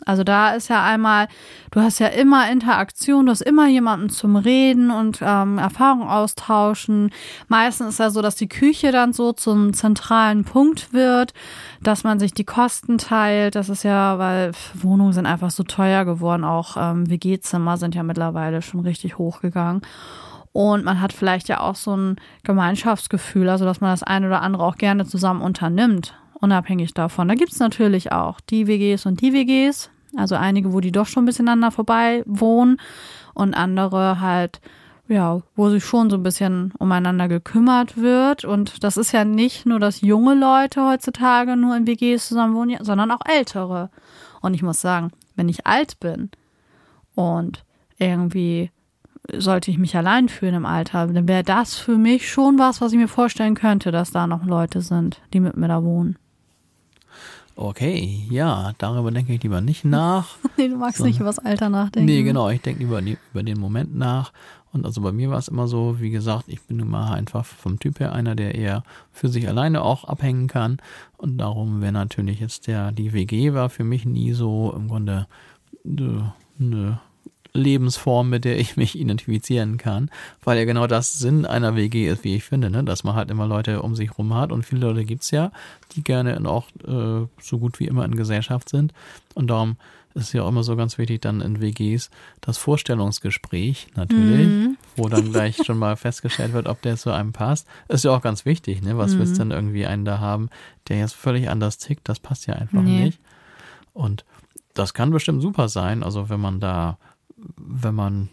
Also 0.07 0.23
da 0.23 0.51
ist 0.51 0.69
ja 0.69 0.85
einmal, 0.85 1.29
du 1.71 1.81
hast 1.81 1.99
ja 1.99 2.09
immer 2.09 2.51
Interaktion, 2.51 3.27
du 3.27 3.33
hast 3.33 3.41
immer 3.41 3.69
jemanden 3.69 4.11
zum 4.11 4.37
Reden 4.37 4.91
und 4.91 5.21
ähm, 5.23 5.57
Erfahrung 5.57 6.09
austauschen. 6.09 7.11
Meistens 7.49 7.91
ist 7.95 7.99
ja 8.01 8.11
so, 8.11 8.21
dass 8.21 8.37
die 8.37 8.49
Küche 8.49 8.93
dann 8.93 9.13
so 9.15 9.33
zum 9.33 9.73
zentralen 9.73 10.45
Punkt 10.45 10.93
wird, 10.93 11.33
dass 11.81 12.05
man 12.05 12.19
sich 12.19 12.35
die 12.35 12.45
Kosten 12.45 12.99
teilt. 12.99 13.55
Das 13.55 13.71
ist 13.71 13.83
ja, 13.83 14.19
weil 14.19 14.53
Wohnungen 14.75 15.15
sind 15.15 15.27
einfach 15.27 15.51
so 15.51 15.63
teuer 15.63 16.05
geworden. 16.05 16.45
Auch 16.45 16.77
ähm, 16.79 17.09
WG-Zimmer 17.09 17.79
sind 17.79 17.95
ja 17.95 18.03
mittlerweile 18.03 18.61
schon 18.61 18.81
richtig 18.81 19.17
hochgegangen. 19.17 19.81
Und 20.55 20.85
man 20.85 21.01
hat 21.01 21.13
vielleicht 21.13 21.49
ja 21.49 21.59
auch 21.59 21.75
so 21.75 21.97
ein 21.97 22.17
Gemeinschaftsgefühl, 22.45 23.49
also 23.49 23.65
dass 23.65 23.81
man 23.81 23.91
das 23.91 24.05
eine 24.05 24.29
oder 24.29 24.41
andere 24.41 24.63
auch 24.63 24.77
gerne 24.77 25.05
zusammen 25.05 25.43
unternimmt, 25.43 26.15
unabhängig 26.41 26.95
davon. 26.95 27.27
Da 27.27 27.35
gibt's 27.35 27.59
natürlich 27.59 28.13
auch 28.13 28.39
die 28.41 28.69
WGs 28.69 29.05
und 29.07 29.21
die 29.21 29.33
WGs, 29.33 29.91
also 30.17 30.37
einige, 30.37 30.73
wo 30.73 30.79
die 30.79 30.93
doch 30.93 31.09
schon 31.09 31.25
ein 31.25 31.27
bisschen 31.27 31.49
aneinander 31.49 31.73
vorbei 31.73 32.23
wohnen 32.27 32.77
und 33.35 33.55
andere 33.55 34.21
halt, 34.21 34.61
ja, 35.09 35.43
wo 35.57 35.71
sich 35.71 35.85
schon 35.85 36.09
so 36.09 36.19
ein 36.19 36.23
bisschen 36.23 36.73
umeinander 36.79 37.27
gekümmert 37.27 37.97
wird. 37.97 38.45
Und 38.45 38.85
das 38.85 38.97
ist 38.97 39.11
ja 39.11 39.25
nicht 39.25 39.67
nur, 39.67 39.81
dass 39.81 40.03
junge 40.03 40.35
Leute 40.35 40.87
heutzutage 40.87 41.57
nur 41.57 41.77
in 41.77 41.89
WGs 41.89 42.29
zusammen 42.29 42.55
wohnen, 42.55 42.77
sondern 42.85 43.11
auch 43.11 43.23
ältere. 43.27 43.91
Und 44.41 44.55
ich 44.55 44.63
muss 44.63 44.81
sagen, 44.81 45.11
wenn 45.35 45.49
ich 45.49 45.67
alt 45.67 45.99
bin 45.99 46.31
und 47.17 47.65
irgendwie 47.99 48.71
sollte 49.33 49.71
ich 49.71 49.79
mich 49.79 49.97
allein 49.97 50.29
fühlen 50.29 50.55
im 50.55 50.67
Alter, 50.67 51.07
dann 51.07 51.29
wäre 51.29 51.43
das 51.43 51.77
für 51.77 51.97
mich 51.97 52.31
schon 52.31 52.59
was, 52.59 52.81
was 52.81 52.93
ich 52.93 52.99
mir 52.99 53.09
vorstellen 53.09 53.55
könnte, 53.55 53.91
dass 53.91 54.11
da 54.11 54.27
noch 54.27 54.45
Leute 54.45 54.81
sind, 54.81 55.21
die 55.33 55.41
mit 55.41 55.57
mir 55.57 55.69
da 55.69 55.83
wohnen. 55.83 56.17
Okay, 57.57 58.27
ja, 58.31 58.73
darüber 58.79 59.13
denke 59.13 59.33
ich 59.33 59.43
lieber 59.43 59.61
nicht 59.61 59.85
nach. 59.85 60.37
nee, 60.57 60.69
du 60.69 60.77
magst 60.77 60.99
so, 60.99 61.05
nicht 61.05 61.21
über 61.21 61.27
das 61.27 61.39
Alter 61.39 61.69
nachdenken. 61.69 62.07
Nee, 62.07 62.23
genau, 62.25 62.51
ich 62.51 62.61
denke 62.61 62.81
lieber 62.81 63.01
über 63.01 63.43
den 63.43 63.61
Moment 63.61 63.97
nach. 63.97 64.33
Und 64.73 64.85
also 64.85 65.01
bei 65.01 65.13
mir 65.13 65.31
war 65.31 65.39
es 65.39 65.47
immer 65.47 65.69
so, 65.69 66.01
wie 66.01 66.11
gesagt, 66.11 66.47
ich 66.49 66.61
bin 66.63 66.79
nun 66.79 66.91
mal 66.91 67.13
einfach 67.13 67.45
vom 67.45 67.79
Typ 67.79 68.01
her 68.01 68.13
einer, 68.13 68.35
der 68.35 68.57
eher 68.57 68.83
für 69.13 69.29
sich 69.29 69.49
alleine 69.49 69.83
auch 69.83 70.03
abhängen 70.03 70.49
kann. 70.49 70.79
Und 71.17 71.39
darum 71.39 71.81
wäre 71.81 71.93
natürlich 71.93 72.41
jetzt 72.41 72.67
der, 72.67 72.91
die 72.91 73.13
WG 73.13 73.55
war 73.55 73.71
für 73.71 73.85
mich 73.85 74.05
nie 74.05 74.33
so 74.33 74.75
im 74.77 74.89
Grunde 74.89 75.29
eine, 75.85 76.35
eine 76.59 76.99
Lebensform, 77.55 78.31
mit 78.31 78.45
der 78.45 78.59
ich 78.59 78.77
mich 78.77 78.99
identifizieren 78.99 79.79
kann, 79.79 80.11
weil 80.43 80.59
ja 80.59 80.65
genau 80.65 80.87
das 80.87 81.13
Sinn 81.15 81.47
einer 81.47 81.77
WG 81.77 82.09
ist, 82.09 82.25
wie 82.25 82.35
ich 82.35 82.45
finde, 82.45 82.69
ne? 82.69 82.83
dass 82.83 83.05
man 83.05 83.15
halt 83.15 83.31
immer 83.31 83.47
Leute 83.47 83.81
um 83.81 83.95
sich 83.95 84.19
rum 84.19 84.35
hat 84.35 84.51
und 84.51 84.65
viele 84.65 84.81
Leute 84.89 85.05
gibt's 85.05 85.31
ja, 85.31 85.53
die 85.93 86.03
gerne 86.03 86.37
auch 86.49 86.67
äh, 86.87 87.27
so 87.41 87.59
gut 87.59 87.79
wie 87.79 87.87
immer 87.87 88.05
in 88.05 88.17
Gesellschaft 88.17 88.69
sind 88.69 88.93
und 89.35 89.49
darum 89.49 89.77
ist 90.15 90.33
ja 90.33 90.43
auch 90.43 90.49
immer 90.49 90.63
so 90.63 90.77
ganz 90.77 90.97
wichtig 90.97 91.21
dann 91.21 91.41
in 91.41 91.61
WGs 91.61 92.11
das 92.41 92.57
Vorstellungsgespräch 92.57 93.89
natürlich, 93.97 94.47
mhm. 94.47 94.77
wo 94.97 95.09
dann 95.09 95.33
gleich 95.33 95.57
schon 95.65 95.79
mal 95.79 95.97
festgestellt 95.97 96.53
wird, 96.53 96.69
ob 96.69 96.81
der 96.83 96.97
zu 96.97 97.11
einem 97.11 97.33
passt. 97.33 97.67
Ist 97.89 98.05
ja 98.05 98.13
auch 98.13 98.23
ganz 98.23 98.45
wichtig, 98.45 98.81
ne? 98.81 98.97
Was 98.97 99.15
mhm. 99.15 99.19
willst 99.19 99.35
du 99.35 99.39
denn 99.39 99.51
irgendwie 99.51 99.87
einen 99.87 100.05
da 100.05 100.21
haben, 100.21 100.51
der 100.89 100.99
jetzt 100.99 101.15
völlig 101.15 101.51
anders 101.51 101.79
tickt? 101.79 102.09
Das 102.09 102.21
passt 102.21 102.47
ja 102.47 102.55
einfach 102.55 102.83
nee. 102.83 103.07
nicht. 103.07 103.21
Und 103.93 104.25
das 104.73 104.95
kann 104.95 105.11
bestimmt 105.11 105.43
super 105.43 105.69
sein. 105.69 106.05
Also 106.05 106.29
wenn 106.29 106.41
man 106.41 106.61
da 106.61 106.99
wenn 107.57 107.95
man 107.95 108.29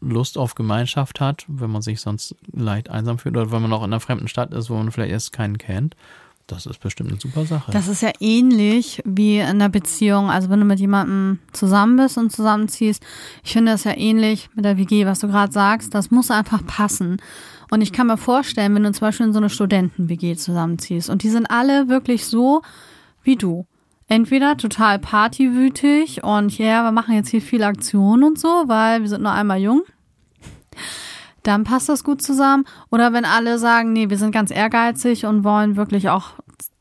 Lust 0.00 0.36
auf 0.36 0.54
Gemeinschaft 0.54 1.20
hat, 1.20 1.44
wenn 1.48 1.70
man 1.70 1.82
sich 1.82 2.00
sonst 2.00 2.34
leicht 2.52 2.90
einsam 2.90 3.18
fühlt 3.18 3.36
oder 3.36 3.52
wenn 3.52 3.62
man 3.62 3.72
auch 3.72 3.84
in 3.84 3.92
einer 3.92 4.00
fremden 4.00 4.28
Stadt 4.28 4.52
ist, 4.52 4.68
wo 4.68 4.74
man 4.74 4.90
vielleicht 4.90 5.12
erst 5.12 5.32
keinen 5.32 5.58
kennt. 5.58 5.96
Das 6.48 6.66
ist 6.66 6.80
bestimmt 6.80 7.10
eine 7.10 7.20
super 7.20 7.46
Sache. 7.46 7.70
Das 7.70 7.86
ist 7.86 8.02
ja 8.02 8.10
ähnlich 8.18 9.00
wie 9.04 9.38
in 9.38 9.60
der 9.60 9.68
Beziehung. 9.68 10.28
Also 10.28 10.50
wenn 10.50 10.58
du 10.58 10.66
mit 10.66 10.80
jemandem 10.80 11.38
zusammen 11.52 11.96
bist 11.96 12.18
und 12.18 12.32
zusammenziehst, 12.32 13.02
ich 13.44 13.52
finde 13.52 13.72
das 13.72 13.84
ja 13.84 13.96
ähnlich 13.96 14.50
mit 14.54 14.64
der 14.64 14.76
WG, 14.76 15.06
was 15.06 15.20
du 15.20 15.28
gerade 15.28 15.52
sagst. 15.52 15.94
Das 15.94 16.10
muss 16.10 16.30
einfach 16.30 16.66
passen. 16.66 17.22
Und 17.70 17.80
ich 17.80 17.92
kann 17.92 18.08
mir 18.08 18.18
vorstellen, 18.18 18.74
wenn 18.74 18.82
du 18.82 18.92
zum 18.92 19.06
Beispiel 19.06 19.26
in 19.26 19.32
so 19.32 19.38
eine 19.38 19.50
Studenten-WG 19.50 20.36
zusammenziehst 20.36 21.08
und 21.08 21.22
die 21.22 21.30
sind 21.30 21.46
alle 21.46 21.88
wirklich 21.88 22.26
so 22.26 22.62
wie 23.22 23.36
du 23.36 23.66
entweder 24.12 24.58
total 24.58 24.98
partywütig 24.98 26.22
und 26.22 26.58
ja, 26.58 26.66
yeah, 26.66 26.84
wir 26.84 26.92
machen 26.92 27.14
jetzt 27.14 27.30
hier 27.30 27.40
viel 27.40 27.62
Aktion 27.62 28.22
und 28.22 28.38
so, 28.38 28.64
weil 28.66 29.00
wir 29.00 29.08
sind 29.08 29.22
nur 29.22 29.32
einmal 29.32 29.58
jung. 29.58 29.84
Dann 31.42 31.64
passt 31.64 31.88
das 31.88 32.04
gut 32.04 32.20
zusammen. 32.20 32.64
Oder 32.90 33.14
wenn 33.14 33.24
alle 33.24 33.58
sagen, 33.58 33.94
nee, 33.94 34.10
wir 34.10 34.18
sind 34.18 34.30
ganz 34.30 34.50
ehrgeizig 34.50 35.24
und 35.24 35.44
wollen 35.44 35.76
wirklich 35.76 36.10
auch 36.10 36.32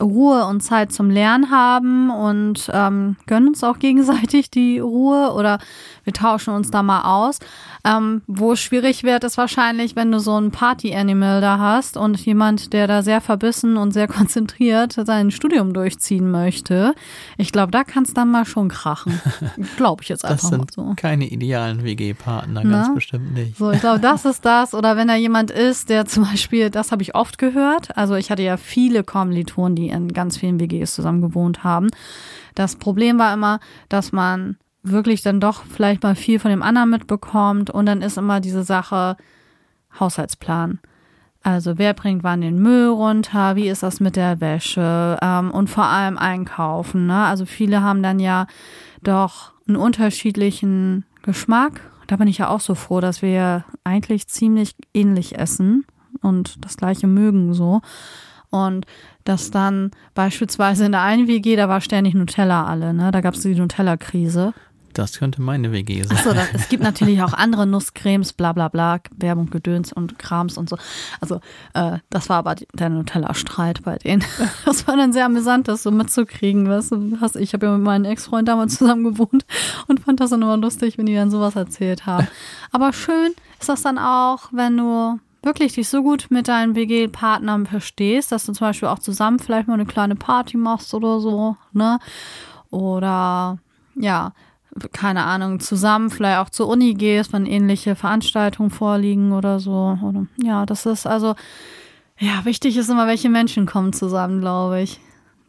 Ruhe 0.01 0.45
und 0.45 0.61
Zeit 0.61 0.91
zum 0.91 1.09
Lernen 1.09 1.51
haben 1.51 2.09
und 2.09 2.69
ähm, 2.73 3.15
gönnen 3.27 3.49
uns 3.49 3.63
auch 3.63 3.79
gegenseitig 3.79 4.49
die 4.51 4.79
Ruhe 4.79 5.33
oder 5.33 5.59
wir 6.03 6.13
tauschen 6.13 6.53
uns 6.53 6.71
da 6.71 6.83
mal 6.83 7.01
aus. 7.01 7.39
Ähm, 7.83 8.21
wo 8.27 8.53
es 8.53 8.59
schwierig 8.59 9.03
wird, 9.03 9.23
ist 9.23 9.37
wahrscheinlich, 9.37 9.95
wenn 9.95 10.11
du 10.11 10.19
so 10.19 10.39
ein 10.39 10.51
Party-Animal 10.51 11.41
da 11.41 11.57
hast 11.57 11.97
und 11.97 12.19
jemand, 12.25 12.73
der 12.73 12.87
da 12.87 13.01
sehr 13.01 13.21
verbissen 13.21 13.77
und 13.77 13.91
sehr 13.91 14.07
konzentriert 14.07 14.93
sein 15.05 15.31
Studium 15.31 15.73
durchziehen 15.73 16.29
möchte. 16.29 16.93
Ich 17.37 17.51
glaube, 17.51 17.71
da 17.71 17.83
kann 17.83 18.03
es 18.03 18.13
dann 18.13 18.29
mal 18.29 18.45
schon 18.45 18.69
krachen. 18.69 19.19
glaube 19.77 20.03
ich 20.03 20.09
jetzt 20.09 20.25
einfach 20.25 20.41
das 20.41 20.49
sind 20.49 20.77
mal 20.77 20.89
so. 20.89 20.93
Keine 20.95 21.25
idealen 21.25 21.83
WG-Partner, 21.83 22.63
ganz 22.63 22.93
bestimmt 22.93 23.33
nicht. 23.33 23.57
So, 23.57 23.71
ich 23.71 23.79
glaube, 23.79 23.99
das 23.99 24.25
ist 24.25 24.45
das. 24.45 24.73
Oder 24.73 24.97
wenn 24.97 25.07
da 25.07 25.15
jemand 25.15 25.51
ist, 25.51 25.89
der 25.89 26.05
zum 26.05 26.23
Beispiel, 26.23 26.69
das 26.69 26.91
habe 26.91 27.01
ich 27.01 27.15
oft 27.15 27.37
gehört. 27.37 27.95
Also 27.97 28.15
ich 28.15 28.31
hatte 28.31 28.43
ja 28.43 28.57
viele 28.57 29.03
Kommilitonen, 29.03 29.75
die 29.75 29.89
in 29.91 30.13
ganz 30.13 30.37
vielen 30.37 30.59
WGs 30.59 30.95
zusammen 30.95 31.21
gewohnt 31.21 31.63
haben. 31.63 31.87
Das 32.55 32.75
Problem 32.75 33.19
war 33.19 33.33
immer, 33.33 33.59
dass 33.89 34.11
man 34.11 34.57
wirklich 34.83 35.21
dann 35.21 35.39
doch 35.39 35.63
vielleicht 35.63 36.03
mal 36.03 36.15
viel 36.15 36.39
von 36.39 36.49
dem 36.51 36.63
anderen 36.63 36.89
mitbekommt 36.89 37.69
und 37.69 37.85
dann 37.85 38.01
ist 38.01 38.17
immer 38.17 38.39
diese 38.39 38.63
Sache 38.63 39.17
Haushaltsplan. 39.99 40.79
Also 41.43 41.77
wer 41.77 41.93
bringt 41.93 42.23
wann 42.23 42.41
den 42.41 42.59
Müll 42.59 42.89
runter, 42.89 43.55
wie 43.55 43.67
ist 43.67 43.83
das 43.83 43.99
mit 43.99 44.15
der 44.15 44.41
Wäsche 44.41 45.17
ähm, 45.21 45.49
und 45.51 45.69
vor 45.69 45.85
allem 45.85 46.17
einkaufen. 46.17 47.07
Ne? 47.07 47.25
Also 47.25 47.45
viele 47.45 47.81
haben 47.81 48.03
dann 48.03 48.19
ja 48.19 48.45
doch 49.01 49.53
einen 49.67 49.77
unterschiedlichen 49.77 51.05
Geschmack. 51.23 51.81
Da 52.05 52.17
bin 52.17 52.27
ich 52.27 52.39
ja 52.39 52.49
auch 52.49 52.59
so 52.59 52.75
froh, 52.75 52.99
dass 52.99 53.21
wir 53.21 53.65
eigentlich 53.83 54.27
ziemlich 54.27 54.75
ähnlich 54.93 55.37
essen 55.37 55.85
und 56.21 56.63
das 56.63 56.77
gleiche 56.77 57.07
mögen 57.07 57.53
so. 57.53 57.81
Und 58.51 58.85
dass 59.23 59.49
dann 59.49 59.91
beispielsweise 60.13 60.85
in 60.85 60.91
der 60.91 61.01
einen 61.01 61.27
WG, 61.27 61.55
da 61.55 61.69
war 61.69 61.81
ständig 61.81 62.13
Nutella 62.13 62.65
alle, 62.65 62.93
ne? 62.93 63.11
Da 63.11 63.21
gab 63.21 63.33
es 63.33 63.41
die 63.41 63.55
Nutella-Krise. 63.55 64.53
Das 64.93 65.17
könnte 65.17 65.41
meine 65.41 65.71
WG 65.71 66.03
sein. 66.03 66.17
Achso, 66.17 66.31
es 66.53 66.69
gibt 66.69 66.83
natürlich 66.83 67.21
auch 67.21 67.33
andere 67.33 67.65
Nusscremes, 67.65 68.33
bla 68.33 68.51
bla 68.53 68.67
bla, 68.67 68.99
Werbung, 69.15 69.49
Gedöns 69.49 69.93
und 69.93 70.19
Krams 70.19 70.57
und 70.57 70.69
so. 70.69 70.77
Also 71.19 71.39
äh, 71.73 71.99
das 72.09 72.29
war 72.29 72.37
aber 72.37 72.55
der 72.73 72.89
Nutella-Streit 72.89 73.83
bei 73.83 73.97
denen. 73.97 74.23
Das 74.65 74.87
war 74.87 74.95
dann 74.95 75.13
sehr 75.13 75.25
amüsant, 75.25 75.67
das 75.67 75.83
so 75.83 75.91
mitzukriegen. 75.91 76.69
Weißt 76.69 76.91
du, 76.91 77.17
ich 77.39 77.53
habe 77.53 77.65
ja 77.65 77.73
mit 77.73 77.83
meinem 77.83 78.05
Ex-Freund 78.05 78.47
damals 78.47 78.77
zusammen 78.77 79.03
gewohnt 79.03 79.45
und 79.87 79.99
fand 80.01 80.19
das 80.19 80.29
dann 80.29 80.41
immer 80.41 80.57
lustig, 80.57 80.97
wenn 80.97 81.05
die 81.05 81.15
dann 81.15 81.31
sowas 81.31 81.55
erzählt 81.55 82.05
haben. 82.05 82.27
Aber 82.71 82.93
schön 82.93 83.31
ist 83.59 83.69
das 83.69 83.81
dann 83.81 83.97
auch, 83.97 84.49
wenn 84.51 84.77
du 84.77 85.19
wirklich 85.43 85.73
dich 85.73 85.89
so 85.89 86.03
gut 86.03 86.27
mit 86.29 86.47
deinen 86.47 86.75
WG-Partnern 86.75 87.65
verstehst, 87.65 88.31
dass 88.31 88.45
du 88.45 88.53
zum 88.53 88.67
Beispiel 88.67 88.89
auch 88.89 88.99
zusammen 88.99 89.39
vielleicht 89.39 89.67
mal 89.67 89.75
eine 89.75 89.85
kleine 89.85 90.15
Party 90.15 90.57
machst 90.57 90.93
oder 90.93 91.19
so, 91.19 91.57
ne? 91.73 91.99
Oder 92.69 93.57
ja, 93.95 94.33
keine 94.93 95.23
Ahnung, 95.23 95.59
zusammen 95.59 96.09
vielleicht 96.09 96.39
auch 96.39 96.49
zur 96.49 96.67
Uni 96.67 96.93
gehst, 96.93 97.33
wenn 97.33 97.45
ähnliche 97.45 97.95
Veranstaltungen 97.95 98.69
vorliegen 98.69 99.33
oder 99.33 99.59
so. 99.59 99.97
Oder, 100.01 100.27
ja, 100.41 100.65
das 100.65 100.85
ist 100.85 101.05
also, 101.05 101.35
ja, 102.17 102.45
wichtig 102.45 102.77
ist 102.77 102.89
immer, 102.89 103.07
welche 103.07 103.29
Menschen 103.29 103.65
kommen 103.65 103.93
zusammen, 103.93 104.39
glaube 104.39 104.81
ich. 104.81 104.99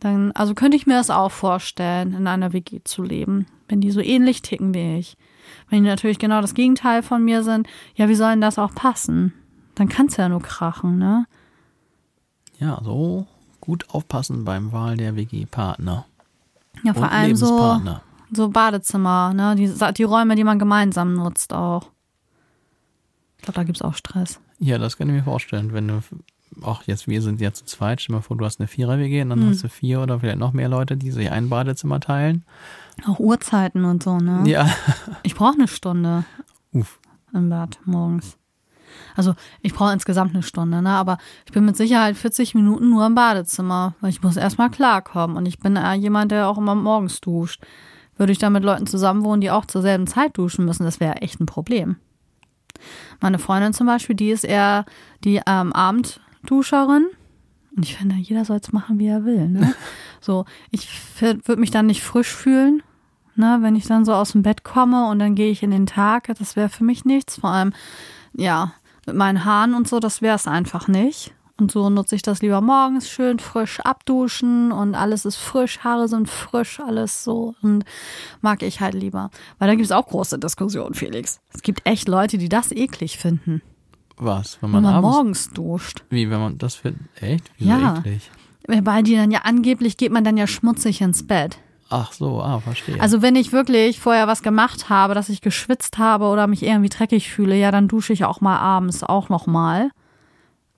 Dann, 0.01 0.32
also 0.32 0.55
könnte 0.55 0.76
ich 0.76 0.86
mir 0.86 0.95
das 0.95 1.11
auch 1.11 1.30
vorstellen, 1.30 2.14
in 2.14 2.26
einer 2.26 2.53
WG 2.53 2.80
zu 2.82 3.05
leben, 3.05 3.47
wenn 3.68 3.80
die 3.80 3.93
so 3.93 4.01
ähnlich 4.01 4.43
ticken 4.43 4.74
wie 4.74 4.99
ich. 4.99 5.16
Wenn 5.68 5.84
die 5.84 5.88
natürlich 5.88 6.18
genau 6.18 6.40
das 6.40 6.55
Gegenteil 6.55 7.03
von 7.03 7.24
mir 7.24 7.45
sind, 7.45 7.68
ja, 7.95 8.09
wie 8.09 8.14
soll 8.14 8.30
denn 8.30 8.40
das 8.40 8.59
auch 8.59 8.74
passen? 8.74 9.32
Dann 9.83 9.89
kann 9.89 10.07
es 10.07 10.16
ja 10.16 10.28
nur 10.28 10.41
krachen, 10.41 10.97
ne? 10.97 11.26
Ja, 12.61 12.80
so 12.85 13.26
gut 13.61 13.91
aufpassen 13.91 14.45
beim 14.45 14.70
Wahl 14.70 14.97
der 14.97 15.16
WG-Partner. 15.16 16.07
Ja, 16.85 16.95
vor 16.95 17.11
allem 17.11 17.35
so 17.35 17.80
so 18.30 18.49
Badezimmer, 18.49 19.35
ne? 19.35 19.57
Die, 19.57 19.74
die 19.95 20.05
Räume, 20.05 20.37
die 20.37 20.45
man 20.45 20.61
gemeinsam 20.61 21.14
nutzt 21.14 21.53
auch. 21.53 21.91
Ich 23.39 23.43
glaube, 23.43 23.57
da 23.57 23.64
gibt 23.64 23.78
es 23.78 23.83
auch 23.83 23.97
Stress. 23.97 24.39
Ja, 24.61 24.78
das 24.78 24.97
kann 24.97 25.09
ich 25.09 25.16
mir 25.16 25.24
vorstellen. 25.24 25.72
Wenn 25.72 25.89
du, 25.89 26.01
auch 26.61 26.85
jetzt, 26.85 27.09
wir 27.09 27.20
sind 27.20 27.41
ja 27.41 27.53
zu 27.53 27.64
zweit, 27.64 28.01
stell 28.01 28.12
dir 28.12 28.18
mal 28.18 28.22
vor, 28.22 28.37
du 28.37 28.45
hast 28.45 28.61
eine 28.61 28.68
Vierer-WG 28.68 29.22
und 29.22 29.30
dann 29.30 29.41
mhm. 29.41 29.51
hast 29.51 29.64
du 29.64 29.68
vier 29.68 30.01
oder 30.01 30.20
vielleicht 30.20 30.39
noch 30.39 30.53
mehr 30.53 30.68
Leute, 30.68 30.97
die 30.97 31.11
sich 31.11 31.28
ein 31.33 31.49
Badezimmer 31.49 31.99
teilen. 31.99 32.45
Auch 33.05 33.18
Uhrzeiten 33.18 33.85
und 33.85 34.05
so, 34.05 34.18
ne? 34.18 34.45
Ja. 34.49 34.70
Ich 35.24 35.35
brauche 35.35 35.55
eine 35.55 35.66
Stunde. 35.66 36.24
Uff. 36.70 37.01
Im 37.35 37.49
Bad 37.49 37.80
morgens. 37.85 38.37
Also 39.16 39.34
ich 39.60 39.74
brauche 39.74 39.92
insgesamt 39.92 40.34
eine 40.34 40.42
Stunde, 40.42 40.82
ne? 40.82 40.90
aber 40.90 41.18
ich 41.46 41.52
bin 41.52 41.64
mit 41.64 41.76
Sicherheit 41.76 42.16
40 42.16 42.54
Minuten 42.54 42.90
nur 42.90 43.07
im 43.07 43.14
Badezimmer, 43.14 43.95
weil 44.00 44.11
ich 44.11 44.22
muss 44.22 44.37
erstmal 44.37 44.70
klarkommen 44.70 45.37
und 45.37 45.46
ich 45.46 45.58
bin 45.58 45.76
äh, 45.76 45.95
jemand, 45.95 46.32
der 46.32 46.49
auch 46.49 46.58
immer 46.58 46.74
morgens 46.74 47.20
duscht. 47.20 47.62
Würde 48.16 48.32
ich 48.32 48.38
da 48.38 48.50
mit 48.50 48.62
Leuten 48.62 48.87
zusammenwohnen, 48.87 49.41
die 49.41 49.50
auch 49.50 49.64
zur 49.64 49.82
selben 49.82 50.07
Zeit 50.07 50.37
duschen 50.37 50.64
müssen, 50.64 50.84
das 50.84 51.00
wäre 51.00 51.16
echt 51.16 51.41
ein 51.41 51.46
Problem. 51.46 51.96
Meine 53.20 53.38
Freundin 53.38 53.72
zum 53.72 53.87
Beispiel, 53.87 54.16
die 54.16 54.30
ist 54.30 54.45
eher 54.45 54.84
die 55.24 55.41
ähm, 55.46 55.72
Abendduscherin. 55.72 57.07
Und 57.74 57.84
ich 57.84 57.96
finde, 57.96 58.16
jeder 58.16 58.45
soll 58.45 58.58
es 58.58 58.72
machen, 58.72 58.99
wie 58.99 59.07
er 59.07 59.24
will. 59.24 59.49
Ne? 59.49 59.74
So, 60.24 60.45
ich 60.70 60.88
würde 61.18 61.57
mich 61.57 61.72
dann 61.72 61.87
nicht 61.87 62.04
frisch 62.04 62.32
fühlen, 62.32 62.84
ne? 63.34 63.58
wenn 63.61 63.74
ich 63.74 63.88
dann 63.88 64.04
so 64.04 64.14
aus 64.14 64.30
dem 64.30 64.42
Bett 64.42 64.62
komme 64.62 65.08
und 65.08 65.18
dann 65.18 65.34
gehe 65.34 65.50
ich 65.50 65.64
in 65.64 65.72
den 65.72 65.87
Tag. 65.87 66.32
Das 66.38 66.54
wäre 66.54 66.68
für 66.68 66.84
mich 66.84 67.04
nichts. 67.04 67.41
Vor 67.41 67.50
allem, 67.50 67.72
ja, 68.32 68.72
mit 69.13 69.18
meinen 69.18 69.45
Haaren 69.45 69.75
und 69.75 69.87
so, 69.87 70.01
das 70.01 70.22
wäre 70.22 70.37
es 70.37 70.47
einfach 70.49 70.89
nicht. 70.89 71.34
Und 71.59 71.71
so 71.71 71.91
nutze 71.91 72.17
ich 72.17 72.22
das 72.22 72.41
lieber 72.41 72.61
morgens 72.63 73.09
schön 73.09 73.39
frisch 73.39 73.79
abduschen 73.80 74.72
und 74.72 74.95
alles 74.95 75.26
ist 75.26 75.37
frisch, 75.37 75.80
Haare 75.80 76.09
sind 76.09 76.29
frisch, 76.29 76.80
alles 76.80 77.22
so. 77.22 77.55
Und 77.63 77.84
mag 78.41 78.63
ich 78.63 78.80
halt 78.80 78.95
lieber. 78.95 79.30
Weil 79.59 79.68
da 79.68 79.75
gibt 79.75 79.84
es 79.84 79.93
auch 79.93 80.07
große 80.07 80.39
Diskussionen, 80.39 80.95
Felix. 80.95 81.41
Es 81.53 81.63
gibt 81.63 81.87
echt 81.87 82.09
Leute, 82.09 82.39
die 82.39 82.49
das 82.49 82.72
eklig 82.72 83.18
finden. 83.18 83.61
Was? 84.17 84.61
Wenn 84.63 84.71
man, 84.71 84.83
wenn 84.83 84.93
man 84.93 85.03
morgens 85.03 85.51
duscht. 85.51 86.05
Wie, 86.09 86.30
wenn 86.30 86.41
man 86.41 86.59
das 86.59 86.76
findet? 86.76 87.03
Echt? 87.21 87.51
Wieso 87.59 87.71
ja. 87.71 87.99
eklig? 87.99 88.30
Weil 88.67 89.03
die 89.03 89.17
dann 89.17 89.30
ja 89.30 89.41
angeblich 89.45 89.97
geht 89.97 90.13
man 90.13 90.25
dann 90.25 90.37
ja 90.37 90.47
schmutzig 90.47 91.03
ins 91.03 91.26
Bett. 91.26 91.59
Ach 91.92 92.10
so, 92.12 92.40
ah, 92.40 92.58
verstehe. 92.60 92.98
Also 92.98 93.20
wenn 93.20 93.36
ich 93.36 93.52
wirklich 93.52 94.00
vorher 94.00 94.26
was 94.26 94.42
gemacht 94.42 94.88
habe, 94.88 95.14
dass 95.14 95.28
ich 95.28 95.42
geschwitzt 95.42 95.98
habe 95.98 96.24
oder 96.24 96.46
mich 96.46 96.62
irgendwie 96.62 96.88
dreckig 96.88 97.30
fühle, 97.30 97.54
ja, 97.54 97.70
dann 97.70 97.86
dusche 97.86 98.14
ich 98.14 98.24
auch 98.24 98.40
mal 98.40 98.58
abends 98.58 99.04
auch 99.04 99.28
noch 99.28 99.46
mal. 99.46 99.90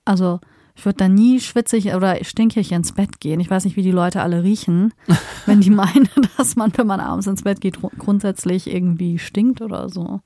Also 0.03 0.41
ich 0.75 0.83
würde 0.83 0.97
da 0.97 1.07
nie 1.07 1.39
schwitzig 1.39 1.93
oder 1.93 2.21
stinkig 2.25 2.73
ins 2.73 2.91
Bett 2.91 3.21
gehen. 3.21 3.39
Ich 3.39 3.49
weiß 3.49 3.63
nicht, 3.63 3.77
wie 3.77 3.81
die 3.81 3.91
Leute 3.91 4.21
alle 4.21 4.43
riechen, 4.43 4.93
wenn 5.45 5.61
die 5.61 5.69
meinen, 5.69 6.09
dass 6.37 6.57
man, 6.57 6.73
wenn 6.75 6.87
man 6.87 6.99
abends 6.99 7.27
ins 7.27 7.43
Bett 7.43 7.61
geht, 7.61 7.79
grundsätzlich 7.97 8.69
irgendwie 8.69 9.17
stinkt 9.17 9.61
oder 9.61 9.87
so. 9.87 10.19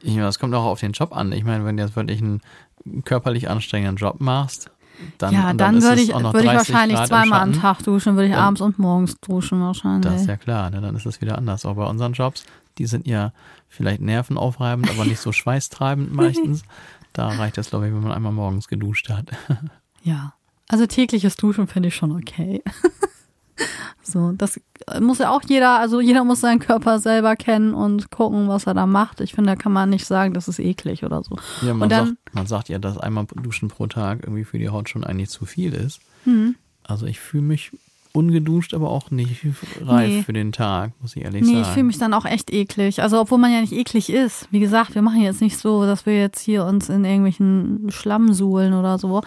Ich 0.00 0.14
meine, 0.14 0.22
das 0.22 0.38
kommt 0.38 0.54
auch 0.54 0.64
auf 0.64 0.80
den 0.80 0.92
Job 0.92 1.14
an. 1.14 1.32
Ich 1.32 1.44
meine, 1.44 1.66
wenn 1.66 1.76
du 1.76 1.82
jetzt 1.82 1.96
wirklich 1.96 2.22
einen 2.22 2.40
körperlich 3.04 3.50
anstrengenden 3.50 3.96
Job 3.96 4.20
machst, 4.20 4.70
dann, 5.18 5.34
ja, 5.34 5.52
dann, 5.52 5.76
ist 5.78 5.84
würde 5.84 6.00
ich, 6.00 6.08
würde 6.08 6.38
ich 6.38 6.44
30 6.44 6.54
wahrscheinlich 6.74 6.96
Grad 6.98 7.08
zweimal 7.08 7.40
am. 7.40 7.52
Tag 7.52 7.82
duschen, 7.82 8.14
würde 8.16 8.28
ich 8.28 8.34
Dann- 8.34 8.42
abends 8.42 8.60
und 8.60 8.78
morgens 8.78 9.16
duschen 9.20 9.60
wahrscheinlich. 9.60 10.10
Das 10.12 10.22
ist 10.22 10.28
ja 10.28 10.36
klar, 10.36 10.70
ne? 10.70 10.80
dann 10.80 10.94
ist 10.96 11.06
es 11.06 11.20
wieder 11.20 11.38
anders. 11.38 11.64
Auch 11.64 11.74
bei 11.74 11.84
unseren 11.84 12.12
Jobs, 12.12 12.44
die 12.78 12.86
sind 12.86 13.06
ja 13.06 13.32
vielleicht 13.68 14.00
nervenaufreibend, 14.00 14.90
aber 14.90 15.04
nicht 15.04 15.20
so 15.20 15.32
schweißtreibend 15.32 16.12
meistens. 16.12 16.62
Da 17.12 17.28
reicht 17.28 17.58
es, 17.58 17.70
glaube 17.70 17.86
ich, 17.86 17.94
wenn 17.94 18.02
man 18.02 18.12
einmal 18.12 18.32
morgens 18.32 18.68
geduscht 18.68 19.08
hat. 19.08 19.30
Ja. 20.02 20.34
Also 20.68 20.86
tägliches 20.86 21.36
Duschen 21.36 21.66
finde 21.66 21.88
ich 21.88 21.94
schon 21.94 22.12
okay. 22.12 22.62
so, 24.02 24.32
das 24.32 24.60
muss 25.00 25.18
ja 25.18 25.30
auch 25.30 25.42
jeder, 25.46 25.78
also 25.78 26.00
jeder 26.00 26.24
muss 26.24 26.40
seinen 26.40 26.58
Körper 26.58 26.98
selber 26.98 27.36
kennen 27.36 27.74
und 27.74 28.10
gucken, 28.10 28.48
was 28.48 28.66
er 28.66 28.74
da 28.74 28.86
macht. 28.86 29.20
Ich 29.20 29.32
finde, 29.34 29.50
da 29.52 29.56
kann 29.56 29.72
man 29.72 29.90
nicht 29.90 30.04
sagen, 30.06 30.34
das 30.34 30.48
ist 30.48 30.58
eklig 30.58 31.04
oder 31.04 31.22
so. 31.22 31.36
Ja, 31.62 31.72
man, 31.74 31.82
Und 31.82 31.92
dann- 31.92 32.06
sagt, 32.08 32.34
man 32.34 32.46
sagt 32.46 32.68
ja, 32.68 32.78
dass 32.78 32.98
einmal 32.98 33.26
duschen 33.42 33.68
pro 33.68 33.86
Tag 33.86 34.20
irgendwie 34.22 34.44
für 34.44 34.58
die 34.58 34.68
Haut 34.68 34.88
schon 34.88 35.04
eigentlich 35.04 35.30
zu 35.30 35.46
viel 35.46 35.72
ist. 35.72 36.00
Hm. 36.24 36.54
Also 36.82 37.06
ich 37.06 37.18
fühle 37.20 37.44
mich 37.44 37.72
ungeduscht, 38.12 38.74
aber 38.74 38.90
auch 38.90 39.10
nicht 39.10 39.44
reif 39.80 40.08
Nee. 40.08 40.22
für 40.22 40.32
den 40.32 40.52
Tag, 40.52 40.92
muss 41.00 41.16
ich 41.16 41.24
ehrlich 41.24 41.42
Nee, 41.42 41.48
sagen. 41.54 41.62
ich 41.62 41.68
fühle 41.68 41.84
mich 41.84 41.98
dann 41.98 42.14
auch 42.14 42.24
echt 42.26 42.52
eklig. 42.52 43.02
Also, 43.02 43.18
obwohl 43.20 43.38
man 43.38 43.52
ja 43.52 43.60
nicht 43.60 43.72
eklig 43.72 44.08
ist. 44.08 44.46
Wie 44.52 44.60
gesagt, 44.60 44.94
wir 44.94 45.02
machen 45.02 45.20
jetzt 45.20 45.40
nicht 45.40 45.58
so, 45.58 45.84
dass 45.84 46.06
wir 46.06 46.16
jetzt 46.16 46.40
hier 46.40 46.64
uns 46.64 46.88
in 46.88 47.04
irgendwelchen 47.04 47.90
Schlamm 47.90 48.32
suhlen 48.32 48.72
oder 48.74 48.98
so. 48.98 49.22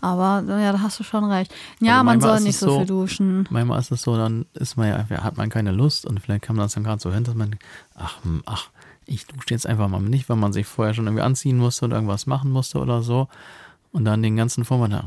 Aber 0.00 0.42
ja, 0.46 0.72
da 0.72 0.80
hast 0.80 1.00
du 1.00 1.04
schon 1.04 1.24
recht. 1.24 1.52
Ja, 1.80 1.94
Also 1.94 2.04
man 2.04 2.20
soll 2.20 2.40
nicht 2.40 2.56
so 2.58 2.66
so- 2.70 2.76
viel 2.78 2.86
duschen. 2.86 3.46
Manchmal 3.50 3.80
ist 3.80 3.90
es 3.90 4.02
so, 4.02 4.16
dann 4.16 4.46
ist 4.54 4.76
man 4.76 4.88
ja, 4.88 5.06
hat 5.22 5.36
man 5.36 5.48
keine 5.50 5.72
Lust 5.72 6.06
und 6.06 6.20
vielleicht 6.20 6.42
kann 6.42 6.56
man 6.56 6.64
das 6.66 6.74
dann 6.74 6.84
gerade 6.84 7.00
so 7.00 7.12
hin, 7.12 7.24
dass 7.24 7.34
man, 7.34 7.56
ach, 7.96 8.18
ach, 8.46 8.68
ich 9.06 9.26
dusche 9.26 9.46
jetzt 9.50 9.66
einfach 9.66 9.88
mal 9.88 10.00
nicht, 10.00 10.28
weil 10.28 10.36
man 10.36 10.52
sich 10.52 10.66
vorher 10.66 10.94
schon 10.94 11.06
irgendwie 11.06 11.22
anziehen 11.24 11.58
musste 11.58 11.84
und 11.86 11.92
irgendwas 11.92 12.26
machen 12.26 12.50
musste 12.50 12.78
oder 12.78 13.02
so. 13.02 13.28
Und 13.90 14.04
dann 14.04 14.22
den 14.22 14.36
ganzen 14.36 14.66
Vormittag, 14.66 15.04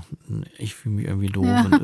ich 0.57 0.73
fühle 0.73 0.95
mich 0.95 1.05
irgendwie 1.05 1.27
doof 1.27 1.45
Ja. 1.45 1.61
und 1.61 1.83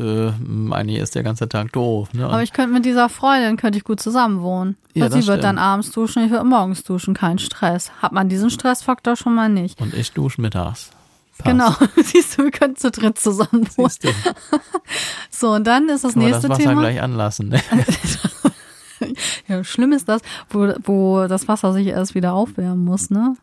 äh, 0.71 0.73
eigentlich 0.73 0.97
ist 0.97 1.13
der 1.13 1.21
ganze 1.21 1.47
Tag 1.47 1.71
doof. 1.73 2.11
Ne? 2.13 2.25
Aber 2.25 2.41
ich 2.41 2.53
könnte 2.53 2.73
mit 2.73 2.85
dieser 2.85 3.07
Freundin 3.07 3.55
könnte 3.55 3.77
ich 3.77 3.84
gut 3.84 3.99
zusammen 3.99 4.41
wohnen. 4.41 4.75
Ja, 4.95 5.03
Weil 5.03 5.11
sie 5.11 5.19
das 5.19 5.27
wird 5.27 5.43
dann 5.43 5.57
stimmt. 5.57 5.67
abends 5.67 5.91
duschen, 5.91 6.23
ich 6.25 6.31
würde 6.31 6.45
morgens 6.45 6.84
duschen, 6.84 7.13
kein 7.13 7.38
Stress. 7.38 7.91
Hat 8.01 8.13
man 8.13 8.29
diesen 8.29 8.49
Stressfaktor 8.49 9.15
schon 9.15 9.35
mal 9.35 9.47
nicht. 9.47 9.79
und 9.79 9.93
ich 9.93 10.11
dusche 10.11 10.41
mittags. 10.41 10.89
Passt. 11.38 11.45
Genau, 11.45 11.73
siehst 12.03 12.38
du, 12.38 12.43
wir 12.43 12.51
können 12.51 12.76
zu 12.76 12.91
dritt 12.91 13.18
zusammen 13.19 13.68
wohnen. 13.76 13.91
So, 15.30 15.51
und 15.51 15.68
dann 15.68 15.88
ist 15.89 16.03
das 16.03 16.14
kann 16.14 16.23
nächste 16.23 16.47
das 16.47 16.57
Wasser 16.57 16.69
Thema. 16.69 16.81
gleich 16.81 17.01
anlassen. 17.01 17.49
Ne? 17.49 17.61
Ja, 19.47 19.64
schlimm 19.64 19.91
ist 19.93 20.09
das, 20.09 20.22
wo, 20.49 20.73
wo 20.84 21.27
das 21.27 21.47
Wasser 21.47 21.72
sich 21.72 21.85
erst 21.88 22.15
wieder 22.15 22.34
aufwärmen 22.34 22.84
muss, 22.84 23.11
ne? 23.11 23.38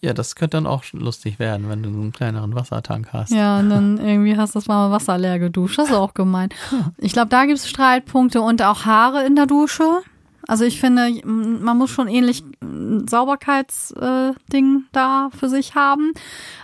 Ja, 0.00 0.12
das 0.12 0.36
könnte 0.36 0.56
dann 0.56 0.66
auch 0.66 0.84
lustig 0.92 1.38
werden, 1.38 1.68
wenn 1.68 1.82
du 1.82 1.90
so 1.90 2.00
einen 2.00 2.12
kleineren 2.12 2.54
Wassertank 2.54 3.08
hast. 3.12 3.32
Ja, 3.32 3.58
und 3.58 3.70
dann 3.70 3.98
irgendwie 3.98 4.36
hast 4.36 4.54
du 4.54 4.58
das 4.60 4.68
warme 4.68 4.94
Wasser 4.94 5.18
leer 5.18 5.38
geduscht. 5.38 5.78
Das 5.78 5.88
ist 5.88 5.94
auch 5.94 6.14
gemein. 6.14 6.50
Ich 6.98 7.12
glaube, 7.12 7.28
da 7.28 7.44
gibt 7.46 7.58
es 7.58 7.68
Streitpunkte 7.68 8.40
und 8.40 8.62
auch 8.62 8.84
Haare 8.84 9.24
in 9.26 9.34
der 9.34 9.46
Dusche. 9.46 10.02
Also 10.46 10.64
ich 10.64 10.80
finde, 10.80 11.10
man 11.24 11.78
muss 11.78 11.90
schon 11.90 12.08
ähnlich 12.08 12.44
ein 12.60 13.08
Sauberkeitsding 13.08 14.84
da 14.92 15.30
für 15.38 15.48
sich 15.48 15.74
haben. 15.74 16.12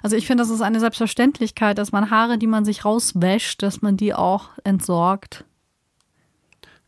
Also 0.02 0.16
ich 0.16 0.26
finde, 0.26 0.42
das 0.42 0.50
ist 0.50 0.60
eine 0.60 0.80
Selbstverständlichkeit, 0.80 1.78
dass 1.78 1.92
man 1.92 2.10
Haare, 2.10 2.38
die 2.38 2.46
man 2.46 2.64
sich 2.64 2.84
rauswäscht, 2.84 3.62
dass 3.62 3.82
man 3.82 3.96
die 3.96 4.14
auch 4.14 4.50
entsorgt. 4.64 5.44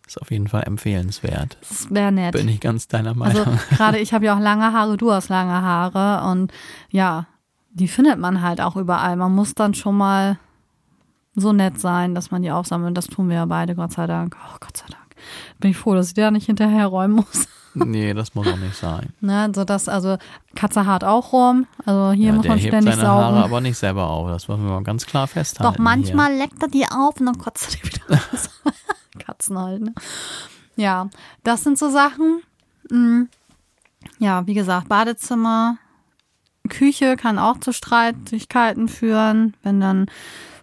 Ist 0.06 0.20
auf 0.20 0.30
jeden 0.30 0.48
Fall 0.48 0.64
empfehlenswert. 0.64 1.56
Das 1.60 1.90
wäre 1.90 2.12
nett. 2.12 2.32
Bin 2.32 2.48
ich 2.48 2.60
ganz 2.60 2.88
deiner 2.88 3.14
Meinung. 3.14 3.46
Also 3.46 3.58
gerade 3.76 3.98
ich 3.98 4.12
habe 4.12 4.26
ja 4.26 4.34
auch 4.36 4.40
lange 4.40 4.72
Haare, 4.72 4.96
du 4.96 5.10
hast 5.12 5.28
lange 5.28 5.62
Haare 5.62 6.30
und 6.30 6.52
ja, 6.90 7.26
die 7.70 7.88
findet 7.88 8.18
man 8.18 8.42
halt 8.42 8.60
auch 8.60 8.76
überall. 8.76 9.16
Man 9.16 9.34
muss 9.34 9.54
dann 9.54 9.72
schon 9.74 9.96
mal 9.96 10.38
so 11.34 11.52
nett 11.52 11.80
sein, 11.80 12.14
dass 12.14 12.30
man 12.30 12.42
die 12.42 12.50
aufsammelt. 12.50 12.96
Das 12.96 13.06
tun 13.06 13.28
wir 13.28 13.36
ja 13.36 13.46
beide, 13.46 13.74
Gott 13.74 13.92
sei 13.92 14.06
Dank. 14.06 14.36
Oh, 14.38 14.56
Gott 14.60 14.76
sei 14.76 14.86
Dank. 14.90 15.01
Bin 15.58 15.70
ich 15.70 15.76
froh, 15.76 15.94
dass 15.94 16.08
ich 16.08 16.14
da 16.14 16.30
nicht 16.30 16.46
hinterherräumen 16.46 17.16
muss. 17.16 17.48
nee, 17.74 18.12
das 18.14 18.34
muss 18.34 18.46
auch 18.46 18.56
nicht 18.56 18.76
sein. 18.76 19.10
Ne, 19.20 19.50
so 19.54 19.64
dass, 19.64 19.88
also 19.88 20.18
Katze 20.54 20.86
hart 20.86 21.04
auch 21.04 21.32
rum. 21.32 21.66
Also 21.84 22.12
hier 22.12 22.28
ja, 22.28 22.32
muss 22.32 22.46
man 22.46 22.58
ständig 22.58 22.94
seine 22.94 23.06
saugen. 23.06 23.24
Haare 23.24 23.44
aber 23.44 23.60
nicht 23.60 23.78
selber 23.78 24.08
auf. 24.08 24.28
Das 24.28 24.48
wollen 24.48 24.62
wir 24.62 24.70
mal 24.70 24.82
ganz 24.82 25.06
klar 25.06 25.26
festhalten. 25.26 25.74
Doch 25.74 25.82
manchmal 25.82 26.34
leckt 26.34 26.62
er 26.62 26.68
die 26.68 26.86
auf 26.86 27.18
und 27.18 27.26
dann 27.26 27.38
kotzt 27.38 27.68
er 27.68 27.78
die 27.78 27.86
wieder 27.86 28.16
raus. 28.16 28.50
Katzen 29.18 29.58
halt, 29.58 29.82
ne? 29.82 29.94
Ja, 30.76 31.08
das 31.44 31.64
sind 31.64 31.78
so 31.78 31.90
Sachen. 31.90 32.42
Mm. 32.90 33.24
Ja, 34.18 34.46
wie 34.46 34.54
gesagt, 34.54 34.88
Badezimmer, 34.88 35.78
Küche 36.68 37.16
kann 37.16 37.38
auch 37.38 37.58
zu 37.60 37.72
Streitigkeiten 37.72 38.88
führen, 38.88 39.54
wenn 39.62 39.80
dann 39.80 40.06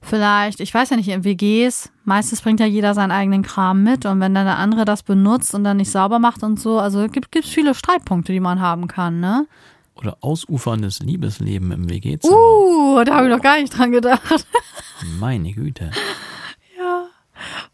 vielleicht, 0.01 0.59
ich 0.59 0.73
weiß 0.73 0.89
ja 0.91 0.97
nicht, 0.97 1.09
in 1.09 1.23
WGs, 1.23 1.91
meistens 2.03 2.41
bringt 2.41 2.59
ja 2.59 2.65
jeder 2.65 2.93
seinen 2.93 3.11
eigenen 3.11 3.43
Kram 3.43 3.83
mit 3.83 4.05
und 4.05 4.19
wenn 4.19 4.33
dann 4.33 4.45
der 4.45 4.57
andere 4.57 4.85
das 4.85 5.03
benutzt 5.03 5.53
und 5.53 5.63
dann 5.63 5.77
nicht 5.77 5.91
sauber 5.91 6.19
macht 6.19 6.43
und 6.43 6.59
so, 6.59 6.79
also 6.79 7.07
gibt 7.07 7.35
es 7.35 7.49
viele 7.49 7.73
Streitpunkte, 7.73 8.31
die 8.31 8.39
man 8.39 8.59
haben 8.59 8.87
kann, 8.87 9.19
ne? 9.19 9.47
Oder 9.95 10.17
ausuferndes 10.21 10.99
Liebesleben 11.01 11.71
im 11.71 11.89
WG-Zimmer. 11.89 12.33
Uh, 12.33 13.03
da 13.03 13.15
habe 13.15 13.27
ich 13.27 13.35
noch 13.35 13.41
gar 13.41 13.59
nicht 13.59 13.77
dran 13.77 13.91
gedacht. 13.91 14.47
Meine 15.19 15.51
Güte. 15.51 15.91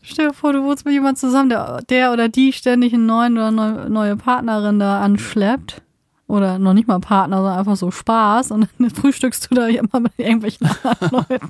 Stell 0.02 0.28
dir 0.28 0.34
vor, 0.34 0.54
du 0.54 0.64
wohnst 0.64 0.86
mit 0.86 0.94
jemandem 0.94 1.16
zusammen, 1.16 1.50
der, 1.50 1.82
der 1.90 2.14
oder 2.14 2.30
die 2.30 2.54
ständig 2.54 2.94
einen 2.94 3.06
neuen 3.06 3.38
oder 3.38 3.52
neu, 3.52 3.90
neue 3.90 4.16
Partnerin 4.16 4.80
da 4.80 5.02
anschleppt. 5.02 5.82
Oder 6.28 6.58
noch 6.58 6.74
nicht 6.74 6.88
mal 6.88 7.00
Partner, 7.00 7.38
sondern 7.38 7.60
einfach 7.60 7.76
so 7.76 7.92
Spaß. 7.92 8.52
Und 8.52 8.68
dann 8.80 8.90
frühstückst 8.96 9.50
du 9.52 9.56
da 9.56 9.68
immer 9.68 10.00
mit 10.00 10.14
irgendwelchen 10.18 10.68
anderen 10.84 11.26
Leuten. 11.30 11.50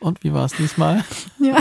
Und 0.00 0.24
wie 0.24 0.32
war 0.32 0.46
es 0.46 0.52
diesmal? 0.52 1.04
Ja. 1.38 1.58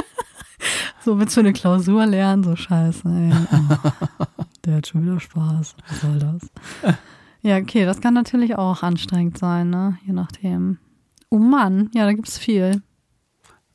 so, 1.04 1.18
willst 1.18 1.36
du 1.36 1.40
eine 1.40 1.52
Klausur 1.52 2.06
lernen? 2.06 2.44
So 2.44 2.54
scheiße, 2.56 3.08
ey. 3.08 3.32
Oh, 3.52 4.24
der 4.64 4.76
hat 4.76 4.86
schon 4.86 5.02
wieder 5.04 5.18
Spaß. 5.20 5.74
Was 5.88 6.00
soll 6.00 6.18
das? 6.18 6.96
Ja, 7.42 7.58
okay, 7.58 7.84
das 7.84 8.00
kann 8.00 8.14
natürlich 8.14 8.56
auch 8.56 8.82
anstrengend 8.82 9.38
sein, 9.38 9.70
ne? 9.70 9.98
Je 10.06 10.12
nachdem. 10.12 10.78
Oh 11.28 11.38
Mann, 11.38 11.90
ja, 11.94 12.04
da 12.04 12.12
gibt's 12.12 12.38
viel. 12.38 12.82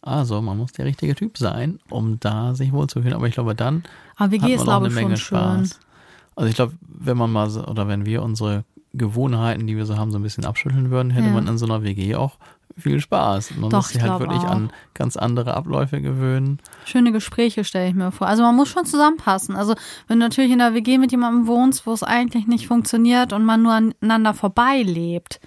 Also, 0.02 0.41
man 0.41 0.57
muss 0.57 0.72
der 0.72 0.86
richtige 0.86 1.14
Typ 1.15 1.38
sein, 1.38 1.80
um 1.90 2.19
da 2.19 2.56
sich 2.56 2.72
wohlzufühlen. 2.72 3.14
Aber 3.14 3.28
ich 3.28 3.36
glaube, 3.36 3.56
dann 3.56 3.84
Aber 4.18 4.32
WG 4.32 4.41
hat 4.41 4.49
man 4.57 4.64
glaube 4.65 4.88
ich, 4.88 4.94
schon 4.94 5.03
Menge 5.03 5.18
schön. 5.18 5.38
Spaß. 5.38 5.80
Also 6.35 6.49
ich 6.49 6.55
glaube, 6.55 6.73
wenn 6.87 7.17
man 7.17 7.31
mal 7.31 7.49
so, 7.49 7.65
oder 7.65 7.87
wenn 7.87 8.05
wir 8.05 8.23
unsere 8.23 8.63
Gewohnheiten, 8.93 9.67
die 9.67 9.77
wir 9.77 9.85
so 9.85 9.97
haben, 9.97 10.11
so 10.11 10.17
ein 10.19 10.23
bisschen 10.23 10.45
abschütteln 10.45 10.89
würden, 10.91 11.11
hätte 11.11 11.27
Ja. 11.27 11.33
man 11.33 11.47
in 11.47 11.57
so 11.57 11.65
einer 11.65 11.83
WG 11.83 12.15
auch 12.15 12.37
viel 12.77 12.99
Spaß. 13.01 13.51
Man 13.57 13.69
Doch, 13.69 13.79
muss 13.79 13.87
sich 13.89 13.97
ich 13.97 14.01
halt 14.03 14.19
wirklich 14.19 14.41
auch. 14.41 14.49
an 14.51 14.71
ganz 14.93 15.17
andere 15.17 15.55
Abläufe 15.55 16.01
gewöhnen. 16.01 16.59
Schöne 16.85 17.11
Gespräche 17.11 17.63
stelle 17.63 17.89
ich 17.89 17.95
mir 17.95 18.11
vor. 18.11 18.27
Also 18.27 18.43
man 18.43 18.55
muss 18.55 18.69
schon 18.69 18.85
zusammenpassen. 18.85 19.55
Also 19.55 19.75
wenn 20.07 20.19
du 20.19 20.25
natürlich 20.25 20.51
in 20.51 20.59
der 20.59 20.73
WG 20.73 20.97
mit 20.97 21.11
jemandem 21.11 21.47
wohnst, 21.47 21.85
wo 21.85 21.91
es 21.93 22.03
eigentlich 22.03 22.47
nicht 22.47 22.67
funktioniert 22.67 23.33
und 23.33 23.43
man 23.45 23.61
nur 23.61 23.73
aneinander 23.73 24.33
vorbeilebt. 24.33 25.39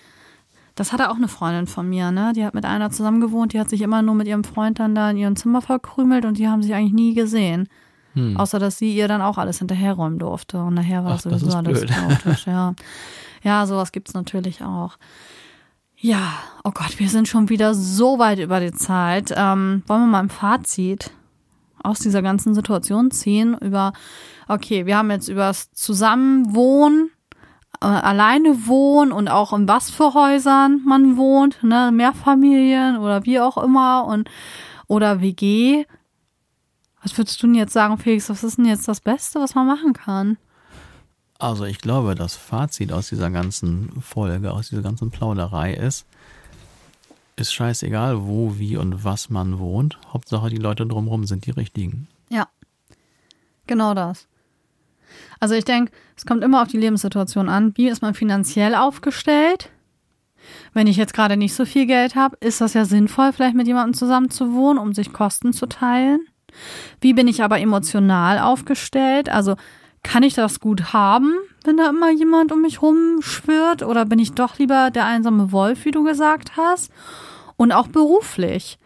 Das 0.74 0.92
hatte 0.92 1.10
auch 1.10 1.16
eine 1.16 1.28
Freundin 1.28 1.66
von 1.66 1.88
mir, 1.88 2.10
ne? 2.10 2.32
Die 2.34 2.44
hat 2.44 2.52
mit 2.54 2.64
einer 2.64 2.90
zusammen 2.90 3.20
gewohnt, 3.20 3.52
die 3.52 3.60
hat 3.60 3.70
sich 3.70 3.80
immer 3.80 4.02
nur 4.02 4.16
mit 4.16 4.26
ihrem 4.26 4.42
Freund 4.42 4.80
dann 4.80 4.94
da 4.94 5.10
in 5.10 5.16
ihrem 5.16 5.36
Zimmer 5.36 5.62
verkrümelt 5.62 6.24
und 6.24 6.36
die 6.38 6.48
haben 6.48 6.62
sich 6.62 6.74
eigentlich 6.74 6.92
nie 6.92 7.14
gesehen. 7.14 7.68
Hm. 8.14 8.36
Außer 8.36 8.58
dass 8.58 8.78
sie 8.78 8.94
ihr 8.94 9.08
dann 9.08 9.22
auch 9.22 9.38
alles 9.38 9.58
hinterherräumen 9.58 10.18
durfte. 10.18 10.62
Und 10.62 10.74
nachher 10.74 11.04
war 11.04 11.12
Ach, 11.12 11.22
das 11.22 11.24
das 11.24 11.40
sowieso 11.40 11.58
ist 11.58 11.66
alles 11.66 11.86
chaotisch, 11.86 12.46
ja. 12.46 12.74
Ja, 13.42 13.66
sowas 13.66 13.92
gibt's 13.92 14.14
natürlich 14.14 14.62
auch. 14.62 14.96
Ja, 15.98 16.32
oh 16.64 16.70
Gott, 16.70 16.98
wir 16.98 17.10
sind 17.10 17.28
schon 17.28 17.50
wieder 17.50 17.74
so 17.74 18.18
weit 18.18 18.38
über 18.38 18.58
die 18.58 18.72
Zeit. 18.72 19.34
Ähm, 19.36 19.82
wollen 19.86 20.02
wir 20.02 20.06
mal 20.06 20.20
ein 20.20 20.30
Fazit 20.30 21.10
aus 21.82 21.98
dieser 21.98 22.22
ganzen 22.22 22.54
Situation 22.54 23.10
ziehen? 23.10 23.56
Über, 23.60 23.92
okay, 24.48 24.86
wir 24.86 24.96
haben 24.96 25.10
jetzt 25.10 25.28
über 25.28 25.46
das 25.46 25.72
Zusammenwohnen, 25.72 27.10
äh, 27.80 27.86
alleine 27.86 28.66
wohnen 28.66 29.12
und 29.12 29.28
auch 29.28 29.52
in 29.52 29.68
was 29.68 29.90
für 29.90 30.14
Häusern 30.14 30.80
man 30.84 31.16
wohnt, 31.16 31.62
ne, 31.62 31.90
Mehrfamilien 31.92 32.96
oder 32.96 33.24
wie 33.24 33.40
auch 33.40 33.58
immer 33.58 34.06
und 34.06 34.28
oder 34.88 35.20
WG. 35.20 35.84
Was 37.04 37.16
würdest 37.16 37.40
du 37.42 37.46
denn 37.46 37.54
jetzt 37.54 37.74
sagen, 37.74 37.98
Felix? 37.98 38.28
Was 38.30 38.42
ist 38.42 38.58
denn 38.58 38.64
jetzt 38.64 38.88
das 38.88 39.00
Beste, 39.00 39.38
was 39.38 39.54
man 39.54 39.66
machen 39.66 39.92
kann? 39.92 40.38
Also 41.38 41.64
ich 41.64 41.78
glaube, 41.78 42.14
das 42.14 42.34
Fazit 42.34 42.92
aus 42.92 43.10
dieser 43.10 43.30
ganzen 43.30 44.00
Folge, 44.00 44.52
aus 44.52 44.70
dieser 44.70 44.82
ganzen 44.82 45.10
Plauderei 45.10 45.74
ist, 45.74 46.06
ist 47.36 47.52
scheißegal, 47.52 48.26
wo, 48.26 48.58
wie 48.58 48.78
und 48.78 49.04
was 49.04 49.28
man 49.28 49.58
wohnt. 49.58 49.98
Hauptsache, 50.12 50.48
die 50.48 50.56
Leute 50.56 50.86
drumherum 50.86 51.26
sind 51.26 51.44
die 51.44 51.50
richtigen. 51.50 52.08
Ja. 52.30 52.48
Genau 53.66 53.92
das. 53.92 54.26
Also 55.40 55.54
ich 55.54 55.64
denke, 55.64 55.92
es 56.16 56.24
kommt 56.24 56.42
immer 56.42 56.62
auf 56.62 56.68
die 56.68 56.78
Lebenssituation 56.78 57.50
an. 57.50 57.76
Wie 57.76 57.88
ist 57.88 58.00
man 58.00 58.14
finanziell 58.14 58.74
aufgestellt? 58.74 59.70
Wenn 60.72 60.86
ich 60.86 60.96
jetzt 60.96 61.14
gerade 61.14 61.36
nicht 61.36 61.54
so 61.54 61.66
viel 61.66 61.86
Geld 61.86 62.14
habe, 62.14 62.36
ist 62.40 62.62
das 62.62 62.72
ja 62.74 62.86
sinnvoll, 62.86 63.32
vielleicht 63.32 63.56
mit 63.56 63.66
jemandem 63.66 63.94
zusammen 63.94 64.30
zu 64.30 64.54
wohnen, 64.54 64.78
um 64.78 64.94
sich 64.94 65.12
Kosten 65.12 65.52
zu 65.52 65.66
teilen. 65.66 66.26
Wie 67.00 67.14
bin 67.14 67.28
ich 67.28 67.42
aber 67.42 67.60
emotional 67.60 68.38
aufgestellt? 68.38 69.28
Also 69.28 69.56
kann 70.02 70.22
ich 70.22 70.34
das 70.34 70.60
gut 70.60 70.92
haben, 70.92 71.34
wenn 71.64 71.76
da 71.76 71.88
immer 71.88 72.10
jemand 72.10 72.52
um 72.52 72.62
mich 72.62 72.82
rumschwirrt? 72.82 73.82
Oder 73.82 74.04
bin 74.04 74.18
ich 74.18 74.32
doch 74.32 74.58
lieber 74.58 74.90
der 74.90 75.06
einsame 75.06 75.50
Wolf, 75.50 75.84
wie 75.84 75.90
du 75.90 76.04
gesagt 76.04 76.56
hast? 76.56 76.92
Und 77.56 77.72
auch 77.72 77.88
beruflich. 77.88 78.78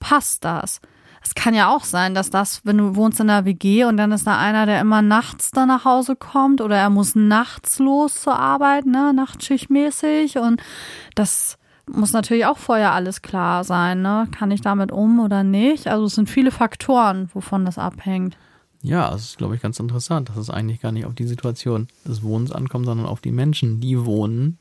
Passt 0.00 0.44
das? 0.44 0.80
Es 1.24 1.34
kann 1.34 1.54
ja 1.54 1.72
auch 1.72 1.84
sein, 1.84 2.14
dass 2.14 2.30
das, 2.30 2.62
wenn 2.64 2.78
du 2.78 2.96
wohnst 2.96 3.20
in 3.20 3.30
einer 3.30 3.44
WG 3.44 3.84
und 3.84 3.96
dann 3.96 4.10
ist 4.10 4.26
da 4.26 4.38
einer, 4.38 4.66
der 4.66 4.80
immer 4.80 5.02
nachts 5.02 5.52
da 5.52 5.66
nach 5.66 5.84
Hause 5.84 6.16
kommt 6.16 6.60
oder 6.60 6.76
er 6.76 6.90
muss 6.90 7.14
nachts 7.14 7.78
los 7.78 8.22
zur 8.22 8.36
Arbeit, 8.36 8.86
ne, 8.86 9.12
nachtschichtmäßig 9.14 10.38
und 10.38 10.60
das 11.14 11.58
muss 11.94 12.12
natürlich 12.12 12.46
auch 12.46 12.58
vorher 12.58 12.92
alles 12.92 13.22
klar 13.22 13.64
sein, 13.64 14.02
ne? 14.02 14.28
Kann 14.30 14.50
ich 14.50 14.60
damit 14.60 14.92
um 14.92 15.20
oder 15.20 15.44
nicht? 15.44 15.86
Also 15.88 16.06
es 16.06 16.14
sind 16.14 16.28
viele 16.28 16.50
Faktoren, 16.50 17.30
wovon 17.32 17.64
das 17.64 17.78
abhängt. 17.78 18.36
Ja, 18.82 19.10
das 19.10 19.22
ist, 19.22 19.38
glaube 19.38 19.54
ich, 19.54 19.62
ganz 19.62 19.78
interessant, 19.78 20.28
dass 20.28 20.36
es 20.36 20.50
eigentlich 20.50 20.80
gar 20.80 20.90
nicht 20.90 21.06
auf 21.06 21.14
die 21.14 21.26
Situation 21.26 21.86
des 22.04 22.22
Wohnens 22.22 22.50
ankommt, 22.50 22.86
sondern 22.86 23.06
auf 23.06 23.20
die 23.20 23.30
Menschen, 23.30 23.80
die 23.80 24.04
wohnen. 24.04 24.58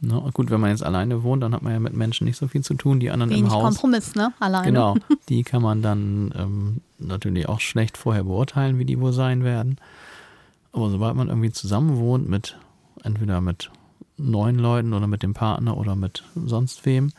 Ne? 0.00 0.20
Gut, 0.34 0.50
wenn 0.50 0.60
man 0.60 0.70
jetzt 0.70 0.84
alleine 0.84 1.22
wohnt, 1.22 1.42
dann 1.42 1.54
hat 1.54 1.62
man 1.62 1.72
ja 1.72 1.78
mit 1.78 1.94
Menschen 1.94 2.26
nicht 2.26 2.36
so 2.36 2.48
viel 2.48 2.62
zu 2.62 2.74
tun. 2.74 2.98
Die 2.98 3.10
anderen 3.10 3.30
Wenig 3.30 3.44
im 3.44 3.52
Haus. 3.52 3.62
Kompromiss, 3.62 4.14
ne? 4.14 4.32
Alleine. 4.40 4.66
Genau, 4.66 4.96
die 5.28 5.44
kann 5.44 5.62
man 5.62 5.80
dann 5.80 6.34
ähm, 6.36 6.80
natürlich 6.98 7.48
auch 7.48 7.60
schlecht 7.60 7.96
vorher 7.96 8.24
beurteilen, 8.24 8.78
wie 8.78 8.84
die 8.84 9.00
wohl 9.00 9.12
sein 9.12 9.44
werden. 9.44 9.76
Aber 10.72 10.90
sobald 10.90 11.14
man 11.14 11.28
irgendwie 11.28 11.52
zusammen 11.52 11.96
wohnt 11.98 12.28
mit, 12.28 12.58
entweder 13.02 13.40
mit 13.40 13.70
neun 14.16 14.56
Leuten 14.56 14.92
oder 14.92 15.06
mit 15.06 15.22
dem 15.22 15.34
Partner 15.34 15.76
oder 15.76 15.94
mit 15.96 16.24
sonst 16.34 16.84
wem, 16.86 17.10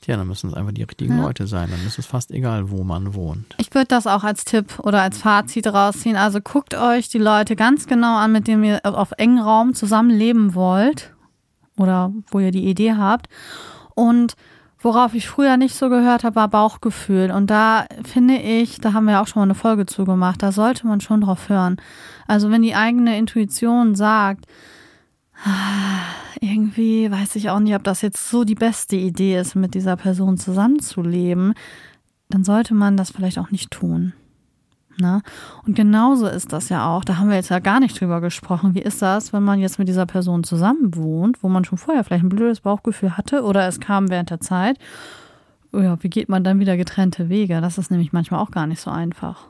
tja, 0.00 0.16
dann 0.16 0.26
müssen 0.28 0.50
es 0.50 0.54
einfach 0.54 0.72
die 0.72 0.82
richtigen 0.82 1.16
Ja. 1.18 1.24
Leute 1.24 1.46
sein. 1.46 1.68
Dann 1.70 1.86
ist 1.86 1.98
es 1.98 2.06
fast 2.06 2.30
egal, 2.30 2.70
wo 2.70 2.82
man 2.84 3.14
wohnt. 3.14 3.54
Ich 3.58 3.72
würde 3.74 3.86
das 3.88 4.06
auch 4.06 4.24
als 4.24 4.44
Tipp 4.44 4.78
oder 4.80 5.02
als 5.02 5.18
Fazit 5.18 5.66
rausziehen. 5.66 6.16
Also 6.16 6.40
guckt 6.40 6.74
euch 6.74 7.08
die 7.08 7.18
Leute 7.18 7.56
ganz 7.56 7.86
genau 7.86 8.16
an, 8.16 8.32
mit 8.32 8.48
denen 8.48 8.64
ihr 8.64 8.80
auf 8.84 9.12
engen 9.18 9.38
Raum 9.40 9.74
zusammenleben 9.74 10.54
wollt 10.54 11.14
oder 11.76 12.12
wo 12.30 12.40
ihr 12.40 12.50
die 12.50 12.66
Idee 12.68 12.94
habt. 12.94 13.28
Und 13.94 14.34
worauf 14.80 15.14
ich 15.14 15.28
früher 15.28 15.56
nicht 15.56 15.76
so 15.76 15.88
gehört 15.88 16.24
habe, 16.24 16.36
war 16.36 16.48
Bauchgefühl. 16.48 17.30
Und 17.30 17.50
da 17.50 17.86
finde 18.02 18.36
ich, 18.38 18.80
da 18.80 18.92
haben 18.94 19.06
wir 19.06 19.20
auch 19.20 19.26
schon 19.28 19.40
mal 19.40 19.44
eine 19.44 19.54
Folge 19.54 19.86
zu 19.86 20.04
gemacht, 20.04 20.42
da 20.42 20.50
sollte 20.50 20.86
man 20.86 21.00
schon 21.00 21.20
drauf 21.20 21.48
hören. 21.48 21.76
Also 22.26 22.50
wenn 22.50 22.62
die 22.62 22.74
eigene 22.74 23.16
Intuition 23.16 23.94
sagt, 23.94 24.46
irgendwie 26.40 27.10
weiß 27.10 27.36
ich 27.36 27.50
auch 27.50 27.60
nicht, 27.60 27.74
ob 27.74 27.84
das 27.84 28.02
jetzt 28.02 28.28
so 28.28 28.44
die 28.44 28.54
beste 28.54 28.96
Idee 28.96 29.38
ist, 29.38 29.54
mit 29.54 29.74
dieser 29.74 29.96
Person 29.96 30.36
zusammenzuleben, 30.36 31.54
dann 32.28 32.44
sollte 32.44 32.74
man 32.74 32.96
das 32.96 33.10
vielleicht 33.10 33.38
auch 33.38 33.50
nicht 33.50 33.70
tun. 33.70 34.12
Ne? 34.98 35.22
Und 35.66 35.74
genauso 35.74 36.26
ist 36.26 36.52
das 36.52 36.68
ja 36.68 36.86
auch, 36.88 37.04
da 37.04 37.16
haben 37.16 37.28
wir 37.28 37.36
jetzt 37.36 37.50
ja 37.50 37.60
gar 37.60 37.80
nicht 37.80 37.98
drüber 38.00 38.20
gesprochen. 38.20 38.74
Wie 38.74 38.82
ist 38.82 39.00
das, 39.02 39.32
wenn 39.32 39.42
man 39.42 39.58
jetzt 39.58 39.78
mit 39.78 39.88
dieser 39.88 40.06
Person 40.06 40.44
zusammen 40.44 40.94
wohnt, 40.94 41.42
wo 41.42 41.48
man 41.48 41.64
schon 41.64 41.78
vorher 41.78 42.04
vielleicht 42.04 42.24
ein 42.24 42.28
blödes 42.28 42.60
Bauchgefühl 42.60 43.16
hatte 43.16 43.42
oder 43.42 43.66
es 43.66 43.80
kam 43.80 44.10
während 44.10 44.30
der 44.30 44.40
Zeit? 44.40 44.78
Ja, 45.72 46.02
wie 46.02 46.10
geht 46.10 46.28
man 46.28 46.44
dann 46.44 46.60
wieder 46.60 46.76
getrennte 46.76 47.28
Wege? 47.28 47.60
Das 47.60 47.78
ist 47.78 47.90
nämlich 47.90 48.12
manchmal 48.12 48.40
auch 48.40 48.50
gar 48.50 48.66
nicht 48.66 48.80
so 48.80 48.90
einfach. 48.90 49.48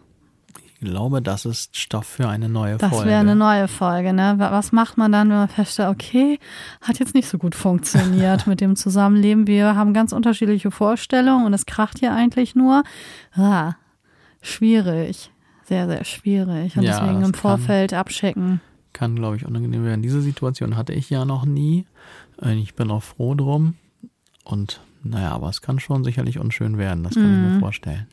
Ich 0.85 0.89
glaube, 0.91 1.23
das 1.23 1.45
ist 1.45 1.77
Stoff 1.77 2.07
für 2.07 2.29
eine 2.29 2.49
neue 2.49 2.77
Das 2.77 2.91
Folge. 2.91 3.09
wäre 3.11 3.21
eine 3.21 3.37
neue 3.37 3.69
Folge, 3.69 4.13
ne? 4.13 4.35
Wa- 4.39 4.51
Was 4.51 4.73
macht 4.73 4.99
man 4.99 5.13
dann, 5.13 5.29
wenn 5.29 5.37
man 5.37 5.49
feststellt, 5.49 5.91
okay, 5.91 6.41
hat 6.81 6.99
jetzt 6.99 7.15
nicht 7.15 7.29
so 7.29 7.39
gut 7.39 7.55
funktioniert 7.55 8.47
mit 8.49 8.61
dem 8.61 8.75
Zusammenleben. 8.75 9.47
Wir 9.47 9.77
haben 9.77 9.95
ganz 9.95 10.13
unterschiedliche 10.13 10.73
Vorstellungen 10.73 11.47
und 11.47 11.55
es 11.55 11.67
kracht 11.67 12.01
hier 12.01 12.13
eigentlich 12.13 12.57
nur. 12.57 12.83
Ah, 13.37 13.75
schwierig. 14.41 15.31
Sehr, 15.65 15.87
sehr 15.87 16.05
schwierig. 16.05 16.77
Und 16.77 16.83
Ja, 16.83 16.99
deswegen 16.99 17.21
das 17.21 17.29
im 17.29 17.33
kann- 17.33 17.41
Vorfeld 17.41 17.95
abchecken. 17.95 18.61
Kann, 18.93 19.15
glaube 19.17 19.37
ich, 19.37 19.47
unangenehm 19.47 19.85
werden. 19.85 20.03
Diese 20.03 20.21
Situation 20.21 20.77
hatte 20.77 20.93
ich 20.93 21.09
ja 21.11 21.25
noch 21.25 21.45
nie. 21.47 21.87
Äh, 22.43 22.55
Ich 22.55 22.75
bin 22.75 22.91
auch 22.91 23.03
froh 23.03 23.35
drum. 23.35 23.75
Und 24.45 24.81
naja, 25.05 25.31
aber 25.31 25.49
es 25.49 25.63
kann 25.63 25.79
schon 25.79 26.03
sicherlich 26.05 26.39
unschön 26.41 26.77
werden. 26.77 27.05
Das 27.05 27.15
kann 27.15 27.23
ich 27.25 27.39
Mhm. 27.49 27.55
mir 27.55 27.61
vorstellen. 27.61 28.07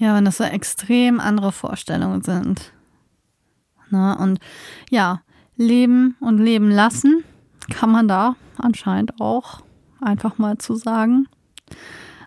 Ja, 0.00 0.14
wenn 0.14 0.24
das 0.24 0.38
so 0.38 0.44
extrem 0.44 1.20
andere 1.20 1.52
Vorstellungen 1.52 2.22
sind. 2.22 2.72
Na, 3.90 4.14
und 4.14 4.40
ja, 4.88 5.20
leben 5.56 6.16
und 6.20 6.38
leben 6.38 6.70
lassen 6.70 7.22
kann 7.68 7.90
man 7.90 8.08
da 8.08 8.34
anscheinend 8.56 9.20
auch 9.20 9.60
einfach 10.00 10.38
mal 10.38 10.56
zu 10.56 10.74
sagen. 10.74 11.28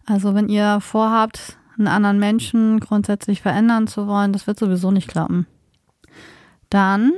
Also 0.05 0.35
wenn 0.35 0.49
ihr 0.49 0.81
vorhabt, 0.81 1.57
einen 1.75 1.87
anderen 1.87 2.19
Menschen 2.19 2.79
grundsätzlich 2.79 3.41
verändern 3.41 3.87
zu 3.87 4.05
wollen, 4.05 4.33
das 4.33 4.45
wird 4.45 4.59
sowieso 4.59 4.91
nicht 4.91 5.07
klappen. 5.07 5.47
Dann 6.69 7.11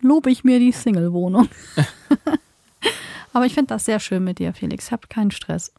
lobe 0.00 0.32
ich 0.32 0.42
mir 0.42 0.58
die 0.58 0.72
Single-Wohnung. 0.72 1.48
Aber 3.32 3.46
ich 3.46 3.54
finde 3.54 3.68
das 3.68 3.84
sehr 3.84 4.00
schön 4.00 4.24
mit 4.24 4.40
dir, 4.40 4.54
Felix. 4.54 4.90
Habe 4.90 5.06
keinen 5.06 5.30
Stress. 5.30 5.72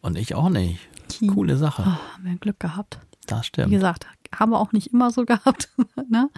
Und 0.00 0.16
ich 0.16 0.34
auch 0.34 0.48
nicht. 0.48 0.88
Coole 1.34 1.58
Sache. 1.58 1.82
Oh, 1.86 2.14
haben 2.14 2.24
wir 2.24 2.36
Glück 2.36 2.60
gehabt. 2.60 2.98
Das 3.28 3.40
Wie 3.40 3.44
stimmt. 3.46 3.70
gesagt, 3.70 4.06
haben 4.34 4.50
wir 4.52 4.58
auch 4.58 4.72
nicht 4.72 4.92
immer 4.92 5.10
so 5.10 5.24
gehabt. 5.26 5.68
ne? 6.08 6.28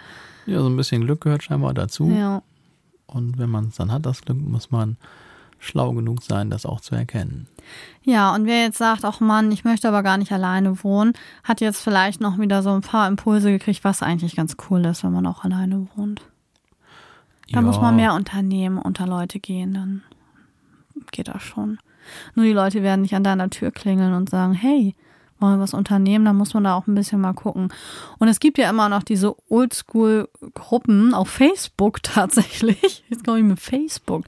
Ja, 0.46 0.60
so 0.60 0.68
ein 0.68 0.76
bisschen 0.76 1.04
Glück 1.04 1.22
gehört 1.22 1.42
scheinbar 1.42 1.74
dazu. 1.74 2.10
Ja. 2.10 2.42
Und 3.06 3.38
wenn 3.38 3.50
man 3.50 3.68
es 3.68 3.76
dann 3.76 3.90
hat, 3.90 4.06
das 4.06 4.22
Glück, 4.22 4.38
muss 4.38 4.70
man 4.70 4.96
schlau 5.58 5.92
genug 5.92 6.22
sein, 6.22 6.48
das 6.48 6.64
auch 6.64 6.80
zu 6.80 6.94
erkennen. 6.94 7.46
ja, 8.02 8.34
und 8.34 8.46
wer 8.46 8.62
jetzt 8.62 8.78
sagt, 8.78 9.04
ach 9.04 9.20
Mann, 9.20 9.52
ich 9.52 9.62
möchte 9.64 9.88
aber 9.88 10.02
gar 10.02 10.16
nicht 10.16 10.32
alleine 10.32 10.82
wohnen, 10.82 11.12
hat 11.44 11.60
jetzt 11.60 11.82
vielleicht 11.82 12.20
noch 12.22 12.38
wieder 12.38 12.62
so 12.62 12.70
ein 12.70 12.80
paar 12.80 13.06
Impulse 13.06 13.50
gekriegt, 13.50 13.84
was 13.84 14.02
eigentlich 14.02 14.36
ganz 14.36 14.56
cool 14.70 14.84
ist, 14.86 15.04
wenn 15.04 15.12
man 15.12 15.26
auch 15.26 15.44
alleine 15.44 15.86
wohnt. 15.96 16.22
Da 17.50 17.56
ja, 17.56 17.62
muss 17.62 17.78
man 17.80 17.96
mehr 17.96 18.14
unternehmen, 18.14 18.78
unter 18.78 19.06
Leute 19.06 19.38
gehen, 19.38 19.74
dann 19.74 20.02
geht 21.12 21.28
das 21.28 21.42
schon. 21.42 21.78
Nur 22.34 22.46
die 22.46 22.52
Leute 22.52 22.82
werden 22.82 23.02
nicht 23.02 23.14
an 23.14 23.24
deiner 23.24 23.50
Tür 23.50 23.70
klingeln 23.70 24.14
und 24.14 24.30
sagen, 24.30 24.54
hey, 24.54 24.94
wollen 25.40 25.58
wir 25.58 25.62
was 25.62 25.74
unternehmen, 25.74 26.24
dann 26.24 26.36
muss 26.36 26.54
man 26.54 26.64
da 26.64 26.74
auch 26.74 26.86
ein 26.86 26.94
bisschen 26.94 27.20
mal 27.20 27.32
gucken. 27.32 27.72
Und 28.18 28.28
es 28.28 28.40
gibt 28.40 28.58
ja 28.58 28.68
immer 28.68 28.88
noch 28.88 29.02
diese 29.02 29.34
Oldschool-Gruppen 29.48 31.14
auf 31.14 31.28
Facebook 31.28 32.02
tatsächlich. 32.02 33.04
Jetzt 33.08 33.24
komme 33.24 33.38
ich 33.38 33.44
mit 33.44 33.60
Facebook. 33.60 34.24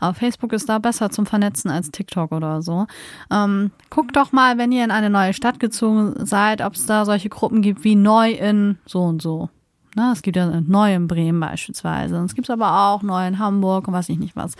Aber 0.00 0.14
Facebook 0.14 0.52
ist 0.52 0.68
da 0.68 0.78
besser 0.78 1.10
zum 1.10 1.26
Vernetzen 1.26 1.70
als 1.70 1.90
TikTok 1.90 2.32
oder 2.32 2.62
so. 2.62 2.86
Ähm, 3.30 3.70
guckt 3.90 4.16
doch 4.16 4.32
mal, 4.32 4.58
wenn 4.58 4.72
ihr 4.72 4.84
in 4.84 4.90
eine 4.90 5.10
neue 5.10 5.34
Stadt 5.34 5.60
gezogen 5.60 6.14
seid, 6.24 6.60
ob 6.60 6.74
es 6.74 6.86
da 6.86 7.04
solche 7.04 7.28
Gruppen 7.28 7.62
gibt 7.62 7.84
wie 7.84 7.96
neu 7.96 8.30
in 8.32 8.78
so 8.86 9.02
und 9.02 9.22
so. 9.22 9.48
Ne, 9.94 10.10
es 10.12 10.22
gibt 10.22 10.36
ja 10.36 10.60
neu 10.60 10.92
in 10.94 11.06
Bremen 11.06 11.38
beispielsweise. 11.38 12.18
Und 12.18 12.24
es 12.24 12.34
gibt 12.34 12.50
aber 12.50 12.88
auch 12.88 13.02
neu 13.02 13.26
in 13.26 13.38
Hamburg 13.38 13.86
und 13.86 13.94
weiß 13.94 14.08
ich 14.08 14.18
nicht 14.18 14.34
was. 14.34 14.54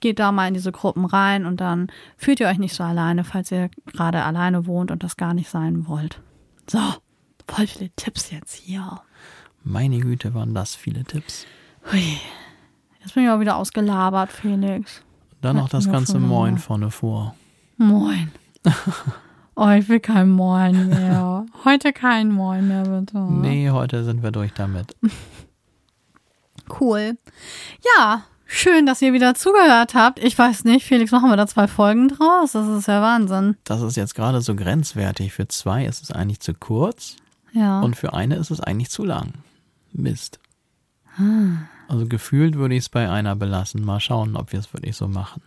Geht 0.00 0.18
da 0.18 0.30
mal 0.30 0.48
in 0.48 0.54
diese 0.54 0.72
Gruppen 0.72 1.06
rein 1.06 1.46
und 1.46 1.60
dann 1.60 1.88
fühlt 2.18 2.40
ihr 2.40 2.48
euch 2.48 2.58
nicht 2.58 2.74
so 2.74 2.84
alleine, 2.84 3.24
falls 3.24 3.50
ihr 3.50 3.70
gerade 3.86 4.22
alleine 4.22 4.66
wohnt 4.66 4.90
und 4.90 5.02
das 5.02 5.16
gar 5.16 5.32
nicht 5.32 5.48
sein 5.48 5.88
wollt. 5.88 6.20
So, 6.68 6.80
voll 7.48 7.66
viele 7.66 7.90
Tipps 7.96 8.30
jetzt 8.30 8.54
hier. 8.54 9.00
Meine 9.62 9.98
Güte, 10.00 10.34
waren 10.34 10.52
das 10.52 10.74
viele 10.74 11.04
Tipps. 11.04 11.46
Hui. 11.90 12.18
Jetzt 13.00 13.14
bin 13.14 13.24
ich 13.24 13.30
auch 13.30 13.40
wieder 13.40 13.56
ausgelabert, 13.56 14.32
Felix. 14.32 15.02
Dann 15.40 15.56
noch 15.56 15.68
das 15.70 15.90
ganze 15.90 16.18
Moin 16.18 16.58
vorne 16.58 16.90
vor. 16.90 17.34
Moin. 17.78 18.30
Oh, 19.56 19.68
ich 19.70 19.88
will 19.88 20.00
kein 20.00 20.30
Moin 20.30 20.88
mehr. 20.88 21.46
Heute 21.64 21.92
kein 21.92 22.30
Moin 22.32 22.66
mehr, 22.68 22.82
bitte. 22.82 23.18
Nee, 23.18 23.70
heute 23.70 24.02
sind 24.04 24.22
wir 24.22 24.30
durch 24.32 24.52
damit. 24.52 24.96
Cool. 26.80 27.18
Ja, 27.98 28.22
schön, 28.46 28.86
dass 28.86 29.02
ihr 29.02 29.12
wieder 29.12 29.34
zugehört 29.34 29.94
habt. 29.94 30.18
Ich 30.18 30.38
weiß 30.38 30.64
nicht, 30.64 30.86
Felix, 30.86 31.10
machen 31.12 31.28
wir 31.28 31.36
da 31.36 31.46
zwei 31.46 31.68
Folgen 31.68 32.08
draus? 32.08 32.52
Das 32.52 32.66
ist 32.68 32.88
ja 32.88 33.02
Wahnsinn. 33.02 33.56
Das 33.64 33.82
ist 33.82 33.96
jetzt 33.96 34.14
gerade 34.14 34.40
so 34.40 34.54
grenzwertig. 34.56 35.34
Für 35.34 35.46
zwei 35.46 35.84
ist 35.84 36.02
es 36.02 36.10
eigentlich 36.10 36.40
zu 36.40 36.54
kurz 36.54 37.16
Ja. 37.52 37.80
und 37.80 37.96
für 37.96 38.14
eine 38.14 38.36
ist 38.36 38.50
es 38.50 38.60
eigentlich 38.60 38.88
zu 38.88 39.04
lang. 39.04 39.34
Mist. 39.92 40.38
Ah. 41.18 41.66
Also 41.88 42.06
gefühlt 42.06 42.56
würde 42.56 42.74
ich 42.76 42.84
es 42.84 42.88
bei 42.88 43.10
einer 43.10 43.36
belassen. 43.36 43.84
Mal 43.84 44.00
schauen, 44.00 44.34
ob 44.34 44.52
wir 44.52 44.58
es 44.58 44.72
wirklich 44.72 44.96
so 44.96 45.06
machen. 45.06 45.42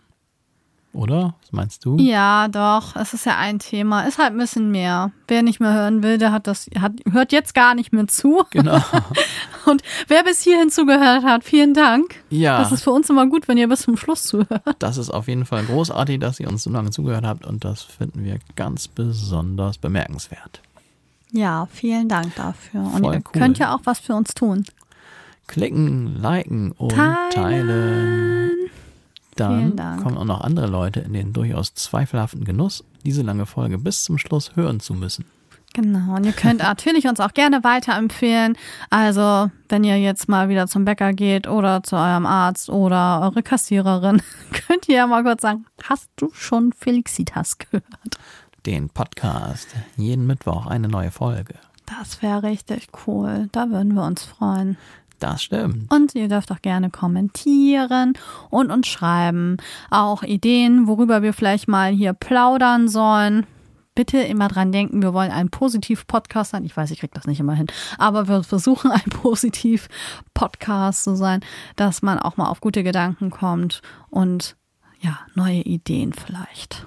Oder? 0.98 1.34
Was 1.42 1.52
meinst 1.52 1.84
du? 1.84 1.96
ja, 1.98 2.48
doch. 2.48 2.96
Es 2.96 3.14
ist 3.14 3.24
ja 3.24 3.36
ein 3.38 3.60
Thema. 3.60 4.02
Ist 4.02 4.18
halt 4.18 4.32
ein 4.32 4.38
bisschen 4.38 4.72
mehr. 4.72 5.12
Wer 5.28 5.42
nicht 5.44 5.60
mehr 5.60 5.72
hören 5.72 6.02
will, 6.02 6.18
der 6.18 6.32
hat 6.32 6.48
das, 6.48 6.68
hat, 6.80 6.92
hört 7.12 7.30
jetzt 7.30 7.54
gar 7.54 7.76
nicht 7.76 7.92
mehr 7.92 8.08
zu. 8.08 8.42
Genau. 8.50 8.80
Und 9.64 9.82
wer 10.08 10.24
bis 10.24 10.42
hierhin 10.42 10.70
zugehört 10.70 11.22
hat, 11.22 11.44
vielen 11.44 11.72
Dank. 11.72 12.16
Ja, 12.30 12.58
Das 12.58 12.72
ist 12.72 12.82
für 12.82 12.90
uns 12.90 13.08
immer 13.10 13.26
gut, 13.26 13.46
wenn 13.46 13.56
ihr 13.58 13.68
bis 13.68 13.82
zum 13.82 13.96
Schluss 13.96 14.24
zuhört. 14.24 14.62
das 14.80 14.96
ist 14.96 15.10
auf 15.10 15.28
jeden 15.28 15.44
Fall 15.46 15.64
großartig, 15.66 16.18
dass 16.18 16.40
ihr 16.40 16.48
uns 16.48 16.64
so 16.64 16.70
lange 16.70 16.90
zugehört 16.90 17.24
habt 17.24 17.46
und 17.46 17.64
das 17.64 17.82
finden 17.82 18.24
wir 18.24 18.38
ganz 18.56 18.88
besonders 18.88 19.78
bemerkenswert. 19.78 20.62
Ja, 21.30 21.68
vielen 21.70 22.08
Dank 22.08 22.34
dafür. 22.34 22.80
Und 22.80 23.04
Voll 23.04 23.14
ihr 23.14 23.22
cool. 23.32 23.40
könnt 23.40 23.58
ja 23.58 23.72
auch 23.74 23.80
was 23.84 24.00
für 24.00 24.14
uns 24.14 24.34
tun. 24.34 24.64
Klicken, 25.46 26.20
liken 26.20 26.72
und 26.72 26.90
Teilen. 26.92 27.30
teilen. 27.30 28.50
Dann 29.38 30.02
kommen 30.02 30.16
auch 30.16 30.24
noch 30.24 30.40
andere 30.40 30.66
Leute 30.66 31.00
in 31.00 31.12
den 31.12 31.32
durchaus 31.32 31.74
zweifelhaften 31.74 32.44
Genuss, 32.44 32.84
diese 33.04 33.22
lange 33.22 33.46
Folge 33.46 33.78
bis 33.78 34.04
zum 34.04 34.18
Schluss 34.18 34.56
hören 34.56 34.80
zu 34.80 34.94
müssen. 34.94 35.24
Genau. 35.74 36.16
Und 36.16 36.24
ihr 36.24 36.32
könnt 36.32 36.58
natürlich 36.62 37.06
uns 37.06 37.20
auch 37.20 37.34
gerne 37.34 37.62
weiterempfehlen. 37.62 38.56
Also, 38.90 39.50
wenn 39.68 39.84
ihr 39.84 40.00
jetzt 40.00 40.28
mal 40.28 40.48
wieder 40.48 40.66
zum 40.66 40.84
Bäcker 40.84 41.12
geht 41.12 41.46
oder 41.46 41.82
zu 41.82 41.96
eurem 41.96 42.26
Arzt 42.26 42.70
oder 42.70 43.20
eure 43.22 43.42
Kassiererin, 43.42 44.22
könnt 44.66 44.88
ihr 44.88 44.96
ja 44.96 45.06
mal 45.06 45.22
kurz 45.22 45.42
sagen, 45.42 45.66
hast 45.82 46.10
du 46.16 46.30
schon 46.32 46.72
Felixitas 46.72 47.58
gehört? 47.58 47.84
Den 48.66 48.88
Podcast. 48.88 49.68
Jeden 49.96 50.26
Mittwoch 50.26 50.66
eine 50.66 50.88
neue 50.88 51.10
Folge. 51.10 51.54
Das 51.86 52.22
wäre 52.22 52.42
richtig 52.42 52.88
cool. 53.06 53.48
Da 53.52 53.70
würden 53.70 53.94
wir 53.94 54.04
uns 54.04 54.22
freuen. 54.24 54.76
Das 55.18 55.42
stimmt. 55.42 55.92
Und 55.92 56.14
ihr 56.14 56.28
dürft 56.28 56.52
auch 56.52 56.62
gerne 56.62 56.90
kommentieren 56.90 58.12
und 58.50 58.70
uns 58.70 58.86
schreiben. 58.86 59.56
Auch 59.90 60.22
Ideen, 60.22 60.86
worüber 60.86 61.22
wir 61.22 61.32
vielleicht 61.32 61.68
mal 61.68 61.90
hier 61.90 62.12
plaudern 62.12 62.88
sollen. 62.88 63.46
Bitte 63.94 64.18
immer 64.18 64.46
dran 64.46 64.70
denken, 64.70 65.02
wir 65.02 65.12
wollen 65.12 65.32
ein 65.32 65.50
Positiv-Podcast 65.50 66.52
sein. 66.52 66.64
Ich 66.64 66.76
weiß, 66.76 66.92
ich 66.92 67.00
krieg 67.00 67.12
das 67.12 67.26
nicht 67.26 67.40
immer 67.40 67.54
hin, 67.54 67.66
aber 67.98 68.28
wir 68.28 68.44
versuchen 68.44 68.90
ein 68.92 69.10
Positiv-Podcast 69.10 71.02
zu 71.02 71.16
sein, 71.16 71.40
dass 71.74 72.00
man 72.02 72.20
auch 72.20 72.36
mal 72.36 72.48
auf 72.48 72.60
gute 72.60 72.84
Gedanken 72.84 73.30
kommt 73.30 73.82
und 74.08 74.56
ja, 75.00 75.18
neue 75.34 75.62
Ideen 75.62 76.12
vielleicht. 76.12 76.86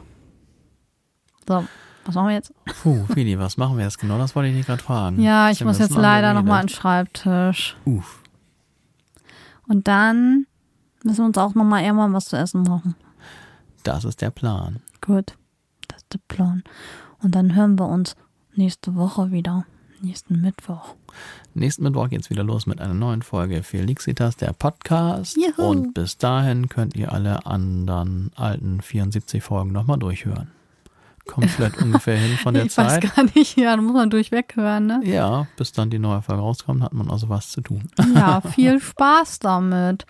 So, 1.47 1.65
was 2.05 2.15
machen 2.15 2.27
wir 2.29 2.35
jetzt? 2.35 2.53
Puh, 2.81 3.05
Fili, 3.13 3.37
was 3.37 3.57
machen 3.57 3.77
wir 3.77 3.83
jetzt 3.83 3.99
genau? 3.99 4.17
Das 4.17 4.35
wollte 4.35 4.49
ich 4.49 4.55
dich 4.55 4.65
gerade 4.65 4.81
fragen. 4.81 5.21
Ja, 5.21 5.49
ich 5.49 5.63
muss 5.63 5.79
jetzt 5.79 5.95
leider 5.95 6.33
der 6.33 6.33
nochmal 6.35 6.61
an 6.61 6.67
den 6.67 6.73
Schreibtisch. 6.73 7.75
Uff. 7.85 8.20
Und 9.71 9.87
dann 9.87 10.47
müssen 11.01 11.19
wir 11.19 11.25
uns 11.27 11.37
auch 11.37 11.55
nochmal 11.55 11.83
irgendwann 11.83 12.11
was 12.11 12.25
zu 12.25 12.35
essen 12.35 12.63
machen. 12.63 12.93
Das 13.83 14.03
ist 14.03 14.19
der 14.19 14.29
Plan. 14.29 14.81
Gut, 14.99 15.37
das 15.87 15.99
ist 15.99 16.13
der 16.13 16.19
Plan. 16.27 16.63
Und 17.23 17.35
dann 17.35 17.55
hören 17.55 17.79
wir 17.79 17.87
uns 17.87 18.17
nächste 18.53 18.95
Woche 18.95 19.31
wieder. 19.31 19.65
Nächsten 20.01 20.41
Mittwoch. 20.41 20.95
Nächsten 21.53 21.83
Mittwoch 21.83 22.09
geht's 22.09 22.29
wieder 22.29 22.43
los 22.43 22.65
mit 22.65 22.81
einer 22.81 22.93
neuen 22.93 23.21
Folge 23.21 23.63
Felixitas, 23.63 24.35
der 24.35 24.51
Podcast. 24.51 25.37
Juhu. 25.37 25.69
Und 25.69 25.93
bis 25.93 26.17
dahin 26.17 26.67
könnt 26.67 26.97
ihr 26.97 27.13
alle 27.13 27.45
anderen 27.45 28.31
alten 28.35 28.81
74 28.81 29.41
Folgen 29.41 29.71
nochmal 29.71 29.99
durchhören. 29.99 30.51
Kommt 31.31 31.49
vielleicht 31.49 31.81
ungefähr 31.81 32.17
hin 32.17 32.37
von 32.37 32.53
der 32.53 32.65
ich 32.65 32.71
Zeit. 32.71 33.03
weiß 33.03 33.15
gar 33.15 33.23
nicht, 33.35 33.57
ja, 33.57 33.75
da 33.75 33.81
muss 33.81 33.93
man 33.93 34.09
durchweg 34.09 34.55
hören, 34.55 34.85
ne? 34.87 35.01
Ja, 35.03 35.47
bis 35.55 35.71
dann 35.71 35.89
die 35.89 35.99
neue 35.99 36.21
Folge 36.21 36.41
rauskommt, 36.41 36.83
hat 36.83 36.93
man 36.93 37.09
also 37.09 37.29
was 37.29 37.49
zu 37.49 37.61
tun. 37.61 37.83
Ja, 38.15 38.41
viel 38.53 38.79
Spaß 38.79 39.39
damit. 39.39 40.05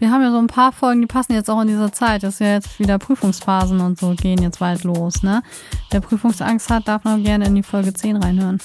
Wir 0.00 0.10
haben 0.10 0.22
ja 0.22 0.30
so 0.30 0.38
ein 0.38 0.46
paar 0.46 0.72
Folgen, 0.72 1.02
die 1.02 1.06
passen 1.06 1.34
jetzt 1.34 1.50
auch 1.50 1.60
in 1.60 1.68
dieser 1.68 1.92
Zeit. 1.92 2.22
Das 2.22 2.34
ist 2.34 2.40
ja 2.40 2.54
jetzt 2.54 2.78
wieder 2.78 2.98
Prüfungsphasen 2.98 3.80
und 3.80 4.00
so 4.00 4.14
gehen 4.14 4.42
jetzt 4.42 4.58
bald 4.58 4.82
los, 4.82 5.22
ne? 5.22 5.42
Wer 5.90 6.00
Prüfungsangst 6.00 6.70
hat, 6.70 6.88
darf 6.88 7.04
noch 7.04 7.22
gerne 7.22 7.44
in 7.44 7.54
die 7.54 7.62
Folge 7.62 7.92
10 7.92 8.16
reinhören. 8.16 8.58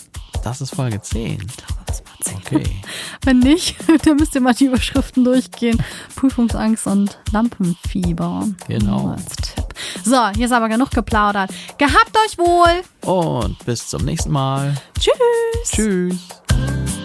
Das 0.44 0.62
ist 0.62 0.74
Folge 0.74 1.02
10. 1.02 1.46
Das 1.88 2.04
war 2.06 2.14
10. 2.22 2.38
Okay. 2.38 2.64
Wenn 3.26 3.40
nicht, 3.40 3.76
dann 4.06 4.16
müsst 4.16 4.34
ihr 4.34 4.42
mal 4.42 4.54
die 4.54 4.66
Überschriften 4.66 5.26
durchgehen. 5.26 5.78
Prüfungsangst 6.16 6.88
und 6.88 7.20
Lampenfieber. 7.34 8.48
Genau. 8.70 9.10
Als 9.10 9.36
Tipp. 9.36 9.66
So, 10.06 10.30
hier 10.30 10.46
ist 10.46 10.54
aber 10.54 10.70
genug 10.70 10.92
geplaudert. 10.92 11.52
Gehabt 11.78 12.18
euch 12.26 12.38
wohl. 12.38 12.82
Und 13.02 13.66
bis 13.66 13.90
zum 13.90 14.06
nächsten 14.06 14.32
Mal. 14.32 14.74
Tschüss. 14.98 15.72
Tschüss. 15.72 17.05